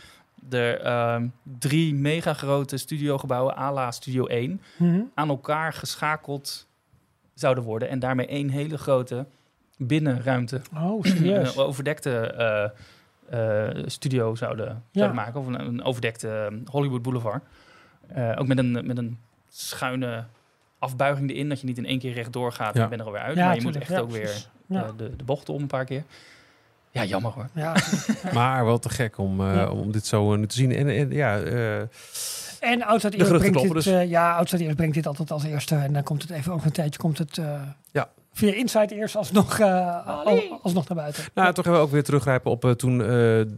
er 0.50 0.80
ehm, 0.80 1.26
drie 1.58 1.94
mega 1.94 2.32
grote 2.32 2.76
studiogebouwen 2.76 3.56
à 3.56 3.72
la 3.72 3.90
Studio 3.90 4.26
1 4.26 4.60
Mhm. 4.76 5.00
aan 5.14 5.28
elkaar 5.28 5.72
geschakeld 5.72 6.66
zouden 7.34 7.64
worden. 7.64 7.88
En 7.88 7.98
daarmee 7.98 8.26
één 8.26 8.48
hele 8.48 8.78
grote 8.78 9.26
binnenruimte 9.76 10.60
Oh, 10.76 11.04
serieus. 11.04 11.56
een 11.56 11.62
overdekte 11.62 12.10
eh, 13.30 13.68
eh, 13.68 13.82
studio 13.86 14.34
zouden, 14.34 14.66
Ja. 14.66 14.80
zouden 14.92 15.16
maken. 15.16 15.40
Of 15.40 15.46
een, 15.46 15.60
een 15.60 15.82
overdekte 15.84 16.28
eh, 16.50 16.56
Hollywood 16.70 17.02
Boulevard. 17.02 17.42
Eh, 18.06 18.32
ook 18.38 18.46
met 18.46 18.58
een, 18.58 18.72
met 18.86 18.98
een 18.98 19.18
schuine 19.48 20.24
afbuiging 20.78 21.30
erin. 21.30 21.48
Dat 21.48 21.60
je 21.60 21.66
niet 21.66 21.78
in 21.78 21.86
één 21.86 21.98
keer 21.98 22.12
rechtdoor 22.12 22.52
gaat 22.52 22.74
en 22.74 22.80
Ja. 22.80 22.88
bent 22.88 23.00
er 23.00 23.06
alweer 23.06 23.22
uit. 23.22 23.36
Ja, 23.36 23.46
maar 23.46 23.56
je 23.56 23.62
moet 23.62 23.76
echt 23.76 23.88
Ja, 23.90 23.98
ook 23.98 24.10
weer 24.10 24.20
precies. 24.20 24.48
Eh, 24.68 24.88
de, 24.96 25.16
de 25.16 25.24
bocht 25.24 25.48
om 25.48 25.60
een 25.60 25.66
paar 25.66 25.84
keer. 25.84 26.02
Ja, 26.90 27.04
jammer 27.04 27.32
hoor. 27.32 27.48
Ja. 27.52 27.74
Maar 28.32 28.64
wel 28.64 28.78
te 28.78 28.88
gek 28.88 29.18
om, 29.18 29.40
eh, 29.40 29.54
Ja. 29.54 29.68
om 29.70 29.92
dit 29.92 30.06
zo 30.06 30.32
eh, 30.32 30.38
nu 30.38 30.46
te 30.46 30.54
zien. 30.54 30.72
En, 30.72 30.88
en 30.88 31.10
ja, 31.10 31.38
eh, 31.40 31.78
En 32.60 32.82
Outside 32.82 33.10
De 33.16 33.16
Ears 33.16 33.26
geruchten 33.28 33.52
brengt 33.52 33.74
dit, 33.74 33.84
dus. 33.84 33.86
eh, 33.86 34.08
ja, 34.08 34.42
brengt 34.74 34.94
dit 34.94 35.06
altijd 35.06 35.30
als 35.30 35.44
eerste. 35.44 35.74
En 35.74 35.92
dan 35.92 36.02
komt 36.02 36.22
het 36.22 36.30
even 36.30 36.52
over 36.52 36.66
een 36.66 36.72
tijdje 36.72 36.98
komt 37.00 37.18
het 37.18 37.38
eh, 37.38 37.60
Ja. 37.92 38.08
Via 38.36 38.52
Inside 38.54 38.94
Ears 38.94 39.16
alsnog, 39.16 39.58
eh, 39.58 40.06
al- 40.06 40.58
alsnog 40.62 40.88
naar 40.88 40.98
buiten. 40.98 41.24
Nou, 41.34 41.52
toch 41.52 41.64
hebben 41.64 41.82
we 41.82 41.86
ook 41.86 41.92
weer 41.92 42.02
teruggrijpen 42.04 42.50
op 42.50 42.64
eh, 42.64 42.70
toen 42.70 43.00
eh, 43.00 43.06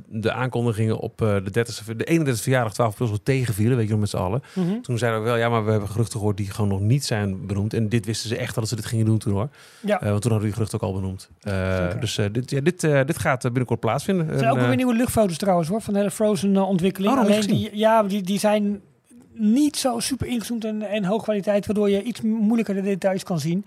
de 0.09 0.33
aankondigingen 0.33 0.99
op 0.99 1.23
eh, 1.23 1.35
de, 1.45 1.51
30, 1.51 1.85
de 1.97 2.05
31 2.05 2.43
verjaardag 2.43 2.73
12 2.75 2.91
april 2.91 3.09
zo 3.09 3.17
tegenvielen, 3.23 3.77
weet 3.77 3.85
je 3.87 3.91
nog 3.91 4.01
met 4.01 4.09
z'n 4.11 4.17
allen. 4.17 4.43
Mhm. 4.55 4.81
Toen 4.81 4.99
zeiden 4.99 5.21
we 5.23 5.27
wel, 5.27 5.37
ja, 5.37 5.49
maar 5.49 5.65
we 5.65 5.71
hebben 5.71 5.89
geruchten 5.89 6.19
gehoord 6.19 6.37
die 6.37 6.51
gewoon 6.51 6.71
nog 6.71 6.81
niet 6.81 7.05
zijn 7.05 7.47
benoemd. 7.47 7.75
En 7.75 7.89
dit 7.89 8.07
wisten 8.07 8.29
ze 8.29 8.37
echt 8.37 8.55
dat 8.55 8.69
ze 8.69 8.77
dit 8.77 8.87
gingen 8.87 9.05
doen 9.07 9.19
toen 9.19 9.33
hoor. 9.33 9.49
Ja. 9.81 10.01
Eh, 10.01 10.09
want 10.09 10.23
toen 10.23 10.31
hadden 10.33 10.39
we 10.39 10.45
die 10.45 10.53
geruchten 10.53 10.81
ook 10.81 10.95
al 10.95 11.01
benoemd. 11.01 11.29
Eh, 11.41 12.01
dus 12.01 12.19
eh, 12.19 12.27
dit, 12.33 12.51
ja, 12.51 12.61
dit, 12.61 12.85
eh, 12.85 13.01
dit 13.05 13.19
gaat 13.19 13.43
binnenkort 13.43 13.81
plaatsvinden. 13.81 14.27
Er 14.29 14.33
zijn 14.33 14.45
En, 14.45 14.51
ook 14.51 14.59
wel 14.59 14.67
weer 14.67 14.77
nieuwe 14.77 14.95
luchtfoto's 14.95 15.37
trouwens 15.39 15.69
hoor, 15.69 15.81
van 15.83 15.93
de 15.93 15.99
hele 15.99 16.11
Frozen 16.11 16.57
ontwikkeling. 16.57 17.13
Oh, 17.13 17.19
Alleen 17.21 17.41
die, 17.41 17.71
ja, 17.73 18.03
die, 18.03 18.23
die 18.23 18.39
zijn 18.39 18.81
niet 19.39 19.77
zo 19.77 20.01
super 20.01 20.27
ingezoomd 20.27 20.65
en, 20.65 20.83
en 20.83 21.05
hoog 21.05 21.23
kwaliteit, 21.23 21.67
waardoor 21.67 21.91
je 21.91 22.03
iets 22.03 22.21
moeilijker 22.21 22.75
de 22.75 22.83
details 22.83 23.23
kan 23.23 23.41
zien. 23.41 23.65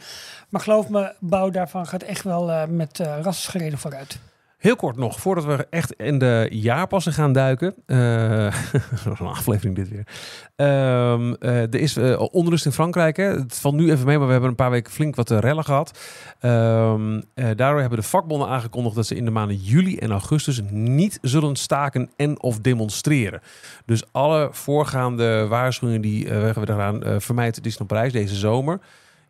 Maar 0.49 0.61
geloof 0.61 0.89
me, 0.89 1.13
bouw 1.19 1.49
daarvan 1.49 1.87
gaat 1.87 2.03
echt 2.03 2.23
wel 2.23 2.51
eh, 2.51 2.67
met 2.67 2.99
uh, 2.99 3.19
rassenschreden 3.21 3.79
vooruit. 3.79 4.19
Heel 4.61 4.75
kort 4.75 4.97
nog, 4.97 5.19
voordat 5.19 5.45
we 5.45 5.67
echt 5.69 5.93
in 5.93 6.17
de 6.17 6.47
jaarpassen 6.51 7.13
gaan 7.13 7.33
duiken. 7.33 7.75
is 8.93 9.05
een 9.05 9.27
aflevering 9.27 9.75
dit 9.75 9.89
weer. 9.89 10.07
Ehm, 10.55 11.33
eh, 11.33 11.61
er 11.61 11.75
is 11.75 11.97
eh, 11.97 12.21
onrust 12.31 12.65
in 12.65 12.71
Frankrijk. 12.71 13.17
Hè. 13.17 13.23
Het 13.23 13.59
valt 13.59 13.75
nu 13.75 13.91
even 13.91 14.05
mee, 14.05 14.17
maar 14.17 14.25
we 14.25 14.31
hebben 14.31 14.49
een 14.49 14.55
paar 14.55 14.71
weken 14.71 14.91
flink 14.91 15.15
wat 15.15 15.29
rellen 15.29 15.63
gehad. 15.63 15.99
Ehm, 16.39 17.21
eh, 17.33 17.45
daardoor 17.55 17.79
hebben 17.79 17.99
de 17.99 18.05
vakbonden 18.05 18.47
aangekondigd 18.47 18.95
dat 18.95 19.05
ze 19.05 19.15
in 19.15 19.25
de 19.25 19.31
maanden 19.31 19.57
juli 19.57 19.97
en 19.97 20.11
augustus 20.11 20.61
niet 20.69 21.19
zullen 21.21 21.55
staken 21.55 22.09
en 22.15 22.41
of 22.41 22.59
demonstreren. 22.59 23.41
Dus 23.85 24.03
alle 24.11 24.49
voorgaande 24.51 25.47
waarschuwingen 25.47 26.01
die 26.01 26.25
we 26.25 26.33
hebben 26.33 26.67
gedaan, 26.67 27.07
uh, 27.07 27.15
vermijd 27.17 27.63
Disneyland 27.63 27.87
Parijs 27.87 28.11
deze 28.11 28.35
zomer. 28.35 28.79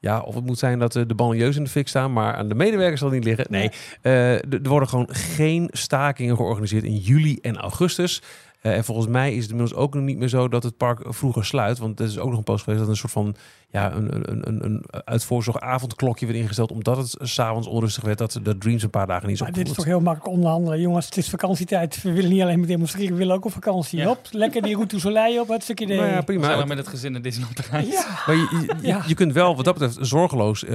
Ja, 0.02 0.20
of 0.20 0.36
het 0.36 0.46
moet 0.46 0.60
zijn 0.60 0.80
dat 0.80 0.96
uh, 0.96 1.04
de 1.08 1.16
banlieues 1.16 1.56
in 1.56 1.64
de 1.64 1.70
fik 1.70 1.88
staan, 1.88 2.14
maar 2.14 2.36
aan 2.36 2.48
de 2.48 2.56
medewerkers 2.56 3.00
zal 3.00 3.10
het 3.10 3.18
niet 3.18 3.28
liggen. 3.28 3.46
Nee, 3.50 3.72
uh, 4.04 4.34
er 4.34 4.60
worden 4.64 4.90
gewoon 4.90 5.08
geen 5.12 5.70
stakingen 5.72 6.36
georganiseerd 6.36 6.84
in 6.84 6.96
juli 6.96 7.38
en 7.42 7.58
augustus. 7.58 8.22
Uh, 8.62 8.76
en 8.76 8.84
volgens 8.84 9.08
mij 9.08 9.34
is 9.34 9.42
het 9.42 9.52
inmiddels 9.52 9.80
ook 9.80 9.94
nog 9.94 10.04
niet 10.04 10.18
meer 10.18 10.28
zo 10.28 10.48
dat 10.48 10.64
het 10.64 10.78
park 10.78 11.00
vroeger 11.04 11.46
sluit. 11.46 11.78
Want 11.78 12.00
er 12.00 12.06
is 12.06 12.20
ook 12.20 12.30
nog 12.30 12.38
een 12.38 12.44
post 12.44 12.64
geweest 12.64 12.82
dat 12.82 12.90
een 12.90 12.98
soort 12.98 13.12
van 13.12 13.36
ja, 13.72 13.94
een, 13.94 14.32
een, 14.32 14.48
een, 14.48 14.66
een 14.66 14.84
uit 15.06 15.24
voorzorg 15.24 15.60
avondklokje 15.60 16.26
werd 16.26 16.38
ingesteld. 16.38 16.72
Omdat 16.72 16.98
het 16.98 17.16
s'avonds 17.20 17.68
onrustig 17.68 18.04
werd 18.04 18.18
dat 18.18 18.40
de 18.44 18.58
Dreams 18.58 18.84
een 18.84 18.90
paar 18.90 19.08
dagen 19.08 19.28
niet 19.28 19.38
zo 19.38 19.44
Maar 19.44 19.54
dit 19.54 19.68
is 19.68 19.74
toch 19.74 19.86
heel 19.86 20.00
makkelijk 20.00 20.36
onderhandelen. 20.36 20.80
Jongens, 20.80 21.06
het 21.06 21.18
is 21.18 21.30
vakantietijd. 21.30 22.02
We 22.02 22.12
willen 22.12 22.30
niet 22.30 22.42
alleen 22.42 22.60
maar 22.60 22.68
demonstreren, 22.68 23.12
we 23.12 23.18
willen 23.18 23.36
ook 23.36 23.46
op 23.46 23.52
vakantie. 23.52 24.00
Ja. 24.00 24.06
Hop, 24.06 24.28
lekker 24.32 24.62
die 24.62 24.76
route 24.76 25.00
Soleil 25.00 25.42
op, 25.42 25.48
het 25.48 25.64
stukje 25.64 25.86
idee. 25.86 25.98
Nou 25.98 26.10
ja, 26.10 26.22
prima. 26.22 26.48
We 26.48 26.54
zijn 26.54 26.68
met 26.68 26.78
het 26.78 26.88
gezin 26.88 27.16
in 27.16 27.22
Disneyland 27.22 27.56
Parijs. 27.70 27.92
Ja. 27.92 28.06
Maar 28.26 28.36
je, 28.36 28.66
je, 28.82 28.88
ja. 28.88 29.04
je, 29.08 29.14
kunt 29.14 29.34
wel 29.34 29.56
wat 29.56 29.66
dat 29.66 29.74
betreft 29.74 29.98
zorgeloos 30.02 30.64
uh, 30.64 30.70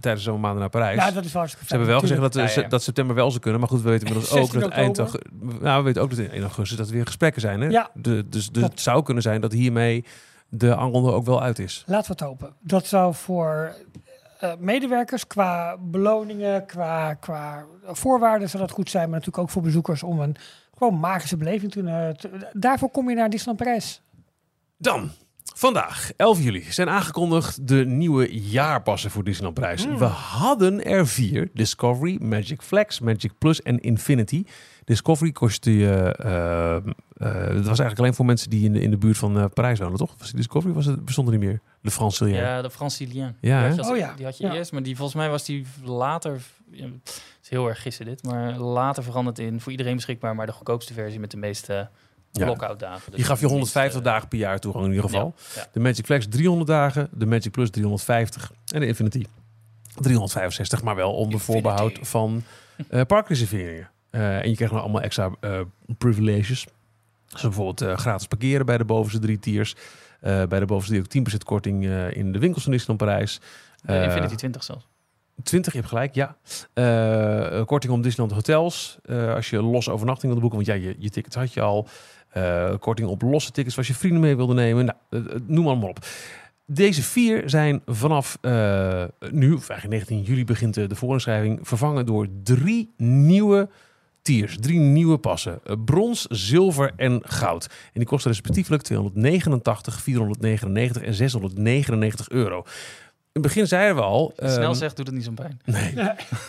tijdens 0.00 0.24
zo'n 0.24 0.40
maanden 0.40 0.60
naar 0.60 0.70
Parijs. 0.70 0.96
Ja, 0.96 1.10
dat 1.10 1.24
is 1.24 1.32
hartstikke 1.32 1.66
Ze 1.66 1.74
hebben 1.74 1.90
wel 1.90 2.00
gezegd 2.00 2.20
dat, 2.20 2.34
ja, 2.34 2.62
ja. 2.62 2.68
dat 2.68 2.82
september 2.82 3.14
wel 3.14 3.28
zou 3.28 3.40
kunnen. 3.40 3.60
Maar 3.60 3.68
goed, 3.68 3.82
we 3.82 3.90
weten 3.90 4.06
inmiddels 4.06 4.32
ook 4.32 4.60
dat 4.60 4.70
eind 4.70 4.98
augustus... 4.98 5.30
Nou, 5.60 5.78
we 5.78 5.84
weten 5.84 6.02
ook 6.02 6.10
dat 6.10 6.18
in 6.18 6.42
augustus 6.42 6.76
dat 6.76 6.86
er 6.86 6.92
weer 6.92 7.04
zijn. 7.40 7.60
Hè? 7.60 7.66
Ja. 7.66 7.90
De, 7.94 8.28
dus 8.28 8.50
dus 8.50 8.62
het 8.62 8.80
zou 8.80 9.02
kunnen 9.02 9.22
zijn 9.22 9.40
dat 9.40 9.52
hiermee 9.52 10.04
de 10.48 10.76
aankondiging 10.76 11.18
ook 11.18 11.26
wel 11.26 11.42
uit 11.42 11.58
is. 11.58 11.84
Laten 11.86 12.06
we 12.06 12.12
het 12.12 12.28
hopen. 12.28 12.54
Dat 12.60 12.86
zou 12.86 13.14
voor 13.14 13.74
uh, 14.42 14.52
medewerkers 14.58 15.26
qua 15.26 15.76
beloningen, 15.80 16.66
qua, 16.66 17.14
qua 17.14 17.64
voorwaarden 17.86 18.48
zou 18.50 18.62
dat 18.62 18.72
goed 18.72 18.90
zijn. 18.90 19.02
Maar 19.02 19.18
natuurlijk 19.18 19.44
ook 19.44 19.50
voor 19.50 19.62
bezoekers 19.62 20.02
om 20.02 20.20
een 20.20 20.36
gewoon 20.78 20.98
magische 20.98 21.36
beleving 21.36 21.72
te 21.72 21.82
doen. 21.82 22.16
Daarvoor 22.52 22.90
kom 22.90 23.08
je 23.08 23.14
naar 23.14 23.30
Disneyland 23.30 23.64
Parijs. 23.64 24.02
Dan, 24.76 25.10
vandaag, 25.54 26.12
11 26.16 26.40
juli, 26.40 26.64
zijn 26.68 26.88
aangekondigd 26.88 27.68
de 27.68 27.84
nieuwe 27.86 28.40
jaarpassen 28.40 29.10
voor 29.10 29.24
Disneyland 29.24 29.54
Parijs. 29.54 29.86
Mm. 29.86 29.98
We 29.98 30.04
hadden 30.04 30.84
er 30.84 31.06
vier. 31.06 31.50
Discovery, 31.54 32.18
Magic 32.20 32.62
Flex, 32.62 33.00
Magic 33.00 33.32
Plus 33.38 33.62
en 33.62 33.80
Infinity. 33.80 34.44
Discovery 34.84 35.32
kostte 35.32 35.76
je... 35.76 36.16
Uh, 36.24 36.92
uh, 37.26 37.34
het 37.34 37.54
was 37.54 37.66
eigenlijk 37.66 37.98
alleen 37.98 38.14
voor 38.14 38.24
mensen 38.24 38.50
die 38.50 38.64
in 38.64 38.72
de, 38.72 38.80
in 38.80 38.90
de 38.90 38.96
buurt 38.96 39.18
van 39.18 39.38
uh, 39.38 39.44
Parijs 39.54 39.78
wonen, 39.78 39.98
toch? 39.98 40.14
Was 40.18 40.26
die 40.26 40.36
Discovery 40.36 40.74
was 40.74 40.86
het, 40.86 41.04
bestond 41.04 41.28
er 41.28 41.38
niet 41.38 41.44
meer? 41.44 41.60
De 41.80 41.90
Francilien. 41.90 42.34
Ja, 42.34 42.62
de 42.62 42.70
Francilien. 42.70 43.36
Ja, 43.40 43.68
die, 43.68 43.90
oh, 43.90 43.96
ja. 43.96 44.14
die 44.16 44.24
had 44.24 44.38
je 44.38 44.46
ja. 44.46 44.54
eerst, 44.54 44.72
maar 44.72 44.82
die 44.82 44.96
volgens 44.96 45.16
mij 45.16 45.28
was 45.30 45.44
die 45.44 45.66
later... 45.84 46.40
Ja, 46.70 46.84
het 46.84 47.22
is 47.42 47.48
heel 47.48 47.68
erg 47.68 47.82
gissen 47.82 48.04
dit, 48.04 48.22
maar 48.22 48.58
later 48.58 49.02
veranderd 49.02 49.38
in 49.38 49.60
voor 49.60 49.70
iedereen 49.70 49.94
beschikbaar, 49.94 50.34
maar 50.34 50.46
de 50.46 50.52
goedkoopste 50.52 50.92
versie 50.92 51.20
met 51.20 51.30
de 51.30 51.36
meeste 51.36 51.88
ja. 52.32 52.46
lockout 52.46 52.78
dagen. 52.80 53.02
Dus 53.06 53.14
die 53.14 53.24
gaf 53.24 53.40
je 53.40 53.46
150 53.46 53.82
meeste, 53.94 54.10
dagen 54.10 54.28
per 54.28 54.38
jaar 54.38 54.58
toegang 54.58 54.84
in 54.84 54.90
ieder 54.92 55.04
geval. 55.10 55.34
Ja, 55.54 55.60
ja. 55.62 55.68
De 55.72 55.80
Magic 55.80 56.04
Flex 56.04 56.26
300 56.28 56.66
dagen, 56.68 57.08
de 57.12 57.26
Magic 57.26 57.50
Plus 57.52 57.70
350 57.70 58.52
en 58.66 58.80
de 58.80 58.86
Infinity 58.86 59.24
365, 59.94 60.82
maar 60.82 60.94
wel 60.94 61.12
onder 61.14 61.40
voorbehoud 61.40 61.98
van 62.02 62.42
eh 62.88 63.00
parkreserveringen. 63.06 63.90
Eh, 64.10 64.38
en 64.38 64.48
je 64.48 64.54
krijgt 64.54 64.74
nog 64.74 64.82
allemaal 64.82 65.00
extra 65.02 65.30
eh, 65.40 65.60
privileges. 65.98 66.66
Zoals 67.26 67.42
bijvoorbeeld 67.42 67.80
eh, 67.80 67.96
gratis 67.96 68.26
parkeren 68.26 68.66
bij 68.66 68.78
de 68.78 68.84
bovenste 68.84 69.18
drie 69.20 69.38
tiers. 69.38 69.74
Eh, 70.20 70.42
bij 70.44 70.58
de 70.60 70.66
bovenste 70.66 71.02
drie 71.02 71.22
ook 71.24 71.32
10% 71.32 71.36
korting 71.44 71.84
eh, 71.86 72.16
in 72.16 72.32
de 72.32 72.38
winkels 72.38 72.62
van 72.62 72.72
Disneyland 72.72 73.08
Parijs. 73.10 73.40
Eh, 73.84 73.96
Eh, 73.96 74.04
Infinity 74.04 74.34
20 74.34 74.62
zelfs. 74.64 74.86
20, 75.42 75.72
je 75.72 75.78
hebt 75.78 75.90
gelijk, 75.90 76.14
ja. 76.14 76.36
Eh, 76.74 77.58
eh, 77.58 77.66
korting 77.66 77.92
op 77.92 78.02
Disneyland 78.02 78.36
hotels. 78.36 78.98
eh, 79.02 79.34
als 79.34 79.50
je 79.50 79.62
los 79.62 79.88
overnachting 79.88 80.32
wilde 80.32 80.40
boeken, 80.48 80.66
want 80.66 80.82
ja, 80.82 80.88
je, 80.88 80.96
je 80.98 81.10
tickets 81.10 81.36
had 81.36 81.52
je 81.52 81.60
al. 81.60 81.88
Eh, 82.32 82.74
korting 82.78 83.08
op 83.08 83.22
losse 83.22 83.50
tickets 83.50 83.76
als 83.76 83.86
je 83.86 83.94
vrienden 83.94 84.20
mee 84.20 84.36
wilde 84.36 84.54
nemen. 84.54 84.84
Nou, 84.84 84.98
eh, 85.08 85.34
eh, 85.34 85.40
noem 85.46 85.66
allemaal 85.66 85.88
op. 85.88 85.98
Deze 86.66 87.02
vier 87.02 87.42
zijn 87.46 87.82
vanaf 87.86 88.38
eh, 88.40 89.04
nu, 89.30 89.52
of 89.52 89.68
eigenlijk 89.68 90.08
19 90.08 90.22
juli 90.22 90.44
begint 90.44 90.74
de, 90.74 90.94
voorinschrijving, 90.94 91.58
vervangen 91.62 92.06
door 92.06 92.26
drie 92.42 92.92
nieuwe 92.96 93.68
tiers. 94.22 94.56
Drie 94.60 94.78
nieuwe 94.78 95.18
passen. 95.18 95.60
Brons, 95.84 96.26
zilver 96.30 96.92
en 96.96 97.20
goud. 97.24 97.64
En 97.64 97.90
die 97.92 98.04
kosten 98.04 98.30
respectievelijk 98.30 98.82
289, 98.82 100.00
499 100.02 101.02
en 101.02 101.14
699 101.14 102.28
euro. 102.28 102.56
In 102.58 103.42
het 103.42 103.42
begin 103.42 103.66
zeiden 103.66 103.96
we 103.96 104.02
al... 104.02 104.32
Snel 104.36 104.58
ehm, 104.58 104.74
zegt, 104.74 104.96
doet 104.96 105.06
het 105.06 105.14
niet 105.14 105.24
zo'n 105.24 105.34
pijn. 105.34 105.60
Nee. 105.64 105.94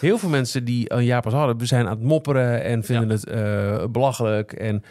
Heel 0.02 0.18
veel 0.18 0.30
mensen 0.30 0.66
die 0.66 0.94
een 0.94 1.06
jaar 1.06 1.22
pas 1.22 1.34
hadden, 1.34 1.68
zijn 1.68 1.86
aan 1.86 1.92
het 1.92 2.04
mopperen 2.04 2.64
en 2.64 2.84
vinden 2.84 3.08
Ja. 3.08 3.14
het 3.14 3.26
eh, 3.26 3.86
belachelijk. 3.90 4.54
En 4.54 4.84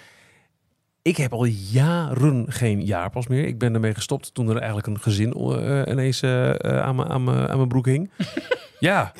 ik 1.02 1.16
heb 1.16 1.32
al 1.32 1.44
jaren 1.44 2.44
geen 2.48 2.84
jaarpas 2.84 3.26
meer. 3.26 3.46
Ik 3.46 3.58
ben 3.58 3.74
ermee 3.74 3.94
gestopt 3.94 4.34
toen 4.34 4.48
er 4.48 4.56
eigenlijk 4.56 4.86
een 4.86 5.00
gezin 5.00 5.32
eh, 5.32 5.82
ineens 5.92 6.22
eh, 6.22 6.50
eh, 6.50 6.80
aan, 6.82 6.96
mijn- 6.96 7.08
aan, 7.08 7.28
aan 7.48 7.56
mijn 7.56 7.68
broek 7.68 7.86
hing. 7.86 8.10
ja. 8.78 9.12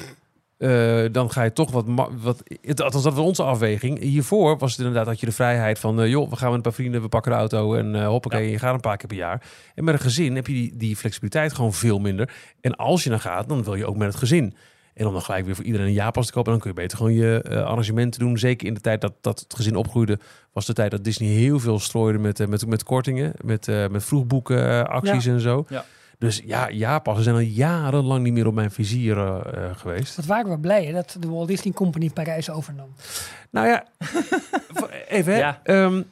Dan 1.13 1.31
ga 1.31 1.43
je 1.43 1.53
toch 1.53 1.71
wat, 1.71 1.85
wat. 2.23 2.43
Althans, 2.67 3.03
dat 3.05 3.15
was 3.15 3.25
onze 3.25 3.43
afweging. 3.43 3.99
Hiervoor 3.99 4.59
was 4.59 4.71
het 4.71 4.79
inderdaad 4.81 5.07
dat 5.07 5.21
je 5.21 5.27
de 5.27 5.33
vrijheid 5.33 5.79
van. 5.79 6.09
joh, 6.09 6.31
we 6.31 6.37
gaan 6.37 6.47
met 6.49 6.57
een 6.57 6.63
paar 6.63 6.73
vrienden, 6.73 7.03
we 7.03 7.09
pakken 7.09 7.33
de 7.33 7.39
auto 7.39 7.75
en 7.75 8.05
hoppakee, 8.05 8.51
je 8.51 8.59
gaat 8.59 8.75
een 8.75 8.81
paar 8.81 8.97
keer 8.97 9.09
per 9.09 9.17
jaar. 9.17 9.43
En 9.75 9.85
met 9.85 9.95
een 9.95 10.01
gezin 10.01 10.35
heb 10.35 10.47
je 10.47 10.53
die, 10.53 10.77
die 10.77 10.97
flexibiliteit 10.97 11.53
gewoon 11.53 11.73
veel 11.73 11.99
minder. 11.99 12.35
En 12.61 12.77
als 12.77 13.05
je 13.05 13.11
dan 13.11 13.21
gaat, 13.21 13.49
dan 13.49 13.63
wil 13.65 13.75
je 13.75 13.87
ook 13.87 13.97
met 13.97 14.09
het 14.09 14.17
gezin. 14.17 14.55
En 14.95 15.07
om 15.07 15.13
dan 15.13 15.23
gelijk 15.23 15.45
weer 15.45 15.55
voor 15.55 15.65
iedereen 15.65 15.87
een 15.87 15.93
jaarpas 15.93 16.27
te 16.27 16.33
kopen, 16.33 16.51
dan 16.53 16.61
kun 16.61 16.71
je 16.71 16.77
beter 16.77 16.97
gewoon 16.97 17.13
je 17.13 17.43
eh, 17.43 17.65
arrangementen 17.65 18.21
doen. 18.21 18.39
Zeker 18.39 18.67
in 18.67 18.75
de 18.75 18.81
tijd 18.81 19.01
dat, 19.01 19.13
dat 19.21 19.41
het 19.41 19.55
gezin 19.55 19.77
opgroeide, 19.77 20.19
was 20.53 20.67
de 20.67 20.73
tijd 20.73 20.91
dat 20.91 21.05
Disney 21.05 21.29
heel 21.29 21.59
veel 21.59 21.79
strooide 21.79 22.19
met, 22.19 22.41
eh, 22.41 22.47
met, 22.47 22.67
met 22.67 22.83
kortingen, 22.83 23.33
met, 23.45 23.69
eh, 23.69 23.89
met 23.89 24.05
vroegboeken, 24.05 24.69
eh, 24.69 24.83
acties 24.83 25.27
en 25.27 25.41
zo. 25.41 25.65
Ja. 25.69 25.85
Dus 26.19 26.43
ja, 26.45 26.71
jaarpassen 26.71 27.25
zijn 27.25 27.37
al 27.37 27.43
jarenlang 27.43 28.23
niet 28.23 28.33
meer 28.33 28.47
op 28.47 28.55
mijn 28.55 28.71
vizier 28.71 29.43
geweest. 29.77 30.17
Wat 30.17 30.25
waren 30.25 30.51
we 30.51 30.59
blij 30.59 30.85
hè, 30.85 30.93
dat 30.93 31.17
de 31.21 31.29
Walt 31.29 31.49
Disney 31.49 31.73
Company 31.73 32.11
Parijs 32.11 32.51
overnam. 32.51 32.95
Nou 33.51 33.67
ja, 33.67 33.87
even 35.09 35.33
hè. 35.33 35.39
Ja. 35.39 35.61
Ehm, 35.63 36.03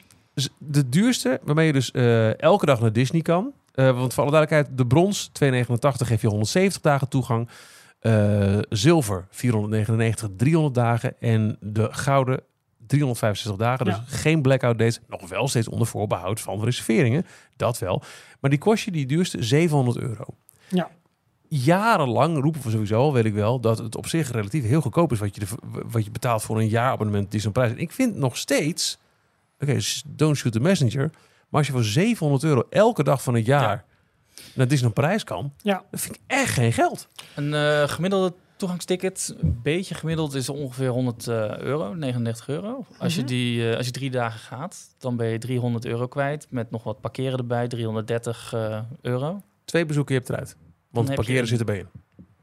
de 0.57 0.89
duurste, 0.89 1.39
waarmee 1.43 1.65
je 1.65 1.73
dus 1.73 1.91
eh, 1.91 2.39
elke 2.41 2.65
dag 2.65 2.79
naar 2.81 2.93
Disney 2.93 3.21
kan. 3.21 3.53
Eh, 3.73 3.85
want 3.85 4.13
voor 4.13 4.23
alle 4.23 4.31
duidelijkheid, 4.31 4.77
de 4.77 4.87
brons 4.87 5.29
289 5.31 6.07
geeft 6.07 6.21
je 6.21 6.27
170 6.27 6.81
dagen 6.81 7.07
toegang. 7.07 7.49
Eh, 8.01 8.57
zilver 8.69 9.27
499, 9.29 10.29
300 10.37 10.75
dagen. 10.75 11.13
En 11.19 11.57
de 11.59 11.87
gouden 11.91 12.41
365 12.87 13.55
dagen. 13.65 13.85
Dus 13.85 13.95
Ja. 13.95 14.03
geen 14.07 14.41
blackout 14.41 14.77
dates. 14.79 14.99
Nog 15.07 15.29
wel 15.29 15.47
steeds 15.47 15.67
onder 15.69 15.87
voorbehoud 15.87 16.39
van 16.39 16.63
reserveringen. 16.63 17.25
Dat 17.55 17.79
wel. 17.79 18.01
Maar 18.39 18.49
die 18.49 18.59
kost 18.59 18.83
je 18.83 18.91
die 18.91 19.05
duurste 19.05 19.43
700 19.43 19.97
euro. 19.97 20.23
Ja. 20.67 20.89
Jarenlang 21.47 22.41
roepen 22.41 22.61
we 22.61 22.69
sowieso, 22.69 22.95
al, 22.99 23.13
weet 23.13 23.25
ik 23.25 23.33
wel, 23.33 23.59
dat 23.59 23.77
het 23.77 23.95
op 23.95 24.07
zich 24.07 24.31
relatief 24.31 24.63
heel 24.63 24.81
goedkoop 24.81 25.11
is 25.11 25.19
wat 25.19 25.35
je, 25.35 25.39
de, 25.41 25.47
wat 25.91 26.05
je 26.05 26.11
betaalt 26.11 26.41
voor 26.43 26.59
een 26.59 26.67
jaarabonnement 26.69 27.31
Disney 27.31 27.51
Prijs. 27.51 27.71
En 27.71 27.77
ik 27.77 27.91
vind 27.91 28.15
nog 28.15 28.37
steeds, 28.37 28.97
oké, 29.59 29.77
don't 30.07 30.37
shoot 30.37 30.51
the 30.53 30.59
messenger, 30.59 31.09
maar 31.49 31.59
als 31.59 31.67
je 31.67 31.73
voor 31.73 31.83
700 31.83 32.43
euro 32.43 32.63
elke 32.69 33.03
dag 33.03 33.23
van 33.23 33.33
het 33.33 33.45
jaar 33.45 33.85
naar 34.55 34.67
Disneyland 34.67 34.93
Parijs 34.93 35.23
kan, 35.23 35.53
Ja. 35.57 35.83
dat 35.91 35.99
vind 36.01 36.15
ik 36.15 36.21
echt 36.27 36.53
geen 36.53 36.73
geld. 36.73 37.07
Een 37.35 37.53
eh, 37.53 37.87
gemiddelde 37.87 38.33
toegangsticket, 38.55 39.35
een 39.41 39.59
beetje 39.63 39.95
gemiddeld, 39.95 40.33
is 40.33 40.49
ongeveer 40.49 40.87
100 40.89 41.27
eh, 41.27 41.57
euro, 41.57 41.93
39 41.93 42.47
euro. 42.47 42.85
Als, 42.97 43.13
je 43.15 43.19
Mhm. 43.19 43.29
die, 43.29 43.69
eh, 43.69 43.77
als 43.77 43.85
je 43.85 43.91
drie 43.91 44.11
dagen 44.11 44.39
gaat, 44.39 44.95
dan 44.99 45.15
ben 45.15 45.27
je 45.27 45.37
300 45.37 45.85
euro 45.85 46.07
kwijt. 46.07 46.47
Met 46.49 46.71
nog 46.71 46.83
wat 46.83 47.01
parkeren 47.01 47.37
erbij, 47.39 47.67
330 47.67 48.53
eh, 48.53 48.79
euro. 49.01 49.41
Twee 49.65 49.85
bezoeken, 49.85 50.13
je 50.13 50.19
hebt 50.19 50.31
eruit. 50.33 50.55
Want 50.89 51.15
parkeren 51.15 51.47
zit 51.47 51.59
erbij 51.59 51.77
in. 51.77 51.87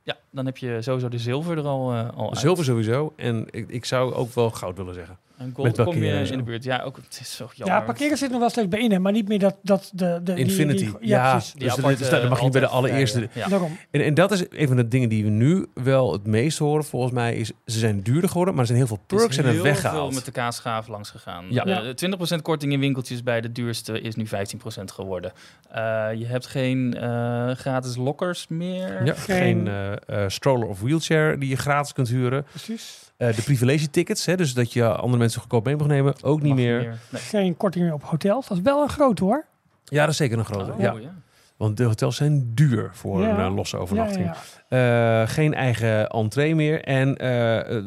Ja, 0.03 0.17
dan 0.31 0.47
heb 0.47 0.57
je 0.57 0.83
sowieso 0.83 1.09
de 1.09 1.19
zilver 1.19 1.59
er 1.59 1.65
al, 1.65 1.93
eh, 1.93 2.09
al 2.17 2.29
uit. 2.29 2.39
Zilver 2.39 2.65
sowieso. 2.65 3.13
En 3.17 3.47
ik, 3.51 3.69
ik 3.69 3.85
zou 3.85 4.13
ook 4.15 4.35
wel 4.35 4.51
goud 4.51 4.77
willen 4.77 4.95
zeggen. 4.95 5.19
En 5.39 5.47
met 5.47 5.55
gold 5.55 5.75
kom 5.75 5.85
parkeren 5.85 6.13
en 6.13 6.19
je 6.19 6.27
zo. 6.27 6.33
in 6.33 6.39
de 6.39 6.45
buurt. 6.45 6.65
Ja, 6.65 6.83
ook, 6.83 6.97
het 6.97 7.19
is 7.21 7.37
zo 7.37 7.49
jammer. 7.55 7.77
Ja, 7.79 7.83
parkeren 7.85 8.17
zit 8.19 8.31
nog 8.31 8.41
wel 8.41 8.51
steeds 8.51 8.69
bij 8.69 8.81
in, 8.81 8.91
hè, 8.93 8.99
maar 8.99 9.13
niet 9.13 9.29
meer 9.29 9.39
dat, 9.39 9.57
dat 9.63 9.91
de, 9.95 10.21
de 10.23 10.35
Infinity. 10.35 10.79
die- 10.85 10.95
ja, 11.01 11.31
precies. 11.33 11.53
Die 11.53 11.61
dus 11.63 11.69
dat- 11.71 11.79
aparte, 11.79 11.99
dus 11.99 12.11
dan 12.11 12.29
mag 12.29 12.39
je 12.39 12.45
niet 12.45 12.53
bij 12.53 12.61
de 12.61 12.67
allereerste. 12.67 13.19
vrij, 13.19 13.43
Ja. 13.43 13.49
Daarom. 13.49 13.79
En, 13.91 14.05
en 14.05 14.15
dat 14.15 14.33
is 14.33 14.45
een 14.51 14.67
van 14.67 14.77
de 14.77 14.89
dingen 14.89 15.09
die 15.09 15.25
we 15.25 15.31
nu 15.31 15.67
wel 15.75 16.13
het 16.13 16.27
meest 16.27 16.59
horen, 16.59 16.85
volgens 16.85 17.13
mij, 17.13 17.37
is 17.37 17.53
ze 17.67 17.79
zijn 17.79 18.03
duurder 18.03 18.29
geworden, 18.29 18.55
maar 18.55 18.63
er 18.63 18.69
zijn 18.69 18.79
heel 18.79 18.89
veel 18.97 19.05
perks 19.07 19.25
Er 19.25 19.33
zijn 19.33 19.47
er 19.47 19.53
heel 19.53 19.63
veel 19.63 19.71
weggehaald. 19.73 20.15
met 20.15 20.25
de 20.25 20.31
kaasschaaf 20.33 20.89
langs 20.89 21.11
gegaan. 21.11 21.45
Ja. 21.51 21.65
Eh, 21.65 21.89
20% 21.95 22.43
korting 22.43 22.73
in 22.73 22.81
winkeltjes 22.81 23.23
bij 23.23 23.41
de 23.41 23.53
duurste 23.53 24.01
is 24.01 24.15
nu 24.15 24.27
15% 24.27 24.93
geworden. 24.93 25.33
Eh, 25.71 26.09
je 26.15 26.27
hebt 26.27 26.47
geen 26.47 26.95
eh, 26.95 27.51
gratis 27.51 27.97
lockers 27.97 28.47
meer. 28.49 29.05
Ja, 29.05 29.15
Geen- 29.15 29.37
geen 29.37 29.69
eh, 29.69 29.93
eh, 30.25 30.29
stroller 30.29 30.69
of 30.69 30.81
wheelchair 30.81 31.39
die 31.39 31.49
je 31.49 31.57
gratis 31.57 31.93
kunt 31.93 32.09
huren. 32.09 32.45
Precies. 32.51 33.08
Eh, 33.19 33.37
de 33.37 33.43
privilege 33.43 33.91
tickets, 33.91 34.27
hè, 34.27 34.37
dus 34.37 34.55
dat 34.55 34.73
je 34.73 34.85
andere 34.89 35.19
mensen 35.19 35.41
goedkoop 35.41 35.65
mee 35.65 35.77
mag 35.77 35.87
nemen, 35.87 36.15
ook 36.23 36.39
niet 36.41 36.49
Mag 36.49 36.59
meer. 36.59 36.81
Nee. 37.11 37.21
Geen 37.21 37.57
korting 37.57 37.85
meer 37.85 37.95
op 37.95 38.03
hotels. 38.03 38.47
Dat 38.49 38.57
is 38.57 38.63
wel 38.63 38.83
een 38.83 38.89
groot 38.89 39.19
hoor. 39.19 39.47
Ja, 39.85 40.01
dat 40.01 40.11
is 40.11 40.17
zeker 40.17 40.39
een 40.39 40.45
grote. 40.45 40.73
Oh, 40.73 40.81
ja. 40.81 40.93
ja. 41.01 41.15
Want 41.57 41.77
de 41.77 41.85
hotels 41.85 42.17
zijn 42.17 42.55
duur 42.55 42.91
voor 42.93 43.21
Ja. 43.23 43.29
een 43.39 43.47
eh, 43.47 43.55
losse 43.55 43.77
Ja, 43.77 43.83
overnachting. 43.83 44.31
ja, 44.69 45.23
Eh, 45.23 45.29
geen 45.29 45.55
eigen 45.55 46.09
entree 46.09 46.55
meer. 46.55 46.83
En 46.85 47.09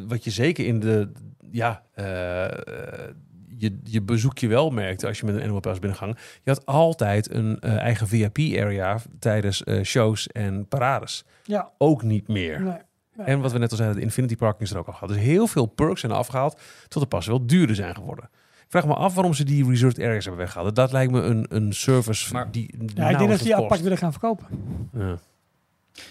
wat 0.08 0.24
je 0.24 0.30
zeker 0.32 0.66
in 0.66 0.80
de... 0.80 1.12
Ja, 1.52 1.84
je, 3.58 3.80
je 3.84 4.02
bezoekje 4.02 4.48
wel 4.48 4.70
merkte 4.70 5.08
als 5.08 5.20
je 5.20 5.26
met 5.26 5.36
een 5.36 5.42
Animal 5.42 5.60
Pass 5.60 5.80
binnengang. 5.80 6.18
Je 6.44 6.50
had 6.52 6.66
altijd 6.66 7.34
een 7.34 7.60
eh, 7.60 7.78
eigen 7.78 8.08
VIP-area 8.08 8.98
tijdens 9.20 9.64
shows 9.84 10.28
en 10.28 10.68
parades. 10.68 11.26
ja. 11.44 11.72
Ook 11.78 12.04
niet 12.04 12.28
meer. 12.28 12.62
Nee. 12.62 12.78
En 13.18 13.42
wat 13.42 13.52
we 13.52 13.58
net 13.58 13.72
al 13.72 13.78
zeiden, 13.78 13.98
de 13.98 14.04
Infinity 14.04 14.36
Parking 14.36 14.62
is 14.62 14.72
er 14.72 14.78
ook 14.80 14.88
al 14.88 14.94
gehad. 14.94 15.10
Dus 15.10 15.18
heel 15.18 15.48
veel 15.48 15.66
perks 15.66 16.00
zijn 16.00 16.12
afgehaald, 16.12 16.60
tot 16.88 17.02
de 17.02 17.08
pas 17.08 17.26
wel 17.26 17.46
duurder 17.46 17.76
zijn 17.76 17.96
geworden. 17.96 18.30
Ik 18.64 18.78
vraag 18.78 18.86
me 18.86 18.94
af 18.94 19.14
waarom 19.14 19.34
ze 19.34 19.44
die 19.44 19.70
reserved 19.70 20.00
areas 20.00 20.26
hebben 20.26 20.44
weggehaald. 20.44 20.76
Dat 20.76 20.92
lijkt 20.92 21.12
me 21.12 21.22
een, 21.22 21.46
een 21.50 21.74
service 21.74 22.34
Maar- 22.34 22.52
die 22.52 22.76
Ja, 22.96 23.10
ik 23.10 23.18
denk 23.18 23.30
dat 23.30 23.38
ze 23.40 23.44
die 23.44 23.56
apart 23.56 23.82
willen 23.82 23.98
gaan 23.98 24.12
verkopen. 24.12 24.46
Ja. 24.94 25.18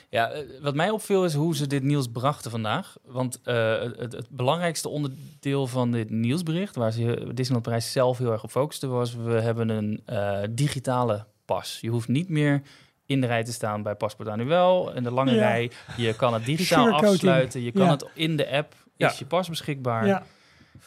Ja, 0.09 0.31
eh, 0.31 0.43
wat 0.63 0.75
mij 0.75 0.91
opviel 0.91 1.25
is 1.25 1.35
hoe 1.35 1.57
ze 1.57 1.67
dit 1.67 1.83
nieuws 1.83 2.09
brachten 2.09 2.51
vandaag. 2.51 2.97
Want 3.05 3.41
eh, 3.43 3.81
het, 3.81 4.13
het 4.13 4.29
belangrijkste 4.31 4.89
onderdeel 4.89 5.67
van 5.67 5.91
dit 5.91 6.11
nieuwsbericht, 6.11 6.77
waar 6.77 6.93
ze 6.93 7.25
Disneyland 7.35 7.63
Parijs 7.63 7.93
zelf 7.93 8.19
heel 8.19 8.33
erg 8.33 8.45
op 8.45 8.51
focuste, 8.51 8.87
was 8.87 9.15
we 9.15 9.33
hebben 9.41 9.69
een 9.69 10.01
eh, 10.05 10.39
digitale 10.51 11.27
pas. 11.45 11.79
Je 11.81 11.89
hoeft 11.89 12.09
niet 12.09 12.29
meer 12.29 12.63
in 13.11 13.21
de 13.21 13.27
rij 13.27 13.45
te 13.45 13.53
staan 13.53 13.83
bij 13.83 13.95
Paspoort 13.95 14.29
Annuel 14.29 14.95
en 14.95 15.03
de 15.03 15.11
lange 15.11 15.33
Ja. 15.35 15.39
rij. 15.39 15.71
Je 15.97 16.15
kan 16.15 16.35
het 16.35 16.45
digitaal 16.45 16.91
afsluiten. 16.91 17.63
Je 17.63 17.73
kan 17.73 17.85
Ja. 17.85 17.91
het 17.91 18.07
in 18.15 18.37
de 18.37 18.51
app. 18.51 18.75
Ja. 18.97 19.11
Is 19.11 19.19
je 19.19 19.25
pas 19.27 19.49
beschikbaar? 19.49 20.07
Ja. 20.07 20.23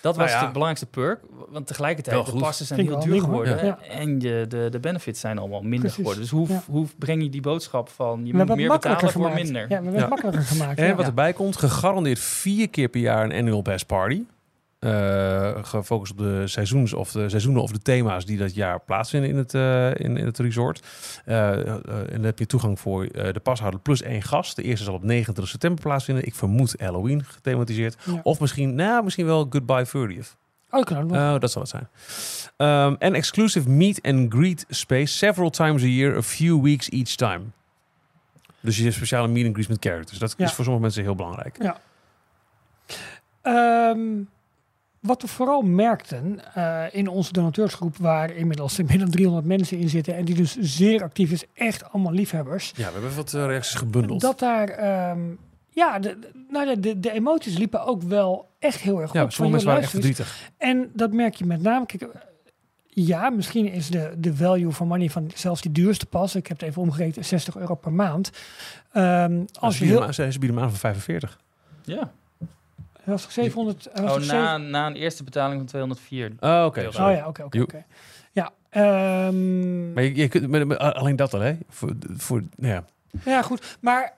Dat 0.02 0.16
was 0.16 0.26
Nou 0.30 0.40
ja. 0.40 0.46
de 0.46 0.52
belangrijkste 0.52 0.86
perk. 0.86 1.20
Want 1.50 1.68
tegelijkertijd, 1.68 2.26
de 2.26 2.32
passen 2.36 2.66
zijn 2.66 2.80
heel 2.80 3.00
duur 3.00 3.20
geworden. 3.22 3.66
Ja. 3.66 3.80
En 3.90 4.20
je, 4.20 4.46
de, 4.48 4.68
de 4.72 4.80
benefits 4.80 5.20
zijn 5.20 5.38
allemaal 5.38 5.62
minder 5.62 5.80
Precies. 5.80 5.96
geworden. 5.96 6.22
Dus 6.22 6.32
hoe, 6.32 6.48
Ja. 6.48 6.64
hoe 6.66 6.88
breng 6.98 7.24
je 7.24 7.30
die 7.30 7.42
boodschap 7.42 7.90
van 7.90 8.26
je 8.26 8.34
moet 8.34 8.56
meer 8.56 8.70
betalen 8.70 9.12
voor 9.12 9.34
minder? 9.34 9.62
Ja, 9.62 9.68
we 9.68 9.74
hebben 9.74 9.94
het 9.96 10.10
makkelijker 10.10 10.42
gemaakt. 10.44 10.80
En 10.80 10.88
ja. 10.88 10.96
wat 10.96 11.06
erbij 11.06 11.34
komt, 11.34 11.56
gegarandeerd 11.58 12.20
vier 12.20 12.70
keer 12.70 12.88
per 12.90 13.02
jaar 13.02 13.24
een 13.24 13.34
annual 13.34 13.62
pass 13.62 13.86
party. 13.86 14.24
Eh, 14.84 15.52
gefocust 15.62 16.12
op 16.12 16.18
de 16.18 16.48
seizoens 16.48 16.94
of 16.94 17.12
de 17.12 17.30
seizoenen 17.30 17.62
of 17.62 17.72
de 17.72 17.80
thema's 17.82 18.26
die 18.26 18.38
dat 18.38 18.56
jaar 18.56 18.80
plaatsvinden 18.80 19.30
in 19.30 19.38
het, 19.38 19.54
eh, 19.54 19.88
in, 19.90 20.18
in 20.18 20.26
het 20.26 20.38
resort. 20.40 20.84
Eh, 21.26 21.68
en 21.68 22.08
dan 22.12 22.24
heb 22.24 22.40
je 22.40 22.46
toegang 22.46 22.80
voor 22.80 23.08
de 23.12 23.40
pashouder 23.44 23.80
plus 23.80 24.02
één 24.02 24.22
gast. 24.22 24.56
De 24.56 24.64
eerste 24.64 24.84
zal 24.84 24.94
op 24.94 25.04
29 25.04 25.48
september 25.48 25.84
plaatsvinden. 25.84 26.26
Ik 26.26 26.36
vermoed 26.36 26.76
Halloween 26.80 27.24
gethematiseerd. 27.24 27.98
Ja. 28.06 28.20
Of 28.24 28.40
misschien, 28.40 28.76
nou, 28.76 29.04
misschien 29.04 29.26
wel 29.26 29.48
Goodbye 29.50 29.86
30th. 29.86 30.36
Oh. 30.70 30.82
Oh, 31.12 31.40
dat 31.40 31.52
zal 31.52 31.62
het 31.62 31.72
zijn. 31.72 31.88
Um, 32.88 32.96
en 33.00 33.14
exclusive 33.14 33.70
meet 33.70 34.02
and 34.02 34.34
greet 34.34 34.66
space 34.70 35.18
several 35.18 35.50
times 35.50 35.84
a 35.84 35.88
year, 35.88 36.18
a 36.18 36.22
few 36.22 36.62
weeks 36.62 36.90
each 36.90 37.16
time. 37.16 37.42
Dus 38.60 38.78
je 38.78 38.84
hebt 38.84 38.96
speciale 38.96 39.28
meet 39.28 39.46
and 39.46 39.54
greets 39.54 39.70
met 39.70 39.78
characters. 39.80 40.20
Dat 40.20 40.34
Ja. 40.38 40.46
is 40.46 40.54
voor 40.54 40.64
sommige 40.64 40.84
mensen 40.84 41.04
heel 41.04 41.16
belangrijk. 41.16 41.58
Ehm, 43.42 44.00
wat 45.04 45.22
we 45.22 45.28
vooral 45.28 45.62
merkten 45.62 46.54
eh, 46.56 46.84
in 46.92 47.08
onze 47.08 47.34
donateursgroep, 47.34 47.98
waar 47.98 48.32
inmiddels 48.32 48.78
meer 48.82 49.00
dan 49.00 49.10
300 49.10 49.46
mensen 49.46 49.78
in 49.78 49.90
zitten 49.90 50.16
en 50.16 50.26
die 50.26 50.36
dus 50.36 50.58
zeer 50.60 51.04
actief 51.04 51.32
is, 51.32 51.44
echt 51.54 51.92
allemaal 51.92 52.12
liefhebbers, 52.14 52.72
Ja, 52.76 52.88
we 52.88 52.92
hebben 52.94 53.16
wat 53.16 53.34
eh, 53.34 53.46
reacties 53.46 53.76
gebundeld. 53.76 54.22
dat 54.22 54.40
daar 54.40 54.68
ehm, 54.70 55.20
ja, 55.70 56.00
de, 56.00 56.20
de- 56.20 56.46
nou, 56.50 56.66
de, 56.68 56.80
de, 56.80 57.00
de 57.00 57.12
emoties 57.12 57.58
liepen 57.58 57.86
ook 57.86 58.02
wel 58.04 58.50
echt 58.60 58.80
heel 58.82 59.02
erg 59.02 59.14
Ja, 59.14 59.24
op. 59.24 59.32
sommige 59.32 59.52
mensen 59.52 59.68
waren 59.68 59.82
echt 59.84 59.92
verdrietig. 59.92 60.50
En 60.58 60.90
dat 60.94 61.14
merk 61.14 61.36
je 61.36 61.46
met 61.46 61.62
name. 61.62 61.86
Kijk, 61.86 62.02
eh, 62.02 62.08
ja, 62.88 63.30
misschien 63.30 63.72
is 63.72 63.90
de, 63.90 64.14
de 64.18 64.36
value 64.36 64.72
for 64.72 64.88
money 64.88 65.10
van 65.10 65.32
zelfs 65.36 65.62
die 65.62 65.72
duurste 65.72 66.06
pas. 66.06 66.36
Ik 66.36 66.48
heb 66.48 66.60
het 66.60 66.70
even 66.70 66.82
omgerekend, 66.82 67.26
60 67.26 67.56
euro 67.58 67.76
per 67.76 67.94
maand. 67.94 68.30
Ehm, 68.92 69.44
als 69.60 69.80
je 69.80 69.86
heel... 69.86 70.14
Ze 70.14 70.24
bieden 70.40 70.50
hem 70.50 70.60
aan 70.60 70.70
voor 70.70 70.80
45. 70.80 71.40
Ja. 71.84 72.12
Hij 73.04 73.14
was 73.14 73.22
toch 73.22 73.32
700. 73.32 73.88
hij 73.94 74.04
was 74.04 74.12
Oh, 74.12 74.18
toch 74.18 74.28
na, 74.28 74.58
na 74.58 74.88
een 74.88 74.96
eerste 74.96 75.24
betaling 75.24 75.58
van 75.58 75.66
204. 75.66 76.32
Oh, 76.40 76.64
oké. 76.66 76.88
Oh 76.88 76.94
ja, 76.94 77.28
oké, 77.28 77.44
oké. 77.44 77.86
Ja, 78.32 78.52
ehm, 78.70 79.94
Maar 79.94 80.04
je, 80.04 80.16
je 80.16 80.28
kunt, 80.28 80.48
maar- 80.48 80.68
maar 80.68 80.78
alleen 80.78 81.16
dat 81.16 81.34
al, 81.34 81.40
hè? 81.40 81.58
Voor, 81.70 81.94
voor, 82.14 82.44
ja. 82.58 82.86
ja, 83.26 83.42
goed. 83.42 83.78
Maar 83.80 84.14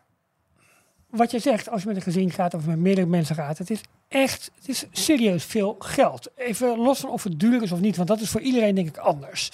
wat 1.10 1.32
jij 1.32 1.40
zegt, 1.40 1.70
als 1.70 1.82
je 1.82 1.88
met 1.88 1.96
een 1.98 2.02
gezin 2.02 2.32
gaat 2.32 2.54
of 2.54 2.66
met 2.66 2.78
meerdere 2.80 3.08
mensen 3.08 3.36
gaat, 3.36 3.58
het 3.58 3.70
is 3.70 3.82
echt, 4.08 4.52
het 4.56 4.68
is 4.70 4.86
serieus 4.92 5.44
veel 5.44 5.76
geld. 5.80 6.30
Even 6.36 6.78
los 6.78 7.00
van 7.00 7.10
of 7.10 7.24
het 7.24 7.40
duur 7.40 7.62
is 7.64 7.72
of 7.72 7.80
niet, 7.80 7.96
want 7.96 8.08
dat 8.08 8.20
is 8.20 8.30
voor 8.30 8.42
iedereen 8.42 8.76
denk 8.76 8.88
ik 8.88 8.98
anders. 8.98 9.52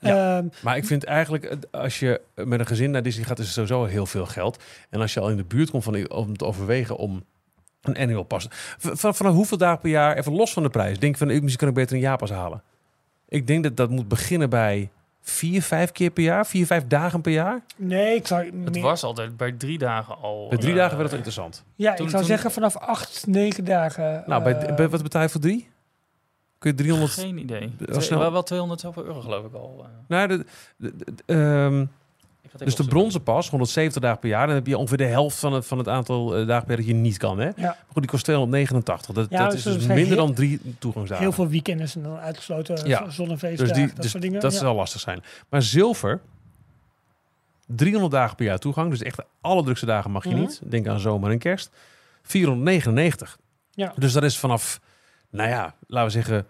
Ja. 0.00 0.36
Ehm, 0.38 0.46
Maar 0.62 0.76
ik 0.76 0.84
vind 0.84 1.04
eigenlijk, 1.04 1.48
het- 1.50 1.72
als 1.72 1.98
je 1.98 2.20
met 2.34 2.60
een 2.60 2.66
gezin 2.66 2.90
naar 2.90 3.02
Disney 3.02 3.24
gaat, 3.24 3.38
is 3.38 3.44
het 3.44 3.54
sowieso 3.54 3.84
heel 3.84 4.06
veel 4.06 4.26
geld. 4.26 4.62
En 4.90 5.00
als 5.00 5.14
je 5.14 5.20
al 5.20 5.30
in 5.30 5.36
de 5.36 5.44
buurt 5.44 5.70
komt 5.70 5.84
van, 5.84 6.10
om 6.10 6.36
te 6.36 6.44
overwegen 6.44 6.96
om 6.96 7.24
een 7.84 7.96
annual 7.96 8.22
pas. 8.22 8.46
Van, 8.78 9.14
vanaf 9.14 9.32
hoeveel 9.34 9.58
dagen 9.58 9.78
per 9.80 9.90
jaar, 9.90 10.16
even 10.16 10.32
los 10.32 10.52
van 10.52 10.62
de 10.62 10.70
prijs, 10.70 10.98
denk 10.98 11.12
je 11.12 11.18
van, 11.18 11.30
ik- 11.30 11.40
misschien 11.42 11.58
kan 11.60 11.68
ik 11.68 11.74
beter 11.74 11.94
een 11.96 12.02
jaarpas 12.02 12.30
halen. 12.30 12.62
Ik 13.28 13.46
denk 13.46 13.62
dat 13.64 13.76
dat 13.76 13.90
moet 13.90 14.08
beginnen 14.08 14.50
bij 14.50 14.90
vier, 15.20 15.62
vijf 15.62 15.92
keer 15.92 16.10
per 16.10 16.22
jaar, 16.22 16.46
vier, 16.46 16.66
vijf 16.66 16.86
dagen 16.86 17.20
per 17.20 17.32
jaar. 17.32 17.62
nee, 17.76 18.14
ik 18.16 18.26
zou 18.26 18.44
Het 18.44 18.72
meer- 18.72 18.82
was 18.82 19.02
altijd 19.02 19.36
bij 19.36 19.52
drie 19.52 19.78
dagen 19.78 20.16
al. 20.18 20.48
Bij 20.48 20.58
drie 20.58 20.72
eh, 20.72 20.78
dagen 20.78 20.96
werd 20.96 21.08
het 21.10 21.18
interessant. 21.18 21.64
Ja, 21.74 21.94
Toen- 21.94 22.04
ik 22.04 22.10
zou 22.10 22.22
toen- 22.22 22.32
zeggen 22.32 22.50
vanaf 22.50 22.76
acht, 22.76 23.26
negen 23.26 23.64
dagen. 23.64 24.22
Nou, 24.26 24.42
bij, 24.42 24.56
eh, 24.56 24.74
bij- 24.74 24.88
wat 24.88 25.02
betaal 25.02 25.22
je 25.22 25.28
voor 25.28 25.40
drie? 25.40 25.68
Kun 26.58 26.70
je 26.70 26.76
300... 26.76 27.12
Geen 27.12 27.38
idee. 27.38 27.72
Wel 27.78 28.18
wel, 28.18 28.32
wel 28.32 28.42
200 28.42 28.80
zoveel 28.80 29.04
euro 29.04 29.20
geloof 29.20 29.44
ik 29.46 29.54
al. 29.54 29.80
eh. 29.84 29.90
Nou, 30.08 30.28
de, 30.28 30.44
de- 30.76 30.92
de- 30.96 31.22
ehm, 31.26 31.86
dus 32.58 32.74
de 32.76 32.84
bronzen 32.84 33.22
pas, 33.22 33.50
170 33.50 34.02
dagen 34.02 34.18
per 34.18 34.28
jaar. 34.28 34.46
Dan 34.46 34.54
heb 34.54 34.66
je 34.66 34.78
ongeveer 34.78 34.96
de 34.96 35.04
helft 35.04 35.36
van 35.38 35.52
het, 35.52 35.66
van 35.66 35.78
het 35.78 35.88
aantal 35.88 36.36
eh, 36.36 36.46
dagen 36.46 36.66
per 36.66 36.76
jaar 36.76 36.86
dat 36.86 36.86
je 36.86 37.00
niet 37.02 37.16
kan. 37.16 37.38
Hè? 37.38 37.44
Ja. 37.46 37.52
Maar 37.56 37.76
goed, 37.86 38.02
die 38.02 38.10
kost 38.10 38.24
289. 38.24 39.14
Dat, 39.14 39.26
Ja, 39.30 39.42
dat 39.42 39.50
dus 39.50 39.66
is 39.66 39.74
dus 39.74 39.86
minder 39.86 40.06
heel- 40.06 40.16
dan 40.16 40.34
drie 40.34 40.60
toegangsdagen. 40.78 41.24
Heel 41.24 41.32
veel 41.34 41.48
weekenden 41.48 41.88
zijn 41.88 42.04
dan 42.04 42.16
uitgesloten, 42.18 42.88
Ja. 42.88 43.10
zonnefeestdagen, 43.10 43.74
dus 43.74 43.82
die, 43.84 43.86
dat 43.94 44.02
dus 44.02 44.10
soort 44.10 44.22
dingen. 44.22 44.40
dat 44.40 44.52
ja. 44.52 44.58
zal 44.58 44.74
lastig 44.74 45.00
zijn. 45.00 45.22
Maar 45.48 45.62
zilver, 45.62 46.20
300 47.66 48.12
dagen 48.12 48.36
per 48.36 48.44
jaar 48.46 48.58
toegang. 48.58 48.90
Dus 48.90 49.02
echt 49.02 49.16
de 49.16 49.24
allerdrukste 49.40 49.86
dagen 49.86 50.10
mag 50.10 50.24
je 50.24 50.30
Mhm. 50.30 50.40
niet. 50.40 50.60
Denk 50.64 50.86
aan 50.88 51.00
zomer 51.00 51.30
en 51.30 51.38
kerst. 51.38 51.70
499. 52.22 53.38
Ja. 53.70 53.92
Dus 53.96 54.12
dat 54.12 54.22
is 54.22 54.38
vanaf, 54.38 54.80
nou 55.30 55.48
ja, 55.48 55.74
laten 55.86 56.06
we 56.06 56.12
zeggen... 56.12 56.46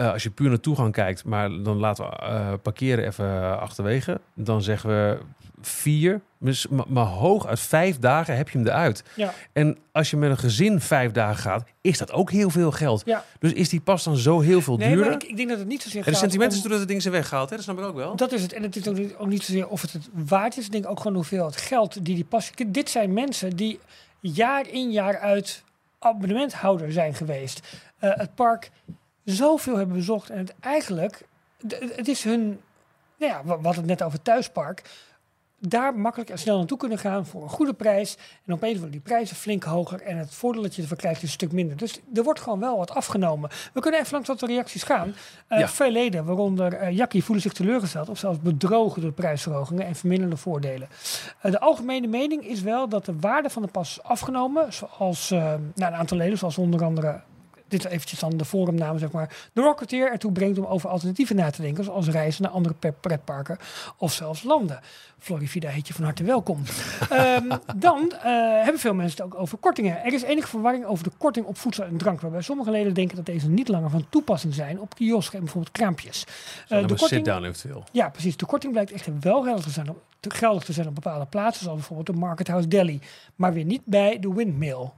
eh, 0.00 0.12
als 0.12 0.22
je 0.22 0.30
puur 0.30 0.48
naar 0.48 0.60
toegang 0.60 0.92
kijkt, 0.92 1.24
maar 1.24 1.48
dan 1.62 1.76
laten 1.76 2.04
we 2.04 2.16
eh, 2.16 2.52
parkeren 2.62 3.06
even 3.06 3.60
achterwege. 3.60 4.20
Dan 4.34 4.62
zeggen 4.62 4.90
we 4.90 5.18
vier, 5.62 6.20
dus 6.38 6.68
maar, 6.68 6.84
maar 6.88 7.04
hooguit 7.04 7.60
vijf 7.60 7.98
dagen 7.98 8.36
heb 8.36 8.48
je 8.48 8.58
hem 8.58 8.66
eruit. 8.66 9.04
Ja. 9.16 9.32
En 9.52 9.78
als 9.92 10.10
je 10.10 10.16
met 10.16 10.30
een 10.30 10.38
gezin 10.38 10.80
vijf 10.80 11.12
dagen 11.12 11.36
gaat, 11.42 11.64
is 11.80 11.98
dat 11.98 12.12
ook 12.12 12.30
heel 12.30 12.50
veel 12.50 12.70
geld. 12.70 13.02
Ja. 13.04 13.24
Dus 13.38 13.52
is 13.52 13.68
die 13.68 13.80
pas 13.80 14.04
dan 14.04 14.16
zo 14.16 14.40
heel 14.40 14.60
veel 14.60 14.76
Nee, 14.76 14.88
duurder? 14.88 15.06
maar 15.06 15.14
ik, 15.14 15.22
ik 15.22 15.36
denk 15.36 15.48
dat 15.48 15.58
het 15.58 15.68
niet 15.68 15.82
zozeer 15.82 16.06
En 16.06 16.12
de 16.12 16.18
sentiment 16.18 16.52
is 16.52 16.62
om- 16.62 16.70
dat 16.70 16.78
de 16.80 16.86
dingen 16.86 17.02
zijn 17.02 17.14
weggehaald, 17.14 17.50
hè? 17.50 17.56
dat 17.56 17.64
snap 17.64 17.78
ik 17.78 17.84
ook 17.84 17.94
wel. 17.94 18.16
Dat 18.16 18.32
is 18.32 18.42
het. 18.42 18.52
En 18.52 18.62
het 18.62 18.76
is 18.76 18.88
ook 18.88 18.96
niet, 18.98 19.14
ook 19.16 19.26
niet 19.28 19.42
zozeer 19.42 19.68
of 19.68 19.80
het 19.82 19.92
het 19.92 20.08
waard 20.12 20.56
is. 20.56 20.66
Ik 20.66 20.72
denk 20.72 20.88
ook 20.88 20.98
gewoon 21.00 21.14
hoeveel 21.16 21.44
het 21.46 21.56
geld 21.56 22.04
die 22.04 22.14
die 22.14 22.24
pas... 22.24 22.50
Dit 22.66 22.90
zijn 22.90 23.12
mensen 23.12 23.56
die 23.56 23.78
jaar 24.20 24.68
in 24.68 24.90
jaar 24.90 25.18
uit 25.18 25.62
abonnementhouder 25.98 26.92
zijn 26.92 27.14
geweest. 27.14 27.78
Eh, 27.98 28.10
het 28.14 28.34
park 28.34 28.70
zoveel 29.24 29.76
hebben 29.76 29.96
bezocht. 29.96 30.30
En 30.30 30.38
het 30.38 30.54
eigenlijk... 30.60 31.22
Het 31.78 32.08
is 32.08 32.24
hun... 32.24 32.60
Nou 33.16 33.32
ja, 33.32 33.42
hadden 33.44 33.74
het 33.74 33.86
net 33.86 34.02
over 34.02 34.22
thuispark. 34.22 34.82
Daar 35.62 35.94
makkelijk 35.94 36.30
en 36.30 36.38
snel 36.38 36.56
naartoe 36.56 36.78
kunnen 36.78 36.98
gaan 36.98 37.26
voor 37.26 37.42
een 37.42 37.48
goede 37.48 37.74
prijs. 37.74 38.16
En 38.46 38.52
opeens 38.52 38.72
worden 38.72 38.90
die 38.90 39.00
prijzen 39.00 39.36
flink 39.36 39.62
hoger. 39.62 40.02
En 40.02 40.16
het 40.16 40.34
voordeel 40.34 40.62
dat 40.62 40.74
je 40.74 40.82
ervan 40.82 40.96
krijgt 40.96 41.16
is 41.16 41.22
een 41.22 41.28
stuk 41.28 41.52
minder. 41.52 41.76
Dus 41.76 42.00
er 42.14 42.22
wordt 42.22 42.40
gewoon 42.40 42.60
wel 42.60 42.76
wat 42.76 42.90
afgenomen. 42.90 43.50
We 43.72 43.80
kunnen 43.80 44.00
even 44.00 44.12
langs 44.12 44.28
wat 44.28 44.40
de 44.40 44.46
reacties 44.46 44.82
gaan. 44.82 45.14
Ja. 45.48 45.68
Veel 45.68 45.90
leden, 45.90 46.24
waaronder 46.24 46.72
eh 46.72 46.96
Jackie, 46.96 47.24
voelen 47.24 47.42
zich 47.42 47.52
teleurgesteld 47.52 48.08
of 48.08 48.18
zelfs 48.18 48.38
bedrogen 48.40 49.02
door 49.02 49.12
prijsverhogingen 49.12 49.86
en 49.86 49.94
verminderde 49.94 50.36
voordelen. 50.36 50.88
Eh, 51.40 51.50
de 51.50 51.60
algemene 51.60 52.06
mening 52.06 52.46
is 52.46 52.60
wel 52.60 52.88
dat 52.88 53.04
de 53.04 53.18
waarde 53.18 53.50
van 53.50 53.62
de 53.62 53.68
pas 53.68 53.90
is 53.90 54.02
afgenomen, 54.02 54.72
zoals 54.72 55.30
nou, 55.30 55.60
een 55.74 55.94
aantal 55.94 56.16
leden, 56.16 56.38
zoals 56.38 56.58
onder 56.58 56.84
andere, 56.84 57.20
dit 57.70 57.84
eventjes 57.84 58.18
dan 58.18 58.36
de 58.36 58.44
forumnaam 58.44 58.98
zeg 58.98 59.10
maar, 59.10 59.36
de 59.52 59.60
Rocketeer 59.60 60.10
ertoe 60.10 60.32
brengt 60.32 60.58
om 60.58 60.64
over 60.64 60.88
alternatieven 60.88 61.36
na 61.36 61.50
te 61.50 61.62
denken, 61.62 61.84
zoals 61.84 62.08
reizen 62.08 62.42
naar 62.42 62.52
andere 62.52 62.74
pretparken 63.00 63.58
of 63.96 64.12
zelfs 64.12 64.42
landen. 64.42 64.80
Florivida 65.18 65.68
heet 65.68 65.88
je 65.88 65.94
van 65.94 66.04
harte 66.04 66.24
welkom. 66.24 66.62
Ehm, 67.10 67.56
dan 67.76 68.12
eh, 68.12 68.22
hebben 68.62 68.78
veel 68.78 68.94
mensen 68.94 69.24
het 69.24 69.34
ook 69.34 69.40
over 69.40 69.58
kortingen. 69.58 70.04
Er 70.04 70.12
is 70.12 70.22
enige 70.22 70.48
verwarring 70.48 70.84
over 70.84 71.04
de 71.04 71.10
korting 71.18 71.46
op 71.46 71.58
voedsel 71.58 71.84
en 71.84 71.96
drank, 71.96 72.20
waarbij 72.20 72.42
sommige 72.42 72.70
leden 72.70 72.94
denken 72.94 73.16
dat 73.16 73.26
deze 73.26 73.48
niet 73.48 73.68
langer 73.68 73.90
van 73.90 74.06
toepassing 74.08 74.54
zijn 74.54 74.80
op 74.80 74.94
kiosken 74.94 75.38
en 75.38 75.44
bijvoorbeeld 75.44 75.72
kraampjes. 75.72 76.24
Eh, 76.68 76.68
de 76.68 76.86
korting, 76.86 77.08
sit-down 77.08 77.44
eventueel. 77.44 77.84
ja, 77.92 78.08
precies. 78.08 78.36
De 78.36 78.46
korting 78.46 78.72
blijkt 78.72 78.92
echter 78.92 79.12
wel 79.20 79.42
geldig 79.42 79.64
te, 79.64 79.70
zijn 79.70 79.90
op, 79.90 80.02
te 80.20 80.30
geldig 80.30 80.64
te 80.64 80.72
zijn 80.72 80.88
op 80.88 80.94
bepaalde 80.94 81.26
plaatsen, 81.26 81.62
zoals 81.62 81.78
bijvoorbeeld 81.78 82.16
de 82.16 82.22
Market 82.24 82.48
House 82.48 82.68
Delhi, 82.68 83.00
maar 83.36 83.52
weer 83.52 83.64
niet 83.64 83.82
bij 83.84 84.18
de 84.18 84.34
Windmill. 84.34 84.90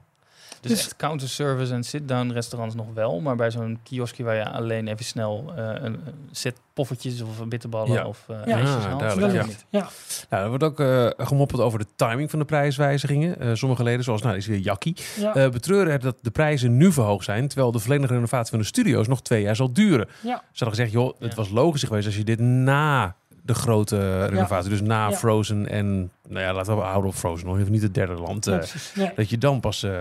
Dus, 0.63 0.71
Dus- 0.71 0.81
echt 0.81 0.95
counterservice 0.95 1.73
en 1.73 1.83
sit-down 1.83 2.31
restaurants 2.31 2.75
nog 2.75 2.85
wel. 2.93 3.19
Maar 3.21 3.35
bij 3.35 3.51
zo'n 3.51 3.79
kioskje 3.83 4.23
waar 4.23 4.35
je 4.35 4.49
alleen 4.49 4.87
even 4.87 5.05
snel 5.05 5.53
eh, 5.55 5.69
een, 5.83 5.99
set 6.31 6.55
poffertjes 6.73 7.21
of 7.21 7.47
bitterballen 7.47 7.91
Ja. 7.91 8.05
of 8.05 8.23
eh 8.27 8.35
Ja. 8.45 8.55
ijsjes 8.57 8.85
Ah, 8.85 8.99
duidelijk, 8.99 9.33
ja. 9.33 9.45
niet. 9.45 9.65
Ja, 9.69 9.87
Nou, 10.29 10.43
er 10.43 10.49
wordt 10.49 10.63
ook 10.63 10.79
eh, 10.79 11.07
gemopperd 11.17 11.61
over 11.61 11.79
de 11.79 11.85
timing 11.95 12.29
van 12.29 12.39
de 12.39 12.45
prijswijzigingen. 12.45 13.39
Eh, 13.39 13.49
sommige 13.53 13.83
leden, 13.83 14.03
zoals 14.03 14.21
nou, 14.21 14.35
is 14.35 14.47
weer 14.47 14.57
Jackie, 14.59 14.95
ja, 15.19 15.35
eh, 15.35 15.49
betreuren 15.49 15.91
het 15.91 16.01
dat 16.01 16.15
de 16.21 16.31
prijzen 16.31 16.77
nu 16.77 16.91
verhoogd 16.91 17.25
zijn, 17.25 17.47
terwijl 17.47 17.71
de 17.71 17.79
volledige 17.79 18.13
renovatie 18.13 18.49
van 18.49 18.59
de 18.59 18.65
studio's 18.65 19.07
nog 19.07 19.21
twee 19.21 19.41
jaar 19.41 19.55
zal 19.55 19.73
duren. 19.73 20.07
ja. 20.21 20.35
Ze 20.51 20.63
hadden 20.63 20.67
gezegd, 20.77 20.91
joh, 20.91 21.13
het 21.19 21.29
Ja. 21.31 21.35
was 21.35 21.49
logisch 21.49 21.83
geweest 21.83 22.05
als 22.05 22.15
je 22.15 22.23
dit 22.23 22.39
na 22.39 23.15
de 23.45 23.53
grote 23.53 24.25
renovatie, 24.25 24.69
dus 24.69 24.81
na 24.81 25.09
Ja. 25.09 25.15
Frozen 25.15 25.69
en, 25.69 26.11
nou 26.27 26.41
ja, 26.41 26.53
laten 26.53 26.75
we 26.75 26.81
houden 26.81 27.09
op 27.09 27.15
Frozen, 27.15 27.47
nog 27.47 27.59
even 27.59 27.71
niet 27.71 27.81
het 27.81 27.93
derde 27.93 28.13
land, 28.13 28.45
ja, 28.45 28.59
eh, 28.95 29.09
dat 29.15 29.29
je 29.29 29.37
dan 29.37 29.59
pas... 29.59 29.83
eh, 29.83 29.91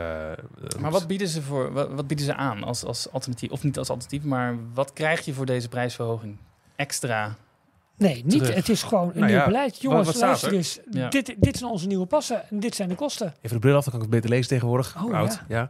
Maar 0.80 0.90
wat 0.90 1.06
bieden 1.06 1.28
ze 1.28 1.42
voor? 1.42 1.72
Wat, 1.72 1.88
wat 1.92 2.06
bieden 2.06 2.26
ze 2.26 2.34
aan 2.34 2.62
als, 2.64 2.84
als 2.84 3.10
alternatief? 3.12 3.50
Of 3.50 3.62
niet 3.62 3.78
als 3.78 3.88
alternatief, 3.90 4.24
maar 4.24 4.56
wat 4.74 4.92
krijg 4.92 5.24
je 5.24 5.34
voor 5.34 5.46
deze 5.46 5.68
prijsverhoging? 5.68 6.36
Extra. 6.76 7.36
Nee, 7.96 8.22
niet. 8.24 8.38
terug. 8.38 8.54
Het 8.54 8.68
is 8.68 8.82
gewoon 8.82 9.08
een 9.08 9.14
Nou 9.14 9.26
nieuw 9.26 9.36
ja, 9.36 9.44
beleid. 9.44 9.80
Jongens, 9.80 10.06
wat 10.06 10.20
luister 10.20 10.48
er? 10.48 10.54
eens. 10.54 10.78
Ja. 10.90 11.08
Dit, 11.08 11.34
dit 11.38 11.56
zijn 11.56 11.70
onze 11.70 11.86
nieuwe 11.86 12.06
passen 12.06 12.48
en 12.50 12.60
dit 12.60 12.74
zijn 12.74 12.88
de 12.88 12.94
kosten. 12.94 13.34
Even 13.40 13.56
de 13.56 13.58
bril 13.58 13.76
af, 13.76 13.84
dan 13.84 13.92
kan 13.92 14.02
ik 14.02 14.06
het 14.06 14.14
beter 14.14 14.30
lezen 14.30 14.48
tegenwoordig. 14.48 14.96
Oh, 15.04 15.14
Oud, 15.14 15.40
ja. 15.48 15.68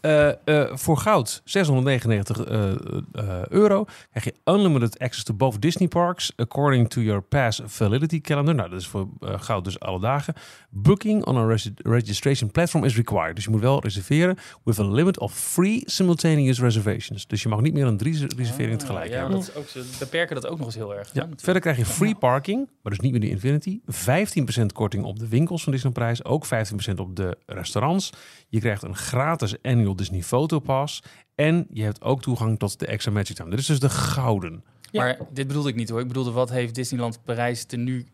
Eh, 0.00 0.28
eh, 0.28 0.76
voor 0.76 0.96
goud 0.96 1.40
699 1.44 2.44
eh, 2.44 2.70
eh, 2.70 3.46
euro 3.48 3.84
krijg 4.10 4.24
je 4.24 4.34
unlimited 4.44 4.98
access 4.98 5.24
to 5.24 5.34
both 5.34 5.62
Disney 5.62 5.88
parks 5.88 6.32
according 6.36 6.88
to 6.90 7.00
your 7.00 7.22
pass 7.22 7.60
validity 7.64 8.20
calendar. 8.20 8.54
Nou, 8.54 8.70
dat 8.70 8.80
is 8.80 8.86
voor 8.86 9.08
goud 9.20 9.64
dus 9.64 9.80
alle 9.80 10.00
dagen. 10.00 10.34
Booking 10.76 11.24
on 11.24 11.36
a 11.36 11.46
regi- 11.46 11.72
registration 11.76 12.50
platform 12.50 12.84
is 12.84 12.96
required. 12.96 13.34
Dus 13.34 13.44
je 13.44 13.50
moet 13.50 13.60
wel 13.60 13.80
reserveren 13.82 14.36
with 14.64 14.78
a 14.78 14.88
limit 14.90 15.18
of 15.18 15.32
free 15.34 15.82
simultaneous 15.84 16.60
reservations. 16.60 17.26
Dus 17.26 17.42
je 17.42 17.48
mag 17.48 17.60
niet 17.60 17.72
meer 17.72 17.84
dan 17.84 17.96
drie 17.96 18.26
reserveringen 18.36 18.78
tegelijk 18.78 19.04
Ah, 19.04 19.10
ja, 19.10 19.16
hebben. 19.18 19.36
dat 19.38 19.48
is 19.48 19.54
ook, 19.54 19.68
ze 19.68 19.84
beperken 19.98 20.34
dat 20.34 20.46
ook 20.46 20.56
nog 20.58 20.66
eens 20.66 20.74
heel 20.76 20.94
erg. 20.94 21.10
Ja, 21.12 21.28
verder 21.36 21.62
krijg 21.62 21.76
je 21.76 21.84
free 21.84 22.14
parking, 22.14 22.68
maar 22.82 22.92
dus 22.92 23.00
niet 23.00 23.10
meer 23.12 23.20
de 23.20 23.28
Infinity. 23.28 23.80
15% 23.86 24.72
korting 24.72 25.04
op 25.04 25.18
de 25.18 25.28
winkels 25.28 25.62
van 25.62 25.72
Disneyprijs. 25.72 26.24
Ook 26.24 26.46
15% 26.46 26.94
op 27.00 27.16
de 27.16 27.38
restaurants. 27.46 28.10
Je 28.48 28.60
krijgt 28.60 28.82
een 28.82 28.96
gratis 28.96 29.62
annual 29.62 29.96
Disney 29.96 30.22
Photopass. 30.22 31.02
En 31.34 31.66
je 31.72 31.82
hebt 31.82 32.02
ook 32.02 32.22
toegang 32.22 32.58
tot 32.58 32.78
de 32.78 32.86
extra 32.86 33.12
Magic 33.12 33.36
Time. 33.36 33.50
Dit 33.50 33.58
is 33.58 33.66
dus 33.66 33.80
de 33.80 33.90
gouden. 33.90 34.64
Ja. 34.90 35.02
Maar 35.02 35.18
dit 35.32 35.46
bedoelde 35.46 35.68
ik 35.68 35.74
niet 35.74 35.88
hoor. 35.88 36.00
Ik 36.00 36.08
bedoelde, 36.08 36.30
wat 36.30 36.50
heeft 36.50 36.74
Disneyland 36.74 37.24
Parijs 37.24 37.64
ten 37.64 37.84
nu 37.84 38.06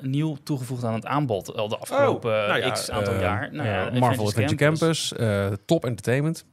nieuw 0.00 0.36
toegevoegd 0.42 0.84
aan 0.84 0.94
het 0.94 1.06
aanbod 1.06 1.56
al 1.56 1.68
de 1.68 1.76
afgelopen 1.78 2.30
nou 2.30 2.58
ja, 2.60 2.70
x 2.70 2.90
aantal 2.90 3.14
eh, 3.14 3.20
jaar? 3.20 3.48
Nou 3.52 3.68
eh, 3.68 3.74
ja, 3.94 3.98
Marvel 3.98 4.26
Adventure 4.26 4.56
Campus, 4.56 5.12
eh, 5.12 5.46
top 5.64 5.84
entertainment. 5.84 6.44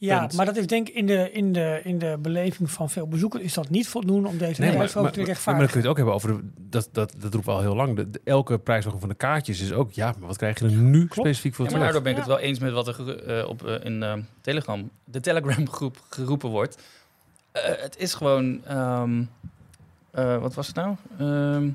Ja, 0.00 0.18
Punt. 0.20 0.32
maar 0.32 0.46
dat 0.46 0.56
is 0.56 0.66
denk 0.66 0.88
ik 0.88 0.94
in 0.94 1.06
de, 1.06 1.32
in, 1.32 1.52
de, 1.52 1.80
in 1.84 1.98
de 1.98 2.16
beleving 2.20 2.70
van 2.70 2.90
veel 2.90 3.06
bezoekers 3.08 3.42
is 3.42 3.54
dat 3.54 3.68
niet 3.70 3.88
voldoende 3.88 4.28
om 4.28 4.38
deze 4.38 4.60
Nee, 4.60 4.70
prijsverhoging 4.74 5.16
maar, 5.16 5.34
te 5.34 5.40
maar, 5.50 5.58
maar 5.58 5.66
dan 5.66 5.70
kun 5.72 5.72
rechtvaardigen. 5.72 5.72
je 5.72 5.78
het 5.78 5.86
ook 5.86 5.96
hebben 5.96 6.14
over, 6.14 6.28
de, 6.54 6.68
dat, 6.68 6.88
dat, 6.92 7.14
dat 7.20 7.34
roepen 7.34 7.50
we 7.52 7.56
al 7.56 7.62
heel 7.62 7.74
lang. 7.74 7.96
De, 7.96 8.10
de- 8.10 8.20
elke 8.24 8.58
prijsverhoging 8.58 9.00
van 9.00 9.08
de 9.18 9.24
kaartjes 9.26 9.60
is 9.60 9.72
ook, 9.72 9.92
ja, 9.92 10.14
maar 10.18 10.28
wat 10.28 10.36
krijg 10.36 10.58
je 10.58 10.64
er 10.64 10.70
nu 10.72 11.08
specifiek 11.10 11.54
voor 11.54 11.64
Ja, 11.64 11.70
maar 11.70 11.80
daardoor 11.80 12.02
ben 12.02 12.10
ik 12.12 12.18
Ja. 12.18 12.24
het 12.24 12.32
wel 12.32 12.42
eens 12.42 12.58
met 12.58 12.72
wat 12.72 12.88
er 12.88 13.24
eh, 13.38 13.48
op, 13.48 13.66
eh, 13.66 13.84
in 13.84 14.02
eh, 14.02 14.12
Telegram, 14.40 14.90
de 15.04 15.20
Telegram 15.20 15.68
groep 15.68 16.02
geroepen 16.10 16.48
wordt. 16.50 16.82
Eh, 17.52 17.62
het 17.76 17.96
is 17.98 18.14
gewoon, 18.14 18.60
ehm, 18.64 19.22
eh, 20.10 20.36
wat 20.40 20.54
was 20.54 20.66
het 20.66 20.76
nou? 20.76 20.94
Ehm, 21.18 21.68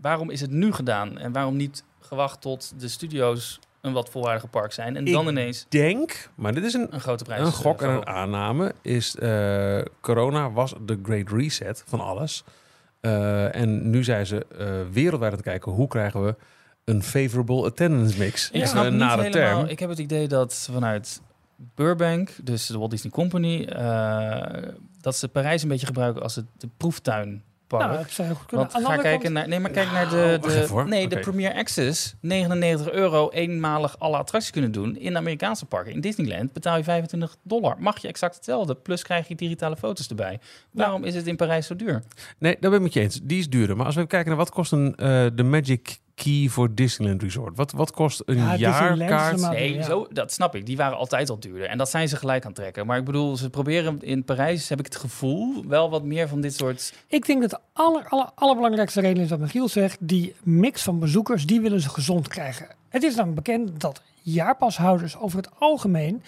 waarom 0.00 0.30
is 0.30 0.40
het 0.40 0.50
nu 0.50 0.72
gedaan 0.72 1.18
en 1.18 1.32
waarom 1.32 1.56
niet 1.56 1.84
gewacht 2.00 2.40
tot 2.40 2.72
de 2.80 2.88
studio's 2.88 3.58
een 3.80 3.92
wat 3.92 4.10
volwaardige 4.10 4.46
park 4.46 4.72
zijn. 4.72 4.96
En 4.96 5.06
Ik 5.06 5.12
dan 5.12 5.28
ineens 5.28 5.66
Denk, 5.68 6.30
maar 6.34 6.54
dit 6.54 6.64
is 6.64 6.74
een, 6.74 6.86
een 6.94 7.00
grote 7.00 7.24
prijs. 7.24 7.40
een 7.46 7.52
gok 7.52 7.82
en 7.82 7.88
een 7.90 8.06
aanname, 8.06 8.74
is 8.82 9.16
eh, 9.16 9.80
corona 10.00 10.50
was 10.50 10.74
de 10.86 10.98
great 11.02 11.30
reset 11.30 11.84
van 11.86 12.00
alles. 12.00 12.44
Eh, 13.00 13.54
en 13.54 13.90
nu 13.90 14.04
zijn 14.04 14.26
ze 14.26 14.46
eh, 14.58 14.66
wereldwijd 14.92 15.32
aan 15.32 15.38
het 15.38 15.46
kijken 15.46 15.72
hoe 15.72 15.88
krijgen 15.88 16.24
we 16.24 16.36
een 16.84 17.02
favorable 17.02 17.64
attendance 17.64 18.18
mix. 18.18 18.50
Ik 18.50 18.60
Ja. 18.60 18.66
snap 18.66 18.84
niet 18.84 18.92
nare 18.92 19.22
helemaal. 19.22 19.56
term. 19.58 19.68
Ik 19.68 19.78
heb 19.78 19.88
het 19.88 19.98
idee 19.98 20.28
dat 20.28 20.68
vanuit 20.72 21.20
Burbank, 21.74 22.30
dus 22.42 22.66
de 22.66 22.78
Walt 22.78 22.90
Disney 22.90 23.12
Company, 23.12 23.64
dat 25.00 25.16
ze 25.16 25.28
Parijs 25.28 25.62
een 25.62 25.68
beetje 25.68 25.86
gebruiken 25.86 26.22
als 26.22 26.34
het 26.34 26.44
de 26.58 26.68
proeftuinpark. 27.78 27.90
Nou, 27.92 28.02
dat 28.04 28.10
zou 28.10 28.28
heel 28.28 28.36
goed 28.36 28.46
kunnen. 28.46 28.66
Want 28.66 28.76
Aan 28.76 28.82
de 28.82 28.88
ga 28.88 28.94
andere 28.96 29.08
kijken 29.16 29.32
kant- 29.32 29.34
naar. 29.34 29.48
Nee, 29.48 29.60
maar 29.60 29.70
kijk 29.70 29.92
naar 29.92 30.06
Nou, 30.06 30.16
de. 30.30 30.38
wacht 30.40 30.54
de 30.68 30.72
hoor. 30.72 30.88
nee, 30.88 31.08
de. 31.08 31.18
Premier 31.18 31.54
Access. 31.54 32.14
99 32.20 32.90
euro 32.90 33.30
eenmalig 33.30 33.98
alle 33.98 34.16
attracties 34.16 34.50
kunnen 34.52 34.72
doen. 34.72 34.96
In 34.96 35.12
de 35.12 35.18
Amerikaanse 35.18 35.66
parken. 35.66 35.92
In 35.92 36.00
Disneyland 36.00 36.52
betaal 36.52 36.76
je 36.76 36.84
25 36.84 37.36
dollar. 37.42 37.76
Mag 37.78 37.98
je 38.02 38.08
exact 38.08 38.34
hetzelfde. 38.34 38.74
Plus 38.74 39.02
krijg 39.02 39.28
je 39.28 39.34
digitale 39.34 39.76
foto's 39.76 40.08
erbij. 40.08 40.38
Waarom 40.70 41.04
is 41.04 41.14
het 41.14 41.26
in 41.26 41.36
Parijs 41.36 41.66
zo 41.66 41.76
duur? 41.76 42.02
Nee, 42.38 42.56
daar 42.60 42.70
ben 42.70 42.78
ik 42.78 42.84
met 42.84 42.92
je 42.92 43.00
eens. 43.00 43.20
Die 43.22 43.38
is 43.38 43.48
duurder. 43.48 43.76
Maar 43.76 43.86
als 43.86 43.94
we 43.94 44.00
even 44.00 44.12
kijken 44.12 44.28
naar 44.28 44.38
wat 44.38 44.50
kost 44.50 44.72
een, 44.72 44.96
eh, 44.96 45.26
de 45.34 45.42
Magic 45.42 45.98
Key 46.14 46.48
voor 46.48 46.74
Disneyland 46.74 47.22
Resort. 47.22 47.56
Wat, 47.56 47.72
wat 47.72 47.90
kost 47.90 48.22
een 48.24 48.36
Ja, 48.36 48.56
jaarkaart? 48.56 49.40
Nee, 49.40 49.74
ja. 49.74 49.82
zo, 49.82 50.06
dat 50.12 50.32
snap 50.32 50.54
ik. 50.54 50.66
Die 50.66 50.76
waren 50.76 50.96
altijd 50.96 51.30
al 51.30 51.40
duurder. 51.40 51.68
En 51.68 51.78
dat 51.78 51.90
zijn 51.90 52.08
ze 52.08 52.16
gelijk 52.16 52.42
aan 52.42 52.50
het 52.50 52.60
trekken. 52.60 52.86
Maar 52.86 52.98
ik 52.98 53.04
bedoel, 53.04 53.36
ze 53.36 53.50
proberen 53.50 54.02
in 54.02 54.24
Parijs, 54.24 54.68
heb 54.68 54.78
ik 54.78 54.84
het 54.84 54.96
gevoel, 54.96 55.64
wel 55.66 55.90
wat 55.90 56.04
meer 56.04 56.28
van 56.28 56.40
dit 56.40 56.54
soort. 56.54 56.94
Ik 57.06 57.26
denk 57.26 57.40
dat 57.40 57.50
de 57.50 57.58
aller, 57.72 58.08
aller, 58.08 58.30
allerbelangrijkste 58.34 59.00
reden 59.00 59.22
is 59.22 59.30
wat 59.30 59.38
Michiel 59.38 59.68
zegt. 59.68 59.96
Die 60.00 60.34
mix 60.42 60.82
van 60.82 60.98
bezoekers, 60.98 61.46
die 61.46 61.60
willen 61.60 61.80
ze 61.80 61.88
gezond 61.88 62.28
krijgen. 62.28 62.66
Het 62.88 63.02
is 63.02 63.16
dan 63.16 63.34
bekend 63.34 63.80
dat 63.80 64.02
jaarpashouders 64.22 65.16
over 65.18 65.36
het 65.36 65.48
algemeen, 65.58 66.22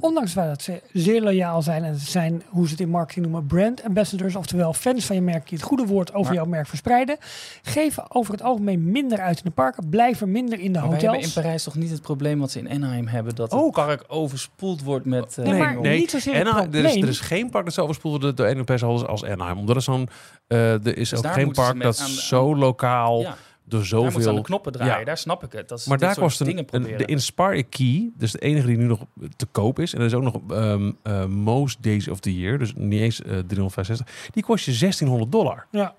ondanks 0.00 0.34
dat 0.34 0.62
ze 0.62 0.82
zeer 0.92 1.22
loyaal 1.22 1.62
zijn 1.62 1.84
en 1.84 1.96
ze 1.96 2.10
zijn, 2.10 2.42
hoe 2.48 2.64
ze 2.64 2.70
het 2.70 2.80
in 2.80 2.88
marketing 2.88 3.26
noemen, 3.26 3.46
brand 3.46 3.84
ambassadors, 3.84 4.36
oftewel 4.36 4.72
fans 4.72 5.04
van 5.06 5.16
je 5.16 5.22
merk 5.22 5.48
die 5.48 5.58
het 5.58 5.66
goede 5.66 5.86
woord 5.86 6.08
over 6.14 6.24
Maar- 6.26 6.34
jouw 6.34 6.44
merk 6.50 6.66
verspreiden, 6.66 7.16
geven 7.62 8.04
over 8.08 8.32
het 8.32 8.42
algemeen 8.42 8.90
minder 8.90 9.18
uit 9.20 9.36
in 9.36 9.42
de 9.44 9.50
parken, 9.50 9.88
blijven 9.88 10.30
minder 10.30 10.58
in 10.60 10.72
de 10.72 10.78
wij 10.80 10.88
hebben 10.88 11.00
in 11.08 11.14
hotels. 11.14 11.32
Parijs 11.32 11.62
toch 11.62 11.74
niet 11.74 11.90
het 11.90 12.02
probleem 12.02 12.38
wat 12.38 12.50
ze 12.50 12.58
in 12.58 12.70
Anaheim 12.70 13.06
hebben. 13.06 13.34
Dat 13.34 13.52
Ook. 13.52 13.76
het 13.76 13.86
park 13.86 14.04
overspoeld 14.08 14.82
wordt 14.82 15.04
met. 15.04 15.38
eh, 15.38 15.44
Nee, 15.44 15.58
maar 15.58 15.68
engelen. 15.70 15.96
niet 15.96 16.10
zozeer 16.10 16.34
het 16.34 16.46
er, 16.46 16.54
is, 16.56 16.60
probleem. 16.62 17.02
er 17.02 17.08
is 17.08 17.20
geen 17.20 17.50
park 17.50 17.64
dat 17.64 17.74
zo 17.74 17.82
overspoeld 17.82 18.20
wordt 18.22 18.36
door 18.36 18.46
Anaheim 18.46 18.66
Persholders 18.66 19.08
als 19.08 19.24
Anaheim. 19.24 19.58
Omdat 19.58 19.76
er 19.76 19.82
zo'n... 19.82 20.08
eh, 20.46 20.86
er 20.86 20.96
is 20.96 21.14
ook 21.14 21.22
daar 21.22 21.32
geen 21.32 21.52
park 21.52 21.82
dat 21.82 22.00
aan- 22.00 22.08
zo 22.08 22.56
lokaal 22.56 23.20
ja, 23.20 23.36
door 23.70 23.80
daar 23.88 24.04
aan 24.04 24.12
zoveel... 24.12 24.34
de 24.34 24.42
knoppen 24.42 24.72
draaien. 24.72 24.98
Ja. 24.98 25.04
Daar 25.04 25.18
snap 25.18 25.44
ik 25.44 25.52
het. 25.52 25.68
Dat 25.68 25.80
ze 25.80 25.88
Maar 25.88 25.98
daar 25.98 26.18
kost 26.18 26.40
een, 26.40 26.66
een- 26.70 26.82
de 26.82 27.04
Inspire 27.04 27.62
Key, 27.62 28.10
dus 28.16 28.32
de 28.32 28.38
enige 28.38 28.66
die 28.66 28.76
nu 28.76 28.84
nog 28.84 29.04
te 29.36 29.46
koop 29.46 29.78
is. 29.78 29.92
En 29.92 29.98
dat 29.98 30.08
is 30.08 30.14
ook 30.14 30.22
nog 30.22 30.40
ehm, 30.50 30.92
eh, 31.02 31.24
Most 31.24 31.82
Days 31.82 32.08
of 32.08 32.20
the 32.20 32.38
Year, 32.38 32.58
dus 32.58 32.72
niet 32.74 33.00
eens 33.00 33.22
eh 33.22 33.38
365. 33.46 34.30
Die 34.32 34.42
kost 34.42 34.64
je 34.64 34.70
1600 34.78 35.32
dollar. 35.32 35.66
Ja. 35.70 35.94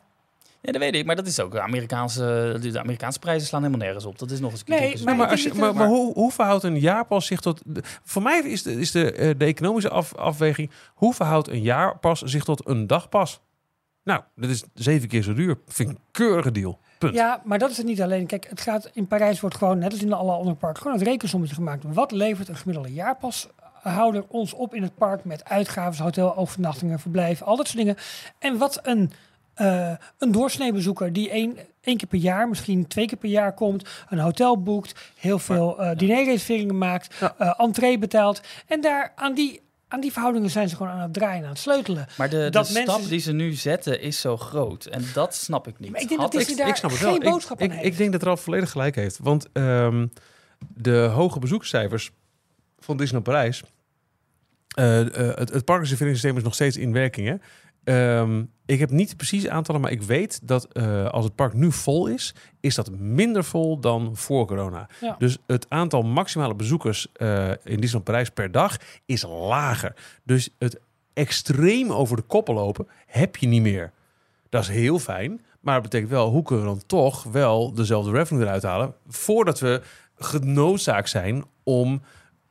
Ja, 0.64 0.72
dat 0.72 0.81
weet 0.81 0.95
ik. 0.95 1.06
Maar 1.06 1.15
dat 1.15 1.27
is 1.27 1.39
ook 1.39 1.52
de 1.52 1.61
Amerikaanse, 1.61 2.57
de 2.61 2.80
Amerikaanse 2.80 3.19
prijzen 3.19 3.48
slaan 3.48 3.64
helemaal 3.64 3.85
nergens 3.85 4.06
op. 4.06 4.19
Dat 4.19 4.31
is 4.31 4.39
nog 4.39 4.52
eens 4.52 4.64
een 4.65 4.76
Nee, 4.80 5.03
maar 5.03 5.15
Maar, 5.15 5.27
als 5.30 5.43
je, 5.43 5.53
maar, 5.53 5.88
hoe, 5.88 6.14
hoe 6.14 6.31
verhoudt 6.31 6.64
een 6.64 6.80
jaarpas 6.80 7.26
zich 7.26 7.39
tot... 7.39 7.61
de- 7.65 7.81
voor 8.03 8.22
mij 8.22 8.39
is 8.39 8.64
de, 8.64 8.72
is 8.80 8.91
de, 8.91 9.11
eh, 9.11 9.30
de 9.38 9.45
economische 9.45 9.89
af, 9.89 10.15
afweging... 10.15 10.72
Hoe 10.93 11.14
verhoudt 11.14 11.48
een 11.48 11.61
jaarpas 11.61 12.22
zich 12.22 12.43
tot 12.43 12.68
een 12.68 12.88
dagpas? 12.88 13.39
Nou, 14.03 14.22
dat 14.35 14.49
is 14.49 14.64
zeven 14.73 15.07
keer 15.07 15.23
zo 15.23 15.34
duur. 15.34 15.57
Vind 15.68 15.89
ik 15.89 15.95
een 15.95 16.02
keurige 16.11 16.52
deal. 16.52 16.80
Punt. 17.02 17.14
Ja, 17.15 17.41
maar 17.44 17.60
dat 17.60 17.69
is 17.69 17.78
het 17.78 17.86
niet 17.86 18.02
alleen. 18.02 18.26
Kijk, 18.26 18.48
het 18.49 18.61
gaat 18.61 18.90
in 18.94 19.07
Parijs 19.07 19.40
wordt 19.40 19.56
gewoon, 19.56 19.78
net 19.78 19.91
als 19.91 20.02
in 20.02 20.14
alle 20.14 20.32
andere 20.32 20.56
parken, 20.56 20.82
gewoon 20.82 20.98
het 20.98 21.07
rekensommetje 21.07 21.56
gemaakt. 21.56 21.84
Wat 21.94 22.11
levert 22.11 22.48
een 22.48 22.56
gemiddelde 22.56 22.94
jaarpashouder 22.94 24.23
ons 24.28 24.53
op 24.53 24.73
in 24.76 24.82
het 24.84 24.95
park 24.95 25.23
met 25.26 25.45
uitgaven, 25.45 26.03
hotel, 26.03 26.36
overnachtingen, 26.38 26.99
verblijf, 26.99 27.41
al 27.41 27.56
dat 27.57 27.68
soort 27.68 27.78
dingen. 27.78 27.95
En 28.40 28.57
wat 28.57 28.80
een, 28.84 29.11
eh 29.53 29.91
een 30.18 30.32
doorsneebezoeker 30.32 31.14
die 31.14 31.30
één, 31.30 31.57
één 31.82 31.98
keer 31.98 32.07
per 32.07 32.19
jaar, 32.19 32.49
misschien 32.49 32.88
twee 32.88 33.06
keer 33.07 33.18
per 33.18 33.30
jaar 33.30 33.53
komt, 33.53 33.90
een 34.10 34.19
hotel 34.19 34.61
boekt, 34.61 35.11
heel 35.19 35.40
veel 35.40 35.80
eh 35.82 35.98
dinerreserveringen 35.98 36.78
maakt, 36.78 37.15
Ja. 37.19 37.36
eh 37.38 37.53
entree 37.57 37.98
betaalt. 37.98 38.41
En 38.68 38.82
daar 38.82 39.11
aan 39.15 39.34
die, 39.34 39.61
aan 39.91 40.01
die 40.01 40.11
verhoudingen 40.11 40.49
zijn 40.49 40.69
ze 40.69 40.76
gewoon 40.76 40.91
aan 40.91 40.99
het 40.99 41.13
draaien, 41.13 41.43
aan 41.43 41.49
het 41.49 41.59
sleutelen. 41.59 42.07
Maar 42.18 42.30
de, 42.30 42.47
de 42.49 42.63
stap 42.63 43.07
die 43.07 43.19
ze 43.19 43.31
nu 43.31 43.53
zetten 43.53 44.01
is 44.01 44.22
zo 44.22 44.38
groot. 44.38 44.85
En 44.85 45.03
dat 45.13 45.35
snap 45.35 45.68
ik 45.68 45.80
niet. 45.80 45.91
Maar 45.91 46.01
ik 46.01 46.07
denk 46.07 46.19
Had 46.22 46.31
dat 46.31 46.49
ik- 46.49 46.57
daar 46.57 46.77
snap 46.77 46.91
het 46.91 46.99
geen 46.99 47.19
wel. 47.19 47.31
boodschap 47.31 47.57
ik, 47.61 47.63
aan 47.69 47.76
ik, 47.77 47.81
heeft. 47.81 47.91
ik 47.91 47.97
denk 47.97 48.11
dat 48.11 48.23
Ralf 48.23 48.41
volledig 48.41 48.72
gelijk 48.72 48.95
heeft. 48.95 49.18
Want 49.22 49.47
ehm, 49.53 50.07
de 50.68 50.95
hoge 50.97 51.39
bezoekscijfers 51.39 52.11
van 52.80 52.97
Disneyland 52.97 53.26
Parijs... 53.34 53.63
eh, 54.76 54.99
eh, 55.30 55.38
het, 55.38 55.49
het 55.53 55.65
parkreserveringssysteem 55.65 56.38
is 56.38 56.43
nog 56.43 56.53
steeds 56.53 56.77
in 56.77 56.93
werking. 56.93 57.27
Hè? 57.27 57.35
Ehm, 57.83 58.43
ik 58.65 58.79
heb 58.79 58.89
niet 58.89 59.17
precies 59.17 59.47
aantallen, 59.47 59.81
maar 59.81 59.91
ik 59.91 60.01
weet 60.01 60.47
dat 60.47 60.65
eh, 60.65 61.09
als 61.09 61.25
het 61.25 61.35
park 61.35 61.53
nu 61.53 61.71
vol 61.71 62.07
is... 62.07 62.35
is 62.59 62.75
dat 62.75 62.91
minder 62.91 63.43
vol 63.43 63.79
dan 63.79 64.15
voor 64.15 64.47
corona. 64.47 64.87
Ja. 65.01 65.15
Dus 65.17 65.37
het 65.47 65.65
aantal 65.69 66.01
maximale 66.01 66.55
bezoekers 66.55 67.07
eh, 67.13 67.49
in 67.49 67.55
Disneyland 67.63 68.03
Parijs 68.03 68.29
per 68.29 68.51
dag 68.51 68.77
is 69.05 69.23
lager. 69.23 69.95
Dus 70.23 70.49
het 70.57 70.79
extreem 71.13 71.91
over 71.91 72.15
de 72.15 72.21
koppen 72.21 72.53
lopen 72.53 72.87
heb 73.05 73.35
je 73.35 73.47
niet 73.47 73.61
meer. 73.61 73.91
Dat 74.49 74.61
is 74.61 74.69
heel 74.69 74.99
fijn. 74.99 75.41
Maar 75.59 75.73
dat 75.73 75.83
betekent 75.83 76.11
wel, 76.11 76.29
hoe 76.29 76.43
kunnen 76.43 76.65
we 76.65 76.71
dan 76.71 76.83
toch 76.85 77.23
wel 77.23 77.73
dezelfde 77.73 78.11
revenue 78.11 78.43
eruit 78.43 78.63
halen... 78.63 78.93
voordat 79.07 79.59
we 79.59 79.81
genoodzaakt 80.15 81.09
zijn 81.09 81.43
om 81.63 82.01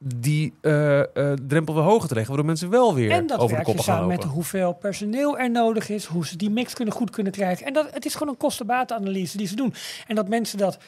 die 0.05 0.53
eh, 0.61 1.01
eh, 1.01 1.33
drempel 1.47 1.75
weer 1.75 1.83
hoger 1.83 2.09
te 2.09 2.15
leggen... 2.15 2.27
waardoor 2.35 2.47
mensen 2.51 2.71
wel 2.71 2.95
weer 2.95 3.11
En 3.11 3.27
dat 3.27 3.39
over 3.39 3.57
de 3.57 3.63
koppen 3.63 3.85
gaan 3.85 3.95
samen 3.95 4.09
lopen. 4.11 4.25
met 4.27 4.35
hoeveel 4.35 4.73
personeel 4.73 5.39
er 5.39 5.51
nodig 5.51 5.89
is, 5.89 6.05
hoe 6.05 6.27
ze 6.27 6.37
die 6.37 6.51
mix 6.51 6.75
kunnen 6.75 6.95
goed 6.95 7.11
kunnen 7.11 7.33
krijgen. 7.33 7.67
En 7.67 7.73
dat, 7.73 7.91
het 7.93 8.05
is 8.05 8.13
gewoon 8.13 8.29
een 8.29 8.37
kostenbatenanalyse 8.39 9.37
die 9.37 9.47
ze 9.47 9.57
doen. 9.57 9.75
En 10.07 10.15
dat 10.15 10.29
mensen 10.29 10.59
dat 10.59 10.79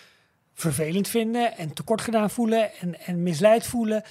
vervelend 0.54 1.08
vinden 1.08 1.56
en 1.56 1.72
tekort 1.72 2.00
gedaan 2.00 2.30
voelen 2.30 2.70
en, 2.80 3.00
en 3.06 3.22
misleid 3.22 3.66
voelen, 3.66 4.02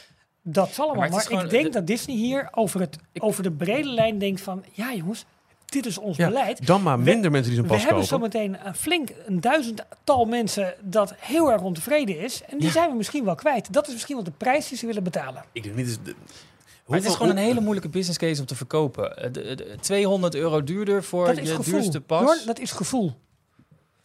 dat 0.41 0.69
zal 0.73 0.89
allemaal. 0.89 1.09
maar 1.09 1.31
ik 1.43 1.49
denk 1.49 1.63
de- 1.65 1.69
dat 1.69 1.87
Disney 1.87 2.15
hier 2.15 2.47
over, 2.51 2.79
het, 2.79 2.97
Ik- 3.11 3.23
over 3.23 3.43
de 3.43 3.51
brede 3.51 3.89
lijn 3.89 4.17
denkt 4.17 4.41
van, 4.41 4.63
ja 4.71 4.93
jongens, 4.93 5.25
dit 5.71 5.85
is 5.85 5.97
ons 5.97 6.17
Ja, 6.17 6.27
beleid. 6.27 6.65
Dan 6.67 6.81
maar 6.81 6.97
We- 6.97 7.03
minder 7.03 7.31
mensen 7.31 7.51
die 7.51 7.59
zo'n 7.59 7.69
We 7.69 7.73
pas 7.75 7.85
hebben 7.85 8.03
kopen. 8.07 8.17
zometeen 8.19 8.57
een 8.67 8.75
flink 8.75 9.09
een 9.25 9.41
duizendtal 9.41 10.25
mensen 10.25 10.73
dat 10.81 11.13
heel 11.17 11.51
erg 11.51 11.61
ontevreden 11.61 12.19
is. 12.19 12.41
En 12.49 12.57
die 12.57 12.67
Ja. 12.67 12.73
zijn 12.73 12.89
we 12.89 12.95
misschien 12.95 13.23
wel 13.25 13.35
kwijt. 13.35 13.73
Dat 13.73 13.87
is 13.87 13.93
misschien 13.93 14.15
wel 14.15 14.23
de 14.23 14.31
prijs 14.37 14.67
die 14.67 14.77
ze 14.77 14.85
willen 14.85 15.03
betalen. 15.03 15.43
Ik 15.51 15.63
denk 15.63 15.75
niet... 15.75 15.87
eens 15.87 15.97
de- 16.03 16.15
Maar 16.85 16.97
het 16.99 17.07
is 17.09 17.15
gewoon 17.15 17.31
een 17.31 17.37
hele 17.43 17.61
moeilijke 17.61 17.89
business 17.89 18.17
case 18.19 18.41
om 18.41 18.47
te 18.47 18.55
verkopen. 18.55 19.17
Eh, 19.17 19.31
de- 19.33 19.55
de- 19.55 19.77
200 19.81 20.35
euro 20.35 20.63
duurder 20.63 21.03
voor 21.03 21.25
Dat 21.25 21.37
is 21.37 21.49
je 21.49 21.55
gevoel. 21.55 21.73
duurste 21.73 22.01
pas. 22.01 22.21
Jorn, 22.21 22.39
dat 22.45 22.59
is 22.59 22.71
gevoel. 22.71 23.13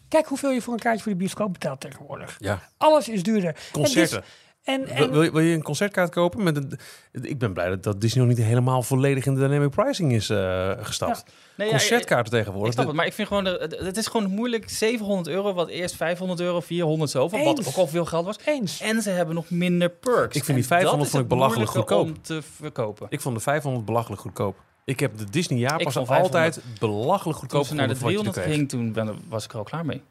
Kijk 0.09 0.27
hoeveel 0.27 0.51
je 0.51 0.63
voor 0.63 0.73
een 0.75 0.79
kaartje 0.81 1.03
voor 1.03 1.13
de 1.13 1.19
bioscoop 1.19 1.53
betaalt 1.53 1.81
tegenwoordig. 1.81 2.37
Ja, 2.39 2.69
Alles 2.77 3.09
is 3.09 3.23
duurder. 3.23 3.57
concerten. 3.73 4.19
En, 4.19 4.25
en, 4.67 5.11
wil, 5.13 5.23
je, 5.23 5.31
wil 5.33 5.41
je 5.41 5.55
een 5.55 5.63
concertkaart 5.63 6.11
kopen? 6.11 6.43
Met 6.43 6.57
een, 6.57 6.79
ik 7.13 7.39
ben 7.39 7.53
blij 7.53 7.69
dat, 7.69 7.83
dat 7.83 8.01
Disney 8.01 8.25
nog 8.27 8.37
niet 8.37 8.47
helemaal 8.47 8.83
volledig 8.83 9.27
in 9.27 9.35
de 9.35 9.41
dynamic 9.41 9.71
pricing 9.71 10.13
is 10.13 10.31
eh, 10.31 10.71
gestapt. 10.81 11.25
Nee, 11.57 11.67
ja, 11.67 11.73
Concertkaarten 11.77 12.33
Ik 12.33 12.39
tegenwoordig. 12.39 12.73
snap 12.75 12.87
het, 12.87 12.97
maar 12.97 13.07
ik 13.07 13.13
vind 13.13 13.29
gewoon, 13.29 13.45
de- 13.45 13.79
het, 13.85 13.97
is 13.97 14.07
gewoon 14.07 14.31
moeilijk. 14.31 14.71
700 14.71 15.29
euro, 15.29 15.53
wat 15.53 15.69
eerst 15.69 15.97
500 15.97 16.41
euro, 16.41 16.61
400 16.61 17.11
zoveel, 17.11 17.45
wat 17.45 17.59
Eens. 17.59 17.69
ook 17.69 17.75
al 17.77 17.87
veel 17.87 18.05
geld 18.05 18.25
was. 18.25 18.37
eens. 18.45 18.81
En 18.81 19.03
ze 19.03 19.11
hebben 19.11 19.35
nog 19.35 19.51
minder 19.51 19.91
perks. 19.91 20.37
Ik 20.37 20.45
vind 20.45 20.47
die 20.47 20.57
En 20.57 20.63
500 20.65 20.97
dat 20.97 21.07
is 21.07 21.11
vond 21.11 21.23
ik 21.23 21.29
belachelijk 21.29 21.71
goedkoop. 21.71 22.07
om 22.07 22.23
te 22.23 22.43
verkopen. 22.57 23.07
Ik 23.11 23.21
vond 23.21 23.37
de 23.37 23.43
500 23.43 23.85
belachelijk 23.85 24.21
goedkoop. 24.21 24.57
Ik 24.85 25.01
heb 25.01 25.19
de 25.19 25.25
Disney 25.31 25.59
Ik 25.59 25.69
jaarpas 25.69 25.97
altijd 25.97 26.61
belachelijk 26.79 27.23
Toen 27.23 27.33
goedkoop 27.35 27.67
ze 27.67 27.75
naar 27.75 27.89
de 27.89 27.95
gevonden 27.95 28.17
voor 28.19 28.25
wat 28.25 28.35
je 28.35 28.35
300 28.35 28.37
er 28.37 28.43
kreeg. 28.43 28.55
ging, 28.55 28.69
toen 28.69 28.93
ben, 28.93 29.29
was 29.29 29.45
ik 29.45 29.53
er 29.53 29.59
al 29.59 29.65
klaar 29.65 29.87
mee. 29.87 30.03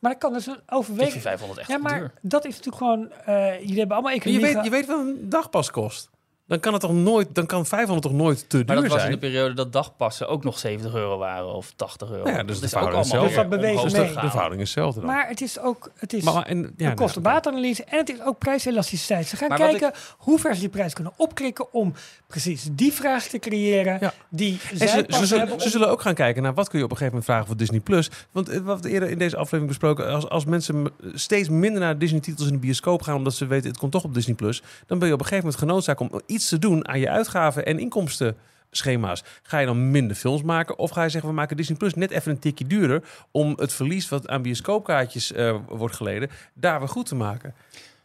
Maar 0.00 0.10
dat 0.10 0.20
kan 0.20 0.32
dus 0.32 0.46
een 0.46 0.60
overweging. 0.66 1.22
500 1.22 1.58
echt 1.60 1.68
Ja, 1.68 1.78
maar 1.78 1.98
duur. 1.98 2.12
dat 2.20 2.44
is 2.44 2.56
natuurlijk 2.56 2.76
gewoon... 2.76 3.10
eh, 3.12 3.58
jullie 3.60 3.78
hebben 3.78 3.96
allemaal 3.96 4.02
Maar 4.02 4.12
je 4.12 4.20
economie... 4.20 4.54
weet, 4.54 4.64
je 4.64 4.70
weet 4.70 4.86
wel 4.86 4.98
een 5.00 5.28
dagpas 5.28 5.70
kost. 5.70 6.10
Dan 6.50 6.60
kan 6.60 6.72
het 6.72 6.82
toch 6.82 6.92
nooit, 6.92 7.28
dan 7.34 7.46
kan 7.46 7.66
500 7.66 8.02
toch 8.06 8.16
nooit 8.16 8.44
te 8.48 8.56
Maar 8.56 8.66
duur 8.66 8.74
dat 8.76 8.84
was 8.84 8.94
in 8.94 9.00
zijn. 9.00 9.12
de 9.12 9.18
periode 9.18 9.54
dat 9.54 9.72
dagpassen 9.72 10.28
ook 10.28 10.44
nog 10.44 10.58
70 10.58 10.94
euro 10.94 11.18
waren 11.18 11.54
of 11.54 11.72
80 11.76 12.10
euro. 12.10 12.28
Ja, 12.28 12.42
dus 12.42 12.46
dat 12.46 12.46
de 12.46 12.52
is 12.52 12.62
ook 12.62 12.68
verhouding 12.82 13.04
allemaal 13.12 13.26
Dus 13.26 13.36
dat 13.36 13.48
beweegt 13.48 13.82
mee. 13.92 14.12
De 14.14 14.30
verhouding 14.30 14.60
is 14.62 14.74
hetzelfde 14.74 15.00
dan. 15.00 15.08
Maar 15.10 15.28
het 15.28 15.40
is 15.40 15.58
ook... 15.60 15.90
Het 15.98 16.12
is 16.12 16.22
Maar- 16.22 16.34
maar- 16.34 16.46
en, 16.46 16.72
ja, 16.76 16.90
een 16.90 16.94
kostenbatenanalyse 16.96 17.84
en 17.84 17.98
het 17.98 18.08
is 18.10 18.20
ook 18.22 18.38
prijselasticiteit. 18.38 19.26
Ze 19.26 19.36
gaan 19.36 19.48
Maar 19.48 19.58
kijken 19.58 19.92
hoe 20.18 20.38
ver 20.38 20.54
ze 20.54 20.60
die 20.60 20.68
prijs 20.68 20.92
kunnen 20.92 21.12
opkrikken 21.16 21.72
om 21.72 21.92
precies 22.26 22.68
die 22.72 22.92
vraag 22.92 23.24
te 23.26 23.38
creëren 23.38 23.96
Ja. 24.00 24.12
die 24.28 24.58
zij 24.74 24.86
ze, 24.88 25.04
ze, 25.08 25.26
zullen, 25.26 25.38
hebben 25.38 25.58
ze 25.60 25.64
om- 25.64 25.70
zullen 25.70 25.88
ook 25.88 26.00
gaan 26.00 26.14
kijken 26.14 26.42
naar 26.42 26.54
wat 26.54 26.68
kun 26.68 26.78
je 26.78 26.84
op 26.84 26.90
een 26.90 26.96
gegeven 26.96 27.18
moment 27.18 27.24
vragen 27.24 27.46
voor 27.46 27.56
Disney 27.56 27.80
Plus. 27.80 28.10
Want 28.30 28.48
eh, 28.48 28.60
wat 28.60 28.80
we 28.80 28.90
eerder 28.90 29.10
in 29.10 29.18
deze 29.18 29.36
aflevering 29.36 29.68
besproken, 29.68 30.08
als, 30.08 30.28
als 30.28 30.44
mensen 30.44 30.86
steeds 31.14 31.48
minder 31.48 31.80
naar 31.80 31.98
Disney-titels 31.98 32.46
in 32.48 32.52
de 32.54 32.58
bioscoop 32.60 33.02
gaan, 33.02 33.14
omdat 33.16 33.34
ze 33.34 33.46
weten 33.46 33.68
het 33.70 33.78
komt 33.78 33.92
toch 33.92 34.04
op 34.04 34.14
Disney 34.14 34.34
Plus, 34.34 34.62
dan 34.86 34.98
ben 34.98 35.08
je 35.08 35.14
op 35.14 35.20
een 35.20 35.26
gegeven 35.26 35.44
moment 35.50 35.62
genoodzaakt 35.68 36.00
om 36.00 36.20
iets 36.26 36.39
te 36.48 36.58
doen 36.58 36.88
aan 36.88 37.00
je 37.00 37.08
uitgaven 37.10 37.66
en 37.66 37.78
inkomstenschema's. 37.78 39.22
Ga 39.42 39.58
je 39.58 39.66
dan 39.66 39.90
minder 39.90 40.16
films 40.16 40.42
maken 40.42 40.78
of 40.78 40.90
ga 40.90 41.02
je 41.02 41.08
zeggen 41.08 41.30
we 41.30 41.36
maken 41.36 41.56
Disney 41.56 41.76
Plus 41.76 41.94
net 41.94 42.10
even 42.10 42.32
een 42.32 42.38
tikje 42.38 42.66
duurder 42.66 43.02
om 43.30 43.52
het 43.56 43.72
verlies 43.72 44.08
wat 44.08 44.28
aan 44.28 44.42
bioscoopkaartjes 44.42 45.32
eh, 45.32 45.56
wordt 45.68 45.94
geleden 45.96 46.30
daar 46.54 46.78
weer 46.78 46.88
goed 46.88 47.06
te 47.06 47.14
maken? 47.14 47.54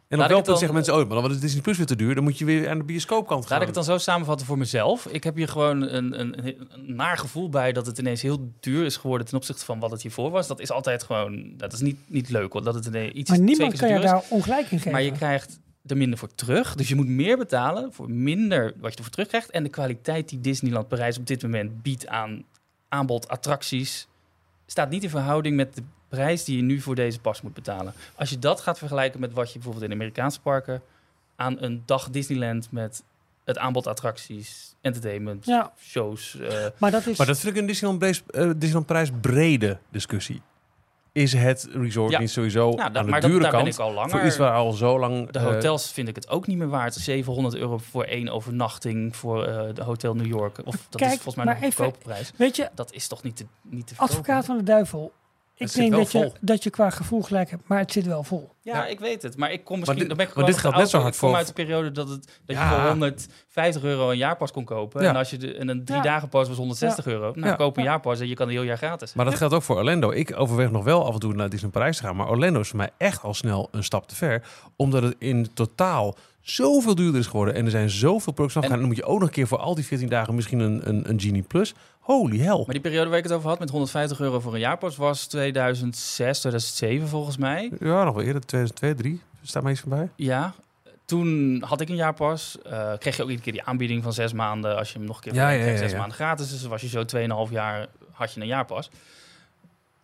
En 0.08 0.18
Laat 0.18 0.32
op 0.32 0.38
ik 0.40 0.46
welk 0.46 0.58
het 0.60 0.60
punt 0.60 0.70
dan- 0.70 0.86
zeggen 0.86 0.98
mensen, 0.98 1.18
oh, 1.18 1.22
maar 1.24 1.30
dan 1.30 1.38
is 1.38 1.46
Disney 1.46 1.62
Plus 1.62 1.78
weer 1.78 1.86
te 1.86 1.96
duur. 1.96 2.16
Dan 2.16 2.24
moet 2.24 2.38
je 2.38 2.46
weer 2.46 2.70
aan 2.70 2.78
de 2.78 2.84
bioscoopkant 2.84 3.42
gaan. 3.46 3.52
Laat 3.52 3.62
ik 3.70 3.76
het 3.76 3.76
dan 3.76 3.84
zo 3.84 3.98
samenvatten 4.04 4.48
voor 4.48 4.58
mezelf. 4.58 5.06
Ik 5.06 5.24
heb 5.24 5.36
hier 5.36 5.48
gewoon 5.48 5.82
een, 5.82 6.20
een, 6.20 6.46
een 6.46 6.68
naar 6.96 7.18
gevoel 7.18 7.50
bij 7.50 7.72
dat 7.72 7.86
het 7.86 7.98
ineens 7.98 8.22
heel 8.22 8.52
duur 8.60 8.86
is 8.86 8.98
geworden 8.98 9.28
ten 9.28 9.38
opzichte 9.38 9.66
van 9.66 9.80
wat 9.80 9.92
het 9.92 10.02
hiervoor 10.02 10.30
was. 10.32 10.48
Dat 10.48 10.60
is 10.60 10.72
altijd 10.72 11.04
gewoon, 11.04 11.54
dat 11.58 11.74
is 11.74 11.80
niet, 11.80 11.98
niet 12.08 12.30
leuk 12.30 12.54
hoor, 12.54 12.64
dat 12.64 12.76
het 12.76 12.86
ineens 12.86 13.14
iets 13.14 13.30
Maar 13.30 13.40
niemand 13.40 13.78
kan 13.78 13.90
je 13.90 14.00
daar 14.00 14.22
ongelijk 14.30 14.72
in 14.72 14.78
geven. 14.78 14.92
Maar 14.92 15.02
je 15.02 15.12
krijgt 15.12 15.60
er 15.88 15.98
minder 15.98 16.20
voor 16.20 16.36
terug. 16.36 16.76
Dus 16.76 16.88
je 16.88 16.96
moet 16.96 17.08
meer 17.08 17.38
betalen 17.38 17.94
voor 17.94 18.12
minder 18.12 18.74
wat 18.78 18.92
je 18.92 18.98
ervoor 18.98 19.12
terugkrijgt. 19.14 19.50
En 19.52 19.64
de 19.64 19.70
kwaliteit 19.70 20.30
die 20.30 20.42
Disneyland 20.42 20.88
Parijs 20.88 21.18
op 21.18 21.28
dit 21.28 21.42
moment 21.42 21.82
biedt 21.82 22.08
aan 22.08 22.44
aanbod, 22.90 23.28
attracties, 23.28 24.08
staat 24.66 24.90
niet 24.90 25.04
in 25.04 25.10
verhouding 25.10 25.56
met 25.56 25.76
de 25.76 25.84
prijs 26.10 26.44
die 26.44 26.56
je 26.58 26.64
nu 26.64 26.80
voor 26.82 26.96
deze 26.96 27.20
pas 27.20 27.42
moet 27.42 27.54
betalen. 27.54 27.94
Als 28.16 28.30
je 28.30 28.40
dat 28.40 28.62
gaat 28.62 28.78
vergelijken 28.78 29.20
met 29.20 29.34
wat 29.34 29.48
je 29.48 29.54
bijvoorbeeld 29.54 29.86
in 29.86 29.92
Amerikaanse 29.92 30.42
parken 30.42 30.82
aan 31.36 31.56
een 31.64 31.84
dag 31.86 32.10
Disneyland 32.10 32.72
met 32.72 33.04
het 33.44 33.58
aanbod 33.58 33.88
attracties, 33.88 34.76
entertainment, 34.82 35.46
Ja, 35.46 35.74
shows. 35.80 36.38
eh, 36.40 36.66
maar 36.78 36.92
dat 36.92 37.06
is... 37.06 37.18
Maar 37.18 37.28
dat 37.28 37.40
vind 37.40 37.56
ik 37.56 37.62
een 37.62 37.68
Disneyland, 37.68 38.00
Prijs- 38.00 38.24
eh, 38.28 38.50
Disneyland 38.50 38.86
Prijs 38.86 39.10
brede 39.22 39.78
discussie. 39.92 40.42
Is 41.16 41.34
het 41.34 41.68
resort 41.72 42.12
Ja. 42.12 42.20
niet 42.20 42.30
sowieso 42.32 42.60
nou, 42.60 42.76
dat, 42.76 42.86
aan 42.98 43.06
de 43.06 43.12
maar 43.12 43.22
dat, 43.22 43.30
dure 43.30 43.42
daar 43.42 43.52
ben 43.52 43.60
kant 43.62 43.74
ik 43.74 43.80
al 43.80 43.94
langer. 43.94 44.10
voor 44.10 44.26
iets 44.26 44.38
waar 44.38 44.54
al 44.54 44.72
zo 44.72 45.00
lang... 45.00 45.32
De 45.32 45.40
eh, 45.40 45.46
hotels 45.46 45.92
vind 45.92 46.08
ik 46.08 46.16
het 46.16 46.30
ook 46.30 46.48
niet 46.48 46.58
meer 46.58 46.68
waard. 46.70 46.94
700 46.94 47.56
euro 47.56 47.78
voor 47.78 48.04
één 48.04 48.30
overnachting 48.30 49.16
voor 49.16 49.46
eh, 49.46 49.74
de 49.74 49.84
Hotel 49.84 50.14
New 50.16 50.26
York. 50.26 50.58
Of 50.66 50.76
dat 50.90 51.02
Kijk, 51.02 51.14
is 51.14 51.22
volgens 51.22 51.46
mij 51.46 51.56
een 51.56 51.62
goedkope 51.64 51.98
prijs. 52.00 52.32
Weet 52.38 52.56
je, 52.56 52.70
Dat 52.76 52.92
is 52.94 53.08
toch 53.08 53.24
niet 53.24 53.36
te, 53.36 53.46
niet 53.62 53.88
te 53.88 53.96
verkopen? 53.96 54.18
advocaat 54.20 54.46
van 54.46 54.58
de 54.58 54.64
duivel. 54.64 55.12
Ik 55.58 55.74
denk 55.74 55.92
dat 55.92 56.12
je, 56.12 56.32
dat 56.42 56.64
je 56.64 56.70
qua 56.70 56.90
gevoel 56.90 57.22
gelijk 57.22 57.50
hebt, 57.50 57.68
maar 57.68 57.80
het 57.80 57.92
zit 57.92 58.06
wel 58.06 58.24
vol. 58.24 58.50
Ja, 58.62 58.76
Ja. 58.76 58.86
ik 58.86 59.00
weet 59.00 59.22
het. 59.22 59.38
Maar 59.38 59.52
ik 59.52 59.64
kom 59.64 59.78
misschien... 59.80 60.00
dit- 60.00 60.08
dan 60.08 60.18
ben 60.18 60.28
ik 60.28 60.36
maar 60.36 60.46
dit 60.46 60.58
geldt 60.58 60.78
net 60.78 60.90
zo 60.90 61.00
hard 61.00 61.14
Ik 61.14 61.20
kom 61.20 61.30
voor- 61.30 61.38
uit 61.38 61.48
de 61.48 61.54
periode 61.54 61.92
dat, 61.92 62.10
het, 62.10 62.26
dat 62.46 62.56
Ja. 62.56 62.70
je 62.70 62.80
voor 62.80 62.90
150 62.90 63.84
euro 63.84 64.10
een 64.10 64.18
jaarpas 64.18 64.52
kon 64.52 64.64
kopen. 64.66 65.02
Ja. 65.04 65.10
En 65.10 65.16
als 65.16 65.30
je 65.30 65.38
de, 65.38 65.54
en 65.56 65.68
een 65.68 65.86
drie 65.86 65.98
Ja. 65.98 66.04
dagen 66.04 66.30
pas 66.30 66.48
was 66.48 66.58
160 66.58 67.06
euro. 67.06 67.32
Nou, 67.36 67.48
Ja. 67.48 67.56
koop 67.56 67.78
een 67.78 67.84
Ja. 67.84 67.90
jaarpas 67.90 68.20
en 68.20 68.28
je 68.28 68.36
kan 68.36 68.48
een 68.48 68.54
heel 68.54 68.64
jaar 68.64 68.78
gratis. 68.78 69.14
Maar 69.14 69.26
dat 69.26 69.36
geldt 69.36 69.54
ook 69.54 69.64
voor 69.64 69.76
Orlando. 69.76 70.12
Ik 70.12 70.40
overweeg 70.40 70.72
nog 70.72 70.84
wel 70.84 71.06
af 71.08 71.14
en 71.14 71.20
toe 71.20 71.30
naar 71.34 71.44
Disneyland 71.50 71.74
Parijs 71.74 71.98
te 71.98 72.04
gaan. 72.04 72.16
Maar 72.16 72.30
Orlando 72.30 72.60
is 72.60 72.68
voor 72.68 72.78
mij 72.78 72.90
echt 72.98 73.24
al 73.24 73.34
snel 73.34 73.68
een 73.72 73.84
stap 73.84 74.08
te 74.08 74.16
ver. 74.16 74.44
Omdat 74.76 75.04
het 75.04 75.16
in 75.20 75.54
totaal 75.54 76.16
zoveel 76.46 76.96
duurder 76.96 77.20
is 77.20 77.28
geworden. 77.28 77.54
En 77.54 77.66
er 77.66 77.72
zijn 77.72 77.90
zoveel 77.90 78.34
producten 78.34 78.62
afgegaan. 78.62 78.72
En 78.72 78.80
dan 78.80 78.88
moet 78.88 78.96
je 78.96 79.04
ook 79.04 79.20
nog 79.20 79.28
een 79.28 79.34
keer 79.34 79.48
voor 79.48 79.58
al 79.58 79.76
die 79.76 79.86
14 79.86 80.10
dagen 80.10 80.36
misschien 80.36 80.60
een, 80.60 80.90
een, 80.90 81.10
een 81.10 81.20
Genie 81.20 81.42
Plus. 81.42 81.74
Holy 82.00 82.40
hell. 82.40 82.58
Maar 82.58 82.66
die 82.68 82.80
periode 82.80 83.10
waar 83.10 83.18
ik 83.18 83.24
het 83.24 83.34
over 83.34 83.50
had 83.50 83.60
met 83.60 83.70
150 83.70 84.20
euro 84.20 84.40
voor 84.40 84.54
een 84.54 84.60
jaarpas 84.60 84.96
was 84.96 85.26
2006, 85.26 86.40
2007 86.40 87.08
volgens 87.08 87.38
mij. 87.38 87.72
Ja, 87.80 88.04
nog 88.04 88.14
wel 88.14 88.24
eerder. 88.24 88.46
2002, 88.46 88.96
2003. 88.96 89.22
Staat 89.42 89.64
mij 89.64 89.72
iets 89.72 89.82
van 89.82 89.90
bij. 89.90 90.10
Ja. 90.16 90.54
Toen 91.06 91.62
had 91.66 91.82
ik 91.82 91.90
een 91.90 91.96
jaarpas. 91.96 92.58
Eh, 92.64 92.92
kreeg 93.00 93.16
je 93.16 93.24
ook 93.24 93.30
iedere 93.30 93.44
keer 93.44 93.54
die 93.54 93.64
aanbieding 93.64 94.04
van 94.04 94.14
zes 94.14 94.34
maanden. 94.34 94.78
Als 94.78 94.92
je 94.92 94.98
hem 94.98 95.08
nog 95.08 95.16
een 95.16 95.22
keer 95.22 95.34
Ja, 95.34 95.50
ja, 95.50 95.62
kreeg 95.62 95.72
ja, 95.72 95.78
zes 95.78 95.92
ja. 95.92 95.98
maanden 95.98 96.16
gratis. 96.16 96.50
Dus 96.50 96.64
was 96.64 96.82
je 96.82 96.88
zo 96.88 97.04
2,5 97.48 97.52
jaar 97.52 97.88
had 98.12 98.34
je 98.34 98.42
een 98.42 98.48
jaarpas. 98.48 98.90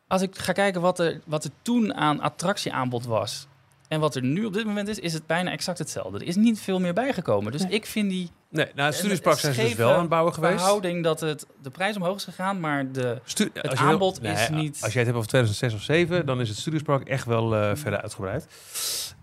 Als 0.08 0.22
ik 0.22 0.38
ga 0.38 0.52
kijken 0.52 0.82
wat 0.82 1.00
er, 1.00 1.20
wat 1.26 1.44
er 1.44 1.52
toen 1.62 1.94
aan 1.94 2.20
attractieaanbod 2.20 3.06
was... 3.06 3.48
en 3.92 4.00
wat 4.00 4.16
er 4.16 4.24
nu 4.24 4.46
op 4.46 4.54
dit 4.54 4.66
moment 4.66 4.88
is, 4.88 5.00
is 5.00 5.14
het 5.14 5.26
bijna 5.28 5.52
exact 5.52 5.78
hetzelfde. 5.78 6.20
Er 6.20 6.28
is 6.28 6.36
niet 6.36 6.60
veel 6.60 6.80
meer 6.80 6.94
bijgekomen. 6.94 7.52
Dus 7.52 7.62
Nee. 7.64 7.72
ik 7.72 7.86
vind 7.86 8.10
die 8.10 8.30
Nee, 8.50 8.66
nou, 8.76 8.88
het 8.88 8.96
Studiospark 8.98 9.40
zijn 9.40 9.54
ze 9.54 9.62
dus 9.62 9.74
wel 9.74 9.94
aan 9.94 10.00
het 10.00 10.10
bouwen 10.10 10.34
geweest. 10.34 10.54
verhouding 10.54 11.04
dat 11.04 11.20
het, 11.20 11.46
de 11.62 11.70
prijs 11.70 11.96
omhoog 11.96 12.16
is 12.16 12.24
gegaan... 12.24 12.60
maar 12.60 12.92
de, 12.92 13.22
Stu- 13.24 13.50
Het 13.54 13.80
wil- 13.80 13.88
aanbod 13.88 14.24
is 14.24 14.50
niet- 14.50 14.80
Als 14.82 14.94
jij 14.94 15.02
het 15.04 15.12
hebt 15.14 15.16
over 15.18 15.28
2006 15.30 15.74
of 15.74 15.84
2007, 15.84 16.26
dan 16.26 16.42
is 16.42 16.50
het 16.50 16.58
Studiospark 16.58 17.08
echt 17.08 17.26
wel 17.26 17.56
eh, 17.56 17.76
verder 17.76 18.02
uitgebreid. 18.02 18.48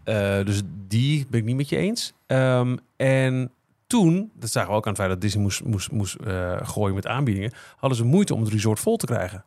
Eh, 0.05 0.45
dus 0.45 0.61
die 0.87 1.27
ben 1.31 1.41
ik 1.41 1.47
niet 1.47 1.57
met 1.57 1.69
je 1.69 1.77
eens. 1.77 2.13
Ehm, 2.27 2.77
en 2.97 3.53
toen, 3.87 4.31
dat 4.35 4.51
zagen 4.51 4.71
we 4.71 4.77
ook 4.77 4.85
aan 4.87 4.93
het 4.93 5.01
feit 5.01 5.13
dat 5.13 5.21
Disney 5.21 5.43
moest, 5.43 5.65
moest, 5.65 5.91
moest 5.91 6.15
eh, 6.15 6.57
gooien 6.63 6.95
met 6.95 7.07
aanbiedingen, 7.07 7.53
hadden 7.77 7.99
ze 7.99 8.05
moeite 8.05 8.35
om 8.35 8.41
het 8.43 8.53
resort 8.53 8.81
vol 8.81 8.97
te 8.97 9.07
krijgen. 9.07 9.45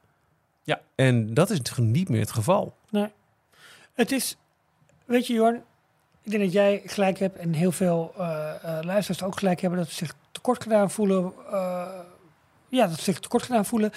Ja. 0.63 0.81
En 0.95 1.33
dat 1.33 1.49
is 1.49 1.57
natuurlijk 1.57 1.89
niet 1.97 2.09
meer 2.09 2.19
het 2.19 2.31
geval. 2.31 2.77
Het 3.93 4.11
is, 4.11 4.37
weet 5.11 5.27
je 5.27 5.33
Jorn, 5.33 5.63
ik 6.21 6.31
denk 6.31 6.43
dat 6.43 6.51
jij 6.51 6.81
gelijk 6.85 7.19
hebt 7.19 7.37
en 7.37 7.53
heel 7.53 7.71
veel 7.71 8.13
eh, 8.17 8.23
luisteraars 8.81 9.23
ook 9.23 9.37
gelijk 9.37 9.61
hebben 9.61 9.79
dat 9.79 9.89
ze 9.89 9.95
zich 9.95 10.13
tekort 10.31 10.63
gedaan 10.63 10.91
voelen. 10.91 11.33
eh, 11.51 11.87
ja, 12.69 12.87
dat 12.87 12.97
ze 12.97 13.03
zich 13.03 13.19
tekort 13.19 13.43
gedaan 13.43 13.65
voelen. 13.65 13.91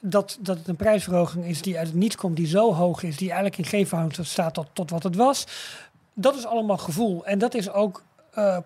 Dat, 0.00 0.38
dat 0.40 0.58
het 0.58 0.68
een 0.68 0.76
prijsverhoging 0.76 1.44
is 1.44 1.62
die 1.62 1.78
uit 1.78 1.86
het 1.86 1.96
niets 1.96 2.16
komt, 2.16 2.36
die 2.36 2.46
zo 2.46 2.74
hoog 2.74 3.02
is, 3.02 3.16
die 3.16 3.28
eigenlijk 3.28 3.58
in 3.58 3.64
geen 3.64 3.86
verhouding 3.86 4.26
staat 4.26 4.54
tot, 4.54 4.66
tot 4.72 4.90
wat 4.90 5.02
het 5.02 5.16
was. 5.16 5.46
Dat 6.14 6.36
is 6.36 6.46
allemaal 6.46 6.78
gevoel. 6.78 7.26
En 7.26 7.38
dat 7.38 7.54
is 7.54 7.70
ook 7.70 8.02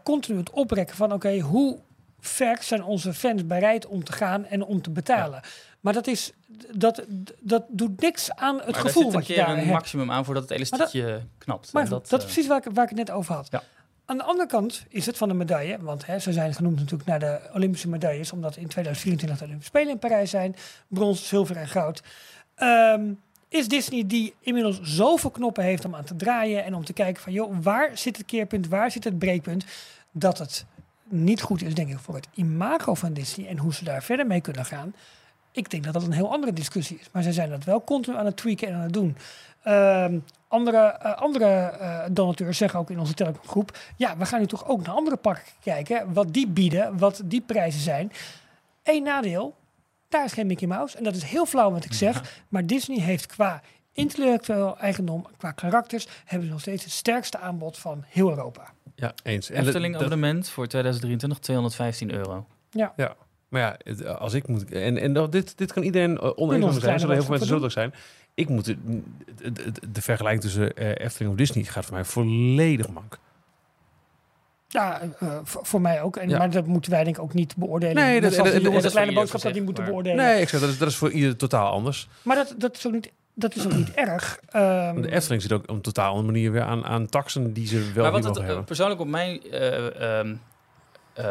continu 0.02 0.38
het 0.38 0.50
oprekken 0.50 0.96
van 0.96 1.12
oké, 1.12 1.38
hoe 1.38 1.78
ver 2.20 2.58
zijn 2.62 2.84
onze 2.84 3.14
fans 3.14 3.46
bereid 3.46 3.86
om 3.86 4.04
te 4.04 4.12
gaan 4.12 4.44
en 4.44 4.64
om 4.64 4.82
te 4.82 4.90
betalen. 4.90 5.42
Maar 5.84 5.92
dat, 5.92 6.06
is, 6.06 6.32
dat, 6.72 7.04
dat 7.40 7.64
doet 7.68 8.00
niks 8.00 8.30
aan 8.34 8.56
het 8.56 8.70
maar 8.70 8.80
gevoel 8.80 9.12
wat 9.12 9.26
je 9.26 9.32
een 9.38 9.44
daar 9.44 9.50
een 9.50 9.58
hebt. 9.58 9.70
maximum 9.70 10.10
aan 10.10 10.24
voordat 10.24 10.48
het 10.48 10.58
dat- 10.58 10.72
elastiekje 10.72 11.22
knapt. 11.38 11.72
Maar 11.72 11.88
dat, 11.88 12.12
eh, 12.12 12.18
is 12.18 12.24
precies 12.24 12.46
waar 12.46 12.58
ik, 12.66 12.72
waar 12.74 12.82
ik 12.84 12.88
het 12.90 12.98
net 12.98 13.10
over 13.10 13.34
had. 13.34 13.48
Ja. 13.50 13.62
Aan 14.04 14.16
de 14.16 14.22
andere 14.22 14.48
kant 14.48 14.84
is 14.88 15.06
het 15.06 15.16
van 15.16 15.28
de 15.28 15.34
medaille, 15.34 15.78
want 15.80 16.06
hè, 16.06 16.18
ze 16.18 16.32
zijn 16.32 16.54
genoemd 16.54 16.76
natuurlijk 16.78 17.08
naar 17.08 17.18
de 17.18 17.40
Olympische 17.54 17.88
medailles, 17.88 18.32
omdat 18.32 18.56
in 18.56 18.68
2024 18.68 19.38
de 19.38 19.44
Olympische 19.44 19.72
Spelen 19.76 19.92
in 19.92 19.98
Parijs 19.98 20.30
zijn, 20.30 20.56
brons, 20.88 21.28
zilver 21.28 21.56
en 21.56 21.68
goud. 21.68 22.02
Ehm, 22.54 23.02
is 23.48 23.68
Disney 23.68 24.06
die 24.06 24.34
inmiddels 24.40 24.80
zoveel 24.82 25.30
knoppen 25.30 25.64
heeft 25.64 25.84
om 25.84 25.94
aan 25.94 26.04
te 26.04 26.16
draaien 26.16 26.64
en 26.64 26.74
om 26.74 26.84
te 26.84 26.92
kijken 26.92 27.22
van, 27.22 27.32
joh, 27.32 27.56
waar 27.62 27.98
zit 27.98 28.16
het 28.16 28.26
keerpunt, 28.26 28.68
waar 28.68 28.90
zit 28.90 29.04
het 29.04 29.18
breekpunt, 29.18 29.64
dat 30.12 30.38
het 30.38 30.64
niet 31.08 31.42
goed 31.42 31.62
is, 31.62 31.74
denk 31.74 31.90
ik, 31.90 31.98
voor 31.98 32.14
het 32.14 32.28
imago 32.34 32.94
van 32.94 33.12
Disney 33.12 33.46
en 33.48 33.58
hoe 33.58 33.74
ze 33.74 33.84
daar 33.84 34.02
verder 34.02 34.26
mee 34.26 34.40
kunnen 34.40 34.64
gaan. 34.64 34.94
Ik 35.54 35.70
denk 35.70 35.84
dat 35.84 35.92
dat 35.92 36.02
een 36.02 36.12
heel 36.12 36.30
andere 36.30 36.52
discussie 36.52 36.98
is. 37.00 37.08
Maar 37.12 37.22
zij 37.22 37.32
zijn 37.32 37.50
dat 37.50 37.64
wel 37.64 37.84
continu 37.84 38.16
aan 38.16 38.26
het 38.26 38.36
tweaken 38.36 38.68
en 38.68 38.74
aan 38.74 38.80
het 38.80 38.92
doen. 38.92 39.16
Ehm, 39.62 40.18
andere 40.48 40.78
eh, 40.78 41.14
andere 41.14 41.44
eh, 41.44 42.04
donateurs 42.10 42.58
zeggen 42.58 42.78
ook 42.78 42.90
in 42.90 42.98
onze 42.98 43.14
Telecom-groep... 43.14 43.78
ja, 43.96 44.16
we 44.16 44.26
gaan 44.26 44.40
nu 44.40 44.46
toch 44.46 44.68
ook 44.68 44.86
naar 44.86 44.94
andere 44.94 45.16
parken 45.16 45.52
kijken... 45.62 46.12
wat 46.12 46.32
die 46.32 46.48
bieden, 46.48 46.98
wat 46.98 47.22
die 47.24 47.40
prijzen 47.40 47.80
zijn. 47.80 48.12
Eén 48.82 49.02
nadeel, 49.02 49.54
daar 50.08 50.24
is 50.24 50.32
geen 50.32 50.46
Mickey 50.46 50.68
Mouse. 50.68 50.96
En 50.96 51.04
dat 51.04 51.14
is 51.14 51.22
heel 51.22 51.46
flauw 51.46 51.70
wat 51.70 51.84
ik 51.84 51.92
zeg. 51.92 52.42
Maar 52.48 52.66
Disney 52.66 53.00
heeft 53.00 53.26
qua 53.26 53.62
intellectueel 53.92 54.78
eigendom, 54.78 55.26
qua 55.36 55.52
karakters... 55.52 56.06
hebben 56.24 56.46
ze 56.46 56.52
nog 56.52 56.62
steeds 56.62 56.84
het 56.84 56.92
sterkste 56.92 57.38
aanbod 57.38 57.78
van 57.78 58.04
heel 58.08 58.30
Europa. 58.30 58.72
Ja, 58.94 59.14
eens. 59.22 59.50
En 59.50 59.66
Efteling 59.66 59.96
abonnement 59.96 60.48
voor 60.48 60.66
2023 60.66 61.38
215 61.38 62.12
euro. 62.12 62.46
Maar 63.54 63.62
ja, 63.62 63.76
het- 63.92 64.06
als 64.18 64.32
ik 64.34 64.48
moet. 64.48 64.64
En, 64.72 64.98
en 64.98 65.12
dat, 65.12 65.32
dit, 65.32 65.58
dit 65.58 65.72
kan 65.72 65.82
iedereen 65.82 66.10
uh, 66.10 66.22
onze 66.22 66.34
oneens 66.36 66.78
zijn. 66.78 67.00
Zullen 67.00 67.14
heel 67.14 67.22
veel 67.24 67.30
mensen 67.30 67.48
zullen 67.54 67.70
zijn. 67.70 67.94
Ik 68.34 68.48
moet. 68.48 68.66
het- 68.66 68.76
De, 69.56 69.72
de, 69.92 70.02
vergelijking 70.02 70.42
tussen 70.42 70.76
eh, 70.76 70.88
Efteling 71.06 71.32
of 71.32 71.38
Disney 71.38 71.64
gaat 71.64 71.84
voor 71.84 71.94
mij 71.94 72.04
volledig 72.04 72.88
mank. 72.88 73.18
Ja, 74.68 75.00
eh, 75.20 75.28
voor, 75.44 75.80
mij 75.80 76.02
ook. 76.02 76.16
En, 76.16 76.28
Ja. 76.28 76.38
Maar 76.38 76.50
dat 76.50 76.66
moeten 76.66 76.90
wij 76.90 77.04
denk 77.04 77.16
ik 77.16 77.22
ook 77.22 77.34
niet 77.34 77.56
beoordelen. 77.56 77.94
Nee, 77.94 78.20
dat- 78.20 78.32
zoals 78.32 78.48
dat- 78.50 78.56
die 78.56 78.64
dat- 78.64 78.74
onze 78.74 78.80
dat 78.82 78.84
is 78.84 78.92
kleine 78.92 79.12
boodschap 79.14 79.40
dat 79.42 79.52
niet 79.54 79.64
moeten 79.64 79.84
beoordelen. 79.84 80.16
Nee, 80.24 80.40
ik 80.40 80.48
zeg 80.48 80.60
dat 80.60 80.68
is, 80.70 80.78
dat 80.78 80.88
is 80.88 80.96
voor 80.96 81.10
ieder 81.10 81.36
totaal 81.36 81.70
anders. 81.72 82.08
Maar 82.22 82.36
dat, 82.36 82.54
dat 82.58 82.76
is 82.76 82.86
ook 82.86 82.92
niet, 82.92 83.12
dat 83.34 83.54
is 83.56 83.64
ook 83.66 83.72
niet 83.74 83.90
erg. 84.08 84.38
Ehm, 84.48 85.00
De 85.00 85.10
Efteling 85.12 85.42
zit 85.42 85.52
ook 85.52 85.62
op 85.62 85.68
een 85.68 85.80
totaal 85.80 86.08
andere 86.10 86.26
manier 86.32 86.52
weer 86.52 86.62
aan, 86.62 86.84
aan 86.84 87.06
taxen 87.06 87.52
die 87.52 87.66
ze 87.66 87.92
wel 87.94 88.02
maar 88.04 88.12
wat 88.12 88.24
het 88.24 88.36
eh, 88.36 88.44
hebben. 88.44 88.64
persoonlijk 88.64 89.00
op 89.00 89.08
mij... 89.08 89.40
eh, 89.50 90.18
ehm, 90.18 90.34
eh, 91.14 91.24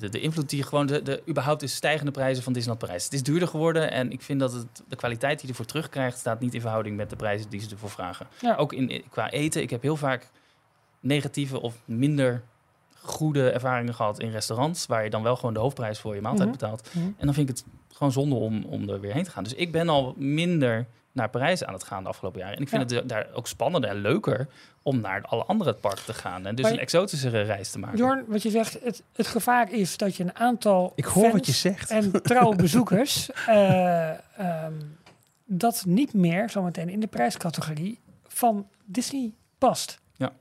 de, 0.00 0.08
de 0.08 0.20
invloed 0.20 0.48
die 0.50 0.62
gewoon 0.62 0.86
de, 0.86 1.02
de 1.02 1.22
überhaupt 1.28 1.60
de 1.60 1.66
stijgende 1.66 2.10
prijzen 2.12 2.42
van 2.42 2.52
Disneyland 2.52 2.84
Parijs. 2.86 3.04
Het 3.04 3.12
is 3.12 3.22
duurder 3.22 3.48
geworden 3.48 3.90
en 3.90 4.10
ik 4.10 4.22
vind 4.22 4.40
dat 4.40 4.52
het, 4.52 4.66
de 4.88 4.96
kwaliteit 4.96 5.34
die 5.36 5.42
je 5.46 5.48
ervoor 5.52 5.66
terugkrijgt 5.66 6.18
staat 6.18 6.40
niet 6.40 6.54
in 6.54 6.60
verhouding 6.60 6.96
met 6.96 7.10
de 7.10 7.16
prijzen 7.16 7.50
die 7.50 7.60
ze 7.60 7.70
ervoor 7.70 7.90
vragen. 7.90 8.26
Ja. 8.40 8.54
Ook 8.54 8.72
in, 8.72 9.04
qua 9.10 9.30
eten. 9.30 9.62
Ik 9.62 9.70
heb 9.70 9.82
heel 9.82 9.96
vaak 9.96 10.30
negatieve 11.00 11.60
of 11.60 11.74
minder 11.84 12.42
goede 13.00 13.50
ervaringen 13.50 13.94
gehad 13.94 14.20
in 14.20 14.30
restaurants 14.30 14.86
waar 14.86 15.04
je 15.04 15.10
dan 15.10 15.22
wel 15.22 15.36
gewoon 15.36 15.54
de 15.54 15.60
hoofdprijs 15.60 15.98
voor 15.98 16.14
je 16.14 16.20
maaltijd 16.20 16.48
Mhm. 16.48 16.58
betaalt. 16.58 16.90
Mhm. 16.94 17.04
En 17.04 17.24
dan 17.26 17.34
vind 17.34 17.48
ik 17.50 17.56
het 17.56 17.64
gewoon 17.92 18.12
zonde 18.12 18.34
om, 18.34 18.64
om 18.64 18.88
er 18.88 19.00
weer 19.00 19.12
heen 19.12 19.24
te 19.24 19.30
gaan. 19.30 19.44
Dus 19.44 19.54
ik 19.54 19.72
ben 19.72 19.88
al 19.88 20.14
minder 20.16 20.86
naar 21.16 21.28
Parijs 21.28 21.64
aan 21.64 21.72
het 21.72 21.84
gaan 21.84 22.02
de 22.02 22.08
afgelopen 22.08 22.40
jaren. 22.40 22.56
En 22.56 22.62
ik 22.62 22.68
vind 22.68 22.90
Ja. 22.90 22.96
het 22.96 23.08
daar 23.08 23.26
ook 23.32 23.46
spannender 23.46 23.90
en 23.90 23.96
leuker 23.96 24.46
om 24.82 25.00
naar 25.00 25.22
alle 25.22 25.44
andere 25.44 25.74
parken 25.74 26.04
te 26.04 26.14
gaan. 26.14 26.46
En 26.46 26.54
dus 26.54 26.64
Maar- 26.64 26.72
een 26.74 26.78
exotischere 26.78 27.42
reis 27.42 27.70
te 27.70 27.78
maken. 27.78 27.98
Jorn, 27.98 28.24
wat 28.26 28.42
je 28.42 28.50
zegt, 28.50 28.78
het, 28.82 29.02
het 29.12 29.26
gevaar 29.26 29.72
is 29.72 29.96
dat 29.96 30.16
je 30.16 30.22
een 30.24 30.36
aantal 30.36 30.92
Ik 30.94 31.04
hoor 31.04 31.22
fans 31.22 31.34
wat 31.34 31.46
je 31.46 31.52
zegt. 31.52 31.90
en 31.90 32.22
trouwe 32.22 32.56
bezoekers 32.56 33.30
eh, 33.46 34.10
ehm, 34.10 34.72
dat 35.44 35.84
niet 35.86 36.12
meer 36.14 36.50
zometeen 36.50 36.88
in 36.88 37.00
de 37.00 37.06
prijscategorie 37.06 37.98
van 38.26 38.66
Disney 38.84 39.32
past. 39.58 39.98
Ja. 40.16 40.32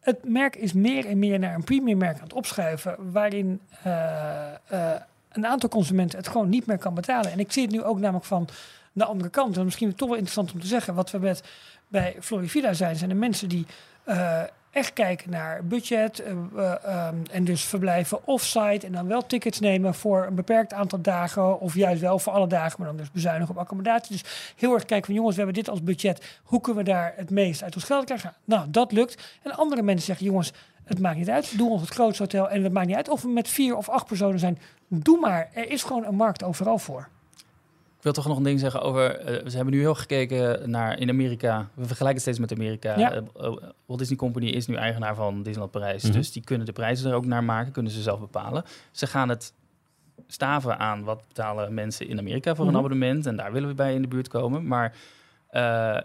Het 0.00 0.18
merk 0.28 0.56
is 0.56 0.72
meer 0.72 1.06
en 1.06 1.18
meer 1.18 1.38
naar 1.38 1.54
een 1.54 1.64
premium 1.64 1.98
merk 1.98 2.16
aan 2.16 2.22
het 2.22 2.32
opschuiven, 2.32 3.12
waarin 3.12 3.60
eh, 3.82 4.50
eh, 4.68 5.00
een 5.32 5.46
aantal 5.46 5.68
consumenten 5.68 6.18
het 6.18 6.28
gewoon 6.28 6.48
niet 6.48 6.66
meer 6.66 6.78
kan 6.78 6.94
betalen. 6.94 7.32
En 7.32 7.38
ik 7.38 7.52
zie 7.52 7.62
het 7.62 7.72
nu 7.72 7.82
ook 7.82 7.98
namelijk 7.98 8.24
van 8.26 8.48
de 8.92 9.04
andere 9.04 9.30
kant. 9.30 9.56
En 9.56 9.64
misschien 9.64 9.94
toch 9.94 10.08
wel 10.08 10.16
interessant 10.16 10.52
om 10.52 10.60
te 10.60 10.66
zeggen, 10.66 10.94
wat 10.94 11.10
we 11.10 11.18
met 11.18 11.42
bij 11.88 12.16
Florivida 12.20 12.72
zijn, 12.72 12.96
zijn 12.96 13.10
de 13.10 13.16
mensen 13.16 13.48
die 13.48 13.66
eh, 14.04 14.42
echt 14.70 14.92
kijken 14.92 15.30
naar 15.30 15.64
budget 15.64 16.18
eh, 16.18 16.32
eh, 16.56 16.84
ehm, 16.84 17.16
en 17.30 17.44
dus 17.44 17.64
verblijven 17.64 18.26
offsite 18.26 18.86
en 18.86 18.92
dan 18.92 19.06
wel 19.06 19.26
tickets 19.26 19.60
nemen 19.60 19.94
voor 19.94 20.26
een 20.26 20.34
beperkt 20.34 20.72
aantal 20.72 21.00
dagen 21.00 21.60
of 21.60 21.74
juist 21.74 22.00
wel 22.00 22.18
voor 22.18 22.32
alle 22.32 22.46
dagen, 22.46 22.74
maar 22.78 22.88
dan 22.88 22.96
dus 22.96 23.10
bezuinigen 23.10 23.54
op 23.54 23.60
accommodatie. 23.60 24.12
Dus 24.12 24.52
heel 24.56 24.74
erg 24.74 24.84
kijken 24.84 25.06
van 25.06 25.14
jongens, 25.14 25.36
we 25.36 25.42
hebben 25.42 25.62
dit 25.62 25.70
als 25.70 25.82
budget, 25.82 26.40
hoe 26.42 26.60
kunnen 26.60 26.84
we 26.84 26.90
daar 26.90 27.12
het 27.16 27.30
meest 27.30 27.62
uit 27.62 27.74
ons 27.74 27.84
geld 27.84 28.04
krijgen? 28.04 28.34
Nou, 28.44 28.70
dat 28.70 28.92
lukt. 28.92 29.38
En 29.42 29.56
andere 29.56 29.82
mensen 29.82 30.06
zeggen, 30.06 30.26
jongens, 30.26 30.52
het 30.84 30.98
maakt 30.98 31.16
niet 31.16 31.30
uit, 31.30 31.58
doe 31.58 31.70
ons 31.70 31.80
het 31.80 31.90
grootste 31.90 32.22
hotel 32.22 32.48
en 32.48 32.62
het 32.62 32.72
maakt 32.72 32.86
niet 32.86 32.96
uit 32.96 33.08
of 33.08 33.22
we 33.22 33.28
met 33.28 33.48
vier 33.48 33.76
of 33.76 33.88
acht 33.88 34.06
personen 34.06 34.38
zijn. 34.38 34.58
Doe 34.88 35.20
maar, 35.20 35.50
er 35.54 35.70
is 35.70 35.82
gewoon 35.82 36.04
een 36.04 36.14
markt 36.14 36.42
overal 36.42 36.78
voor. 36.78 37.08
Ik 38.00 38.06
wil 38.06 38.12
toch 38.14 38.26
nog 38.26 38.36
een 38.36 38.42
ding 38.42 38.60
zeggen 38.60 38.80
over. 38.82 39.16
eh, 39.18 39.48
ze 39.48 39.56
hebben 39.56 39.74
nu 39.74 39.80
heel 39.80 39.94
gekeken 39.94 40.70
naar 40.70 40.98
in 40.98 41.08
Amerika. 41.08 41.68
We 41.74 41.86
vergelijken 41.86 42.20
steeds 42.20 42.38
met 42.38 42.52
Amerika. 42.52 42.98
Ja. 42.98 43.12
Eh, 43.12 43.16
eh, 43.18 43.56
Walt 43.86 43.98
Disney 43.98 44.16
Company 44.18 44.46
is 44.46 44.66
nu 44.66 44.74
eigenaar 44.74 45.14
van 45.14 45.36
Disneyland 45.36 45.70
Parijs. 45.70 46.02
Mhm. 46.04 46.12
Dus 46.12 46.32
die 46.32 46.44
kunnen 46.44 46.66
de 46.66 46.72
prijzen 46.72 47.10
er 47.10 47.16
ook 47.16 47.24
naar 47.26 47.44
maken, 47.44 47.72
kunnen 47.72 47.92
ze 47.92 48.02
zelf 48.02 48.20
bepalen. 48.20 48.64
Ze 48.90 49.06
gaan 49.06 49.28
het 49.28 49.52
staven 50.26 50.78
aan 50.78 51.04
wat 51.04 51.22
betalen 51.28 51.74
mensen 51.74 52.08
in 52.08 52.18
Amerika 52.18 52.54
voor 52.54 52.64
Mhm. 52.64 52.74
een 52.74 52.80
abonnement. 52.80 53.26
En 53.26 53.36
daar 53.36 53.52
willen 53.52 53.68
we 53.68 53.74
bij 53.74 53.94
in 53.94 54.02
de 54.02 54.08
buurt 54.08 54.28
komen. 54.28 54.66
Maar 54.66 54.94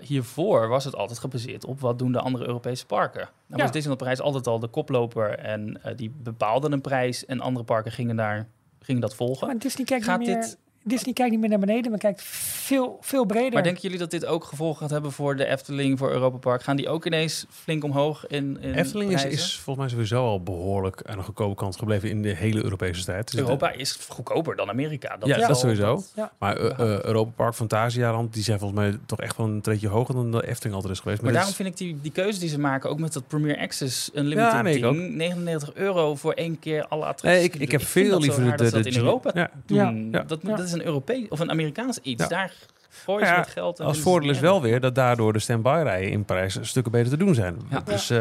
hiervoor 0.02 0.68
was 0.68 0.84
het 0.84 0.96
altijd 0.96 1.20
gebaseerd 1.20 1.66
op 1.66 1.80
wat 1.80 2.00
doen 2.00 2.12
de 2.12 2.20
andere 2.20 2.46
Europese 2.48 2.86
parken. 2.86 3.22
Nou 3.22 3.32
Ja. 3.48 3.56
was 3.58 3.66
Disneyland 3.66 3.98
Parijs 4.00 4.22
altijd 4.22 4.48
al 4.48 4.60
de 4.60 4.68
koploper. 4.68 5.30
En 5.40 5.82
die 5.96 6.10
bepaalden 6.24 6.72
een 6.72 6.82
prijs. 6.82 7.26
En 7.26 7.40
andere 7.40 7.66
parken 7.66 7.92
gingen, 7.92 8.16
daar, 8.16 8.48
gingen 8.80 9.02
dat 9.02 9.16
volgen. 9.16 9.48
Maar 9.48 9.58
Disney 9.60 9.86
kijkt, 9.86 10.06
Gaat 10.06 10.20
niet 10.20 10.28
meer, 10.28 10.42
dit- 10.42 10.58
Disney 10.88 11.14
kijkt 11.14 11.32
niet 11.32 11.40
meer 11.40 11.50
naar 11.50 11.60
beneden, 11.60 11.90
maar 11.92 12.00
kijkt 12.00 12.22
veel, 12.24 12.98
veel 13.02 13.26
breder. 13.26 13.54
Maar 13.54 13.64
denken 13.64 13.82
jullie 13.82 13.98
dat 13.98 14.12
dit 14.12 14.26
ook 14.26 14.44
gevolgen 14.44 14.82
gaat 14.82 14.90
hebben 14.90 15.12
voor 15.12 15.36
de 15.36 15.46
Efteling, 15.46 15.98
voor 15.98 16.12
Europa 16.12 16.38
Park? 16.38 16.64
Gaan 16.64 16.76
die 16.76 16.90
ook 16.90 17.06
ineens 17.06 17.46
flink 17.50 17.84
omhoog 17.84 18.28
in, 18.28 18.58
in 18.62 18.74
Efteling 18.74 19.14
is, 19.14 19.26
is 19.26 19.56
volgens 19.56 19.86
mij 19.86 19.94
sowieso 19.94 20.26
al 20.26 20.44
behoorlijk 20.44 21.02
aan 21.06 21.18
de 21.18 21.24
goedkope 21.24 21.56
kant 21.56 21.78
gebleven 21.78 22.10
in 22.10 22.22
de 22.22 22.36
hele 22.36 22.64
Europese 22.64 23.04
tijd. 23.06 23.32
Dus 23.32 23.40
Europa 23.40 23.72
is 23.72 23.98
goedkoper 24.10 24.56
dan 24.56 24.70
Amerika. 24.70 25.18
Ja, 25.24 25.36
is 25.38 25.48
dat 25.48 25.60
sowieso. 25.60 26.04
Ja. 26.16 26.32
Maar 26.40 26.58
eh, 26.58 26.70
eh, 26.80 27.04
Europa 27.04 27.32
Park, 27.36 27.54
Fantasialand, 27.56 28.34
die 28.34 28.44
zijn 28.44 28.60
volgens 28.60 28.80
mij 28.80 28.98
toch 29.06 29.20
echt 29.22 29.38
wel 29.38 29.46
een 29.48 29.62
treedje 29.62 29.88
hoger 29.88 30.16
dan 30.16 30.32
de 30.32 30.48
Efteling 30.48 30.76
altijd 30.76 30.94
is 30.94 31.00
geweest. 31.00 31.22
Maar 31.22 31.32
daarom 31.32 31.50
is- 31.52 31.56
vind 31.56 31.70
ik 31.70 31.78
die, 31.78 31.98
die 32.02 32.12
keuze 32.12 32.40
die 32.40 32.50
ze 32.50 32.60
maken, 32.60 32.90
ook 32.90 33.00
met 33.00 33.14
dat 33.14 33.28
Premier 33.28 33.58
Access 33.58 34.10
Unlimited 34.14 34.52
Ja, 34.52 34.62
nee, 34.62 34.76
ik 34.76 34.82
ding, 34.82 35.16
99 35.16 35.74
euro 35.74 36.16
voor 36.16 36.34
één 36.34 36.60
keer 36.60 36.88
alle 36.88 37.06
attracties. 37.06 37.40
Nee, 37.40 37.44
ik, 37.44 37.56
ik 37.56 37.72
heb 37.72 37.82
vind 37.84 38.06
veel 38.08 38.12
dat 38.12 38.22
liever 38.22 38.44
de, 38.44 38.50
dat 38.50 38.60
ze 38.60 38.66
de, 38.66 38.72
dat 38.72 38.84
de 38.84 38.90
in 38.90 38.98
Europa 39.06 39.32
Ja, 39.34 39.50
doen. 39.66 40.10
Ja. 40.12 40.24
Dat, 40.24 40.40
Ja. 40.42 40.56
dat 40.56 40.66
is 40.66 40.74
een 40.76 40.86
Europees 40.86 41.28
of 41.30 41.40
een 41.40 41.50
Amerikaans 41.50 42.00
iets. 42.02 42.24
Ja. 42.24 42.30
Daar 42.30 42.54
gooien 42.90 43.28
ze 43.28 43.34
Ja, 43.34 43.40
het 43.40 43.48
geld. 43.50 43.80
en 43.80 43.86
als 43.86 44.00
voordeel 44.00 44.30
is 44.30 44.40
wel 44.40 44.62
weer 44.62 44.80
dat 44.80 44.96
daardoor 44.96 45.34
de 45.34 45.40
stand-by-rijen 45.40 46.12
in 46.12 46.26
Parijs 46.26 46.58
stukken 46.62 46.92
beter 46.92 47.10
te 47.10 47.18
doen 47.18 47.34
zijn. 47.36 47.58
Ja. 47.70 47.80
Dus 47.82 48.10
eh, 48.10 48.18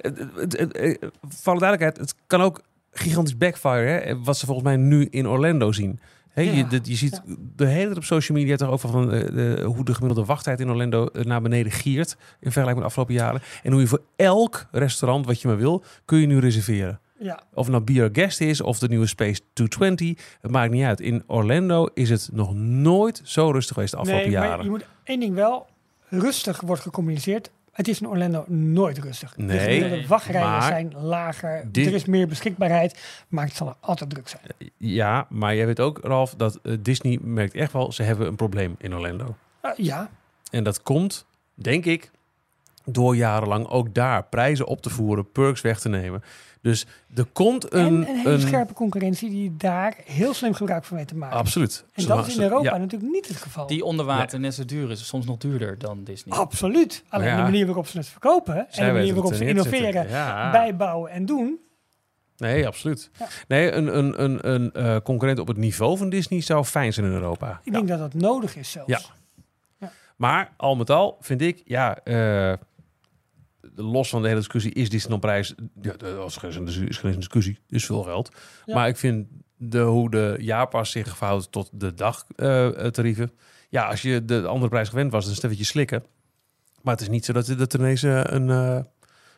het, 0.00 0.18
het- 0.36 0.58
het- 0.58 0.98
voor 1.28 1.52
alle 1.52 1.60
duidelijkheid, 1.60 1.96
het 1.98 2.14
kan 2.26 2.40
ook 2.42 2.60
gigantisch 2.92 3.36
backfire, 3.38 3.86
hè, 3.86 4.22
wat 4.22 4.36
ze 4.36 4.46
volgens 4.46 4.66
mij 4.66 4.76
nu 4.76 5.06
in 5.10 5.28
Orlando 5.28 5.72
zien. 5.72 6.00
Hè, 6.30 6.42
Ja. 6.42 6.52
je, 6.70 6.80
je 6.82 6.94
ziet 6.94 7.22
de 7.56 7.66
hele 7.66 7.84
tijd 7.84 7.96
op 7.96 8.04
social 8.04 8.38
media 8.38 8.56
toch 8.56 8.70
ook 8.70 8.80
van 8.80 9.12
eh, 9.12 9.20
de, 9.26 9.62
hoe 9.66 9.84
de 9.84 9.94
gemiddelde 9.94 10.24
wachttijd 10.28 10.60
in 10.60 10.70
Orlando 10.70 11.06
eh, 11.06 11.24
naar 11.24 11.42
beneden 11.42 11.72
giert 11.72 12.10
in 12.18 12.52
vergelijking 12.52 12.74
met 12.74 12.78
de 12.78 12.84
afgelopen 12.84 13.14
jaren. 13.14 13.42
En 13.62 13.72
hoe 13.72 13.80
je 13.80 13.86
voor 13.86 14.02
elk 14.16 14.66
restaurant 14.70 15.26
wat 15.26 15.40
je 15.40 15.48
maar 15.48 15.56
wil, 15.56 15.84
kun 16.04 16.18
je 16.18 16.26
nu 16.26 16.38
reserveren. 16.38 17.00
Ja, 17.18 17.42
Of 17.52 17.66
het 17.66 17.72
nou 17.74 17.84
Be 17.84 18.00
Our 18.00 18.08
Guest 18.12 18.40
is 18.40 18.60
of 18.60 18.78
de 18.78 18.88
nieuwe 18.88 19.06
Space 19.06 19.40
220, 19.52 20.36
het 20.40 20.50
maakt 20.50 20.70
niet 20.72 20.84
uit. 20.84 21.00
In 21.00 21.22
Orlando 21.26 21.88
is 21.94 22.10
het 22.10 22.28
nog 22.32 22.54
nooit 22.54 23.20
zo 23.24 23.50
rustig 23.50 23.74
geweest 23.74 23.92
de 23.92 23.98
afgelopen 23.98 24.28
nee, 24.30 24.38
maar 24.38 24.48
jaren. 24.48 24.64
je 24.64 24.70
moet 24.70 24.86
één 25.04 25.20
ding 25.20 25.34
wel, 25.34 25.66
rustig 26.08 26.60
wordt 26.60 26.82
gecommuniceerd. 26.82 27.50
Het 27.72 27.88
is 27.88 28.00
in 28.00 28.08
Orlando 28.08 28.44
nooit 28.48 28.98
rustig. 28.98 29.36
Nee, 29.36 29.88
de 30.06 30.32
maar 30.32 30.62
zijn 30.62 30.92
lager, 30.96 31.64
dit- 31.72 31.86
er 31.86 31.94
is 31.94 32.04
meer 32.04 32.28
beschikbaarheid, 32.28 33.22
maar 33.28 33.44
het 33.44 33.54
zal 33.56 33.68
er 33.68 33.74
altijd 33.80 34.10
druk 34.10 34.28
zijn. 34.28 34.42
Ja, 34.76 35.26
maar 35.28 35.54
jij 35.56 35.66
weet 35.66 35.80
ook, 35.80 35.98
Ralf, 36.02 36.34
dat 36.34 36.58
eh, 36.62 36.76
Disney 36.80 37.18
merkt 37.22 37.54
echt 37.54 37.72
wel, 37.72 37.92
ze 37.92 38.02
hebben 38.02 38.26
een 38.26 38.36
probleem 38.36 38.74
in 38.78 38.94
Orlando. 38.94 39.36
Eh, 39.60 39.70
ja, 39.76 40.10
En 40.50 40.64
dat 40.64 40.82
komt, 40.82 41.26
denk 41.54 41.84
ik, 41.84 42.10
door 42.84 43.16
jarenlang 43.16 43.66
ook 43.68 43.94
daar 43.94 44.24
prijzen 44.24 44.66
op 44.66 44.82
te 44.82 44.90
voeren, 44.90 45.32
perks 45.32 45.60
weg 45.60 45.80
te 45.80 45.88
nemen. 45.88 46.22
Dus 46.64 46.86
er 47.14 47.24
komt 47.24 47.72
een... 47.72 47.86
en 47.86 48.08
een 48.08 48.16
hele 48.16 48.40
scherpe 48.40 48.72
concurrentie 48.72 49.30
die 49.30 49.56
daar 49.56 49.96
heel 50.04 50.34
slim 50.34 50.54
gebruik 50.54 50.84
van 50.84 50.96
weet 50.96 51.08
te 51.08 51.16
maken. 51.16 51.36
Absoluut. 51.36 51.84
En 51.92 52.06
dat 52.06 52.26
is 52.26 52.36
in 52.36 52.42
Europa 52.42 52.64
ja. 52.64 52.76
natuurlijk 52.76 53.12
niet 53.12 53.28
het 53.28 53.36
geval. 53.36 53.66
Die 53.66 53.84
onder 53.84 54.06
water 54.06 54.40
net 54.40 54.54
zo 54.54 54.64
duur 54.64 54.90
is, 54.90 55.06
soms 55.06 55.26
nog 55.26 55.36
duurder 55.36 55.78
dan 55.78 56.04
Disney. 56.04 56.38
Absoluut. 56.38 57.04
Alleen 57.08 57.26
Ja. 57.28 57.36
de 57.36 57.42
manier 57.42 57.66
waarop 57.66 57.86
ze 57.86 57.98
het 57.98 58.08
verkopen 58.08 58.70
en 58.70 58.86
de 58.86 58.92
manier 58.92 59.14
waarop 59.14 59.34
ze 59.34 59.44
innoveren, 59.44 60.08
Ja. 60.08 60.50
bijbouwen 60.50 61.10
en 61.10 61.26
doen. 61.26 61.58
Nee, 62.36 62.66
absoluut. 62.66 63.10
Ja. 63.18 63.28
Nee, 63.48 63.72
een, 63.72 63.98
een, 63.98 64.22
een, 64.22 64.50
een 64.50 64.72
eh, 64.72 64.96
concurrent 65.02 65.38
op 65.38 65.48
het 65.48 65.56
niveau 65.56 65.96
van 65.96 66.08
Disney 66.08 66.40
zou 66.40 66.64
fijn 66.64 66.92
zijn 66.92 67.06
in 67.06 67.12
Europa. 67.12 67.60
Ik 67.64 67.72
denk 67.72 67.88
dat 67.88 67.98
dat 67.98 68.14
nodig 68.14 68.56
is 68.56 68.70
zelfs. 68.70 69.10
Ja. 69.78 69.90
Maar 70.16 70.52
al 70.56 70.76
met 70.76 70.90
al 70.90 71.16
vind 71.20 71.40
ik, 71.40 71.62
ja, 71.64 71.98
eh, 71.98 72.52
los 73.74 74.08
van 74.08 74.20
de 74.22 74.28
hele 74.28 74.40
discussie, 74.40 74.72
is 74.72 74.88
Disneylandprijs, 74.90 75.54
ja, 75.82 75.92
dat 75.96 76.26
is 76.30 76.36
geen, 76.36 76.66
is 76.88 76.98
geen 76.98 77.14
discussie, 77.14 77.58
is 77.68 77.86
veel 77.86 78.02
geld. 78.02 78.30
Ja. 78.64 78.74
Maar 78.74 78.88
ik 78.88 78.96
vind 78.96 79.26
de, 79.56 79.80
hoe 79.80 80.10
de 80.10 80.36
jaarpas 80.38 80.90
zich 80.90 81.16
verhoudt 81.16 81.52
tot 81.52 81.70
de 81.72 81.94
dagtarieven. 81.94 83.32
ja, 83.68 83.86
als 83.88 84.02
je 84.02 84.24
de 84.24 84.46
andere 84.46 84.68
prijs 84.70 84.88
gewend 84.88 85.12
was, 85.12 85.20
dan 85.22 85.30
is 85.30 85.36
het 85.36 85.44
eventjes 85.44 85.68
slikken. 85.68 86.04
Maar 86.82 86.92
het 86.94 87.02
is 87.02 87.08
niet 87.08 87.24
zo 87.24 87.32
dat, 87.32 87.46
dat 87.58 87.72
er 87.72 87.78
ineens 87.80 88.02
eh, 88.02 88.20
een, 88.24 88.50
eh, 88.50 88.78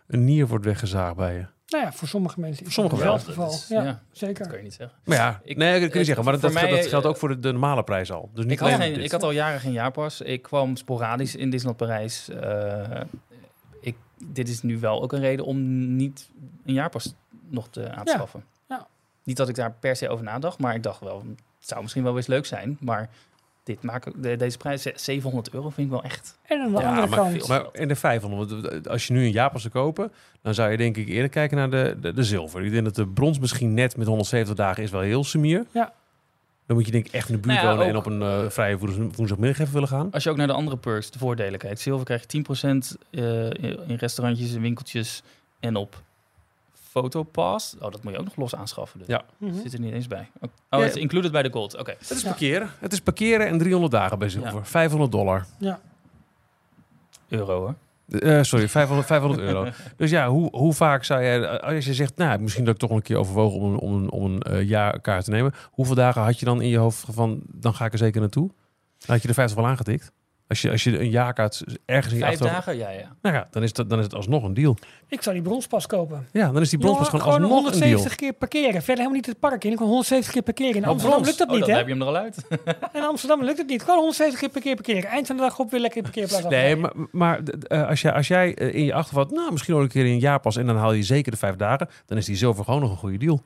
een 0.06 0.24
nier 0.24 0.46
wordt 0.46 0.64
weggezaagd 0.64 1.16
bij 1.16 1.34
je. 1.34 1.46
Nou 1.68 1.84
ja, 1.84 1.92
voor 1.92 2.08
sommige 2.08 2.40
mensen 2.40 2.66
is 2.66 2.72
Sommige 2.72 2.96
wel. 2.96 3.18
geval. 3.18 3.48
Is- 3.50 3.66
ja, 3.68 3.82
ja. 3.82 3.86
Dat 3.90 3.98
zeker. 4.12 4.46
kan 4.48 4.56
je 4.56 4.62
niet 4.62 4.74
zeggen. 4.74 4.98
Maar 5.04 5.16
ja, 5.16 5.40
Ik- 5.44 5.56
nee, 5.56 5.70
dat 5.70 5.80
kun 5.80 5.90
je 5.92 5.98
ik- 5.98 6.04
zeggen. 6.04 6.24
Maar 6.24 6.32
dat, 6.32 6.42
voor 6.42 6.60
dat, 6.60 6.62
mij, 6.70 6.70
dat 6.80 6.86
geldt 6.88 7.04
eh, 7.04 7.10
ook 7.10 7.16
voor 7.16 7.28
de, 7.28 7.38
de 7.38 7.52
normale 7.52 7.82
prijs 7.84 8.12
al. 8.12 8.30
Dus 8.34 8.44
niet 8.44 8.52
Ik 8.52 8.58
had, 8.58 8.70
geen, 8.70 9.00
ik 9.00 9.10
had 9.10 9.22
al 9.22 9.30
jaren 9.30 9.60
geen 9.60 9.72
jaarpas. 9.72 10.20
Ik 10.20 10.42
kwam 10.42 10.76
sporadisch 10.76 11.34
in 11.36 11.50
Disneyland 11.50 11.76
Parijs. 11.76 12.28
Eh, 12.28 13.00
dit 14.24 14.48
is 14.48 14.62
nu 14.62 14.78
wel 14.78 15.02
ook 15.02 15.12
een 15.12 15.20
reden 15.20 15.44
om 15.44 15.96
niet 15.96 16.28
een 16.64 16.74
jaarpas 16.74 17.14
nog 17.48 17.68
te 17.68 17.90
aanschaffen. 17.90 18.44
Ja. 18.68 18.86
Niet 19.22 19.36
dat 19.36 19.48
ik 19.48 19.54
daar 19.54 19.72
per 19.80 19.96
se 19.96 20.08
over 20.08 20.24
nadacht, 20.24 20.58
maar 20.58 20.74
ik 20.74 20.82
dacht 20.82 21.00
wel, 21.00 21.24
het 21.58 21.68
zou 21.68 21.82
misschien 21.82 22.02
wel 22.02 22.16
eens 22.16 22.26
leuk 22.26 22.46
zijn. 22.46 22.76
Maar 22.80 23.10
dit 23.62 23.82
maakt, 23.82 24.22
de, 24.22 24.36
deze 24.36 24.58
prijs, 24.58 24.82
700 24.82 25.50
euro, 25.50 25.70
vind 25.70 25.86
ik 25.86 25.92
wel 25.92 26.02
echt. 26.02 26.38
En 26.42 26.60
aan 26.60 26.72
de 26.72 26.80
Ja, 26.80 26.88
andere 26.88 27.06
maar, 27.06 27.18
kant, 27.18 27.48
maar 27.48 27.66
in 27.72 27.88
de 27.88 27.96
500, 27.96 28.50
want 28.50 28.88
als 28.88 29.06
je 29.06 29.12
nu 29.12 29.24
een 29.24 29.30
jaarpas 29.32 29.62
zou 29.62 29.72
kopen, 29.74 30.12
dan 30.42 30.54
zou 30.54 30.70
je 30.70 30.76
denk 30.76 30.96
ik 30.96 31.08
eerder 31.08 31.28
kijken 31.28 31.56
naar 31.56 31.70
de, 31.70 31.96
de, 32.00 32.12
de 32.12 32.24
zilver. 32.24 32.64
Ik 32.64 32.72
denk 32.72 32.84
dat 32.84 32.94
de 32.94 33.06
brons 33.06 33.38
misschien 33.38 33.74
net 33.74 33.96
met 33.96 34.06
170 34.06 34.56
dagen 34.56 34.82
is 34.82 34.90
wel 34.90 35.00
heel 35.00 35.24
sumier. 35.24 35.66
Ja. 35.70 35.92
Dan 36.66 36.76
moet 36.76 36.86
je 36.86 36.92
denk 36.92 37.06
ik 37.06 37.12
echt 37.12 37.28
in 37.28 37.34
de 37.34 37.40
buurt 37.40 37.54
Nou 37.54 37.66
ja, 37.68 37.74
wonen 37.76 37.88
en 37.90 37.96
op 37.96 38.06
een 38.06 38.22
eh, 38.22 38.50
vrije 38.50 38.78
woens- 38.78 39.16
woensdagmiddag 39.16 39.58
even 39.58 39.72
willen 39.72 39.88
gaan. 39.88 40.10
Als 40.10 40.22
je 40.24 40.30
ook 40.30 40.36
naar 40.36 40.46
de 40.46 40.52
andere 40.52 40.76
perks, 40.76 41.10
de 41.10 41.18
voordelen 41.18 41.58
kijkt. 41.58 41.80
Zilver 41.80 42.04
krijg 42.04 42.20
je 42.22 42.28
10% 42.28 42.96
eh, 43.10 43.50
in 43.88 43.96
restaurantjes 43.96 44.54
en 44.54 44.60
winkeltjes 44.60 45.22
en 45.60 45.76
op 45.76 46.02
Fotopass. 46.72 47.74
Oh, 47.74 47.80
dat 47.90 48.02
moet 48.02 48.12
je 48.12 48.18
ook 48.18 48.24
nog 48.24 48.36
los 48.36 48.54
aanschaffen. 48.54 48.98
Dus. 48.98 49.08
Ja. 49.08 49.24
Mhm. 49.38 49.54
Zit 49.62 49.72
er 49.72 49.80
niet 49.80 49.92
eens 49.92 50.06
bij. 50.06 50.30
Oh, 50.40 50.50
Ja. 50.70 50.78
het 50.80 50.94
is 50.96 51.00
included 51.02 51.32
bij 51.32 51.42
de 51.42 51.50
gold. 51.52 51.76
Oké. 51.78 51.94
Het 51.98 52.10
is 52.10 52.22
Ja. 52.22 52.28
parkeren. 52.28 52.70
Het 52.78 52.92
is 52.92 53.00
parkeren 53.00 53.46
en 53.46 53.58
300 53.58 53.92
dagen 53.92 54.18
bij 54.18 54.28
zilver. 54.28 54.54
Ja. 54.54 54.64
500 54.64 55.12
dollar. 55.12 55.46
ja. 55.58 55.80
Euro 57.28 57.58
hoor. 57.58 57.74
Eh, 58.08 58.42
sorry, 58.42 58.68
500, 58.68 59.06
500 59.06 59.40
euro. 59.40 59.66
Dus 59.96 60.10
ja, 60.10 60.28
hoe, 60.28 60.48
hoe 60.56 60.72
vaak 60.72 61.04
zou 61.04 61.22
jij, 61.22 61.60
als 61.60 61.84
je 61.84 61.94
zegt, 61.94 62.16
nou, 62.16 62.40
misschien 62.40 62.64
dat 62.64 62.74
ik 62.74 62.80
toch 62.80 62.90
een 62.90 63.02
keer 63.02 63.16
overwogen 63.16 63.60
om 63.60 63.72
een, 63.72 63.78
om 63.80 63.94
een, 63.94 64.10
om 64.10 64.24
een 64.24 64.42
eh, 64.42 64.68
jaarkaart 64.68 65.24
te 65.24 65.30
nemen. 65.30 65.52
Hoeveel 65.70 65.94
dagen 65.94 66.22
had 66.22 66.38
je 66.38 66.44
dan 66.44 66.60
in 66.62 66.68
je 66.68 66.78
hoofd 66.78 67.04
van, 67.10 67.40
dan 67.46 67.74
ga 67.74 67.84
ik 67.84 67.92
er 67.92 67.98
zeker 67.98 68.20
naartoe? 68.20 68.48
Dan 68.98 69.14
had 69.14 69.22
je 69.22 69.28
de 69.28 69.34
50 69.34 69.56
wel 69.56 69.66
aangetikt. 69.66 70.12
Als 70.48 70.62
je, 70.62 70.70
als 70.70 70.84
je 70.84 70.98
een 71.00 71.10
jaarkaart 71.10 71.64
ergens 71.84 72.12
in 72.12 72.18
je 72.18 72.24
Vijf 72.24 72.40
achterhoofd- 72.40 72.66
dagen? 72.66 72.80
Ja, 72.80 72.90
ja. 72.90 73.12
Nou 73.22 73.34
ja, 73.34 73.48
dan 73.50 73.62
is, 73.62 73.72
dat, 73.72 73.90
dan 73.90 73.98
is 73.98 74.04
het 74.04 74.14
alsnog 74.14 74.42
een 74.42 74.54
deal. 74.54 74.76
Ik 75.08 75.22
zou 75.22 75.34
die 75.34 75.44
bronspas 75.44 75.86
kopen. 75.86 76.26
Ja, 76.32 76.52
dan 76.52 76.62
is 76.62 76.70
die 76.70 76.78
bronspas 76.78 77.06
Jongen, 77.06 77.20
gewoon 77.20 77.42
alsnog 77.42 77.56
een 77.58 77.62
deal. 77.64 77.72
170 77.80 78.14
keer 78.14 78.32
parkeren. 78.32 78.72
Verder 78.72 78.94
helemaal 78.96 79.12
niet 79.12 79.26
het 79.26 79.38
park 79.38 79.64
in. 79.64 79.70
Ik 79.70 79.76
kan 79.76 79.86
170 79.86 80.32
keer 80.32 80.42
parkeren. 80.42 80.74
In 80.74 80.82
Oh, 80.82 80.88
Amsterdam 80.88 81.20
brons. 81.22 81.26
lukt 81.26 81.38
dat 81.38 81.48
Oh, 81.48 81.54
niet, 81.54 81.62
dan 81.64 81.70
hè? 81.70 81.76
heb 81.76 81.86
je 81.86 81.92
hem 81.92 82.02
er 82.02 82.08
al 82.08 82.16
uit. 82.16 82.36
In 82.98 83.02
Amsterdam 83.02 83.44
lukt 83.44 83.58
het 83.58 83.66
niet. 83.68 83.80
Gewoon 83.82 83.98
170 83.98 84.40
keer 84.40 84.50
per 84.50 84.60
keer 84.62 84.74
parkeren. 84.74 85.04
Eind 85.10 85.26
van 85.26 85.36
de 85.36 85.42
dag 85.42 85.58
op 85.58 85.70
weer 85.70 85.80
lekker 85.80 85.98
in 85.98 86.04
de 86.04 86.10
parkeerplaats 86.10 86.48
Nee, 86.54 86.74
afrijden. 86.74 87.08
maar, 87.10 87.38
maar 87.38 87.40
eh, 87.66 87.88
als, 87.88 88.00
jij, 88.00 88.12
als 88.12 88.28
jij 88.28 88.54
eh, 88.54 88.74
in 88.74 88.84
je 88.84 88.94
achtervat, 88.94 89.30
nou, 89.30 89.52
misschien 89.52 89.74
ook 89.74 89.82
een 89.82 89.88
keer 89.88 90.04
in 90.06 90.12
een 90.12 90.18
jaar 90.18 90.40
pas 90.40 90.56
en 90.56 90.66
dan 90.66 90.76
haal 90.76 90.92
je 90.92 91.02
zeker 91.02 91.30
de 91.32 91.38
vijf 91.38 91.56
dagen, 91.56 91.88
dan 92.06 92.18
is 92.18 92.24
die 92.26 92.36
zilver 92.36 92.64
gewoon 92.64 92.80
nog 92.80 92.90
een 92.90 92.96
goede 92.96 93.18
deal. 93.18 93.42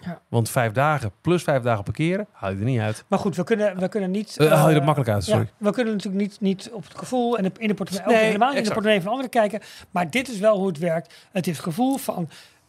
Ja. 0.00 0.20
Want 0.28 0.50
vijf 0.50 0.72
dagen 0.72 1.10
plus 1.20 1.42
vijf 1.42 1.62
dagen 1.62 1.84
parkeren, 1.84 2.26
haal 2.32 2.50
je 2.50 2.56
er 2.56 2.64
niet 2.64 2.80
uit. 2.80 3.04
Maar 3.08 3.18
goed, 3.18 3.36
we 3.36 3.44
kunnen, 3.44 3.78
we 3.78 3.88
kunnen 3.88 4.10
niet... 4.10 4.36
Eh, 4.36 4.52
haal 4.52 4.68
je 4.68 4.74
er 4.74 4.80
eh, 4.80 4.84
makkelijk 4.86 5.12
uit, 5.12 5.24
sorry. 5.24 5.40
Ja, 5.40 5.48
we 5.66 5.70
kunnen 5.72 5.92
natuurlijk 5.94 6.22
niet, 6.22 6.40
niet 6.40 6.70
op 6.72 6.82
het 6.84 6.98
gevoel 6.98 7.36
en 7.38 7.42
de- 7.42 7.50
in 7.58 7.68
de 7.68 7.74
portemonnee, 7.74 8.14
Nee, 8.16 8.24
helemaal 8.24 8.48
niet 8.48 8.56
in 8.58 8.62
de 8.64 8.68
portemonnee 8.70 9.02
van 9.02 9.10
anderen 9.12 9.30
kijken. 9.30 9.60
Maar 9.90 10.10
dit 10.10 10.28
is 10.28 10.38
wel 10.38 10.56
hoe 10.58 10.66
het 10.66 10.78
werkt. 10.78 11.14
Het 11.32 11.46
is 11.46 11.56
het 11.56 11.64
gevoel 11.64 11.96
van 11.96 12.28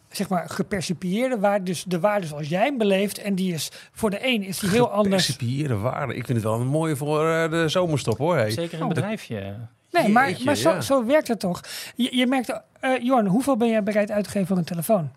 zeg 0.10 0.30
maar 0.30 0.49
gepercipieerde 0.49 1.40
waarde, 1.40 1.64
dus 1.66 1.84
de 1.84 1.99
waarde 1.99 2.28
zoals 2.28 2.48
jij 2.49 2.64
hem 2.66 2.78
beleeft. 2.78 3.18
En 3.18 3.36
die 3.36 3.53
is 3.53 3.72
voor 3.91 4.10
de 4.10 4.28
een 4.28 4.44
is 4.44 4.60
die 4.60 4.70
heel 4.70 4.90
anders. 4.91 5.26
Percipieerde 5.26 5.78
waarde. 5.78 6.16
Ik 6.16 6.26
vind 6.26 6.38
het 6.38 6.48
wel 6.48 6.60
een 6.60 6.68
mooie 6.68 6.95
voor 6.95 7.30
eh, 7.30 7.49
de 7.52 7.70
zomerstop 7.70 8.18
hoor. 8.18 8.36
Hey. 8.36 8.52
Zeker 8.52 8.78
een 8.78 8.84
Oh. 8.84 8.90
bedrijfje. 8.90 9.56
Nee, 9.91 10.08
maar, 10.10 10.30
Jeetje, 10.30 10.45
maar 10.45 10.56
zo, 10.56 10.70
ja. 10.70 10.82
zo 10.82 11.06
werkt 11.06 11.28
het 11.28 11.40
toch. 11.40 11.62
Je, 11.95 12.18
je 12.18 12.28
merkt, 12.28 12.62
eh 12.80 12.90
Jorn, 13.03 13.26
hoeveel 13.28 13.58
ben 13.58 13.68
jij 13.70 13.84
bereid 13.84 14.12
uit 14.12 14.24
te 14.24 14.30
geven 14.30 14.48
voor 14.48 14.58
een 14.58 14.64
telefoon? 14.64 15.12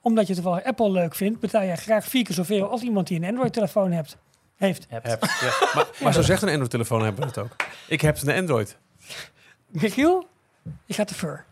Omdat 0.00 0.26
je 0.26 0.34
toevallig 0.34 0.64
Apple 0.64 0.90
leuk 0.90 1.14
vindt, 1.14 1.40
betaal 1.40 1.64
jij 1.64 1.76
graag 1.76 2.04
vier 2.04 2.24
keer 2.24 2.34
zoveel 2.34 2.70
als 2.70 2.82
iemand 2.82 3.06
die 3.06 3.20
een 3.20 3.28
Android-telefoon 3.28 3.92
hebt. 3.92 4.16
Heeft. 4.56 4.86
Hebt. 4.88 5.06
Heb, 5.06 5.24
ja. 5.24 5.68
Maar, 5.74 5.86
maar 6.02 6.12
zo 6.12 6.22
zegt 6.22 6.42
een 6.42 6.48
Android-telefoon 6.48 7.02
hebben 7.02 7.20
we 7.20 7.26
het 7.26 7.38
ook. 7.38 7.56
Ik 7.88 8.00
heb 8.00 8.22
een 8.22 8.36
Android. 8.36 8.76
Michiel, 9.68 10.26
je 10.84 10.94
gaat 10.94 11.08
te 11.08 11.14
ver. 11.14 11.44